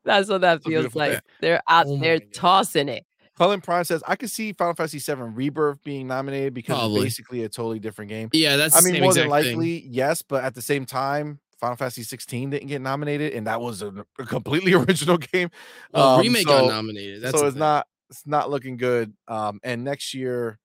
[0.06, 1.14] That's what that a feels like.
[1.14, 1.22] thing.
[1.42, 3.06] They're out Oh there tossing it.
[3.36, 6.98] Cullen Prime says, I could see Final Fantasy VII Rebirth being nominated because Probably.
[6.98, 8.30] it's basically a totally different game.
[8.34, 9.56] Yeah, that's I the mean, same more than exact thing.
[9.58, 13.60] likely, yes, but at the same time, Final Fantasy 16 didn't get nominated, and that
[13.62, 15.50] was a, a completely original game.
[15.92, 17.22] Well, Um, remake so- got nominated.
[17.24, 17.60] That's so it's thing.
[17.60, 19.14] not it's not looking good.
[19.28, 20.60] Um, and next year,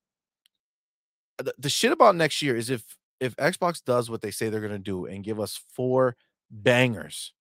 [1.38, 4.60] the, the shit about next year is if if Xbox does what they say they're
[4.60, 6.16] gonna do and give us four
[6.50, 7.32] bangers,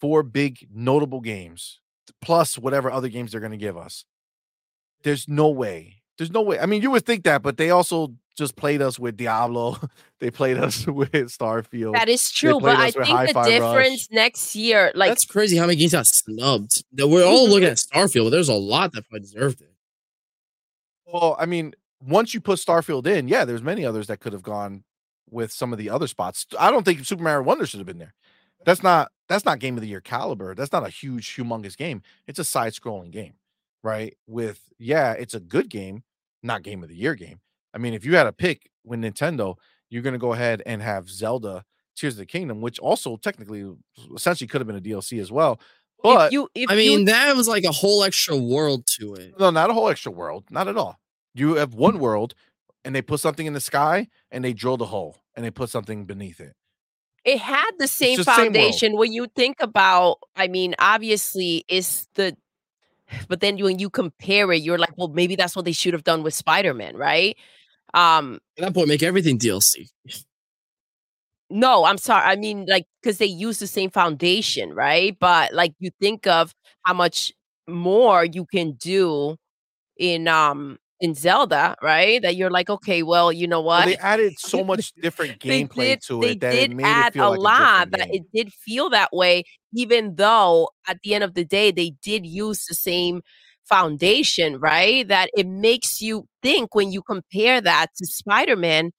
[0.00, 1.80] four big notable games,
[2.20, 4.04] plus whatever other games they're gonna give us.
[5.02, 6.02] There's no way.
[6.18, 6.58] There's no way.
[6.58, 9.78] I mean, you would think that, but they also just played us with Diablo.
[10.18, 11.92] they played us with Starfield.
[11.92, 13.48] That is true, but I think the Hi-Fi Rush.
[13.48, 16.82] difference next year, like That's crazy how many games got snubbed.
[16.94, 17.52] That We're all mm-hmm.
[17.52, 19.70] looking at Starfield, but there's a lot that probably deserved it.
[21.06, 24.42] Well, I mean, once you put Starfield in, yeah, there's many others that could have
[24.42, 24.84] gone
[25.30, 26.46] with some of the other spots.
[26.58, 28.14] I don't think Super Mario Wonder should have been there.
[28.64, 30.54] That's not that's not game of the year caliber.
[30.54, 32.02] That's not a huge, humongous game.
[32.26, 33.34] It's a side-scrolling game,
[33.82, 34.16] right?
[34.26, 36.02] With yeah, it's a good game,
[36.42, 37.40] not game of the year game.
[37.74, 39.56] I mean, if you had a pick with Nintendo,
[39.88, 41.64] you're gonna go ahead and have Zelda
[41.96, 43.70] Tears of the Kingdom, which also technically
[44.14, 45.60] essentially could have been a DLC as well.
[46.02, 49.14] But if you, if I you mean, that was like a whole extra world to
[49.14, 49.34] it.
[49.38, 50.44] no, not a whole extra world.
[50.50, 50.98] Not at all.
[51.34, 52.34] You have one world
[52.84, 55.68] and they put something in the sky and they drilled a hole and they put
[55.70, 56.54] something beneath it.
[57.24, 62.08] it had the same just same foundation when you think about i mean obviously it's
[62.14, 62.34] the
[63.28, 66.04] but then when you compare it you're like well maybe that's what they should have
[66.04, 67.36] done with spider-man right
[67.94, 69.88] um At that point, make everything DLC.
[71.50, 75.72] no i'm sorry i mean like because they use the same foundation right but like
[75.78, 76.54] you think of
[76.84, 77.32] how much
[77.68, 79.36] more you can do
[79.98, 83.96] in um in zelda right that you're like okay well you know Well, what they
[83.96, 87.28] added so much different gameplay did, to it that did it made add it feel
[87.28, 88.12] a like lot a that game.
[88.12, 89.44] it did feel that way
[89.74, 93.22] even though at the end of the day they did use the same
[93.70, 98.90] foundation right that it makes you think when you compare that to spider-man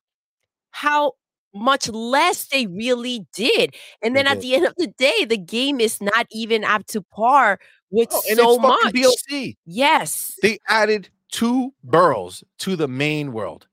[0.72, 1.14] how
[1.54, 5.38] much less they really did and They then at the end of the day the
[5.38, 7.60] game is not even up to par
[7.92, 9.58] with Oh, and so much DLC.
[9.66, 13.68] yes They added two boroughs to the main world.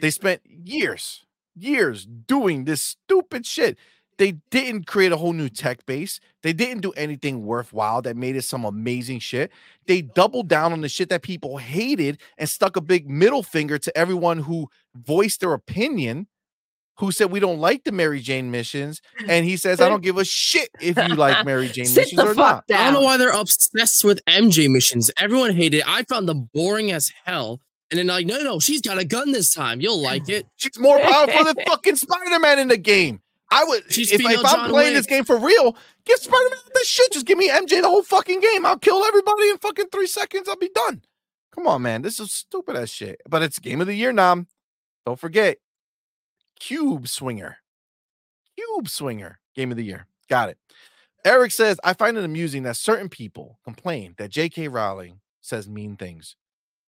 [0.00, 1.24] They spent years,
[1.54, 3.78] years doing this stupid shit.
[4.18, 6.20] They didn't create a whole new tech base.
[6.42, 9.50] They didn't do anything worthwhile that made it some amazing shit.
[9.86, 13.78] They doubled down on the shit that people hated and stuck a big middle finger
[13.78, 16.28] to everyone who voiced their opinion,
[16.98, 19.02] who said we don't like the Mary Jane missions.
[19.28, 22.16] And he says, I don't give a shit if you like Mary Jane sit missions
[22.22, 22.66] the or fuck not.
[22.68, 25.10] down I don't know why they're obsessed with MJ missions.
[25.18, 25.84] Everyone hated it.
[25.86, 27.60] I found them boring as hell.
[27.90, 29.80] And then like, no, no, she's got a gun this time.
[29.80, 30.46] You'll like it.
[30.56, 33.20] She's more powerful than fucking Spider-Man in the game.
[33.56, 37.12] I would She's if, if I'm playing this game for real, give Spider-Man the shit.
[37.12, 38.66] Just give me MJ the whole fucking game.
[38.66, 40.46] I'll kill everybody in fucking three seconds.
[40.46, 41.02] I'll be done.
[41.54, 42.02] Come on, man.
[42.02, 43.22] This is stupid as shit.
[43.26, 44.44] But it's game of the year now.
[45.06, 45.56] Don't forget.
[46.60, 47.56] Cube Swinger.
[48.56, 49.38] Cube Swinger.
[49.54, 50.06] Game of the year.
[50.28, 50.58] Got it.
[51.24, 54.68] Eric says, I find it amusing that certain people complain that J.K.
[54.68, 56.36] Rowling says mean things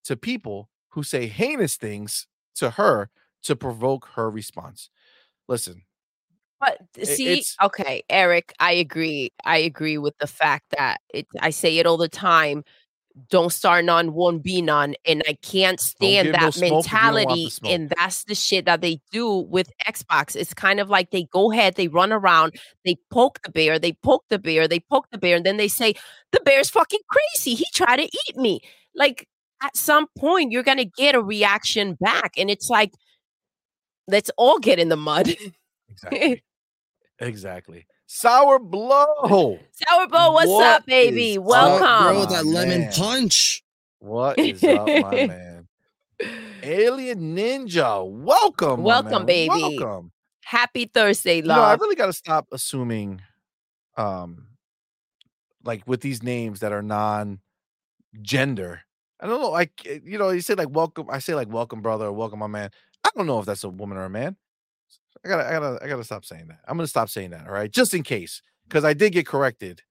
[0.04, 2.26] to people who say heinous things
[2.56, 3.08] to her
[3.44, 4.90] to provoke her response.
[5.48, 5.82] Listen,
[6.60, 9.30] But see, it's- okay, Eric, I agree.
[9.44, 11.26] I agree with the fact that it.
[11.40, 12.64] I say it all the time.
[13.30, 16.98] Don't start none, won't be none, and I can't stand no that smoke if you
[16.98, 17.74] don't want the mentality.
[17.74, 20.36] And that's the shit that they do with Xbox.
[20.36, 22.54] It's kind of like they go ahead, they run around,
[22.84, 25.66] they poke the bear, they poke the bear, they poke the bear, and then they
[25.66, 25.94] say
[26.30, 27.54] the bear's fucking crazy.
[27.56, 28.60] He tried to eat me.
[28.94, 29.26] Like
[29.64, 32.92] at some point, you're gonna get a reaction back, and it's like,
[34.06, 35.34] let's all get in the mud.
[35.90, 36.44] exactly.
[37.18, 37.86] Exactly.
[38.06, 39.58] Sour Blow.
[39.86, 40.32] Sour blow.
[40.32, 41.36] what's What up, baby?
[41.38, 41.84] Welcome.
[41.86, 42.92] Up, bro, Oh, that lemon man.
[42.92, 43.62] punch.
[43.98, 45.68] What is up, my man?
[46.62, 48.80] Alien Ninja, welcome.
[48.80, 49.26] my Welcome, man.
[49.26, 49.78] baby.
[49.78, 50.12] Welcome.
[50.44, 53.20] Happy Thursday, You know, I really got to stop assuming,
[53.98, 54.46] um,
[55.64, 58.80] like with these names that are non-gender.
[59.20, 61.08] I don't know, like eh, you know, you say like welcome.
[61.10, 62.70] I say like welcome, brother, or welcome, my man.
[63.04, 64.36] I don't know if that's a woman or a man.
[65.24, 66.60] I gotta, I gotta, I gotta stop saying that.
[66.66, 67.46] I'm gonna stop saying that.
[67.46, 69.82] All right, just in case, because I did get corrected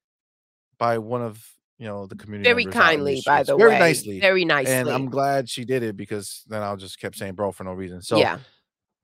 [0.78, 1.44] by one of
[1.78, 3.78] you know the community Very members out in kindly, by the very way.
[3.78, 4.74] Very nicely, Very nicely.
[4.74, 7.72] and I'm glad she did it because then I'll just kept saying bro for no
[7.72, 8.02] reason.
[8.02, 8.38] So yeah.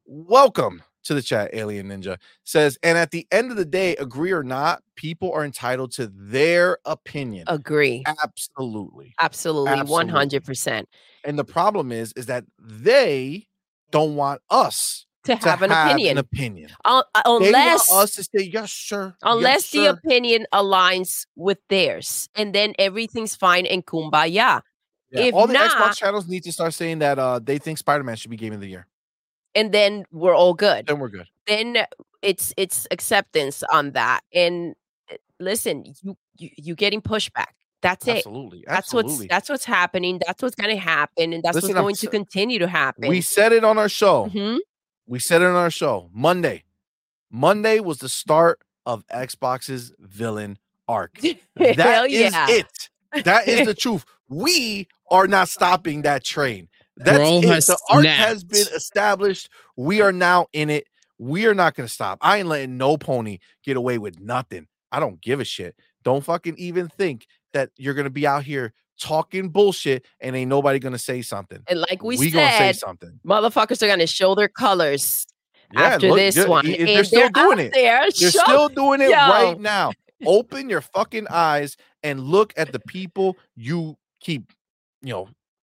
[0.07, 4.33] welcome to the chat alien ninja says and at the end of the day agree
[4.33, 8.03] or not people are entitled to their opinion Agree.
[8.07, 9.71] absolutely Absolutely.
[9.71, 10.13] Absolutely.
[10.41, 10.85] 100%.
[11.25, 13.47] and the problem is is that they
[13.91, 16.19] don't want us To to have an opinion.
[16.19, 20.47] opinion Un- uh, they unless us to say yes sir yes, unless the sir." opinion
[20.53, 22.29] aligns with theirs.
[22.35, 24.61] And then everything's fine and kumbaya.
[25.11, 27.79] Yeah, if all the not- xbox channels need to start saying that uh they think
[27.79, 28.87] spider-man should be game of the year
[29.55, 30.87] And then we're all good.
[30.87, 31.87] then we're good then
[32.23, 34.75] it's it's acceptance on that and
[35.13, 37.53] uh, listen you, you you're getting pushback
[37.83, 41.55] that's it absolutely that's what's that's what's happening that's what's going to happen and that's
[41.55, 44.59] Listen, what's I'm going to continue to happen we said it on our show Mhm.
[45.07, 46.65] We said it on our show Monday.
[47.31, 50.59] Monday was the start of Xbox's villain
[50.89, 51.19] arc.
[51.23, 52.47] Hell That is yeah.
[52.49, 52.91] it.
[53.25, 54.05] That is the truth.
[54.29, 56.69] We are not stopping that train.
[56.97, 57.45] That's Bro it.
[57.45, 59.49] has The arc has been established.
[59.77, 60.87] We are now in it.
[61.19, 62.19] We are not going to stop.
[62.21, 64.67] I ain't letting no pony get away with nothing.
[64.91, 65.77] I don't give a shit.
[66.03, 70.49] Don't fucking even think that you're going to be out here talking bullshit and ain't
[70.49, 71.59] nobody going to say something.
[71.69, 73.19] and like we, we gonna say said something.
[73.27, 75.27] motherfuckers are going to show their colors
[75.73, 77.73] Yeah, after look, this one i- and they're still doing it.
[77.73, 79.17] there You're show- still doing it Yo.
[79.17, 79.93] right now.
[80.27, 84.53] Open your fucking eyes and look at the people you keep,
[85.03, 85.29] you know,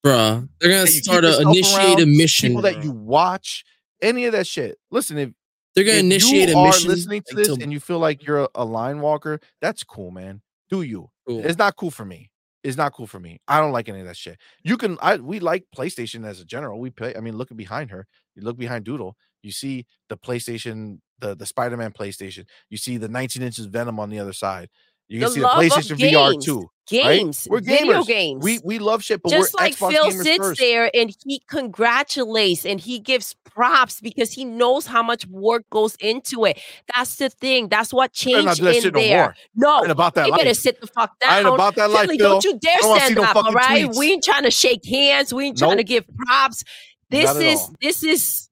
[0.05, 0.47] Bruh.
[0.59, 2.49] They're gonna that you keep start to yourself initiate a mission.
[2.49, 3.63] people that you watch,
[4.03, 4.77] any of that shit.
[4.91, 5.29] Listen, if,
[5.73, 6.89] They're gonna if initiate you a are mission.
[6.91, 10.11] listening to like, this and you feel like you're a, a line walker, that's cool,
[10.11, 10.41] man.
[10.69, 11.09] Do you?
[11.27, 11.43] cool.
[11.43, 12.29] It's not cool for me.
[12.65, 13.39] It's not cool for me.
[13.47, 14.39] I don't like any of that shit.
[14.63, 16.79] You can I we like PlayStation as a general.
[16.79, 18.07] We play, I mean, look behind her.
[18.35, 22.45] You look behind Doodle, you see the PlayStation, the the Spider-Man PlayStation.
[22.71, 24.69] You see the 19 inches Venom on the other side.
[25.07, 26.69] You can The see the PlayStation VR too.
[26.87, 28.07] games We're video gamers.
[28.07, 30.59] games We we love shit, but just we're like Xbox Phil sits first.
[30.59, 35.95] there and he congratulates and he gives props because he knows how much work goes
[35.99, 36.59] into it.
[36.93, 37.69] That's the thing.
[37.69, 39.23] That's what Better not changed in shit no there.
[39.55, 39.83] more.
[39.85, 40.57] No, about that you better life.
[40.57, 41.29] sit the fuck down.
[41.31, 42.29] I ain't about that life, Philly, Phil.
[42.29, 43.97] don't you dare stand no up, all right, tweets.
[43.97, 45.33] We ain't trying to shake hands.
[45.33, 46.63] We ain't trying to give props.
[47.09, 47.75] This is all.
[47.81, 48.49] this is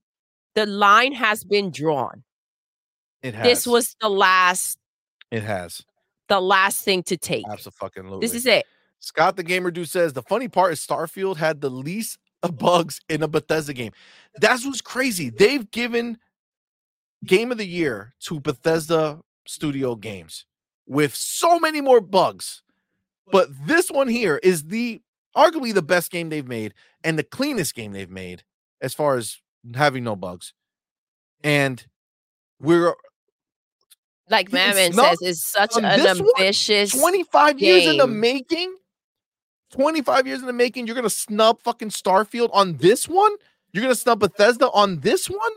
[0.55, 2.23] the line has been drawn.
[3.23, 3.43] It has.
[3.43, 4.77] This was the last
[5.31, 5.81] it has.
[6.33, 7.45] The last thing to take.
[7.47, 8.19] Absolutely.
[8.19, 8.65] This is it.
[8.99, 12.17] Scott the Gamer Dude says the funny part is Starfield had the least
[12.53, 13.91] bugs in a Bethesda game.
[14.35, 15.29] That's what's crazy.
[15.29, 16.17] They've given
[17.23, 20.45] Game of the Year to Bethesda Studio Games
[20.87, 22.63] with so many more bugs.
[23.31, 25.01] But this one here is the
[25.35, 26.73] arguably the best game they've made
[27.03, 28.43] and the cleanest game they've made
[28.81, 29.39] as far as
[29.75, 30.53] having no bugs.
[31.43, 31.85] And
[32.59, 32.95] we're
[34.29, 36.29] Like Getting Mammon snubbed says, it's such on an this one?
[36.37, 38.75] ambitious 25 years in the making
[39.71, 43.31] 25 years in the making you're gonna snub fucking starfield on this one
[43.71, 45.51] you're gonna snub bethesda on this one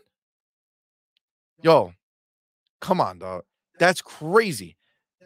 [1.62, 1.92] yo
[2.80, 3.42] come on dog
[3.78, 4.76] that's crazy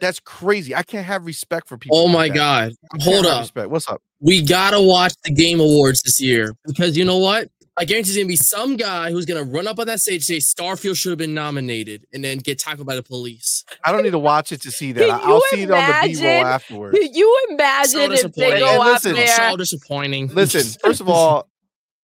[0.01, 2.35] that's crazy i can't have respect for people Oh like my that.
[2.35, 2.73] god.
[3.01, 3.41] Hold up.
[3.41, 3.69] respect.
[3.69, 7.49] what's up We gotta watch the game awards this year because you know what?
[7.81, 10.23] I guarantee there's gonna be some guy who's gonna run up on that stage and
[10.23, 13.63] say Starfield should have been nominated and then get tackled by the police.
[13.83, 16.01] i don't need to watch it to see that I- i'll you see it on
[16.07, 19.27] the b-roll afterwards Could you So imagine if they go And out listen- there?
[19.35, 20.27] So disappointing.
[20.27, 21.49] listen first of all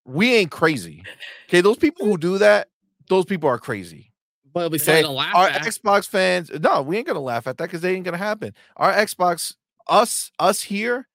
[0.05, 1.03] we ain't crazy
[1.47, 2.69] okay those people who do that
[3.07, 4.11] those people are crazy
[4.53, 5.61] but it'll be Okay, fun to laugh our at.
[5.61, 8.55] Xbox fans, no, we ain't gonna laugh at that because they ain't gonna happen.
[8.77, 9.53] Our Xbox,
[9.87, 11.07] us, us here,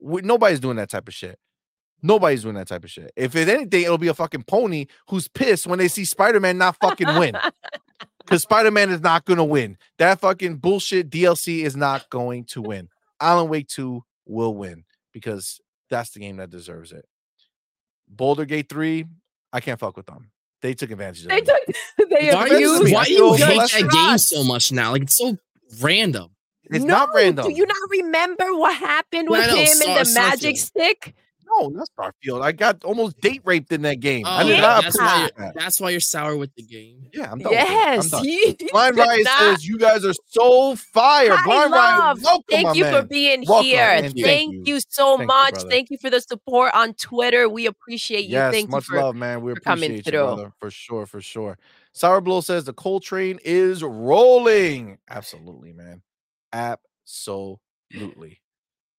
[0.00, 1.38] we, nobody's doing that type of shit.
[2.04, 3.10] Nobody's doing that type of shit.
[3.16, 6.58] If it's anything, it'll be a fucking pony who's pissed when they see Spider Man
[6.58, 7.34] not fucking win
[8.18, 9.78] because Spider Man is not gonna win.
[9.98, 12.90] That fucking bullshit DLC is not going to win.
[13.22, 17.06] Alan Wake Two will win because that's the game that deserves it.
[18.06, 19.06] Baldur's Gate Three,
[19.50, 20.30] I can't fuck with them.
[20.60, 21.46] They took advantage of they me.
[21.46, 23.80] took they why do you, why do you hate blessed.
[23.80, 24.92] that game so much now?
[24.92, 25.38] Like it's so
[25.80, 26.32] random.
[26.64, 27.46] It's no, not random.
[27.46, 30.58] Do you not remember what happened with know, him Star- and the magic Starfield.
[30.58, 31.14] stick?
[31.46, 32.42] No, not Starfield.
[32.42, 34.24] I got almost date raped in that game.
[34.26, 35.30] I Oh, did yeah, not that's, why that.
[35.38, 37.08] you're, that's why you're sour with the game.
[37.12, 37.50] Yeah, I'm done.
[37.50, 37.60] with.
[37.60, 38.24] I'm Yes, done.
[38.24, 41.34] he Blind Riot not- says you guys are so fire.
[41.36, 42.16] Hi, Blind love.
[42.18, 44.00] Riot, welcome, Thank my you for being Welcome, here.
[44.00, 44.62] Thank, thank you.
[44.64, 44.80] you.
[44.88, 45.54] so Thank much.
[45.54, 45.70] brother.
[45.70, 47.48] thank you for the support on Twitter.
[47.48, 48.30] We appreciate you.
[48.32, 49.42] Yes, Thank much you for love, man.
[49.42, 50.12] We for coming you, through.
[50.12, 51.58] brother, for sure, for sure.
[51.92, 54.98] Sour Blow says the coal train is rolling.
[55.08, 56.02] Absolutely, man.
[56.52, 58.40] Absolutely.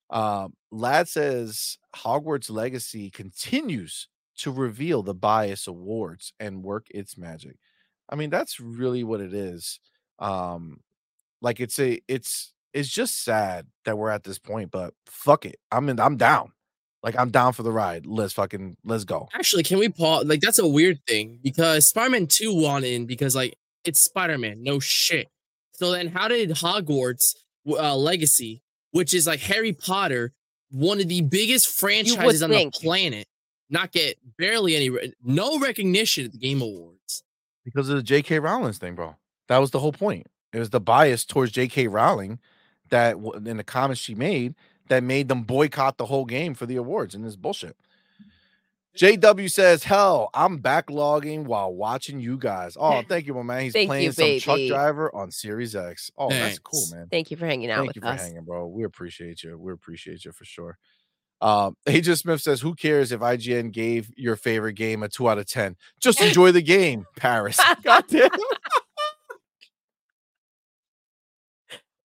[0.09, 4.07] Um, Lad says Hogwarts Legacy continues
[4.37, 7.57] to reveal the bias awards and work its magic.
[8.09, 9.79] I mean, that's really what it is.
[10.19, 10.81] Um,
[11.41, 15.57] like it's a it's it's just sad that we're at this point, but fuck it.
[15.71, 16.51] I'm in I'm down.
[17.05, 18.07] Like I'm down for the ride.
[18.07, 19.29] Let's fucking let's go.
[19.33, 20.25] Actually, can we pause?
[20.25, 24.63] Like, that's a weird thing because Spider-Man 2 won in because, like, it's Spider-Man.
[24.63, 25.27] No shit.
[25.73, 27.35] So then, how did Hogwarts
[27.67, 28.63] uh, Legacy,
[28.95, 30.31] which is like Harry Potter,
[30.71, 32.73] one of the biggest franchises on think.
[32.73, 33.27] the planet,
[33.69, 37.23] not get barely any, re- no recognition at the Game Awards?
[37.65, 38.39] because of the J.K.
[38.39, 39.17] Rowling's thing, bro.
[39.49, 40.27] That was the whole point.
[40.53, 41.87] It was the bias towards J.K.
[41.87, 42.39] Rowling
[42.89, 44.55] that in the comments she made
[44.87, 47.75] that made them boycott the whole game for the awards, and this bullshit.
[48.97, 53.61] JW says, "Hell, I'm backlogging while watching you guys." Oh, thank you, my man.
[53.63, 56.11] He's Thank playing you, some truck driver on Series X.
[56.17, 57.07] Oh, that's cool, man.
[57.11, 58.21] Thank you for hanging out Thank with you for us.
[58.21, 58.67] hanging, bro.
[58.67, 59.57] We appreciate you.
[59.57, 60.77] We appreciate you for sure.
[61.41, 65.37] Um, Agent Smith says, "Who cares if IGN gave your favorite game a two out
[65.37, 65.75] of ten?
[65.99, 68.29] Just enjoy the game, Paris." God damn.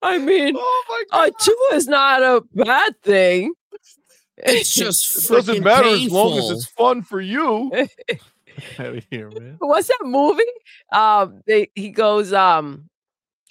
[0.02, 1.28] I mean, Oh my god.
[1.28, 3.52] uh, two is not a bad thing.
[4.44, 7.70] It's just It doesn't freaking matter as long as it's fun for you.
[8.78, 9.56] Out of here, man.
[9.58, 10.42] What's that movie?
[10.92, 12.88] Um, they, he goes, um,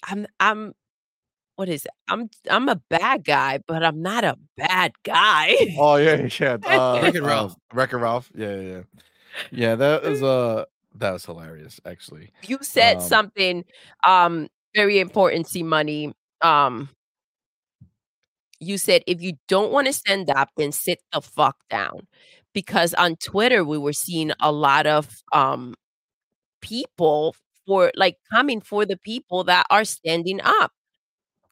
[0.04, 0.74] I'm, I'm,
[1.56, 1.92] what is it?
[2.08, 5.56] I'm, I'm a bad guy, but I'm not a bad guy.
[5.78, 6.58] Oh yeah, yeah.
[6.66, 7.56] Uh, Wreck-It uh, Ralph.
[7.74, 8.30] Wreck-It Ralph.
[8.36, 8.82] Yeah, yeah, yeah.
[9.52, 12.32] Yeah, that was uh that was hilarious, actually.
[12.48, 13.66] you said Um, something,
[14.04, 15.48] um, very important.
[15.48, 16.14] C Money.
[16.42, 16.90] Um,
[18.60, 22.08] you said if you don't want to stand up, then sit the fuck down.
[22.54, 25.76] Because on Twitter we were seeing a lot of um
[26.62, 30.72] people for like coming for the people that are standing up.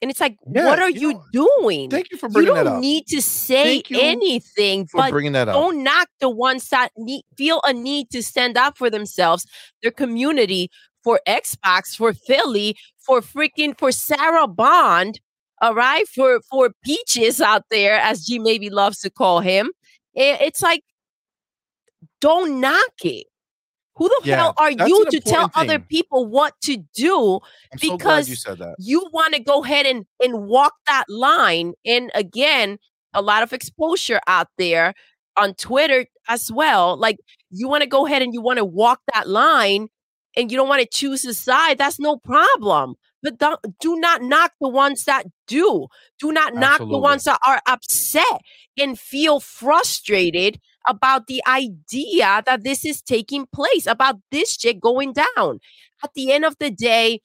[0.02, 1.90] And it's like, Yeah, what are you you, doing?
[1.90, 2.82] Thank you for bringing you don't that up.
[2.82, 5.56] need to say anything, for but bringing that up.
[5.56, 9.46] don't knock the ones that need, feel a need to stand up for themselves,
[9.82, 10.70] their community,
[11.04, 15.20] for Xbox, for Philly, for freaking for Sarah Bond,
[15.62, 19.72] all right, for for Peaches out there, as G maybe loves to call him.
[20.16, 20.84] It's like,
[22.22, 23.28] don't knock it.
[23.96, 27.40] Who the Yeah, hell are you to tell important other people what to do?
[27.72, 28.76] I'm so because you said that.
[28.78, 32.78] you want to go ahead and and walk that line and again
[33.14, 34.94] a lot of exposure out there
[35.38, 37.18] on twitter as well like
[37.52, 39.88] you want to go ahead and you want to walk that line
[40.36, 42.96] and you don't want to choose a side that's no problem
[43.28, 45.88] but don't, do not knock the ones that do
[46.18, 48.42] do not knock the ones that are upset
[48.78, 55.12] and feel frustrated about the idea that this is taking place about this shit going
[55.14, 55.60] down
[56.04, 57.20] at the end of the day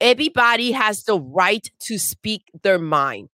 [0.00, 3.28] everybody has the right to speak their mind.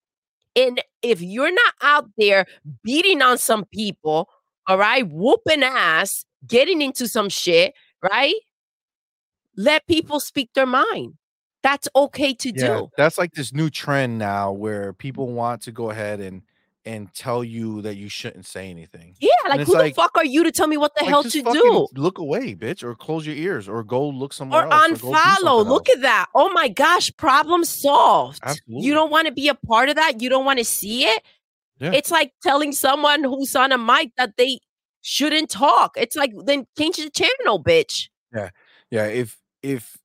[0.57, 2.47] And if you're not out there
[2.83, 4.29] beating on some people,
[4.67, 8.35] all right, whooping ass, getting into some shit, right?
[9.57, 11.15] Let people speak their mind.
[11.63, 12.91] That's okay to Yeah, do.
[12.97, 16.43] that's like this new trend now where people want to go ahead and
[16.87, 19.15] and tell you that you shouldn't say anything.
[19.21, 21.23] Yeah, like who like- the fuck are you to tell me what the Like, hell
[21.25, 21.89] to do?
[21.95, 24.93] Look away, bitch, or close your ears, or go look somewhere Or else.
[25.03, 25.37] unfollow.
[25.43, 25.97] something Look else.
[25.99, 26.27] at that.
[26.35, 28.41] Oh my gosh, problem solved.
[28.43, 28.87] Absolutely.
[28.87, 30.23] You don't want to be a part of that.
[30.23, 31.23] You don't want to see it.
[31.79, 31.93] Yeah.
[31.93, 34.61] It's like telling someone who's on a mic that they
[35.03, 35.93] shouldn't talk.
[35.99, 38.09] It's like then change the channel, bitch.
[38.35, 38.49] Yeah,
[38.91, 39.99] yeah if if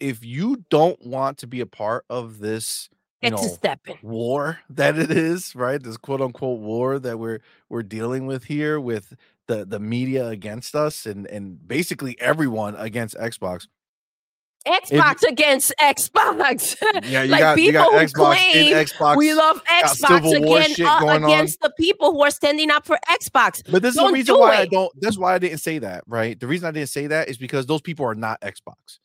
[0.00, 2.88] if you don't want to be a part of this
[3.22, 3.98] you to know stepping.
[4.02, 8.78] war that it is right this quote unquote war that we're we're dealing with here
[8.78, 9.14] with
[9.46, 13.66] the the media against us and and basically everyone against xbox
[14.66, 16.74] Xbox against Xbox.
[17.04, 20.86] yeah you like got you got people who xbox claim xbox we love Xbox again
[20.86, 21.30] uh, going on.
[21.30, 23.62] against the people who are standing up for Xbox.
[23.70, 26.40] but this is the reason why i don't that's why i didn't say that right
[26.40, 29.00] the reason i didn't say that is because those people are not xbox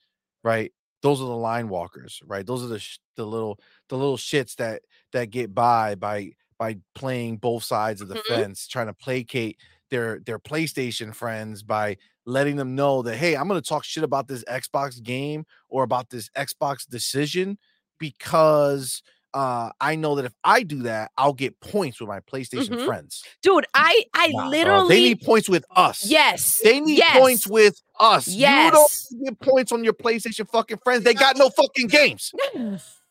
[0.45, 3.59] right those are the line walkers right those are the sh- the little
[3.89, 4.81] the little shits that
[5.11, 8.25] that get by by by playing both sides of the Mhm.
[8.27, 9.57] fence trying to placate
[9.89, 14.03] their their playstation friends by letting them know that hey i'm going to talk shit
[14.03, 17.57] about this xbox game or about this xbox decision
[17.99, 19.01] because
[19.33, 22.85] uh, I know that if I do that, I'll get points with my PlayStation Mhm.
[22.85, 23.23] friends.
[23.41, 26.05] Dude, I I bro, literally they need points with us.
[26.05, 26.59] yes.
[26.63, 28.27] They need yes, points with us.
[28.27, 29.07] You Yes.
[29.09, 31.03] don't get points on your PlayStation fucking friends.
[31.03, 32.31] They got no fucking games.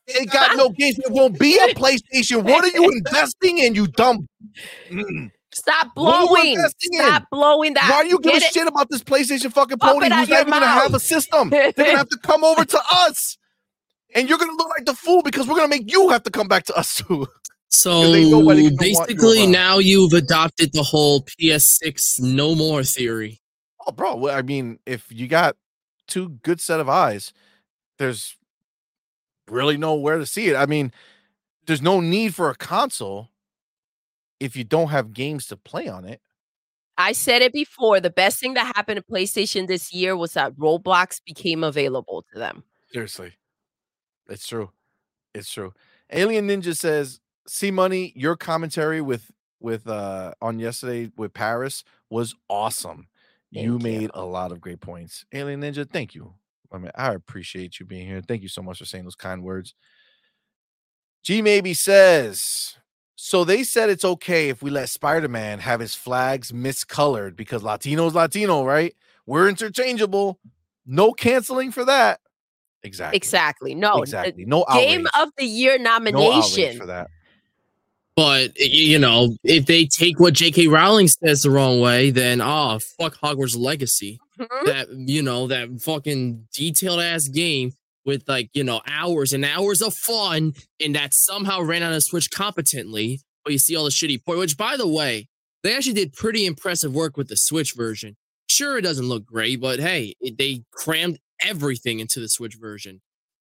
[0.07, 0.99] They got no games.
[0.99, 2.43] it won't be a PlayStation.
[2.43, 4.27] What are you investing in, you dumb?
[5.55, 6.53] Stop you blowing.
[6.55, 7.01] investing in?
[7.01, 7.89] Stop blowing that.
[7.90, 10.93] Why are you giving shit about this PlayStation fucking pony who's not even gonna have
[10.95, 11.49] a system?
[11.51, 13.38] They're gonna have to come over to us.
[14.19, 16.49] And you're gonna look like the fool because we're gonna make you have to come
[16.49, 17.28] back to us too.
[17.70, 22.55] So they know nobody can want you basically, now you've adopted the whole PS6 no
[22.55, 23.40] more theory.
[23.86, 24.16] Oh, bro.
[24.16, 25.55] Well, I mean, if you got
[26.09, 27.32] two good set of eyes,
[27.99, 28.36] there's
[29.49, 30.57] really nowhere to see it.
[30.57, 30.93] I mean,
[31.66, 33.28] there's no need for a console
[34.40, 36.20] if you don't have games to play on it.
[36.97, 38.01] I said it before.
[38.01, 42.39] The best thing that happened to PlayStation this year was that Roblox became available to
[42.39, 42.65] them.
[42.93, 43.35] Seriously.
[44.29, 44.71] It's true.
[45.35, 45.73] It's true.
[46.11, 49.31] Alien Ninja says, "C Money, your commentary with
[49.61, 53.09] with uh on yesterday with Paris was awesome.
[53.51, 53.79] you you.
[53.79, 55.25] made a lot of great points.
[55.33, 56.35] Alien Ninja, thank you.
[56.73, 58.21] I mean, I appreciate you being here.
[58.21, 59.75] Thank you so much for saying those kind words.
[61.23, 62.77] G maybe says,
[63.17, 68.15] so they said it's okay if we let Spider-Man have his flags miscolored because Latino's
[68.15, 68.95] Latino, right?
[69.27, 70.39] We're interchangeable.
[70.87, 72.21] No canceling for that.
[72.83, 73.17] Exactly.
[73.17, 73.75] Exactly.
[73.75, 74.03] No.
[74.03, 74.45] exactly.
[74.45, 75.27] No Game outrage.
[75.27, 76.81] of the Year nomination no outrage nomination.
[76.81, 77.09] for that.
[78.17, 80.67] But you know, if they take what J.K.
[80.67, 84.19] Rowling says the wrong way, then oh fuck Hogwarts Legacy.
[84.41, 84.67] Mhm.
[84.67, 87.73] That you know that fucking detailed ass game
[88.05, 92.01] with like you know hours and hours of fun, and that somehow ran on a
[92.01, 93.21] Switch competently.
[93.45, 94.39] But you see all the shitty port.
[94.39, 95.29] Which, by the way,
[95.63, 98.17] they actually did pretty impressive work with the Switch version.
[98.49, 103.01] Sure, it doesn't look great, but hey, it, they crammed everything into the Switch version.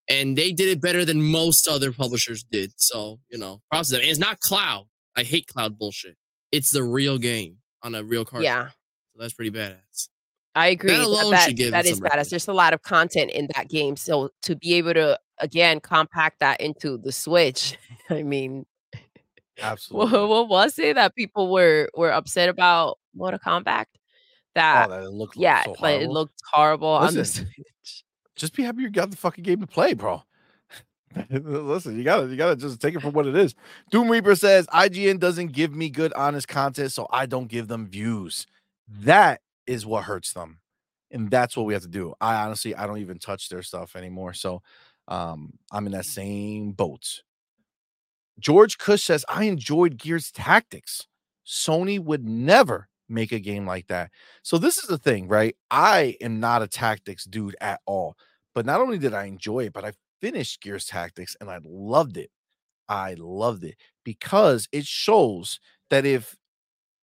[0.09, 2.71] And they did it better than most other publishers did.
[2.77, 4.01] So, you know, props to them.
[4.01, 4.85] And it's not cloud.
[5.15, 6.15] I hate cloud bullshit.
[6.51, 8.43] It's the real game on a real card.
[8.43, 8.69] Yeah.
[8.69, 10.09] So that's pretty badass.
[10.57, 10.91] I agree.
[10.91, 12.09] That, alone that, should give that it is some badass.
[12.09, 12.29] recognition.
[12.31, 13.95] There's a lot of content in that game.
[13.95, 17.77] So to be able to again compact that into the Switch,
[18.09, 18.65] I mean,
[19.61, 20.19] Absolutely.
[20.19, 23.85] what, what was it that people were were upset about Mortal Kombat?
[24.55, 26.13] That oh, that it looked yeah, so but it horrible.
[26.13, 27.47] looked horrible on the Switch.
[28.38, 30.23] Just be happy you got the fucking game to play, bro.
[31.30, 33.55] Listen, you gotta you gotta just take it for what it is.
[33.91, 37.88] Doom Reaper says IGN doesn't give me good, honest content, so I don't give them
[37.88, 38.45] views.
[38.88, 40.59] That is what hurts them,
[41.11, 42.14] and that's what we have to do.
[42.22, 44.61] I honestly I don't even touch their stuff anymore, so
[45.07, 47.22] um I'm in that same boat.
[48.39, 51.07] George Cush says I enjoyed Gears Tactics.
[51.45, 54.11] Sony would never make a game like that.
[54.43, 55.55] So this is the thing, right?
[55.72, 58.18] I am not a tactics dude at all.
[58.57, 62.17] But not only did I enjoy it, but I finished Gears Tactics and I loved
[62.17, 62.31] it.
[62.89, 65.59] I loved it because it shows
[65.91, 66.35] that if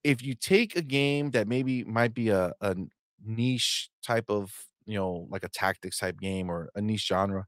[0.03, 2.77] if you take a game that maybe might be a, a
[3.25, 4.53] niche type of,
[4.87, 7.47] you know, like a tactics type game or a niche genre,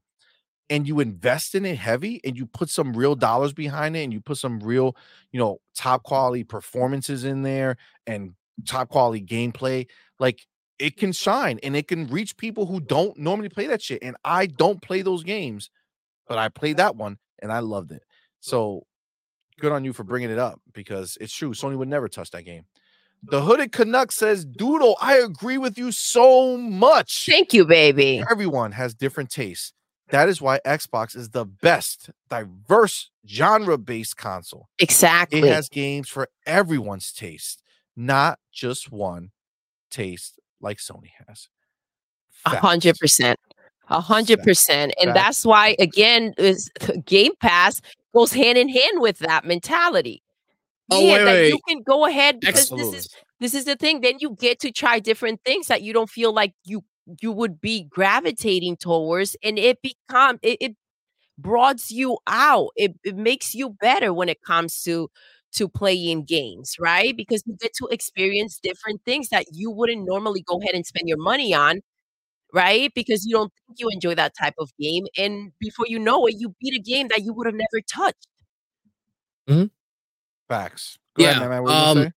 [0.69, 4.13] and you invest in it heavy and you put some real dollars behind it and
[4.13, 4.95] you put some real,
[5.31, 8.33] you know, top quality performances in there and
[8.65, 9.87] top quality gameplay,
[10.19, 10.45] like
[10.79, 14.03] it can shine and it can reach people who don't normally play that shit.
[14.03, 15.69] And I don't play those games,
[16.27, 18.03] but I played that one and I loved it.
[18.39, 18.85] So
[19.59, 21.51] good on you for bringing it up because it's true.
[21.51, 22.65] Sony would never touch that game.
[23.23, 27.25] The Hooded Canuck says, Doodle, I agree with you so much.
[27.25, 28.23] Thank you, baby.
[28.29, 29.73] Everyone has different tastes.
[30.09, 34.69] That is why Xbox is the best diverse genre based console.
[34.79, 35.39] Exactly.
[35.39, 37.61] It has games for everyone's taste,
[37.95, 39.31] not just one
[39.89, 41.47] taste like Sony has.
[42.45, 43.39] A hundred percent.
[43.89, 44.93] A hundred percent.
[44.99, 45.19] And Facts.
[45.19, 46.69] that's why again is
[47.05, 47.81] Game Pass
[48.13, 50.23] goes hand in hand with that mentality.
[50.89, 52.91] Oh, yeah, wait, that you can go ahead because Absolutely.
[52.91, 54.01] this is this is the thing.
[54.01, 56.83] Then you get to try different things that you don't feel like you
[57.21, 60.75] you would be gravitating towards, and it become it, it
[61.37, 62.69] broadens you out.
[62.75, 65.09] It, it makes you better when it comes to
[65.53, 67.15] to playing games, right?
[67.15, 71.07] Because you get to experience different things that you wouldn't normally go ahead and spend
[71.07, 71.81] your money on,
[72.53, 72.91] right?
[72.93, 76.35] Because you don't think you enjoy that type of game, and before you know it,
[76.37, 78.27] you beat a game that you would have never touched.
[80.47, 80.97] Facts.
[81.15, 82.11] Go Yeah, man, man, what were you gonna um, say?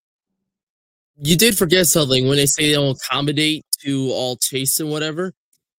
[1.23, 5.35] You did forget something when they say they don't accommodate to all tastes and whatever.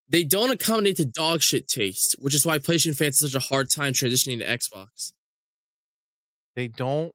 [0.08, 3.44] They don't accommodate to dog shit taste, which is why PlayStation fans have such a
[3.44, 5.12] hard time transitioning to Xbox.
[6.54, 7.12] They don't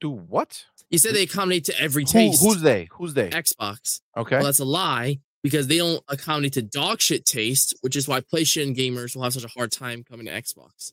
[0.00, 0.64] do what?
[0.90, 2.42] You said they accommodate to every Who, taste.
[2.42, 2.88] who's they?
[2.92, 3.28] Who's they?
[3.30, 4.00] Xbox.
[4.16, 4.36] Okay.
[4.36, 8.20] Well, that's a lie because they don't accommodate to dog shit taste, which is why
[8.20, 10.92] PlayStation gamers will have such a hard time coming to Xbox.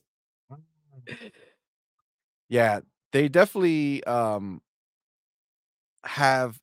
[2.50, 2.80] Yeah,
[3.12, 4.62] they definitely um
[6.04, 6.58] have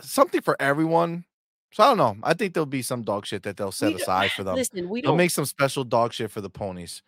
[0.00, 1.24] something for everyone.
[1.72, 2.16] So I don't know.
[2.24, 4.56] I think there'll be some dog shit that they'll set We aside for them.
[4.56, 7.02] Listen, we They'll don't make some special dog shit for the ponies.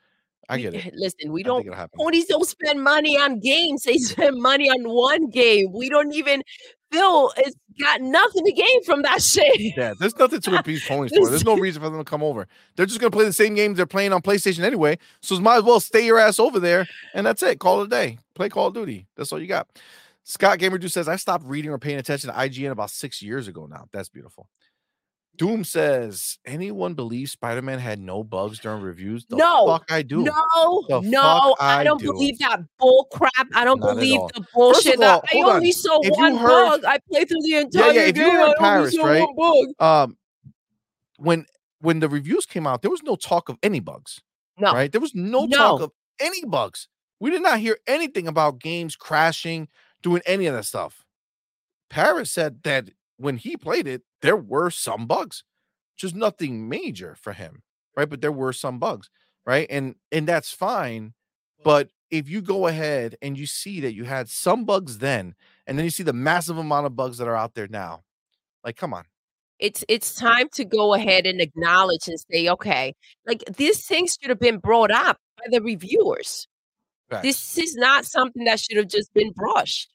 [0.49, 0.93] I get it.
[0.95, 1.67] Listen, we don't
[1.97, 3.85] ponies don't spend money on games.
[3.85, 5.73] They spend money on one game.
[5.73, 6.43] We don't even
[6.91, 9.77] Phil has got nothing to gain from that shit.
[9.77, 11.29] Yeah, there's nothing to appease ponies for.
[11.29, 12.47] There's no reason for them to come over.
[12.77, 14.99] They're just gonna play the same games they're playing on PlayStation anyway.
[15.23, 17.59] So might as well stay your ass over there, and that's it.
[17.59, 18.19] Call it a day.
[18.35, 19.07] Play Call of Duty.
[19.17, 19.69] That's all you got.
[20.25, 23.49] Scott Gamer Dude says I stopped reading or paying attention to IGN about six years
[23.49, 23.89] ago now.
[23.93, 24.49] That's beautiful.
[25.37, 29.25] Doom says anyone believe Spider-Man had no bugs during reviews?
[29.27, 30.23] The No, fuck I do.
[30.25, 32.13] No, The no, I I don't do.
[32.13, 33.49] believe that bull crap.
[33.55, 35.57] I don't Not believe the bullshit all, that I on.
[35.57, 36.85] only saw If one heard- bug.
[36.85, 38.35] I played through the entire yeah, if you game.
[38.35, 39.27] were in I only Paris, saw right?
[39.35, 39.89] one bug.
[40.11, 40.19] Um,
[41.19, 41.47] when
[41.81, 44.21] when the reviews came out, there was no talk of any bugs.
[44.59, 44.93] No, right?
[44.93, 45.91] There was no, talk of
[46.21, 46.89] any bugs.
[47.19, 49.69] We did not hear anything about games crashing,
[50.03, 51.05] doing any of that stuff.
[51.91, 55.45] Paris said that when he played it, there were some bugs,
[55.97, 57.63] just nothing major for him,
[57.97, 58.09] right?
[58.09, 59.11] But there were some bugs,
[59.47, 59.67] right?
[59.71, 61.15] And and that's fine.
[61.65, 65.35] But if you go ahead and you see that you had some bugs then,
[65.67, 68.03] and then you see the massive amount of bugs that are out there now,
[68.65, 69.05] like, come on.
[69.59, 72.95] it's it's time to go ahead and acknowledge and say, okay,
[73.27, 76.49] like these things should have been brought up by the reviewers.
[77.23, 79.93] This is not something that should have just been brushed.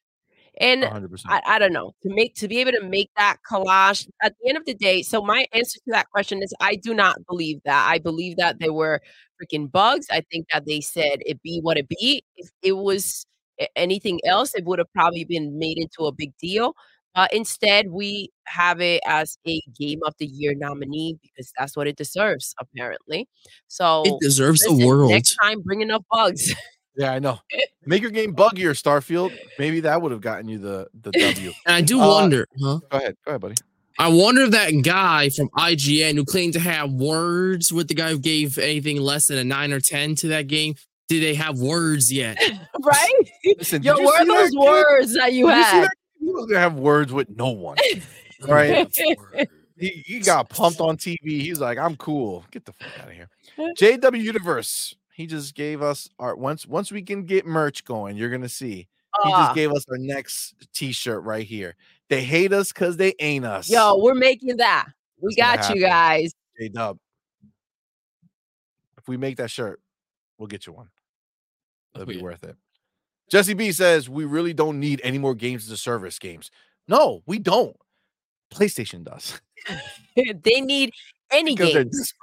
[0.59, 1.21] And 100%.
[1.27, 4.49] I, I don't know to make to be able to make that collage at the
[4.49, 5.03] end of the day.
[5.03, 7.87] So my answer to that question is I do not believe that.
[7.89, 9.01] I believe that there were
[9.41, 10.07] freaking bugs.
[10.11, 12.23] I think that they said it be what it be.
[12.35, 13.25] If it was
[13.75, 16.73] anything else, it would have probably been made into a big deal.
[17.15, 21.87] Uh, instead, we have it as a Game of the Year nominee because that's what
[21.87, 23.27] it deserves, apparently.
[23.67, 25.09] So It deserves listen, the world.
[25.09, 26.53] next time, bring enough bugs.
[26.97, 27.39] Yeah, I know.
[27.85, 29.31] Make your game buggier, Starfield.
[29.59, 31.51] Maybe that would have gotten you the the W.
[31.65, 32.79] And I do Uh, wonder, huh?
[32.89, 33.55] Go ahead, go ahead, buddy.
[33.99, 38.09] I wonder if that guy from IGN who claimed to have words with the guy
[38.09, 40.75] who gave anything less than a nine or ten to that game,
[41.07, 42.37] did they have words yet?
[42.83, 43.13] right?
[43.57, 45.83] Listen, Yo, did you where are see that those words that you Did had?
[45.85, 45.91] that?
[46.19, 47.77] He was gonna have words with no one.
[48.47, 48.87] Right.
[49.79, 51.17] He, he got pumped on TV.
[51.23, 52.45] He's like, I'm cool.
[52.51, 53.29] Get the fuck out of here.
[53.79, 54.95] JW Universe.
[55.17, 58.87] He just gave us our once once we can get merch going, you're gonna see.
[59.23, 61.75] He Ah, just gave us our next t-shirt right here.
[62.07, 63.67] They hate us because they ain't us.
[63.67, 64.85] Yo, we're making that.
[65.19, 66.35] We It's got you guys.
[66.59, 66.99] J Dub.
[68.99, 69.81] If we make that shirt,
[70.37, 70.89] we'll get you one.
[71.95, 72.55] It'll Oh, be worth it.
[73.31, 76.51] Jesse B says we really don't need any more games as a service games.
[76.87, 77.75] No, we don't.
[78.53, 79.41] PlayStation does
[80.15, 80.91] they need
[81.31, 82.13] any because games,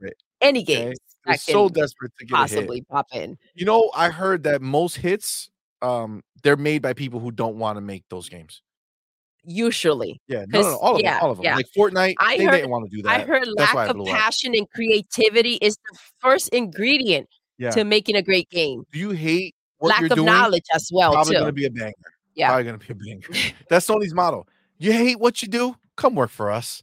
[0.40, 3.36] any games They're that so desperate to get possibly pop in.
[3.55, 5.51] You know, I heard that most hits,
[5.82, 8.62] um, they're made by people who don't want to make those games.
[9.46, 11.44] Usually, Yeah, no, no, no, all of yeah, them, all of them.
[11.44, 11.56] yeah.
[11.56, 13.20] Like Fortnite, I they heard- didn't want to do that.
[13.20, 17.28] I heard That's lack of passion and creativity is the first ingredient
[17.59, 17.70] Yeah.
[17.72, 18.84] to making a great game.
[18.90, 20.24] Do you hate what lack of doing?
[20.24, 21.92] knowledge as well Probably gonna be a banger.
[22.34, 22.48] Yeah.
[22.48, 23.52] Probably gonna be a banger.
[23.68, 24.46] That's Sony's motto.
[24.78, 25.76] You hate what you do?
[25.96, 26.82] Come work for us.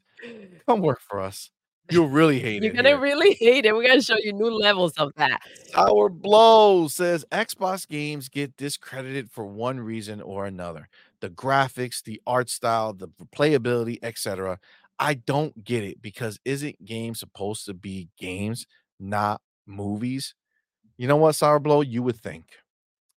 [0.68, 1.50] Come work for us.
[1.92, 2.76] You'll really hate You're it.
[2.76, 3.00] gonna here.
[3.00, 3.76] really hate it.
[3.76, 5.42] We're gonna show you new levels of that.
[5.76, 10.90] Our blow says Xbox games get discredited for one reason or another.
[11.20, 14.60] The graphics, the art style, the playability, etc.
[15.00, 18.66] I don't get it because isn't games supposed to be games,
[19.00, 20.36] not movies?
[20.98, 21.82] You know what, Sour Blow?
[21.82, 22.46] You would think.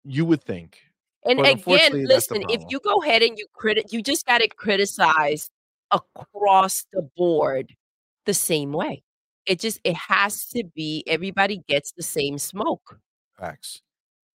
[0.06, 0.80] You would think.
[1.26, 4.02] And But again, unfortunately, that's the listen, if you go ahead and you credit, you
[4.02, 5.50] just got to criticize
[5.92, 7.74] across the board
[8.26, 9.04] the same way.
[9.46, 13.00] It just it has to be everybody gets the same smoke.
[13.38, 13.82] Facts.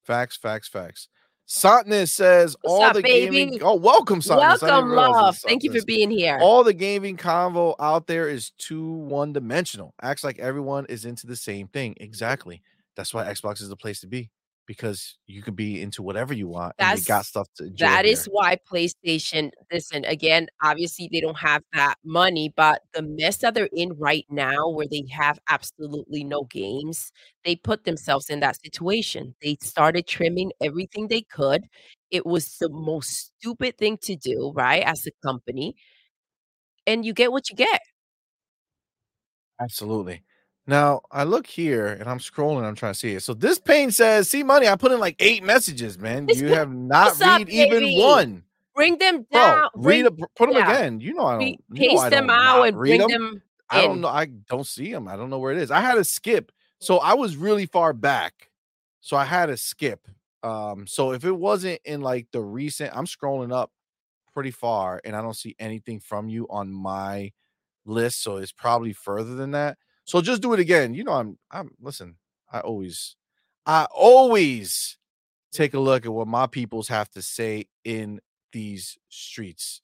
[0.05, 1.09] Facts, facts, facts.
[1.47, 3.63] Sontness says What's all up, the gaming.
[3.63, 4.61] Oh, welcome, Sontness.
[4.61, 5.39] Welcome, love.
[5.39, 6.39] Thank you for being here.
[6.43, 9.95] All the gaming convo out there is too one dimensional.
[10.03, 11.95] Acts like everyone is into the same thing.
[12.01, 12.63] Exactly.
[12.97, 14.31] That's why Xbox is the place to be
[14.69, 17.71] because you can be into whatever you want and you got That's- stuff to.
[17.79, 18.33] That is here.
[18.35, 23.71] why PlayStation, listen, again, obviously they don't have that money, but the mess that they're
[23.73, 27.11] in right now, where they have absolutely no games,
[27.45, 29.35] they put themselves in that situation.
[29.43, 31.65] They started trimming everything they could.
[32.11, 34.83] It was the most stupid thing to do, right?
[34.85, 35.77] As a company.
[36.87, 37.81] And you get what you get.
[39.61, 40.23] Absolutely.
[40.69, 42.65] Now I look here and I'm scrolling.
[42.65, 43.23] I'm trying to see it.
[43.25, 46.27] So this pain says, "C Money." I put in like eight messages, man.
[46.29, 47.99] It's You have not What's up, read even baby?
[48.01, 49.41] one, Bring them bro.
[49.41, 49.69] down.
[49.75, 51.01] read bring, a, put them again.
[51.01, 51.61] You know I don't.
[51.71, 53.09] re- you know I them don't out and read bring 'em.
[53.11, 54.09] them I don't know.
[54.09, 55.09] I don't see them.
[55.09, 55.71] I don't know where it is.
[55.71, 56.53] I had to skip.
[56.81, 58.51] So I was really far back.
[59.01, 60.07] So I had to skip
[60.45, 63.73] Um, so if it wasn't in like the recent, I'm scrolling up
[64.35, 67.33] pretty far and I don't see anything from you on my
[67.87, 68.23] list.
[68.23, 69.79] So it's probably further than that.
[70.09, 70.95] So just do it again.
[70.95, 72.17] You know, I'm I'm listen,
[72.51, 73.15] I always
[73.67, 74.97] I always
[75.53, 78.19] take a look at what my peoples have to say in
[78.51, 79.83] these streets.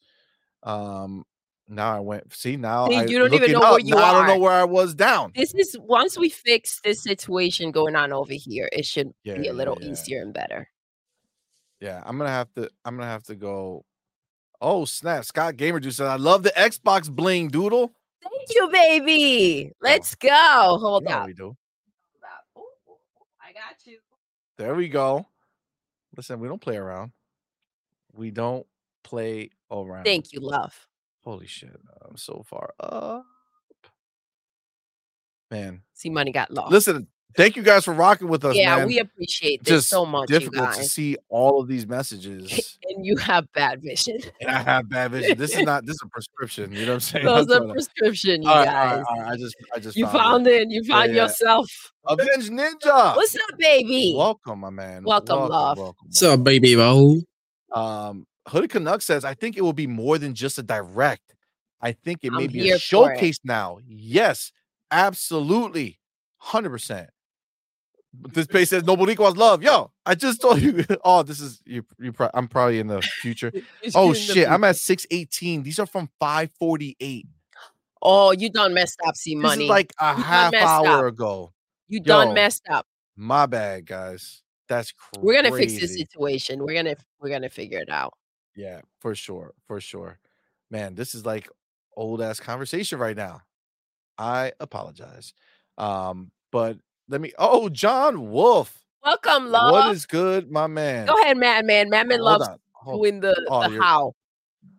[0.63, 1.27] Um
[1.69, 4.27] now I went see now I you don't even know where you now I don't
[4.29, 5.33] know where I was down.
[5.37, 9.49] This is once we fix this situation going on over here, it should Yeah, be
[9.49, 9.91] a little yeah.
[9.91, 10.71] easier and better.
[11.81, 12.71] Yeah, I'm gonna have to.
[12.87, 13.85] I'm gonna have to go.
[14.63, 15.27] Oh snap!
[15.27, 17.95] Scott Gamer Juice said, "I love the Xbox bling, doodle."
[18.25, 19.73] Thank you, baby.
[19.81, 20.79] Let's go.
[20.81, 21.27] Hold up.
[21.27, 21.57] we do.
[23.41, 23.99] I got you.
[24.57, 25.27] There we go.
[26.17, 27.13] Listen, we don't play around.
[28.13, 28.67] We don't
[29.03, 30.05] play around.
[30.05, 30.75] Thank you, love.
[31.25, 31.77] Holy shit!
[32.07, 33.25] I'm so far up,
[35.51, 35.83] man.
[35.95, 36.71] C Money got lost.
[36.71, 38.87] Listen, thank you guys for rocking with us, yeah, man.
[38.87, 42.79] we appreciate this Just so much, you difficult to see all of these messages.
[42.89, 44.19] And you have bad vision.
[44.41, 45.39] and I have bad vision.
[45.39, 45.87] This is not.
[45.87, 46.73] This is a prescription.
[46.73, 47.25] You know what I'm saying?
[47.25, 48.93] Those That's are prescription, you all right, guys.
[48.93, 49.33] all right, all right.
[49.33, 50.71] I just, I just You found, found it.
[50.71, 51.23] You found yeah.
[51.25, 51.93] yourself.
[52.07, 53.17] Avenge Ninja.
[53.17, 54.15] What's up, baby?
[54.17, 55.05] Welcome, my man.
[55.05, 55.79] Welcome, love.
[55.79, 56.75] welcome, What's up, baby?
[56.75, 57.21] Bro?
[57.73, 61.35] Um, Hooded Canuck says, I think it will be more than just a direct.
[61.81, 63.79] I think it may I'm be here a showcase now.
[63.87, 64.53] Yes,
[64.91, 65.99] absolutely.
[66.43, 67.09] 100%.
[68.33, 69.63] This page says Noble equals love.
[69.63, 70.85] Yo, I just told you.
[71.05, 71.85] Oh, this is you.
[71.99, 72.13] You.
[72.13, 73.53] Pro- I'm probably in the future.
[73.95, 75.63] Oh shit, I'm at 618.
[75.63, 77.27] These are from 548.
[78.03, 79.65] Oh, you done messed up, see This money.
[79.65, 81.15] is like a You half hour up.
[81.15, 81.53] ago.
[81.89, 82.87] you done messed up.
[83.17, 84.43] My bad, guys.
[84.69, 85.25] That's crazy.
[85.25, 86.65] We're gonna fix this situation.
[86.65, 88.15] We're gonna we're gonna figure it out.
[88.57, 90.19] Yeah, for sure, for sure.
[90.71, 91.49] Man, this is like
[91.97, 93.41] old ass conversation right now.
[94.19, 95.35] I apologize.
[95.77, 96.79] Um, but
[97.09, 98.81] let me oh John Wolf.
[99.05, 99.73] Welcome, love.
[99.73, 101.07] What is good, my man?
[101.07, 101.91] Go ahead, Madman.
[101.91, 102.59] Madman Hold loves on.
[102.99, 104.15] Doing the, Oh, the how.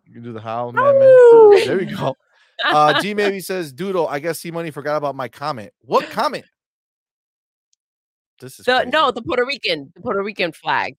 [0.04, 1.66] You can do the how, man, man.
[1.66, 2.16] There we go.
[2.64, 5.72] Uh G maybe says, Doodle, I guess C Money forgot about my comment.
[5.82, 6.44] What comment?
[8.40, 8.90] This is the crazy.
[8.90, 10.96] no, the Puerto Rican, the Puerto Rican flag.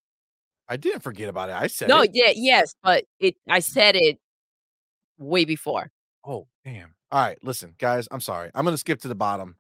[0.69, 1.55] I didn't forget about it.
[1.55, 2.11] I said No, it.
[2.13, 4.19] yeah, yes, but it I said it
[5.17, 5.91] way before.
[6.25, 6.93] Oh, damn.
[7.11, 8.07] All right, listen, guys.
[8.11, 8.51] I'm sorry.
[8.53, 9.55] I'm gonna skip to the bottom,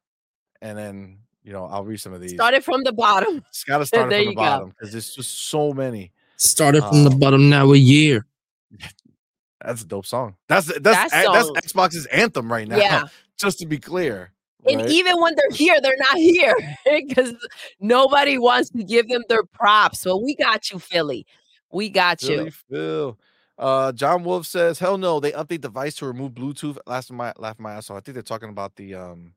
[0.61, 2.33] and then you know I'll read some of these.
[2.33, 3.43] Started from the bottom.
[3.49, 4.41] It's got to start it There from the you go.
[4.41, 6.11] bottom because there's just so many.
[6.35, 8.25] Started from the Um, bottom now a year.
[9.65, 10.35] That's a dope song.
[10.47, 12.77] That's that's That a- that's Xbox's anthem right now.
[12.77, 13.03] Yeah.
[13.39, 14.31] just to be clear.
[14.67, 14.89] And right?
[14.89, 16.55] even when they're here, they're not here
[16.85, 17.33] because
[17.79, 19.99] nobody wants to give them their props.
[20.01, 21.25] So we got you, Philly.
[21.71, 22.51] We got Philly you.
[22.69, 23.17] Phil.
[23.57, 27.29] Uh, John Wolf says, "Hell no, they update the device to remove Bluetooth." Last my
[27.29, 27.97] I laughed my ass off.
[27.97, 29.33] I think they're talking about the um,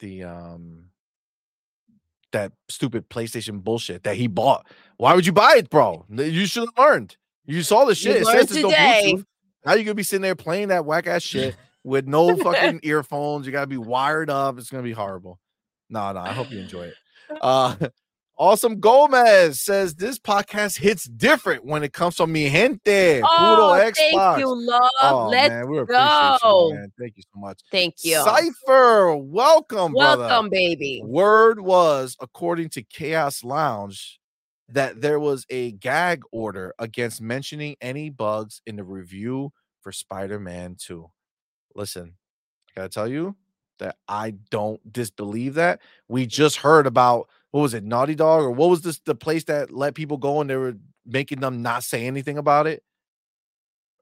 [0.00, 0.84] the um,
[2.32, 4.66] that stupid PlayStation bullshit that he bought.
[4.96, 6.04] Why would you buy it, bro?
[6.10, 7.16] You should have learned.
[7.46, 8.16] You saw the shit.
[8.16, 9.22] It says there's no today.
[9.64, 13.46] Now you're gonna be sitting there playing that whack ass shit with no fucking earphones.
[13.46, 14.58] You gotta be wired up.
[14.58, 15.38] It's gonna be horrible.
[15.88, 16.20] No, no.
[16.20, 16.94] I hope you enjoy it.
[17.40, 17.76] Uh,
[18.40, 23.20] awesome Gomez says this podcast hits different when it comes from mi gente.
[23.22, 24.38] Oh, Puro thank Xbox.
[24.38, 24.90] you, love.
[25.02, 26.38] Oh Let's man, we go.
[26.42, 26.92] you, man.
[26.98, 27.60] Thank you so much.
[27.70, 28.14] thank you.
[28.24, 30.22] Cipher, welcome, brother.
[30.22, 31.02] Welcome, baby.
[31.04, 34.18] Word was, according to Chaos Lounge,
[34.70, 39.52] that there was a gag order against mentioning any bugs in the review
[39.82, 41.10] for Spider-Man 2.
[41.74, 42.14] Listen,
[42.70, 43.36] I gotta tell you
[43.80, 45.80] that I don't disbelieve that.
[46.08, 49.44] We just heard about what was it, Naughty Dog, or what was this the place
[49.44, 52.82] that let people go and they were making them not say anything about it?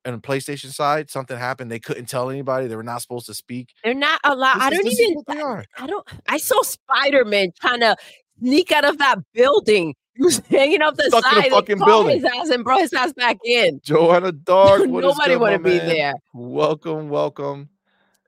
[0.04, 1.70] And the PlayStation side, something happened.
[1.70, 2.66] They couldn't tell anybody.
[2.66, 3.70] They were not supposed to speak.
[3.84, 4.54] They're not allowed.
[4.56, 5.22] This I don't is even.
[5.26, 5.64] they are.
[5.76, 6.06] I don't.
[6.28, 7.96] I saw Spider Man trying to
[8.38, 9.94] sneak out of that building.
[10.14, 11.50] He was hanging off the Stuck in a side.
[11.50, 12.20] Fucking building.
[12.20, 13.80] His ass and brought his ass back in.
[13.82, 15.88] Joanna Dark, Nobody want to be man?
[15.88, 16.14] there.
[16.32, 17.68] Welcome, welcome.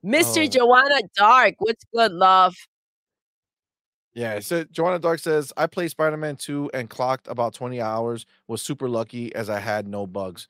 [0.04, 0.44] Mr.
[0.44, 0.46] Oh.
[0.46, 2.56] Joanna Dark, what's good, love?
[4.14, 8.26] Yeah, so Joanna Dark says I played Spider-Man 2 and clocked about 20 hours.
[8.48, 10.48] Was super lucky as I had no bugs.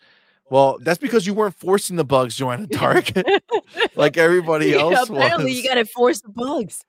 [0.50, 3.12] Well, that's because you weren't forcing the bugs, Joanna Dark,
[3.96, 5.62] like everybody Yeah, else apparently, was.
[5.62, 6.84] you got to force the bugs.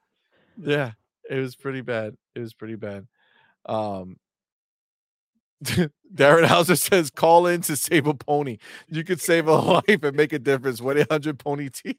[0.57, 0.91] Yeah,
[1.29, 2.15] it was pretty bad.
[2.35, 3.07] It was pretty bad.
[3.65, 4.17] Um
[6.13, 8.57] Darren Hauser says call in to save a pony.
[8.87, 10.81] You could save a life and make a difference.
[10.81, 11.93] 1-800 pony tier.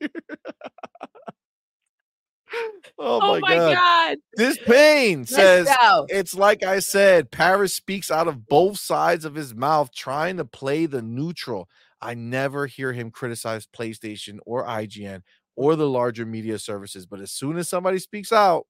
[2.55, 3.75] Oh, Oh, my, my god.
[3.77, 4.17] God.
[4.35, 6.07] This pain says go.
[6.09, 10.45] it's like I said, Paris speaks out of both sides of his mouth, trying to
[10.45, 11.69] play the neutral.
[12.01, 15.23] I never hear him criticize PlayStation or IGN
[15.57, 18.67] or the larger media services, but as soon as somebody speaks out,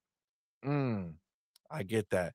[0.65, 1.13] mm,
[1.71, 2.35] I get that.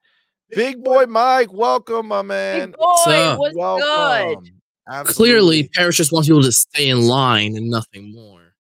[0.49, 2.72] Big boy Mike, welcome, my man.
[2.72, 3.40] Big boy, up?
[3.40, 3.60] what's good?
[3.60, 4.44] welcome.
[5.06, 5.68] Clearly, Absolutely.
[5.68, 8.53] Paris just wants people to stay in line and nothing more.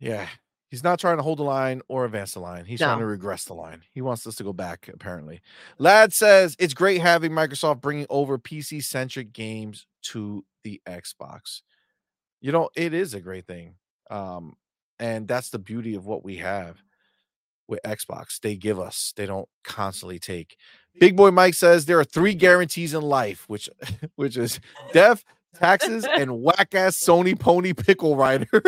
[0.00, 0.26] Yeah.
[0.68, 2.64] He's not trying to hold the line or advance the line.
[2.64, 3.82] He's trying to regress the line.
[3.92, 5.40] He wants us to go back, apparently.
[5.78, 11.62] Lad says it's great having Microsoft bringing over PC centric games to the Xbox.
[12.40, 13.74] You know, it is a great thing.
[14.10, 14.56] Um,
[14.98, 16.82] and that's the beauty of what we have
[17.68, 18.40] with Xbox.
[18.40, 20.56] They give us, they don't constantly take.
[20.98, 23.68] Big boy Mike says there are three guarantees in life, which
[24.16, 24.60] which is
[24.92, 25.24] death,
[25.54, 28.48] taxes, and whack ass Sony Pony Pickle Rider.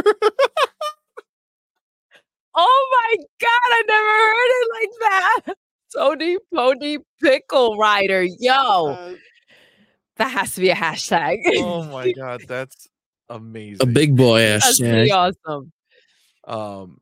[2.60, 5.56] Oh my god, I never heard it like that.
[5.96, 8.24] Sony Pony Pickle Rider.
[8.40, 9.14] Yo, Uh,
[10.16, 11.38] that has to be a hashtag.
[11.58, 12.88] oh my god, that's
[13.28, 13.78] amazing.
[13.80, 14.90] A big boy That's hashtag.
[14.90, 15.72] pretty awesome.
[16.46, 16.98] um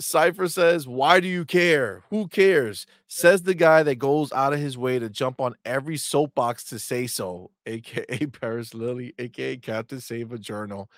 [0.00, 2.04] Cypher says, Why do you care?
[2.10, 2.86] Who cares?
[3.08, 6.78] Says the guy that goes out of his way to jump on every soapbox to
[6.78, 10.88] say so, aka Paris Lilly, aka Captain Save a Journal.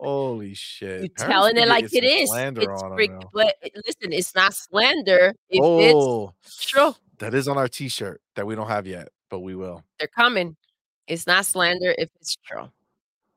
[0.00, 1.00] Holy shit.
[1.00, 2.30] You're Paris telling it like it is.
[2.32, 5.34] It's freak, but eh, listen, it's not slander.
[5.48, 9.08] If Oh, it's true, that is on our t shirt that we don't have yet,
[9.28, 9.82] but we will.
[9.98, 10.56] they're coming.
[11.06, 12.68] It's not slander if it's true.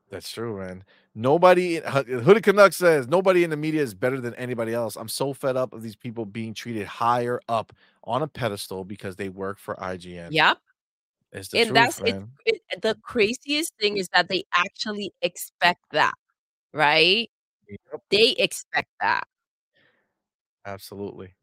[0.10, 0.84] That's true, man.
[1.16, 4.98] Nobody, in- H- Canuck says, nobody in the media is better than anybody else.
[4.98, 7.74] I'm so fed up of these people being treated higher up
[8.04, 10.30] on a pedestal because they work for IGN.
[10.32, 10.58] Yep.
[11.34, 12.82] It's the and truth, that's it, it.
[12.82, 16.14] The craziest thing is that they actually expect that,
[16.73, 17.30] right?
[17.69, 19.23] Yep, They expect that.
[20.65, 21.34] absolutely.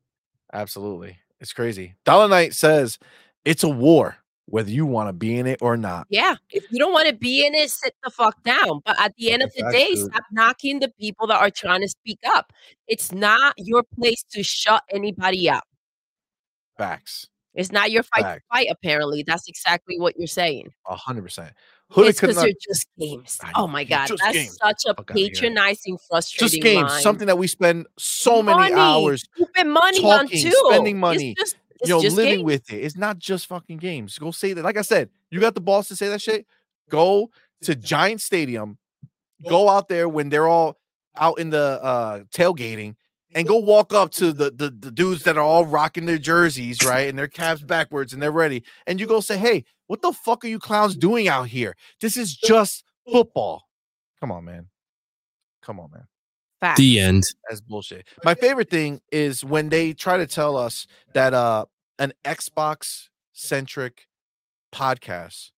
[0.53, 1.19] Absolutely.
[1.41, 1.95] It's crazy.
[2.05, 2.99] Dollar Knight says
[3.45, 6.07] it's a war, whether you want to be in it or not.
[6.11, 6.37] Yeah.
[6.51, 8.81] If you don't want to be in it, sit the fuck down.
[8.85, 10.11] But at the end of the day, dude.
[10.11, 12.53] stop knocking the people that are trying to speak up.
[12.87, 15.65] It's not your place to shut anybody up.
[16.77, 17.27] Facts.
[17.55, 18.43] It's not your fight Fact.
[18.51, 19.23] to fight, apparently.
[19.27, 20.69] That's exactly what you're saying.
[20.87, 21.53] A hundred percent.
[21.97, 23.39] It's because they're just games.
[23.55, 24.59] Oh my god, that's games.
[24.63, 25.31] such a Fuck outta here.
[25.31, 27.03] patronizing, frustrating just games, line.
[27.03, 30.51] something that we spend so many Money, hours Stupid money on too.
[30.69, 32.43] spending money, It's just, it's you know, living games.
[32.45, 32.77] with it.
[32.85, 34.19] It's not just fucking games.
[34.19, 34.63] Go say that.
[34.65, 36.47] Like I said, you got the balls to say that shit.
[36.91, 37.31] Go
[37.63, 38.77] to Giant Stadium.
[39.49, 40.77] Go out there when they're all
[41.17, 42.97] out in the uh tailgating
[43.35, 46.85] and go walk up to the, the the dudes that are all rocking their jerseys,
[46.85, 47.09] right?
[47.09, 48.63] And their caps backwards and they're ready.
[48.87, 51.75] And you go say, Hey, what the fuck are you clowns doing out here?
[52.01, 53.65] This is just football.
[54.21, 54.69] Come on, man.
[55.63, 56.07] Come on, man.
[56.61, 56.79] Fact.
[56.79, 57.25] The end.
[57.49, 58.07] That's bullshit.
[58.25, 61.67] My favorite thing is when they try to tell us that uh
[61.99, 64.07] an Xbox centric
[64.73, 65.51] podcast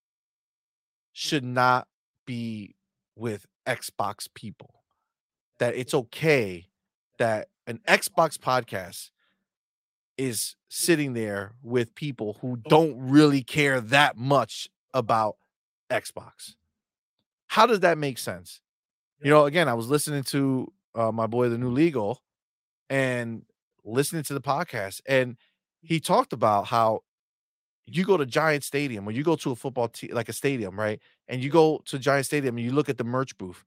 [1.12, 1.86] should not
[2.26, 2.74] be
[3.16, 4.74] with Xbox people.
[5.58, 6.66] That it's okay
[7.18, 9.10] that an Xbox podcast
[10.20, 15.36] is sitting there with people who don't really care that much about
[15.90, 16.56] Xbox.
[17.46, 18.60] How does that make sense?
[19.22, 22.22] You know, again, I was listening to uh, my boy, the new legal,
[22.90, 23.46] and
[23.82, 25.38] listening to the podcast, and
[25.80, 27.00] he talked about how
[27.86, 30.78] you go to Giant Stadium or you go to a football team, like a stadium,
[30.78, 31.00] right?
[31.28, 33.64] And you go to Giant Stadium and you look at the merch booth.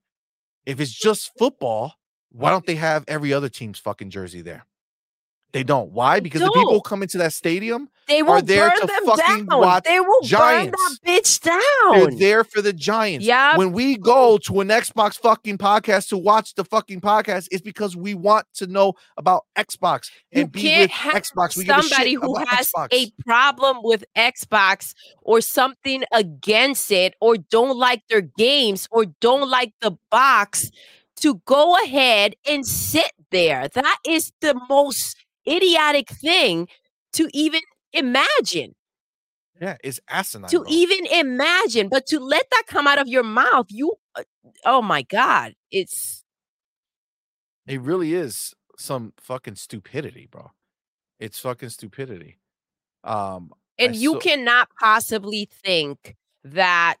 [0.66, 1.94] If it's just football,
[2.30, 4.64] why don't they have every other team's fucking jersey there?
[5.54, 5.92] They don't.
[5.92, 6.20] Why?
[6.20, 6.84] Because the people don't.
[6.84, 9.60] come into that stadium, They will there burn to them fucking down.
[9.60, 10.76] watch They will Giants.
[10.76, 12.00] burn that bitch down.
[12.10, 13.24] they're there for the Giants.
[13.24, 13.56] Yeah.
[13.56, 17.96] When we go to an Xbox fucking podcast to watch the fucking podcast, it's because
[17.96, 21.56] we want to know about Xbox You and be can't with Xbox.
[21.56, 22.88] We somebody who has Xbox.
[22.92, 29.48] a problem with Xbox or something against it or don't like their games or don't
[29.48, 30.70] like the box
[31.20, 33.68] to go ahead and sit there.
[33.72, 35.16] That is the most
[35.48, 36.68] idiotic thing
[37.14, 37.60] to even
[37.92, 38.74] imagine.
[39.60, 40.50] yeah, it's asinine.
[40.50, 40.66] to bro.
[40.68, 44.22] even imagine, but to let that come out of your mouth, you, uh,
[44.64, 46.24] oh my God, it's
[47.66, 50.50] It really is some fucking stupidity, bro.
[51.20, 52.38] It's fucking stupidity.
[53.04, 56.96] Um, I and you saw- cannot possibly think that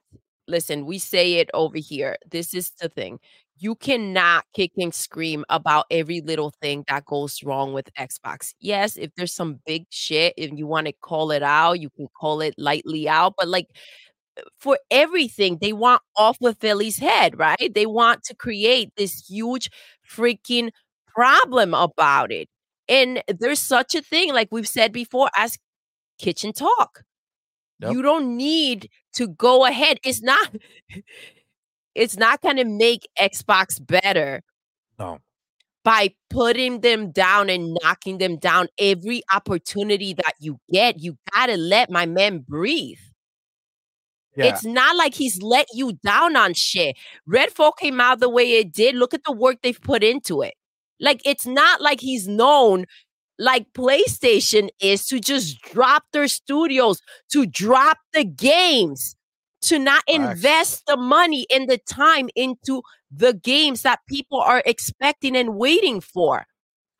[0.46, 3.18] listen we say it over here this is the thing
[3.64, 8.96] you cannot kick and scream about every little thing that goes wrong with xbox yes
[8.96, 12.40] if there's some big shit and you want to call it out you can call
[12.40, 13.68] it lightly out but like
[14.38, 19.26] uh, for everything they want off with philly's head right they want to create this
[19.28, 19.70] huge
[20.08, 20.70] freaking
[21.06, 22.48] problem about it
[22.88, 25.56] and there's such a thing like we've said before as
[26.18, 27.02] kitchen talk.
[27.80, 29.98] You don't need to go ahead.
[30.04, 30.54] It's not
[31.94, 34.42] it's not going to make Xbox better
[34.98, 35.18] No.
[35.84, 41.00] by putting them down and knocking them down every opportunity that you get.
[41.00, 42.98] You got to let my man breathe.
[44.36, 44.46] Yeah.
[44.46, 46.96] It's not like he's let you down on shit.
[47.28, 48.96] Redfall came out the way it did.
[48.96, 50.54] Look at the work they've put into it.
[51.00, 52.86] Like it's not like he's known
[53.38, 57.00] like PlayStation is to just drop their studios,
[57.32, 59.16] to drop the games,
[59.68, 60.14] to not Facts.
[60.16, 66.00] invest the money and the time into the games that people are expecting and waiting
[66.00, 66.46] for.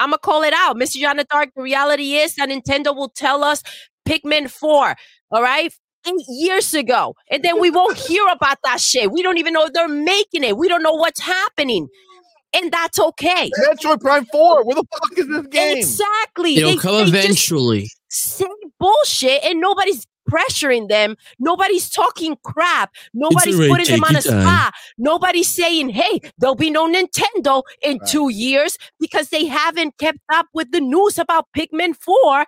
[0.00, 0.76] I'm gonna call it out.
[0.76, 1.00] Mr.
[1.00, 3.62] Joanna Dark, the reality is that Nintendo will tell us
[4.08, 4.94] Pikmin 4,
[5.30, 5.72] all right?
[6.06, 7.14] Eight years ago.
[7.30, 9.10] And then we won't hear about that shit.
[9.10, 10.58] We don't even know if they're making it.
[10.58, 11.88] We don't know what's happening.
[12.54, 13.50] And that's okay.
[13.68, 14.64] Metroid Prime 4.
[14.64, 15.78] Where the fuck is this game?
[15.78, 16.56] Exactly.
[16.56, 17.90] It'll They- come they just eventually.
[18.10, 18.44] say
[18.78, 21.16] bullshit and nobody's pressuring them.
[21.38, 22.94] Nobody's talking crap.
[23.12, 24.42] Nobody's alright, putting them on a your time.
[24.42, 24.74] spot.
[24.98, 28.08] Nobody's saying, hey, there'll be no Nintendo in Right.
[28.08, 32.44] two years because they haven't kept up with the news about Pikmin 4.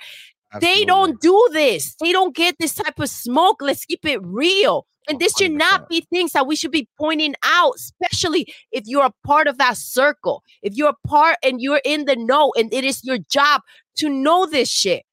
[0.61, 1.95] They don't do this.
[2.01, 3.59] They don't get this type of smoke.
[3.61, 4.87] Let's keep it real.
[5.09, 5.59] And this should 100%.
[5.59, 9.47] not oh, be things that we should be pointing out, especially if you're a part
[9.47, 10.43] of that circle.
[10.63, 13.61] If you're a part and you're in the know and it is your job
[13.97, 15.05] to know this shit.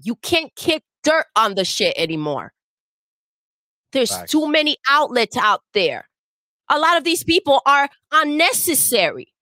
[0.00, 2.52] You can't kick dirt on the shit anymore.
[3.92, 4.32] There's Facts.
[4.32, 6.08] too many outlets out there.
[6.68, 9.32] A lot of these people are unnecessary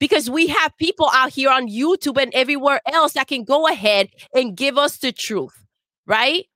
[0.00, 4.08] because we have people out here on YouTube and everywhere else that can go ahead
[4.34, 5.64] and give us the truth,
[6.06, 6.46] right?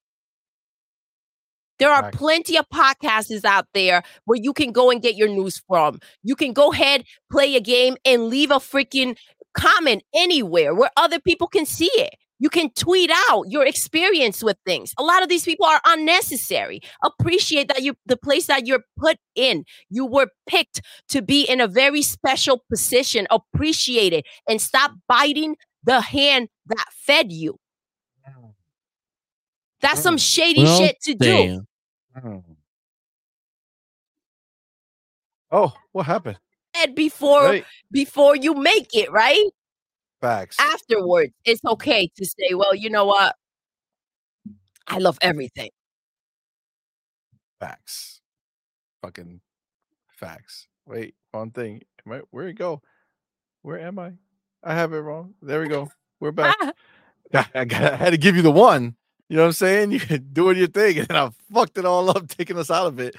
[1.79, 5.63] There are plenty of podcasts out there where you can go and get your news
[5.69, 6.01] from.
[6.25, 9.17] You can go ahead, play a game, and leave a freaking
[9.55, 12.17] comment anywhere where other people can see it.
[12.39, 14.95] You can tweet out your experience with things.
[14.99, 16.81] A lot of these people are unnecessary.
[17.03, 19.65] Appreciate that you the place that you're put in.
[19.91, 23.27] You were picked to be in a very special position.
[23.31, 27.59] Appreciate it and stop biting the hand that fed you.
[29.81, 31.27] That's some shady Well, shit to do.
[31.27, 31.67] Damn.
[32.25, 32.43] Mm.
[35.51, 36.39] Oh, what happened?
[36.75, 39.45] And before Hey, before you make it, right?
[40.21, 40.57] Facts.
[40.61, 43.35] Afterwards, it's okay to say, well, you know what?
[44.87, 45.71] I love everything.
[47.61, 48.21] Facts.
[49.03, 49.41] Fucking
[50.17, 50.67] facts.
[50.87, 51.83] Wait, one thing.
[52.07, 52.83] Am I, where it go?
[53.63, 54.13] Where am I?
[54.63, 55.35] I have it wrong.
[55.43, 55.91] There we go.
[56.21, 56.57] We're back.
[57.55, 58.97] I, got, I had to give you the one.
[59.29, 59.91] You know what I'm saying?
[59.93, 63.15] You doing your thing, and I fucked it all up, taking us out of it.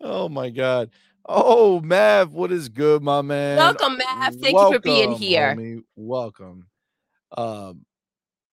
[0.00, 0.90] oh my god.
[1.26, 3.56] Oh, Mav, what is good, my man?
[3.56, 4.34] Welcome, Mav.
[4.36, 5.54] Thank you for being Welcome, here.
[5.56, 5.82] homie.
[5.96, 6.66] Welcome.
[7.36, 7.84] Um,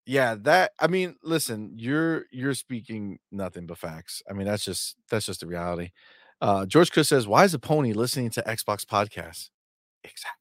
[0.06, 4.24] yeah, that I mean, listen, you're you're speaking nothing but facts.
[4.30, 5.92] I mean, that's just that's just the reality.
[6.42, 9.50] Uh, George Chris says, "Why is a pony listening to Xbox podcasts?"
[10.04, 10.40] Exactly,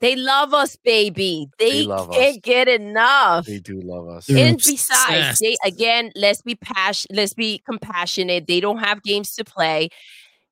[0.00, 1.48] They love us, baby.
[1.58, 2.16] They, love us.
[2.16, 3.44] can't get enough.
[3.46, 4.26] they do love us.
[4.26, 8.46] They're and besides, they again, let's be passion, let's be compassionate.
[8.46, 9.88] They don't have games to play,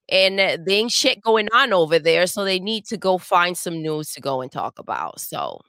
[0.08, 3.82] and there ain't shit going on over there, so they need to go find some
[3.82, 5.20] news to go and talk about.
[5.20, 5.60] So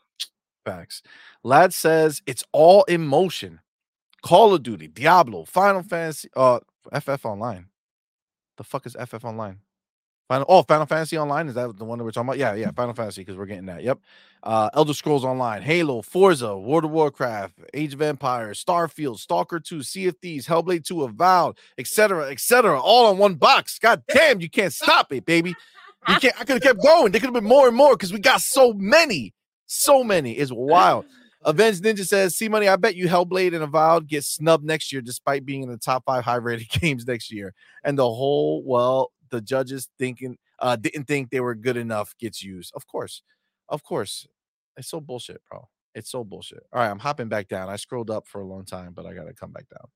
[0.65, 1.01] Facts.
[1.43, 3.59] Lad says it's all emotion.
[4.21, 6.59] Call of Duty, Diablo, Final Fantasy, uh,
[6.93, 7.67] FF Online.
[8.57, 9.59] The fuck is FF Online?
[10.29, 12.37] Final, oh, Final Fantasy Online is that the one that we're talking about?
[12.37, 13.81] Yeah, yeah, Final Fantasy because we're getting that.
[13.81, 13.99] Yep.
[14.43, 19.81] Uh, Elder Scrolls Online, Halo, Forza, World of Warcraft, Age of Empires, Starfield, Stalker 2,
[19.81, 23.79] Sea of Thieves, Hellblade 2, Avowed, etc., etc., all on one box.
[23.79, 25.55] God damn, you can't stop it, baby.
[26.07, 26.39] You can't.
[26.39, 27.11] I could have kept going.
[27.11, 29.33] There could have been more and more because we got so many,
[29.65, 30.33] so many.
[30.33, 31.05] It's wild.
[31.43, 32.67] Avenged Ninja says, "C Money.
[32.67, 36.05] I bet you Hellblade and Avowed get snubbed next year, despite being in the top
[36.05, 41.29] five high-rated games next year." And the whole, well, the judges thinking, uh, didn't think
[41.29, 42.71] they were good enough gets used.
[42.75, 43.21] Of course,
[43.67, 44.27] of course,
[44.77, 45.67] it's so bullshit, bro.
[45.95, 46.63] It's so bullshit.
[46.71, 47.69] All right, I'm hopping back down.
[47.69, 49.87] I scrolled up for a long time, but I gotta come back down.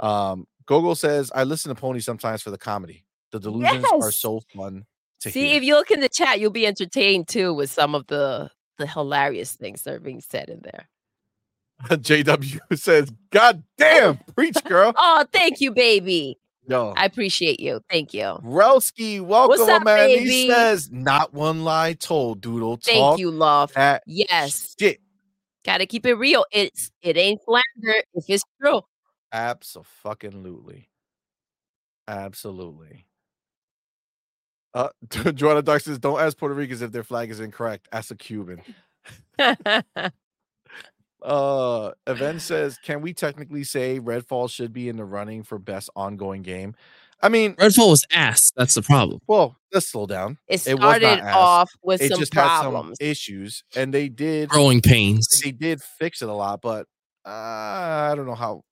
[0.00, 3.04] Um, Gogo says, "I listen to Pony sometimes for the comedy.
[3.30, 4.86] The delusions are so fun
[5.20, 7.94] to see hear." if you look in the chat, you'll be entertained too with some
[7.94, 10.88] of the the hilarious things that are being said in there.
[11.90, 16.38] JW says, "God damn, preach, girl." Oh, thank you, baby.
[16.68, 17.80] Yo, I appreciate you.
[17.90, 18.38] Thank you.
[18.44, 20.10] Relsky, welcome, up, man.
[20.10, 20.48] He baby?
[20.48, 22.76] says, "Not one lie told, Doodle.
[22.76, 23.72] Thank Talk you, love.
[24.06, 24.76] Yes.
[24.78, 25.00] shit."
[25.64, 26.44] Gotta keep it real.
[26.52, 28.82] It's it ain't slander if it's true.
[29.32, 30.90] Absolutely,
[32.06, 33.06] absolutely.
[34.74, 34.90] Uh,
[35.34, 37.88] Joanna Dark says, "Don't ask Puerto Ricans if their flag is incorrect.
[37.92, 38.60] Ask a Cuban."
[41.22, 45.90] Uh, Event says, "Can we technically say Redfall should be in the running for best
[45.96, 46.74] ongoing game?"
[47.20, 48.52] I mean, Redfall was ass.
[48.56, 49.20] That's the problem.
[49.26, 50.38] well, let's slow down.
[50.46, 51.34] It It was not started ass.
[51.36, 52.98] off with It some just had problems.
[53.00, 55.26] some issues, and they did Growing pains.
[55.42, 56.86] they did fix it a lot, but
[57.26, 58.62] uh, I don't know how.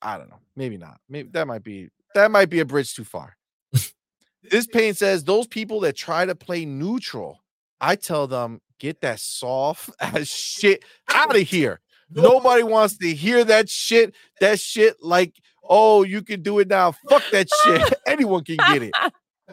[0.00, 0.40] I don't know.
[0.56, 0.98] Maybe not.
[1.10, 3.36] Maybe that might be that might be a bridge too far.
[4.50, 7.41] this pain says those people that try to play neutral,
[7.82, 11.80] I tell them get that soft as shit out of here.
[12.14, 14.14] Nobody wants to hear that shit.
[14.40, 15.34] That shit like,
[15.68, 16.92] oh, you can do it now.
[17.08, 17.82] Fuck that shit.
[18.06, 18.94] Anyone can get it.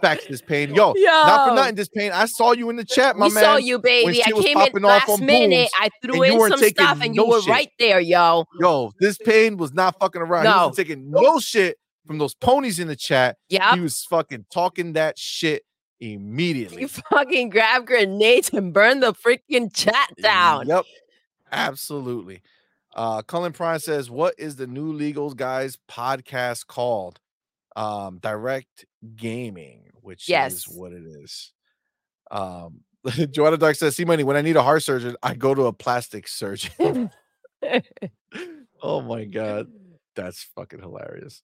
[0.01, 0.73] Facts this pain.
[0.75, 2.11] Yo, not for nothing, this pain.
[2.11, 3.43] I saw you in the chat, my we man.
[3.43, 4.21] saw you, baby.
[4.23, 5.69] I was came in popping off last on minute.
[5.79, 7.49] I threw in some stuff, and you were shit.
[7.49, 8.45] right there, yo.
[8.59, 10.43] Yo, this pain was not fucking around.
[10.43, 10.67] He No.
[10.67, 13.37] wasn't taking no shit from those ponies in the chat.
[13.49, 15.63] Yeah, He was fucking talking that shit
[15.99, 16.81] immediately.
[16.81, 20.67] You fucking grab grenades and burn the freaking chat down.
[20.67, 20.85] Yep.
[21.51, 22.41] Absolutely.
[22.95, 27.19] Uh Cullen Prime says, What is the new legals guys podcast called?
[27.75, 30.53] Um, direct gaming, which Yes.
[30.53, 31.53] is what it is.
[32.31, 32.81] Um
[33.31, 35.73] Joanna Dark says, C Money when I need a heart surgeon, I go to a
[35.73, 37.09] plastic surgeon.
[38.81, 39.67] oh my god.
[40.15, 41.41] That's fucking hilarious.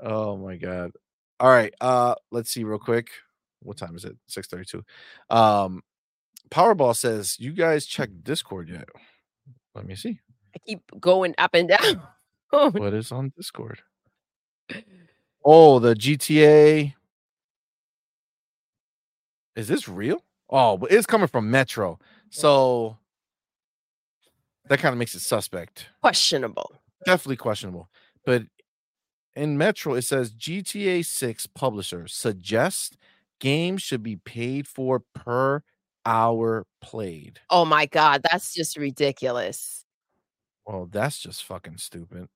[0.00, 0.92] Oh my god.
[1.40, 1.74] All right.
[1.80, 3.08] Uh let's see real quick.
[3.66, 4.16] What time is it?
[4.28, 4.84] 632.
[5.34, 5.82] Um
[6.50, 8.88] Powerball says, You guys check Discord yet?
[9.74, 10.20] Let me see.
[10.54, 12.02] I keep going up and down.
[12.50, 13.80] What is on Discord?
[15.44, 16.94] Oh, the GTA.
[19.56, 20.22] Is this real?
[20.48, 21.98] Oh, but it's coming from Metro.
[22.30, 22.96] So
[24.68, 25.88] that kind of makes it suspect.
[26.00, 26.80] Questionable.
[27.04, 27.88] definitely questionable.
[28.24, 28.44] But
[29.34, 32.96] in Metro, it says GTA 6 publisher suggests
[33.40, 35.62] games should be paid for per
[36.04, 37.40] hour played.
[37.50, 39.84] Oh my god, that's just ridiculous.
[40.64, 42.28] Well, that's just fucking stupid.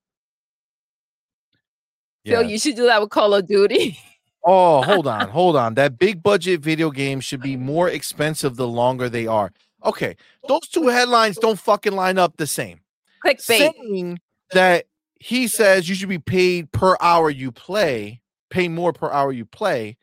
[2.25, 3.99] Phil, you should do that with Call of Duty.
[4.45, 5.75] Oh, hold on, hold on.
[5.75, 9.53] That big budget video game should be more expensive the longer they are.
[9.85, 12.81] Okay, those two headlines don't fucking line up the same.
[13.25, 13.41] Clickbait.
[13.41, 14.19] saying
[14.53, 14.87] that
[15.19, 18.20] he says you should be paid per hour you play,
[18.51, 19.97] pay more per hour you play.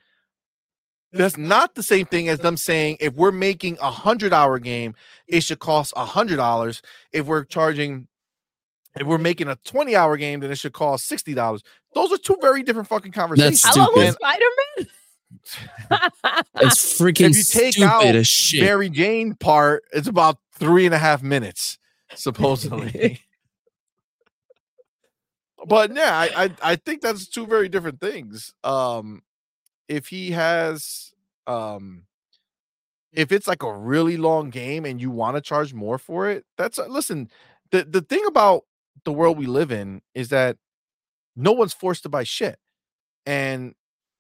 [1.14, 4.94] That's not the same thing as them saying if we're making a hundred hour game,
[5.28, 6.82] it should cost a hundred dollars.
[7.12, 8.08] If we're charging,
[9.00, 11.64] if we're making a 20 hour game, then it should cost sixty dollars.
[11.94, 13.64] Those are two very different fucking conversations.
[13.64, 14.16] How long was stupid.
[14.16, 14.46] Spider
[14.78, 14.88] Man?
[16.62, 18.62] It's freaking if you take stupid out as shit.
[18.62, 21.78] Mary Jane part, it's about three and a half minutes,
[22.16, 23.20] supposedly.
[25.68, 28.54] but yeah, I, I I think that's two very different things.
[28.64, 29.22] Um,
[29.88, 31.14] if he has,
[31.46, 32.04] um,
[33.14, 36.46] if it's like a really long game and you want to charge more for it,
[36.58, 37.30] that's listen.
[37.72, 38.64] The the thing about
[39.06, 40.58] the world we live in is that
[41.36, 42.58] no one's forced to buy shit,
[43.26, 43.74] and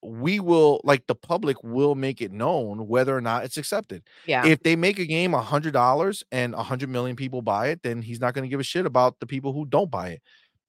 [0.03, 4.45] we will like the public will make it known whether or not it's accepted yeah.
[4.45, 7.81] if they make a game a hundred dollars and a hundred million people buy it,
[7.81, 10.21] then he's not going to give a shit about the people who don't buy it.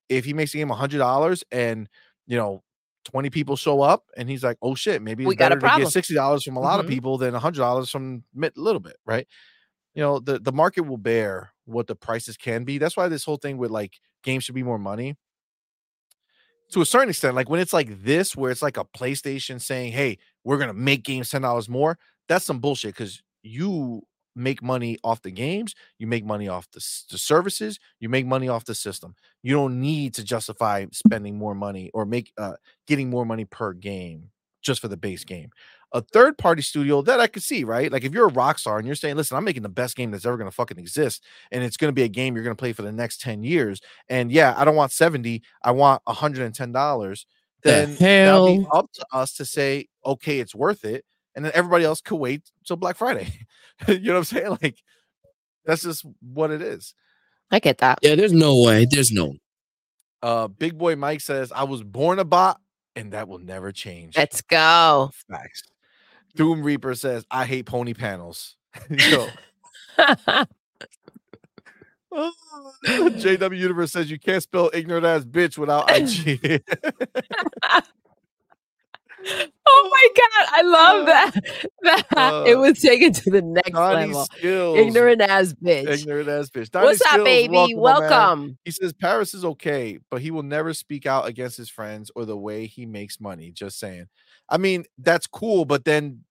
[0.09, 1.89] If he makes a game a hundred dollars and
[2.27, 2.63] you know
[3.11, 5.61] twenty people show up, and he's like, "Oh shit, maybe it's We got a better
[5.61, 6.81] to get sixty dollars from a lot Mhm.
[6.81, 9.27] of people than a hundred dollars from a little bit," right?
[9.95, 12.79] You know, the the market will bear what the prices can be.
[12.79, 15.17] That's why this whole thing with like games should be more money.
[16.73, 19.93] To a certain extent, like when it's like this, where it's like a PlayStation saying,
[19.93, 24.03] "Hey, we're gonna make games ten dollars more," that's some bullshit because you
[24.39, 28.49] make money off the games, you make money off the, the services, you make money
[28.49, 29.15] off the system.
[29.43, 32.55] You don't need to justify spending more money or make uh
[32.87, 34.31] getting more money per game
[34.63, 35.51] just for the base game.
[35.93, 37.91] A third party studio that I could see, right?
[37.91, 40.27] Like if you're a Rockstar and you're saying, listen, I'm making the best game that's
[40.27, 42.61] ever going to fucking exist, and it's going to be a game you're going to
[42.61, 43.81] play for the next 10 years.
[44.11, 47.25] And yeah, I don't want 70, I want $110.
[47.63, 51.05] The Then that'll be up to us to say, okay, it's worth it.
[51.35, 53.33] And then everybody else could wait till Black Friday.
[53.89, 54.59] you know what I'm saying?
[54.63, 54.77] Like
[55.65, 56.95] that's just what it is.
[57.51, 57.99] I get that.
[58.03, 58.87] Yeah, there's no way.
[58.91, 59.35] There's no.
[60.23, 62.61] Uh Big Boy Mike says, I was born a bot
[62.97, 64.17] and that will never change.
[64.17, 65.11] Let's go.
[65.31, 65.63] Facts.
[66.35, 68.57] Doom Reaper says, I hate pony panels.
[68.91, 69.29] Yo.
[72.11, 72.33] Oh,
[72.87, 76.63] JW Universe says you can't spell ignorant ass bitch without IG.
[79.67, 81.33] Oh my god, I love that.
[81.83, 82.07] that
[82.47, 84.25] it Uh, was taken to the next Donnie level.
[84.27, 84.79] Skills.
[84.79, 85.89] Ignorant ass bitch.
[85.89, 86.71] Ignorant ass bitch.
[86.71, 87.53] Donnie What's up, baby?
[87.55, 87.69] man.
[87.77, 88.59] Welcome.
[88.65, 92.25] He says Paris is okay, but he will never speak out against his friends or
[92.25, 93.51] the way he makes money.
[93.53, 94.07] Just saying.
[94.49, 96.25] I mean, that's cool, but then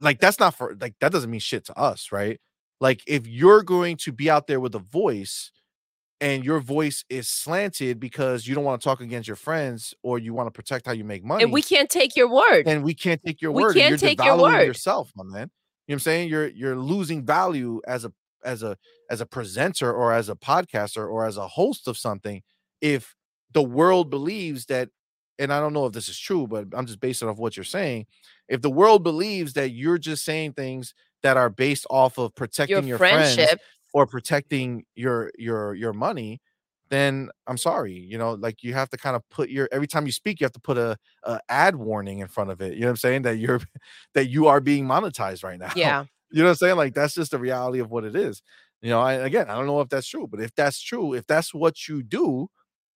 [0.00, 2.40] like that's not for like that doesn't mean shit to us, right?
[2.80, 5.50] Like if you're going to be out there with a voice
[6.24, 10.18] and your voice is slanted because you don't want to talk against your friends or
[10.18, 12.66] you want to protect how you make money And we can't take your word.
[12.66, 14.66] and we can't take your We word can't you're take your word.
[14.66, 15.48] yourself my man you know
[15.86, 18.12] what i'm saying you're you're losing value as a
[18.44, 18.76] as a
[19.10, 22.42] as a presenter or as a podcaster or as a host of something
[22.80, 23.14] if
[23.52, 24.88] the world believes that
[25.38, 27.64] and i don't know if this is true but i'm just basing off what you're
[27.64, 28.06] saying
[28.48, 32.76] if the world believes that you're just saying things that are based off of protecting
[32.76, 33.46] your your, friendship.
[33.48, 33.60] friends
[33.94, 36.40] or protecting your your your money
[36.90, 40.04] then i'm sorry you know like you have to kind of put your every time
[40.04, 42.80] you speak you have to put a, a ad warning in front of it you
[42.80, 43.60] know what i'm saying that you're
[44.14, 46.04] that you are being monetized right now Yeah.
[46.30, 48.42] you know what i'm saying like that's just the reality of what it is
[48.82, 51.26] you know I, again i don't know if that's true but if that's true if
[51.26, 52.48] that's what you do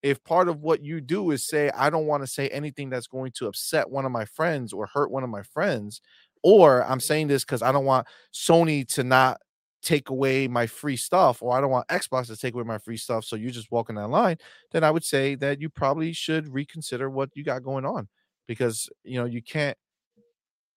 [0.02, 3.06] if part of what you do is say i don't want to say anything that's
[3.06, 6.00] going to upset one of my friends or hurt one of my friends
[6.42, 9.40] or i'm saying this because i don't want sony to not
[9.82, 12.96] take away my free stuff or I don't want Xbox to take away my free
[12.96, 14.36] stuff so you're just walking that line
[14.72, 18.08] then I would say that you probably should reconsider what you got going on
[18.46, 19.76] because you know you can't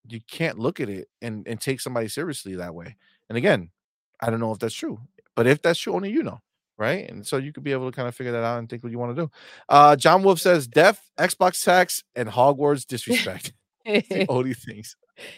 [0.08, 2.96] you can't look at it and and take somebody seriously that way
[3.30, 3.72] and again
[4.20, 5.00] I don't know if that's true
[5.36, 6.40] but if that's true only you know
[6.82, 7.08] right?
[7.12, 8.92] And so you could be able to kind of figure that out and think what
[8.92, 9.32] you want to do.
[9.70, 13.54] Uh John Wolf says death, Xbox tax and Hogwarts disrespect.
[14.28, 14.98] All these things.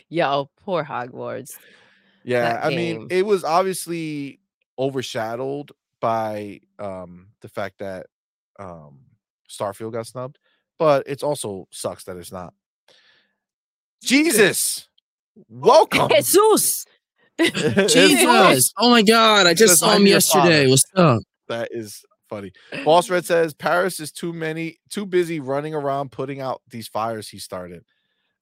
[0.09, 1.58] Yo, poor Hogwarts.
[2.23, 4.39] Yeah, I mean, it was obviously
[4.77, 8.07] overshadowed by um the fact that
[8.59, 8.99] um
[9.49, 10.39] Starfield got snubbed,
[10.79, 12.53] but it's also sucks that it's not.
[14.03, 14.87] Jesus,
[15.49, 16.09] welcome.
[16.09, 16.85] Jesus.
[17.39, 18.73] Jesus.
[18.77, 19.47] Oh my god.
[19.47, 20.63] I just saw him yesterday.
[20.65, 21.23] father." What's up?
[21.47, 22.51] that is funny.
[22.83, 27.29] Boss Red says Paris is too many, too busy running around putting out these fires
[27.29, 27.83] he started.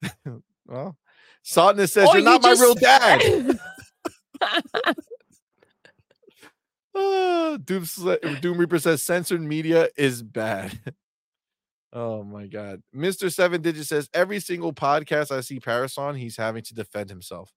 [0.65, 0.97] well,
[1.45, 3.59] Sotness says Or you're not you my real dad.
[6.95, 7.85] Ah, Doom,
[8.41, 10.79] Doom Reaper says censored media is bad.
[11.93, 12.81] oh my god.
[12.95, 13.31] Mr.
[13.33, 17.51] Seven Digit says every single podcast I see Paris on, he's having to defend himself.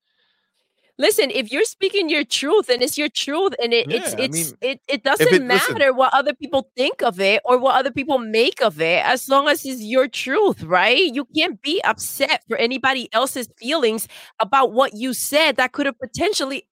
[0.97, 4.29] Listen, if you're speaking your truth and it's your truth and it, it's Yeah, I
[4.29, 5.75] mean, it, it doesn't it- listen.
[5.75, 9.29] matter what other people think of it or what other people make of it as
[9.29, 11.13] long as it's your truth, right?
[11.13, 14.07] You can't be upset for anybody else's feelings
[14.39, 16.67] about what you said that could have potentially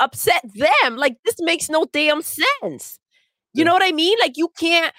[0.00, 0.96] upset them.
[0.96, 2.98] Like this makes no damn sense.
[3.52, 3.64] You Yeah.
[3.64, 4.16] know what I mean?
[4.20, 4.94] Like you can't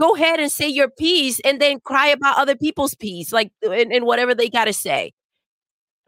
[0.00, 3.92] go ahead and say your piece and then cry about other people's piece, like and,
[3.92, 5.12] and whatever they gotta say.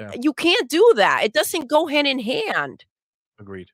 [0.03, 0.21] Yeah.
[0.21, 1.23] You can't do that.
[1.25, 2.85] It doesn't go hand in hand.
[3.39, 3.69] Agreed.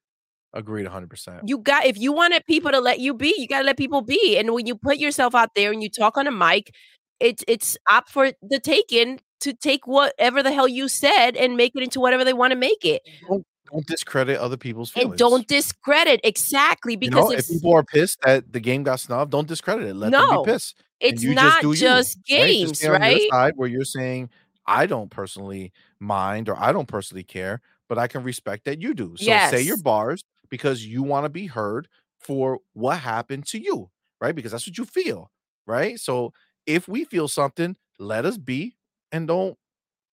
[0.55, 1.40] Agreed 100%.
[1.44, 4.39] You got if you wanted people to let you be, you gotta let people be.
[4.39, 6.74] And when you put yourself out there and you talk on a mic,
[7.20, 11.73] it's it's up for the taking to take whatever the hell you said and make
[11.74, 13.02] it into whatever they want to make it.
[13.28, 15.12] Don't discredit other people's feelings.
[15.12, 18.82] And don't discredit exactly you because know, if it's people are pissed that the game
[18.82, 19.94] got snubbed, don't discredit it.
[19.94, 20.82] Let them No, be pissed.
[21.00, 22.47] it's not do just, you, right?
[22.47, 23.31] Just games, right?
[23.31, 24.31] side where you're saying
[24.66, 28.94] I don't personally mind or I don't personally care, but I can respect that you
[28.94, 29.17] do.
[29.17, 31.89] So say your bars because you want to be heard
[32.20, 34.35] for what happened to you, right?
[34.35, 35.31] Because that's what you feel,
[35.67, 35.99] right?
[35.99, 36.33] So
[36.67, 38.77] if we feel something, let us be
[39.12, 39.57] and don't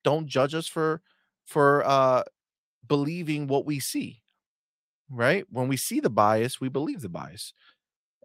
[0.03, 1.01] don't judge us for
[1.45, 2.23] for uh
[2.87, 4.21] believing what we see.
[5.09, 5.45] Right?
[5.51, 7.53] When we see the bias, we believe the bias.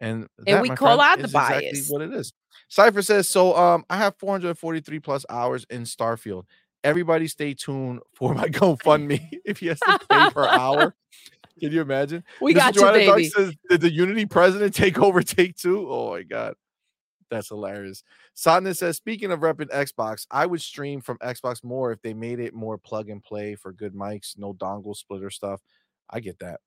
[0.01, 1.91] And, that, we call friend, out the is exactly bias.
[1.91, 2.33] what it is.
[2.69, 6.45] Cypher says, so um I have 443 plus hours in Starfield.
[6.83, 10.95] Everybody stay tuned for my GoFundMe if he has to pay per hour.
[11.59, 12.25] Can you imagine?
[12.41, 12.57] We Mr.
[12.57, 13.29] got you, Joanna Dark baby.
[13.29, 15.87] says, did the Unity president take over Take-Two?
[15.91, 16.55] Oh my god.
[17.31, 18.03] That's hilarious.
[18.35, 22.41] Sadness says, speaking of repping Xbox, I would stream from Xbox more if they made
[22.41, 25.61] it more plug and play for good mics, no dongle splitter stuff.
[26.09, 26.61] I get that.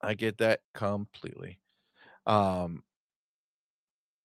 [0.00, 1.60] I get that completely.
[2.26, 2.82] Um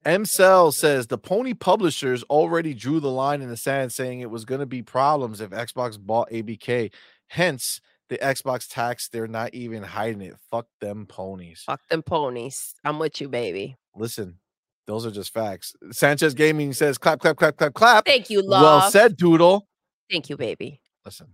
[0.05, 4.45] MCell says the Pony publishers already drew the line in the sand saying it was
[4.45, 6.91] going to be problems if Xbox bought ABK.
[7.27, 10.35] Hence, the Xbox tax, they're not even hiding it.
[10.49, 11.63] Fuck them ponies.
[11.65, 12.73] Fuck them ponies.
[12.83, 13.77] I'm with you, baby.
[13.95, 14.39] Listen,
[14.87, 15.75] those are just facts.
[15.91, 18.05] Sanchez Gaming says clap, clap, clap, clap, clap.
[18.05, 18.61] Thank you, love.
[18.61, 19.67] Well said, Doodle.
[20.09, 20.81] Thank you, baby.
[21.05, 21.27] Listen,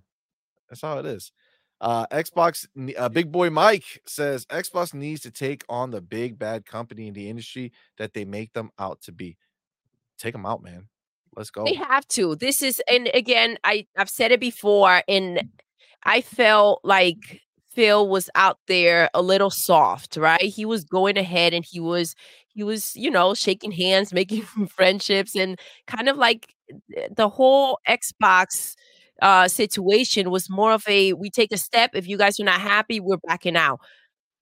[0.68, 1.32] that's how it is.
[1.82, 2.66] Uh, Xbox,
[2.98, 7.14] uh, Big Boy Mike says Xbox needs to take on the big bad company in
[7.14, 9.38] the industry that they make them out to be.
[10.18, 10.88] Take them out, man.
[11.36, 11.66] Let's go.
[11.66, 12.36] They have to.
[12.36, 15.50] This is, and again, I I've said it before, and
[16.04, 20.42] I felt like Phil was out there a little soft, right?
[20.42, 22.16] He was going ahead, and he was
[22.48, 26.54] he was you know shaking hands, making friendships, and kind of like
[27.16, 28.76] the whole Xbox
[29.22, 32.60] uh situation was more of a we take a step if you guys are not
[32.60, 33.80] happy we're backing out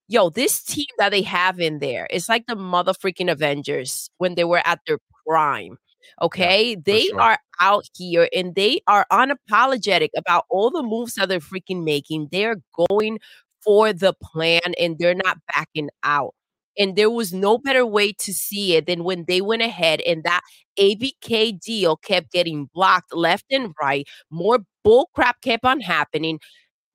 [0.08, 4.35] yo, this team that they have in there, it's like the mother freaking Avengers when
[4.35, 5.77] they were at their prime.
[6.22, 6.76] Okay.
[6.76, 7.22] they sure.
[7.22, 12.27] are out here and they are unapologetic about all the moves that they're freaking making.
[12.32, 12.58] They're
[12.90, 13.19] going
[13.64, 16.35] for the plan and they're not backing out.
[16.77, 20.24] And there was no better way to see it than when they went ahead and
[20.24, 20.42] that
[20.80, 24.08] ABK deal oh, kept getting blocked left and right.
[24.32, 26.40] More bull crap kept on happening.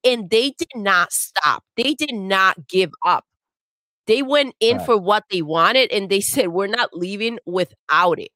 [0.05, 1.65] And they did not stop.
[1.77, 3.25] They did not give up.
[4.07, 4.87] They went in Right.
[4.87, 8.33] for what they wanted and they said, We're not leaving without it.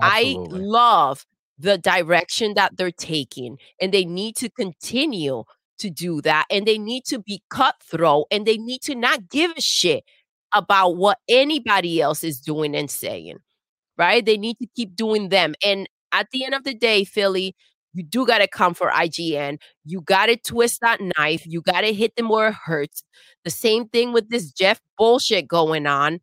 [0.00, 0.60] Absolutely.
[0.60, 1.26] I love
[1.58, 5.44] the direction that they're taking, and they need to continue
[5.80, 6.46] to do that.
[6.50, 10.04] And they need to be cutthroat, and they need to not give a shit
[10.54, 13.38] about what anybody else is doing and saying,
[13.96, 14.24] right?
[14.24, 15.54] They need to keep doing them.
[15.64, 17.54] And at the end of the day, Philly,
[17.92, 19.58] you do got to come for IGN.
[19.84, 21.44] You got to twist that knife.
[21.46, 23.02] You got to hit them where it hurts.
[23.44, 26.20] The same thing with this Geoff bullshit going on.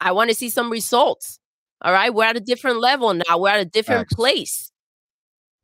[0.00, 1.38] I want to see some results.
[1.82, 2.12] All right.
[2.12, 3.38] We're at a different level now.
[3.38, 4.70] We're at a different place.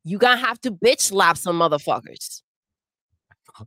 [0.04, 2.42] You gonna have to bitch slap some motherfuckers.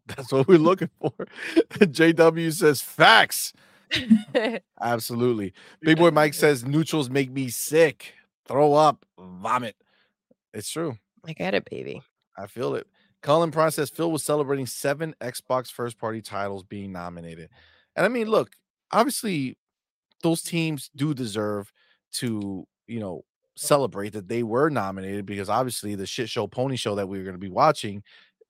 [0.07, 1.11] That's what we're looking for.
[1.79, 3.53] JW says facts.
[4.81, 5.53] Absolutely.
[5.81, 8.13] Big boy Mike says neutrals make me sick.
[8.47, 9.75] Throw up, vomit.
[10.53, 10.97] It's true.
[11.25, 12.01] I get it, baby.
[12.37, 12.87] I feel it.
[13.21, 17.49] Colin Prime says Phil was celebrating seven Xbox first party titles being nominated.
[17.95, 18.51] And I mean, look,
[18.91, 19.57] obviously,
[20.21, 21.71] those teams do deserve
[22.13, 23.23] to, you know,
[23.55, 27.23] celebrate that they were nominated because obviously the shit show pony show that we were
[27.23, 28.03] going to be watching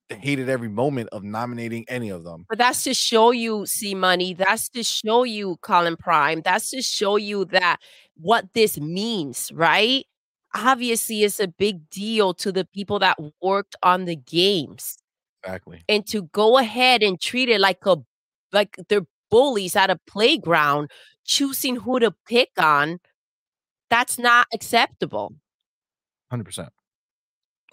[0.09, 2.45] hated every moment of nominating any of them.
[2.49, 4.33] But that's to show you, C Money.
[4.33, 6.41] That's to show you, Colin Prime.
[6.43, 7.77] That's to show you that
[8.15, 10.05] what this means, right?
[10.55, 14.97] Obviously, it's a big deal to the people that worked on the games.
[15.43, 15.83] Exactly.
[15.89, 17.97] and to go ahead and treat it like a
[18.53, 20.89] like they're bullies at a playground
[21.25, 22.99] choosing who to pick on
[23.89, 25.35] that's not acceptable
[26.31, 26.69] 100%.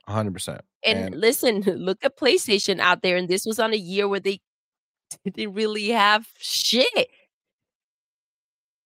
[0.08, 0.60] 100%.
[0.84, 4.20] And, And- listen look at playstation out there and this was on a year where
[4.20, 4.40] they
[5.24, 7.08] didn't really have shit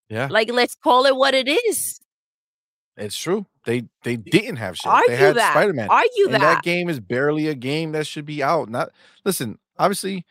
[0.09, 2.01] Yeah, like let's call it what it is
[2.97, 3.45] it's true.
[3.67, 4.87] They they didn't have shit.
[4.87, 5.89] argue they had that Spider-Man.
[5.89, 8.69] argue and that, that game is barely a game that should be out.
[8.69, 8.91] Not
[9.25, 10.25] listen, obviously,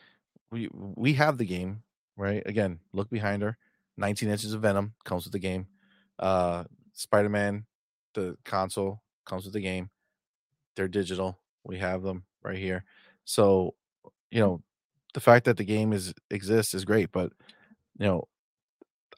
[0.50, 1.84] we we have the game,
[2.16, 2.42] right?
[2.46, 3.58] Again, look behind her.
[3.98, 5.68] 19 inches of venom comes with the game.
[6.20, 7.66] Uh Spider-Man,
[8.14, 9.90] the console comes with the game.
[10.78, 11.38] They're digital.
[11.64, 12.84] We have them right here.
[13.26, 13.76] So,
[14.32, 14.62] you know,
[15.14, 17.32] the fact that the game is exists is great, but
[18.00, 18.28] you know,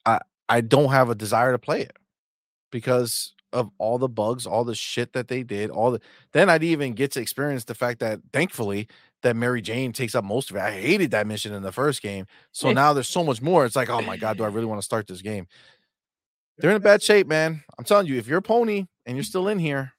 [0.05, 1.95] I I don't have a desire to play it
[2.71, 6.01] because of all the bugs, all the shit that they did, all the
[6.33, 8.87] then I'd even get to experience the fact that thankfully
[9.23, 10.59] that Mary Jane takes up most of it.
[10.59, 12.27] I hated that mission in the first game.
[12.51, 13.65] So now there's so much more.
[13.65, 15.47] It's like, oh my god, do I really want to start this game?
[16.57, 17.63] They're in a bad shape, man.
[17.77, 19.94] I'm telling you, if you're a pony and you're still in here,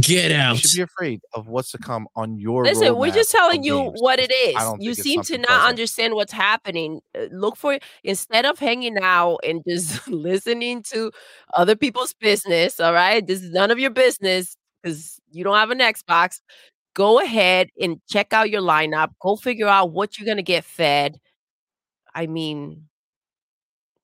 [0.00, 0.52] Get out.
[0.54, 3.74] you should be afraid of what's to come on your Listen, we're just telling you
[3.78, 4.00] games.
[4.00, 4.54] what it I is.
[4.54, 5.68] don't You seem to not pleasant.
[5.68, 7.00] understand what's happening.
[7.14, 11.10] Uh, Look for instead of hanging out and just listening to
[11.54, 12.80] other people's business.
[12.80, 16.40] All right, this is none of your business because you don't have an Xbox.
[16.94, 19.08] Go ahead and check out your lineup.
[19.20, 21.18] Go figure out what you're gonna get fed.
[22.14, 22.88] I mean,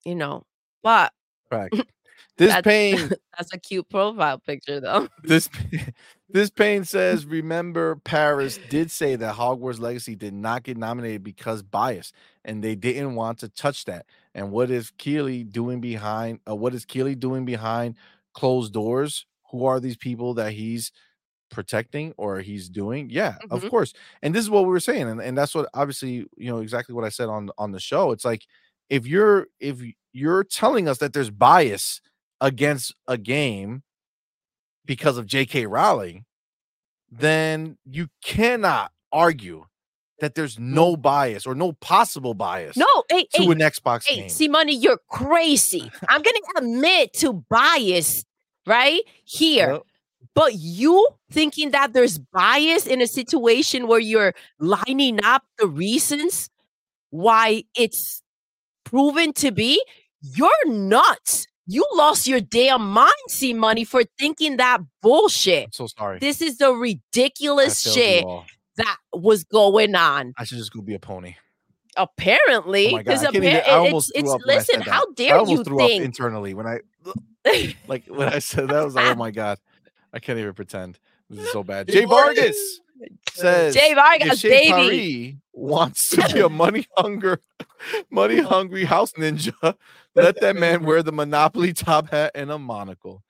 [0.05, 0.44] you know,
[0.83, 1.12] but
[1.50, 1.75] Correct.
[2.39, 5.08] This That's- pain that's a cute profile picture, though.
[5.25, 5.49] this
[6.31, 11.62] this pain says remember paris did say that hogwarts legacy did not get nominated because
[11.62, 12.12] bias
[12.44, 14.07] and they didn't want to touch that.
[14.34, 17.97] And what is Keighley doing behind uh, what is Keighley doing behind
[18.34, 19.26] closed doors?
[19.50, 20.92] Who are these people that he's
[21.50, 23.08] protecting or he's doing?
[23.10, 23.70] Yeah of Mhm.
[23.70, 23.94] course.
[24.23, 26.94] And this is what we were saying and, and that's what obviously you know exactly
[26.94, 28.12] what i said on on the show.
[28.12, 28.47] It's like
[28.91, 29.81] if you're if
[30.12, 32.00] you're telling us that there's bias
[32.41, 33.83] against a game
[34.84, 35.67] because of J.K.
[35.67, 36.25] Rowling,
[37.10, 39.65] then you cannot argue
[40.20, 40.75] that there's mm.
[40.75, 44.28] no bias or no possible bias No, hey, to hey, an Xbox Hey, game.
[44.28, 45.91] see, money, you're crazy.
[46.08, 48.25] I'm gonna admit to bias
[48.67, 49.83] right here, Yep.
[50.34, 56.50] but you thinking that there's bias in a situation where you're lining up the reasons
[57.10, 58.23] why it's
[58.84, 59.83] proven to be,
[60.20, 61.47] you're nuts.
[61.70, 65.66] You lost your damn mind, see, money, for thinking that bullshit.
[65.66, 66.18] I'm so sorry.
[66.18, 68.24] This is the ridiculous shit
[68.76, 70.32] that was going on.
[70.38, 71.34] I should just go be a pony.
[71.94, 73.05] Apparently, Oh my god!
[73.05, 74.74] because I, can't it's, it's threw up when I listen.
[74.76, 74.90] said that.
[74.90, 76.05] How I dare almost you threw up think?
[76.05, 76.78] internally when I
[77.86, 78.76] like when I said that.
[78.76, 79.58] I was like, oh my god,
[80.14, 80.98] I can't even pretend.
[81.28, 81.88] This is so bad.
[81.88, 82.80] Jay Vargas
[83.32, 84.70] says Jay Vargas, if Shea baby.
[84.70, 87.40] Paris wants to be a money hunger,
[88.10, 89.74] money hungry house ninja,
[90.14, 93.22] let that man wear the Monopoly top hat and a monocle.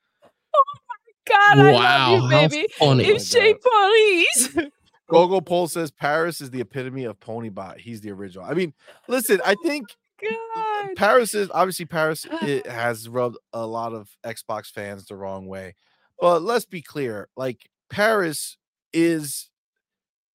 [0.55, 2.67] Oh my god, I wow, love you, how baby.
[2.77, 3.03] funny.
[3.05, 4.69] Oh my It's Shea Paris.
[5.09, 7.79] Gogo Pole says Paris is the epitome of Ponybot.
[7.79, 8.45] He's the original.
[8.45, 8.73] I mean,
[9.07, 9.87] listen, I think
[10.21, 10.95] God.
[10.95, 15.75] Paris is obviously Paris it has rubbed a lot of Xbox fans the wrong way.
[16.19, 18.57] But let's be clear, like Paris
[18.93, 19.49] is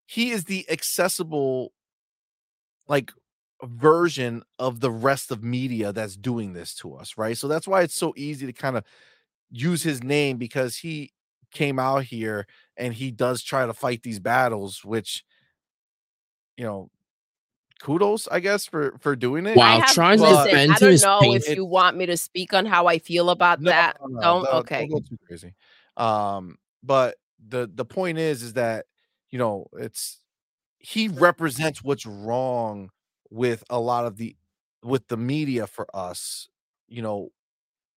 [0.07, 1.73] he is the accessible
[2.89, 3.13] like
[3.63, 7.37] version of the rest of media that's doing this to us, right?
[7.39, 8.85] So that's why it's so easy to kind of
[9.51, 11.13] use his name because he
[11.53, 15.23] came out here and he does try to fight these battles which
[16.57, 16.91] you know
[17.81, 19.63] kudos i guess for for doing it Wow.
[19.65, 21.51] I have, trying to listen, defend I don't know painful.
[21.53, 23.97] if you want me to speak on how I feel about No, that.
[24.01, 24.43] no, no, Don't.
[24.43, 24.79] don't- okay.
[24.81, 25.55] Don't go too crazy.
[25.97, 27.17] Um, but
[27.49, 28.87] the the point is, is that
[29.35, 30.21] you know it's
[30.79, 32.91] he represents what's wrong
[33.31, 34.37] with a lot of the
[34.85, 36.49] with the media for us.
[36.87, 37.31] You know,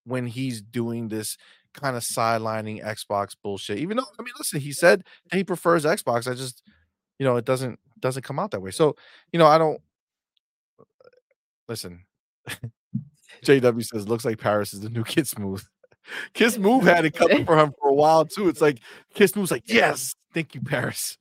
[0.03, 1.38] when he's doing this
[1.74, 3.77] kind of sidelining Xbox bullshit.
[3.77, 6.27] Even though I mean, listen, he said he prefers Xbox.
[6.27, 6.64] I just
[7.19, 8.72] you know it doesn't doesn't come out that way.
[8.72, 8.95] So
[9.32, 9.80] you know I don't
[11.69, 12.03] listen.
[13.45, 15.64] JW says looks like Paris is the new Kid Smooth.
[16.33, 18.49] Kiss Move had it coming for him for a while too.
[18.49, 18.80] It's like
[19.14, 21.19] Kiss Move's like, yes, thank you, Paris.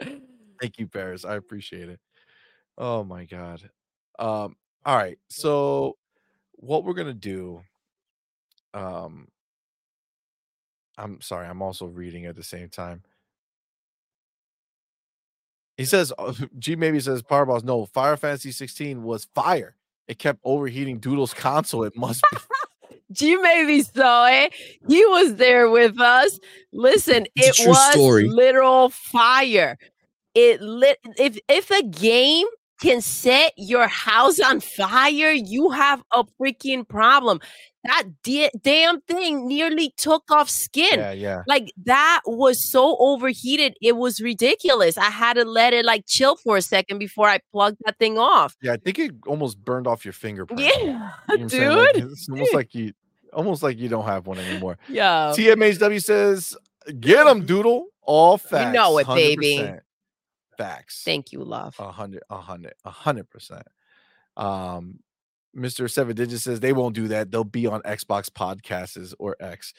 [0.00, 1.24] Thank you, Paris.
[1.24, 2.00] I appreciate it.
[2.76, 3.70] Oh my god.
[4.18, 5.18] Um, all right.
[5.28, 5.96] So
[6.52, 7.62] what we're gonna do.
[8.74, 9.28] Um
[10.98, 13.02] I'm sorry, I'm also reading at the same time.
[15.76, 17.64] He says uh, G maybe says Powerballs.
[17.64, 19.76] No, Fire Fantasy 16 was fire.
[20.08, 21.84] It kept overheating Doodle's console.
[21.84, 22.38] It must be
[23.12, 24.52] G maybe saw it.
[24.88, 26.38] He was there with us.
[26.72, 28.28] Listen, It's it was story.
[28.28, 29.78] literal fire.
[30.34, 32.46] It lit if if a game
[32.80, 37.40] can set your house on fire, you have a freaking problem.
[37.84, 40.98] That da- damn thing nearly took off skin.
[40.98, 41.42] yeah, yeah.
[41.46, 44.98] Like that was so overheated, it was ridiculous.
[44.98, 48.18] I had to let it like chill for a second before I plugged that thing
[48.18, 48.56] off.
[48.62, 50.60] Yeah, I think it almost burned off your fingerprint.
[50.60, 52.12] Yeah, You know what Like, dude.
[52.12, 52.92] it's almost like you
[53.32, 54.76] almost like you don't have one anymore.
[54.88, 55.32] Yeah.
[55.36, 56.56] TMHW says,
[57.00, 57.86] "Get them, Doodle.
[58.02, 58.66] All facts.
[58.68, 59.70] You know it, baby.
[60.58, 60.64] 100%.
[60.64, 61.02] Facts.
[61.04, 61.76] Thank you, love.
[61.78, 63.66] a hundred, a hundred, a hundred percent."
[64.36, 65.00] Um,
[65.56, 65.90] Mr.
[65.90, 67.30] Seven Digits says they won't do that.
[67.30, 69.72] They'll be on Xbox podcasts or X.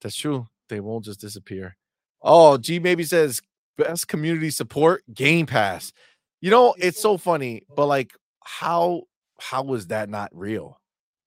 [0.00, 0.46] That's true.
[0.68, 1.76] They won't just disappear.
[2.22, 3.40] Oh, G maybe says
[3.76, 5.92] best community support Game Pass.
[6.40, 8.12] You know, it's so funny, but like,
[8.44, 9.02] how
[9.40, 10.80] how was that not real?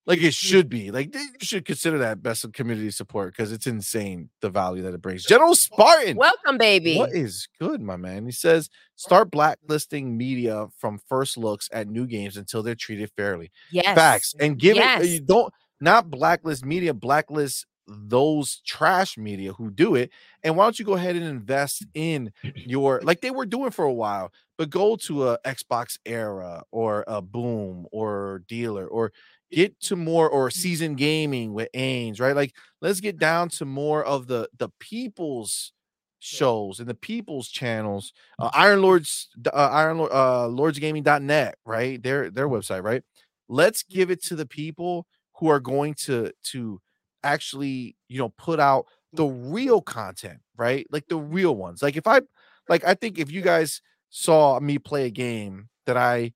[0.08, 0.34] Like it mm.
[0.34, 0.92] should be.
[0.92, 4.94] Like you should consider that best of community support because it's insane the value that
[4.94, 5.24] it brings.
[5.26, 6.18] General Spartan.
[6.18, 6.98] Welcome, baby.
[6.98, 8.26] What is good, my man?
[8.26, 13.52] He says start blacklisting media from first looks at new games until they're treated fairly.
[13.72, 13.96] yes.
[13.96, 15.06] Facts and give it.
[15.06, 20.12] You don't not blacklist media, blacklist those trash media who do it.
[20.44, 23.86] And why don't you go ahead and invest in your like they were doing for
[23.86, 29.12] a while, but go to a Xbox era or a boom or dealer or
[29.52, 32.36] get to more or season gaming with Ains, right?
[32.36, 35.74] Like let's get down to more of the the people's
[36.20, 38.14] shows and the people's channels.
[38.40, 42.02] Uh, Iron Lords uh, Iron Lord uh lordsgaming.net, right?
[42.02, 43.04] Their their website, right?
[43.50, 45.08] Let's give it to the people
[45.38, 46.80] who are going to to
[47.24, 50.86] actually, you know, put out the real content, right?
[50.92, 51.82] Like the real ones.
[51.82, 52.22] Like if I
[52.70, 56.34] like I think if you guys saw me play a game that I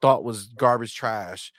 [0.00, 1.52] thought was garbage trash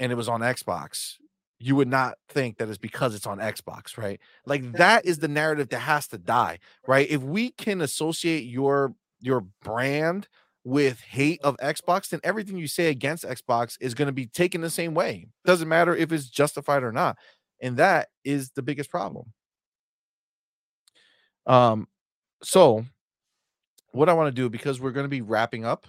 [0.00, 1.16] and it was on Xbox,
[1.60, 4.18] you would not think that it's because it's on Xbox, right?
[4.46, 7.08] Like that is the narrative that has to die, right?
[7.08, 10.26] If we can associate your your brand
[10.64, 14.62] with hate of Xbox, then everything you say against Xbox is going to be taken
[14.62, 15.26] the same way.
[15.44, 17.18] Doesn't matter if it's justified or not.
[17.60, 19.32] And that is the biggest problem.
[21.46, 21.86] Um
[22.42, 22.86] so
[23.92, 25.86] what I want to do because we're going to be wrapping up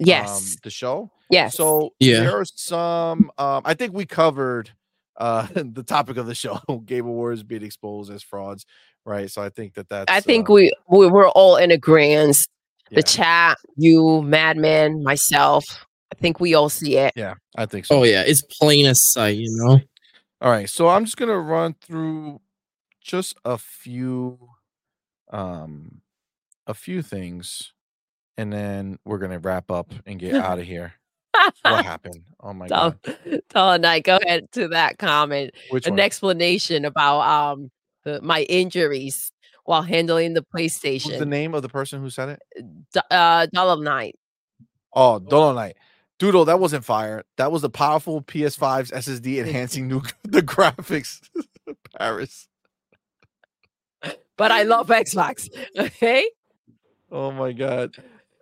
[0.00, 0.56] um, Yes.
[0.62, 1.10] the show.
[1.30, 1.56] yes.
[1.56, 2.20] So Yeah.
[2.20, 3.30] there are some.
[3.38, 4.70] Um, I think we covered
[5.16, 8.66] uh, the topic of the show: Game Awards being exposed as frauds,
[9.04, 9.30] right?
[9.30, 10.12] So I think that that's.
[10.12, 12.46] I think uh, we, we we're all in agreement.
[12.90, 15.64] yeah, The chat, you, Madman, myself.
[16.10, 17.12] I think we all see it.
[17.16, 17.96] yeah, I think so.
[18.00, 19.80] Oh yeah, it's plain as sight, you know.
[20.40, 22.40] All right, so I'm just gonna run through
[23.00, 24.38] just a few,
[25.30, 26.00] um,
[26.66, 27.72] a few things,
[28.38, 30.94] and then we're gonna wrap up and get out of here.
[31.62, 32.24] What happened?
[32.40, 33.42] Oh my Tell, god!
[33.50, 34.04] tell a night.
[34.04, 35.52] Go ahead to that comment.
[35.70, 36.00] Which An one?
[36.00, 37.70] explanation about um
[38.04, 39.30] the, my injuries
[39.64, 41.06] while handling the PlayStation.
[41.06, 42.64] What's the name of the person who said it?
[42.94, 44.16] D- uh, Dollar Knight.
[44.94, 45.76] Oh, Dolomite.
[46.18, 47.22] Doodle, that wasn't fire.
[47.36, 51.20] That was the powerful PS5's SSD enhancing new the graphics.
[51.98, 52.48] Paris.
[54.36, 55.48] But I love Xbox.
[55.78, 56.28] Okay.
[57.12, 57.94] Oh my god.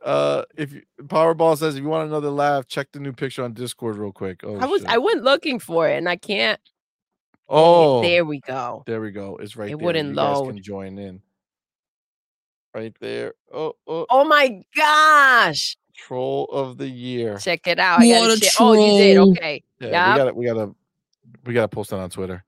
[0.07, 3.52] Uh if you, Powerball says if you want another laugh, check the new picture on
[3.52, 4.41] Discord real quick.
[4.44, 4.91] Oh, I was shit.
[4.91, 6.60] I went looking for it and I can't.
[7.49, 8.85] oh There we go.
[8.86, 9.36] there we go.
[9.43, 9.85] It's right It there.
[9.85, 10.55] wouldn't you guys load.
[10.55, 11.20] can join in.
[12.73, 13.35] Right there.
[13.52, 15.76] Oh, oh, Oh my gosh.
[15.94, 17.39] troll of the year.
[17.39, 18.01] Check it out.
[18.01, 18.52] I got What a shit.
[18.60, 19.18] Oh, you did.
[19.18, 19.62] Okay.
[19.81, 20.15] Yeah, Yep.
[20.15, 20.75] we gotta we gotta
[21.47, 22.44] we gotta post it on Twitter.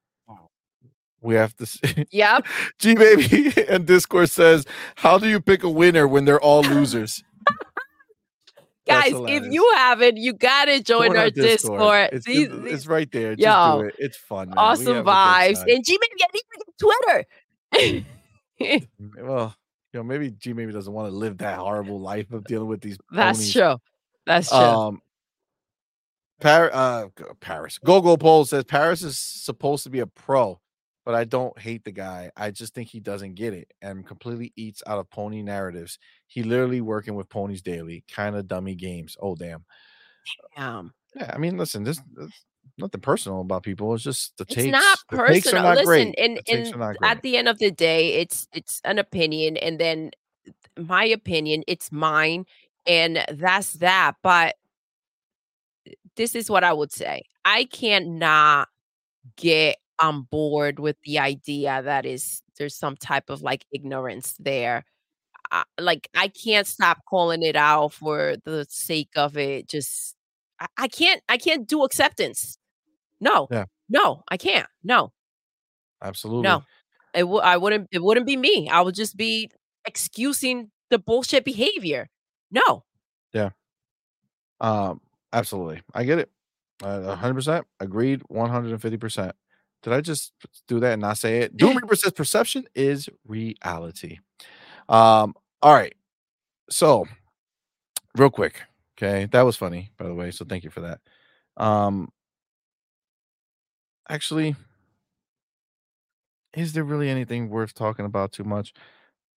[1.20, 2.04] We have to see.
[2.12, 2.46] Yep.
[2.78, 4.64] G baby and Discord says,
[4.96, 7.24] How do you pick a winner when they're all losers?
[8.88, 12.10] Guys, if you haven't, you gotta join Join our Discord.
[12.12, 13.36] It's, These- it's right there.
[13.36, 13.94] Just Yo, do it.
[13.98, 14.48] It's fun.
[14.48, 14.58] man.
[14.58, 15.74] Awesome have a good vibes.
[15.74, 17.24] And G maybe I need to
[17.70, 18.04] get
[18.60, 18.86] Twitter.
[19.22, 19.54] well,
[19.92, 22.80] you know, maybe G maybe doesn't want to live that horrible life of dealing with
[22.80, 22.98] these.
[23.12, 23.52] That's ponies.
[23.52, 23.76] true.
[24.26, 24.58] That's true.
[24.58, 25.02] Um,
[26.40, 27.08] Par- uh,
[27.40, 27.78] Paris.
[27.78, 30.60] Gogo Pole says Paris is supposed to be a pro,
[31.04, 32.30] but I don't hate the guy.
[32.36, 35.98] I just think he doesn't get it and completely eats out of pony narratives.
[36.28, 39.16] He literally working with ponies daily, kind of dummy games.
[39.20, 39.64] Oh damn.
[40.56, 42.30] um, Yeah, I mean, listen, this, this
[42.78, 43.94] nothing personal about people.
[43.94, 44.58] It's just the taste.
[44.58, 44.72] it's takes.
[44.72, 45.62] not the takes personal.
[45.64, 49.78] not Listen, and, and at the end of the day, it's it's an opinion, and
[49.78, 50.10] then
[50.78, 52.46] my opinion, it's mine,
[52.86, 54.14] and that's that.
[54.22, 54.56] But
[56.16, 57.22] this is what I would say.
[57.44, 58.68] I cannot
[59.36, 64.84] get on board with the idea that is there's some type of like ignorance there.
[65.50, 69.68] I, like I can't stop calling it out for the sake of it.
[69.68, 70.14] Just
[70.60, 72.58] I, I can't I can't do acceptance.
[73.20, 73.64] No, Yeah.
[73.88, 74.68] no, I can't.
[74.84, 75.12] No,
[76.02, 76.42] Absolutely.
[76.42, 76.62] no,
[77.14, 77.88] it w- I wouldn't.
[77.90, 78.68] It wouldn't be me.
[78.68, 79.50] I would just be
[79.84, 82.08] excusing the bullshit behavior.
[82.50, 82.84] No,
[83.32, 83.50] Yeah.
[84.60, 85.00] Um,
[85.32, 85.82] absolutely.
[85.94, 86.30] I get it.
[86.82, 88.22] Uh, 100% agreed.
[88.30, 89.32] 150%.
[89.82, 90.32] Did I just
[90.66, 91.56] do that and not say it?
[91.56, 94.18] Doom Reaper says perception is reality.
[94.88, 95.94] Um, all right.
[96.70, 97.06] So,
[98.16, 98.62] real quick.
[98.96, 99.26] Okay.
[99.30, 100.30] That was funny, by the way.
[100.30, 101.00] So, thank you for that.
[101.56, 102.10] Um,
[104.08, 104.54] actually,
[106.56, 108.72] is there really anything worth talking about too much?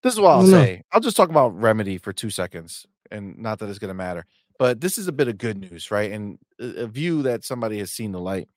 [0.03, 0.83] This is what I'll don't say.
[0.91, 4.25] I'll just talk about Remedy for two seconds, and not that it's going to matter.
[4.57, 6.11] But this is a bit of good news, right?
[6.11, 8.47] And a, a view that somebody has seen the light.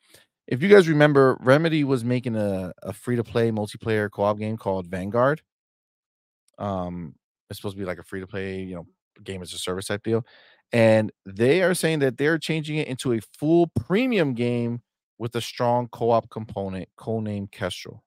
[0.47, 4.39] If you guys remember, Remedy was making a, a free to play multiplayer co op
[4.39, 5.43] game called Vanguard.
[6.59, 7.15] Um,
[7.51, 8.87] it's supposed to be like a free to play, you know,
[9.23, 10.25] game as a service type deal.
[10.73, 14.83] And they are saying that they're changing it into a full premium game
[15.19, 18.03] with a strong co op component, codenamed Kestrel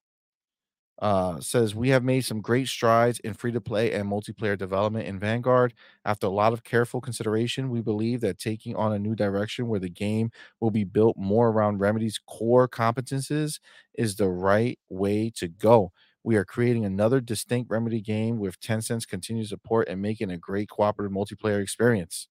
[0.99, 5.07] uh, says we have made some great strides in free to play and multiplayer development
[5.07, 5.73] in Vanguard.
[6.05, 9.79] After a lot of careful consideration, we believe that taking on a new direction where
[9.79, 13.59] the game will be built more around Remedy's core competences
[13.93, 15.91] is the right way to go.
[16.27, 20.67] We are creating another distinct Remedy game with Tencent's continued support and making a great
[20.67, 22.27] cooperative multiplayer experience.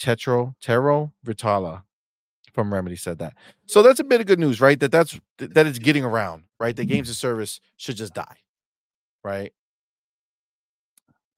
[0.00, 1.82] Tetro Tero Virtala
[2.54, 3.34] from Remedy said that.
[3.66, 4.80] So that's a bit of good news, right?
[4.80, 6.74] That that's that it's getting around, right?
[6.74, 8.38] The games of service should just die,
[9.22, 9.52] right?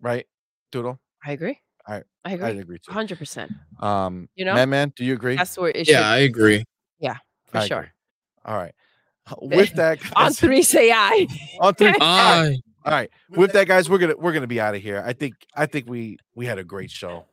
[0.00, 0.26] Right,
[0.70, 1.00] Doodle.
[1.24, 1.58] I agree.
[1.84, 2.58] I- I I agree.
[2.60, 2.92] agree too.
[2.92, 3.50] Hundred percent.
[3.80, 4.54] Um, You know?
[4.54, 5.34] man, man, do you agree?
[5.34, 5.94] That's where it should.
[5.94, 6.64] Yeah, I agree.
[7.00, 7.16] Yeah,
[7.46, 7.78] for I sure.
[7.78, 7.90] agree.
[8.44, 8.72] All right.
[9.42, 11.26] With that, On three, say I.
[11.60, 11.88] on three.
[11.88, 12.56] all right.
[12.84, 13.10] I All right.
[13.30, 15.02] With that, guys, we're gonna we're gonna be out of here.
[15.04, 17.24] I think I think we we had a great show.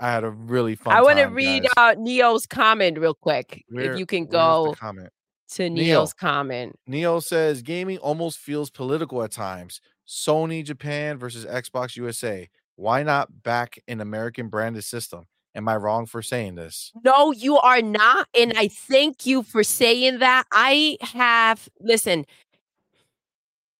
[0.00, 0.94] I had a really fun.
[0.94, 1.70] I want to read guys.
[1.76, 3.64] uh, Neo's comment real quick.
[3.68, 5.10] Where- if you can go comment.
[5.52, 5.84] to Neo.
[5.84, 6.78] Neo's comment.
[6.86, 9.80] Neo says gaming almost feels political at times.
[10.08, 12.48] Sony Japan versus Xbox USA.
[12.76, 15.26] Why not back an American branded system?
[15.56, 16.92] Am I wrong for saying this?
[17.02, 18.28] No, you are not.
[18.38, 20.44] And I thank you for saying that.
[20.52, 22.26] I have, listen,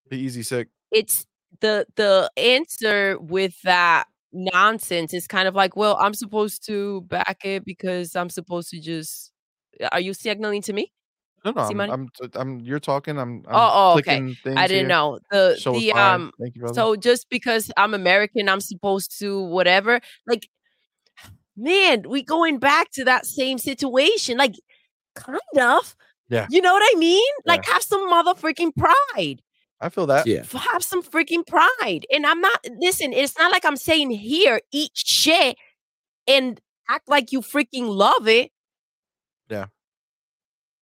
[0.08, 0.68] The easy sick.
[0.90, 1.26] it's
[1.60, 7.44] the the answer with that nonsense is kind of like, well, I'm supposed to back
[7.44, 9.32] it because I'm supposed to just
[9.92, 10.92] are you signaling to me?
[11.44, 11.80] No, no, I'm.
[11.80, 13.18] I'm, I'm, you're talking.
[13.18, 14.18] I'm, I'm Oh, oh, okay.
[14.18, 14.88] things I didn't here.
[14.88, 15.18] know.
[15.30, 20.00] The the um Thank you, so just because I'm American, I'm supposed to whatever.
[20.26, 20.48] Like,
[21.56, 24.36] man, we going back to that same situation.
[24.38, 24.54] Like,
[25.14, 25.96] kind of.
[26.28, 26.46] Yeah.
[26.50, 27.32] You know what I mean?
[27.44, 29.42] Like, have some motherfucking pride.
[29.80, 30.26] I feel that.
[30.26, 30.42] yeah.
[30.72, 32.06] Have some freaking pride.
[32.12, 32.58] And I'm not.
[32.78, 35.56] Listen, it's not like I'm saying here, eat shit
[36.26, 38.50] and act like you freaking love it.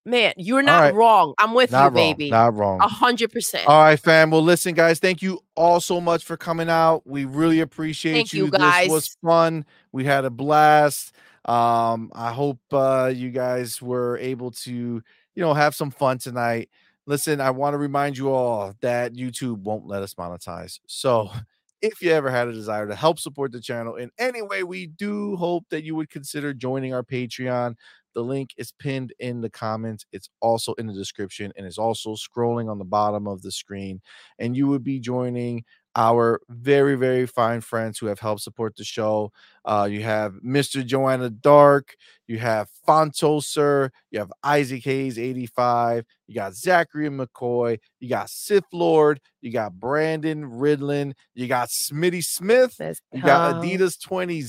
[0.07, 0.95] Man, you're not right.
[0.95, 1.35] wrong.
[1.39, 1.95] I'm with Not you, wrong.
[1.95, 2.31] baby.
[2.31, 2.81] Not wrong.
[2.81, 3.67] A hundred percent.
[3.67, 4.31] All right, fam.
[4.31, 4.99] Well, listen, guys.
[4.99, 7.03] Thank you all so much for coming out.
[7.07, 8.45] We really appreciate Thank you.
[8.47, 9.65] you, This was fun.
[9.93, 11.15] We had a blast.
[11.47, 15.03] Um, I hope uh, you guys were able to, you
[15.37, 16.69] know, have some fun tonight.
[17.07, 20.81] Listen, I want to remind you all that YouTube won't let us monetize.
[20.87, 21.31] So,
[21.83, 24.87] if you ever had a desire to help support the channel in any way, we
[24.87, 27.75] do hope that you would consider joining our Patreon.
[28.15, 30.07] The link is pinned in the comments.
[30.13, 34.01] It's also in the description and it's also scrolling on the bottom of the screen.
[34.39, 35.65] And you would be joining
[35.97, 39.31] our very, very fine friends who have helped support the show.
[39.65, 40.85] Uh, you have Mr.
[40.85, 41.95] Joanna Dark,
[42.27, 48.29] you have Fonto Sir, you have Isaac Hayes 85, you got Zachary McCoy, you got
[48.29, 52.75] Sith Lord, you got Brandon Ridlin, you got Smitty Smith,
[53.13, 53.63] you got.
[53.63, 54.43] Adidas 20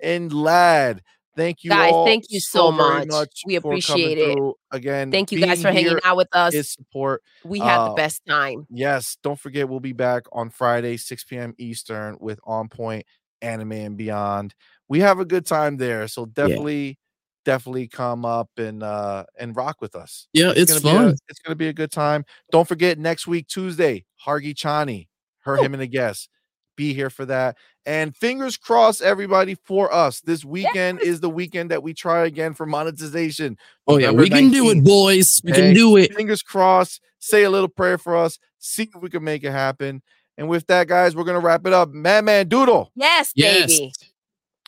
[0.00, 1.02] and Lad.
[1.36, 3.42] Thank you Guys, all thank you so very much.
[3.44, 4.32] We appreciate it.
[4.34, 4.54] through.
[4.72, 6.54] Again, Thank you guys for hanging out with us.
[6.54, 7.22] is support.
[7.44, 8.66] we had uh, the best time.
[8.70, 11.54] Yes, don't forget we'll be back on Friday, 6 p.m.
[11.58, 13.04] Eastern with On Point
[13.42, 14.54] Anime and Beyond.
[14.88, 16.98] We have a good time there, so definitely,
[17.44, 20.28] definitely come up and uh and rock with us.
[20.32, 21.16] Yeah, it's, gonna be a- fun.
[21.28, 22.24] it's gonna be a good time.
[22.50, 25.08] Don't forget next week Tuesday, Hargi Chani,
[25.40, 25.62] her, Ooh.
[25.62, 26.30] him, and a guest.
[26.76, 27.56] Be here for that.
[27.86, 30.20] And fingers crossed, everybody, for us.
[30.20, 33.56] This weekend is the weekend that we try again for monetization.
[33.86, 35.40] Oh yeah, November we can do it, boys.
[35.44, 36.12] We Hey, can do it.
[36.12, 37.00] Fingers crossed.
[37.20, 38.40] Say a little prayer for us.
[38.58, 40.02] See if we can make it happen.
[40.36, 41.90] And with that, guys, we're gonna wrap it up.
[41.90, 43.68] Madman Doodle, Yes, Yes.
[43.68, 43.92] baby.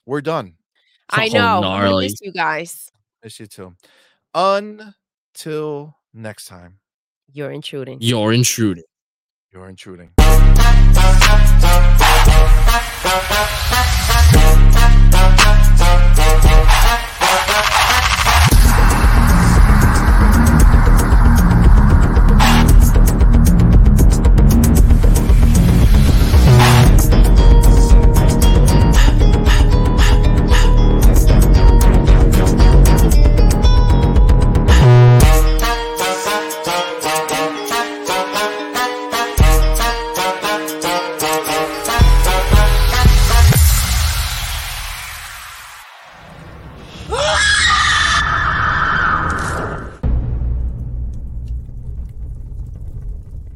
[0.07, 0.55] we're done.
[1.11, 1.63] I Oh, know.
[1.65, 2.91] I'm gonna miss you guys.
[3.25, 3.75] Miss you too.
[4.33, 6.79] Until next time,
[7.33, 7.99] You're intruding.
[8.01, 8.85] You're intruding.
[9.53, 10.11] you're intruding.
[12.71, 13.98] Thank you.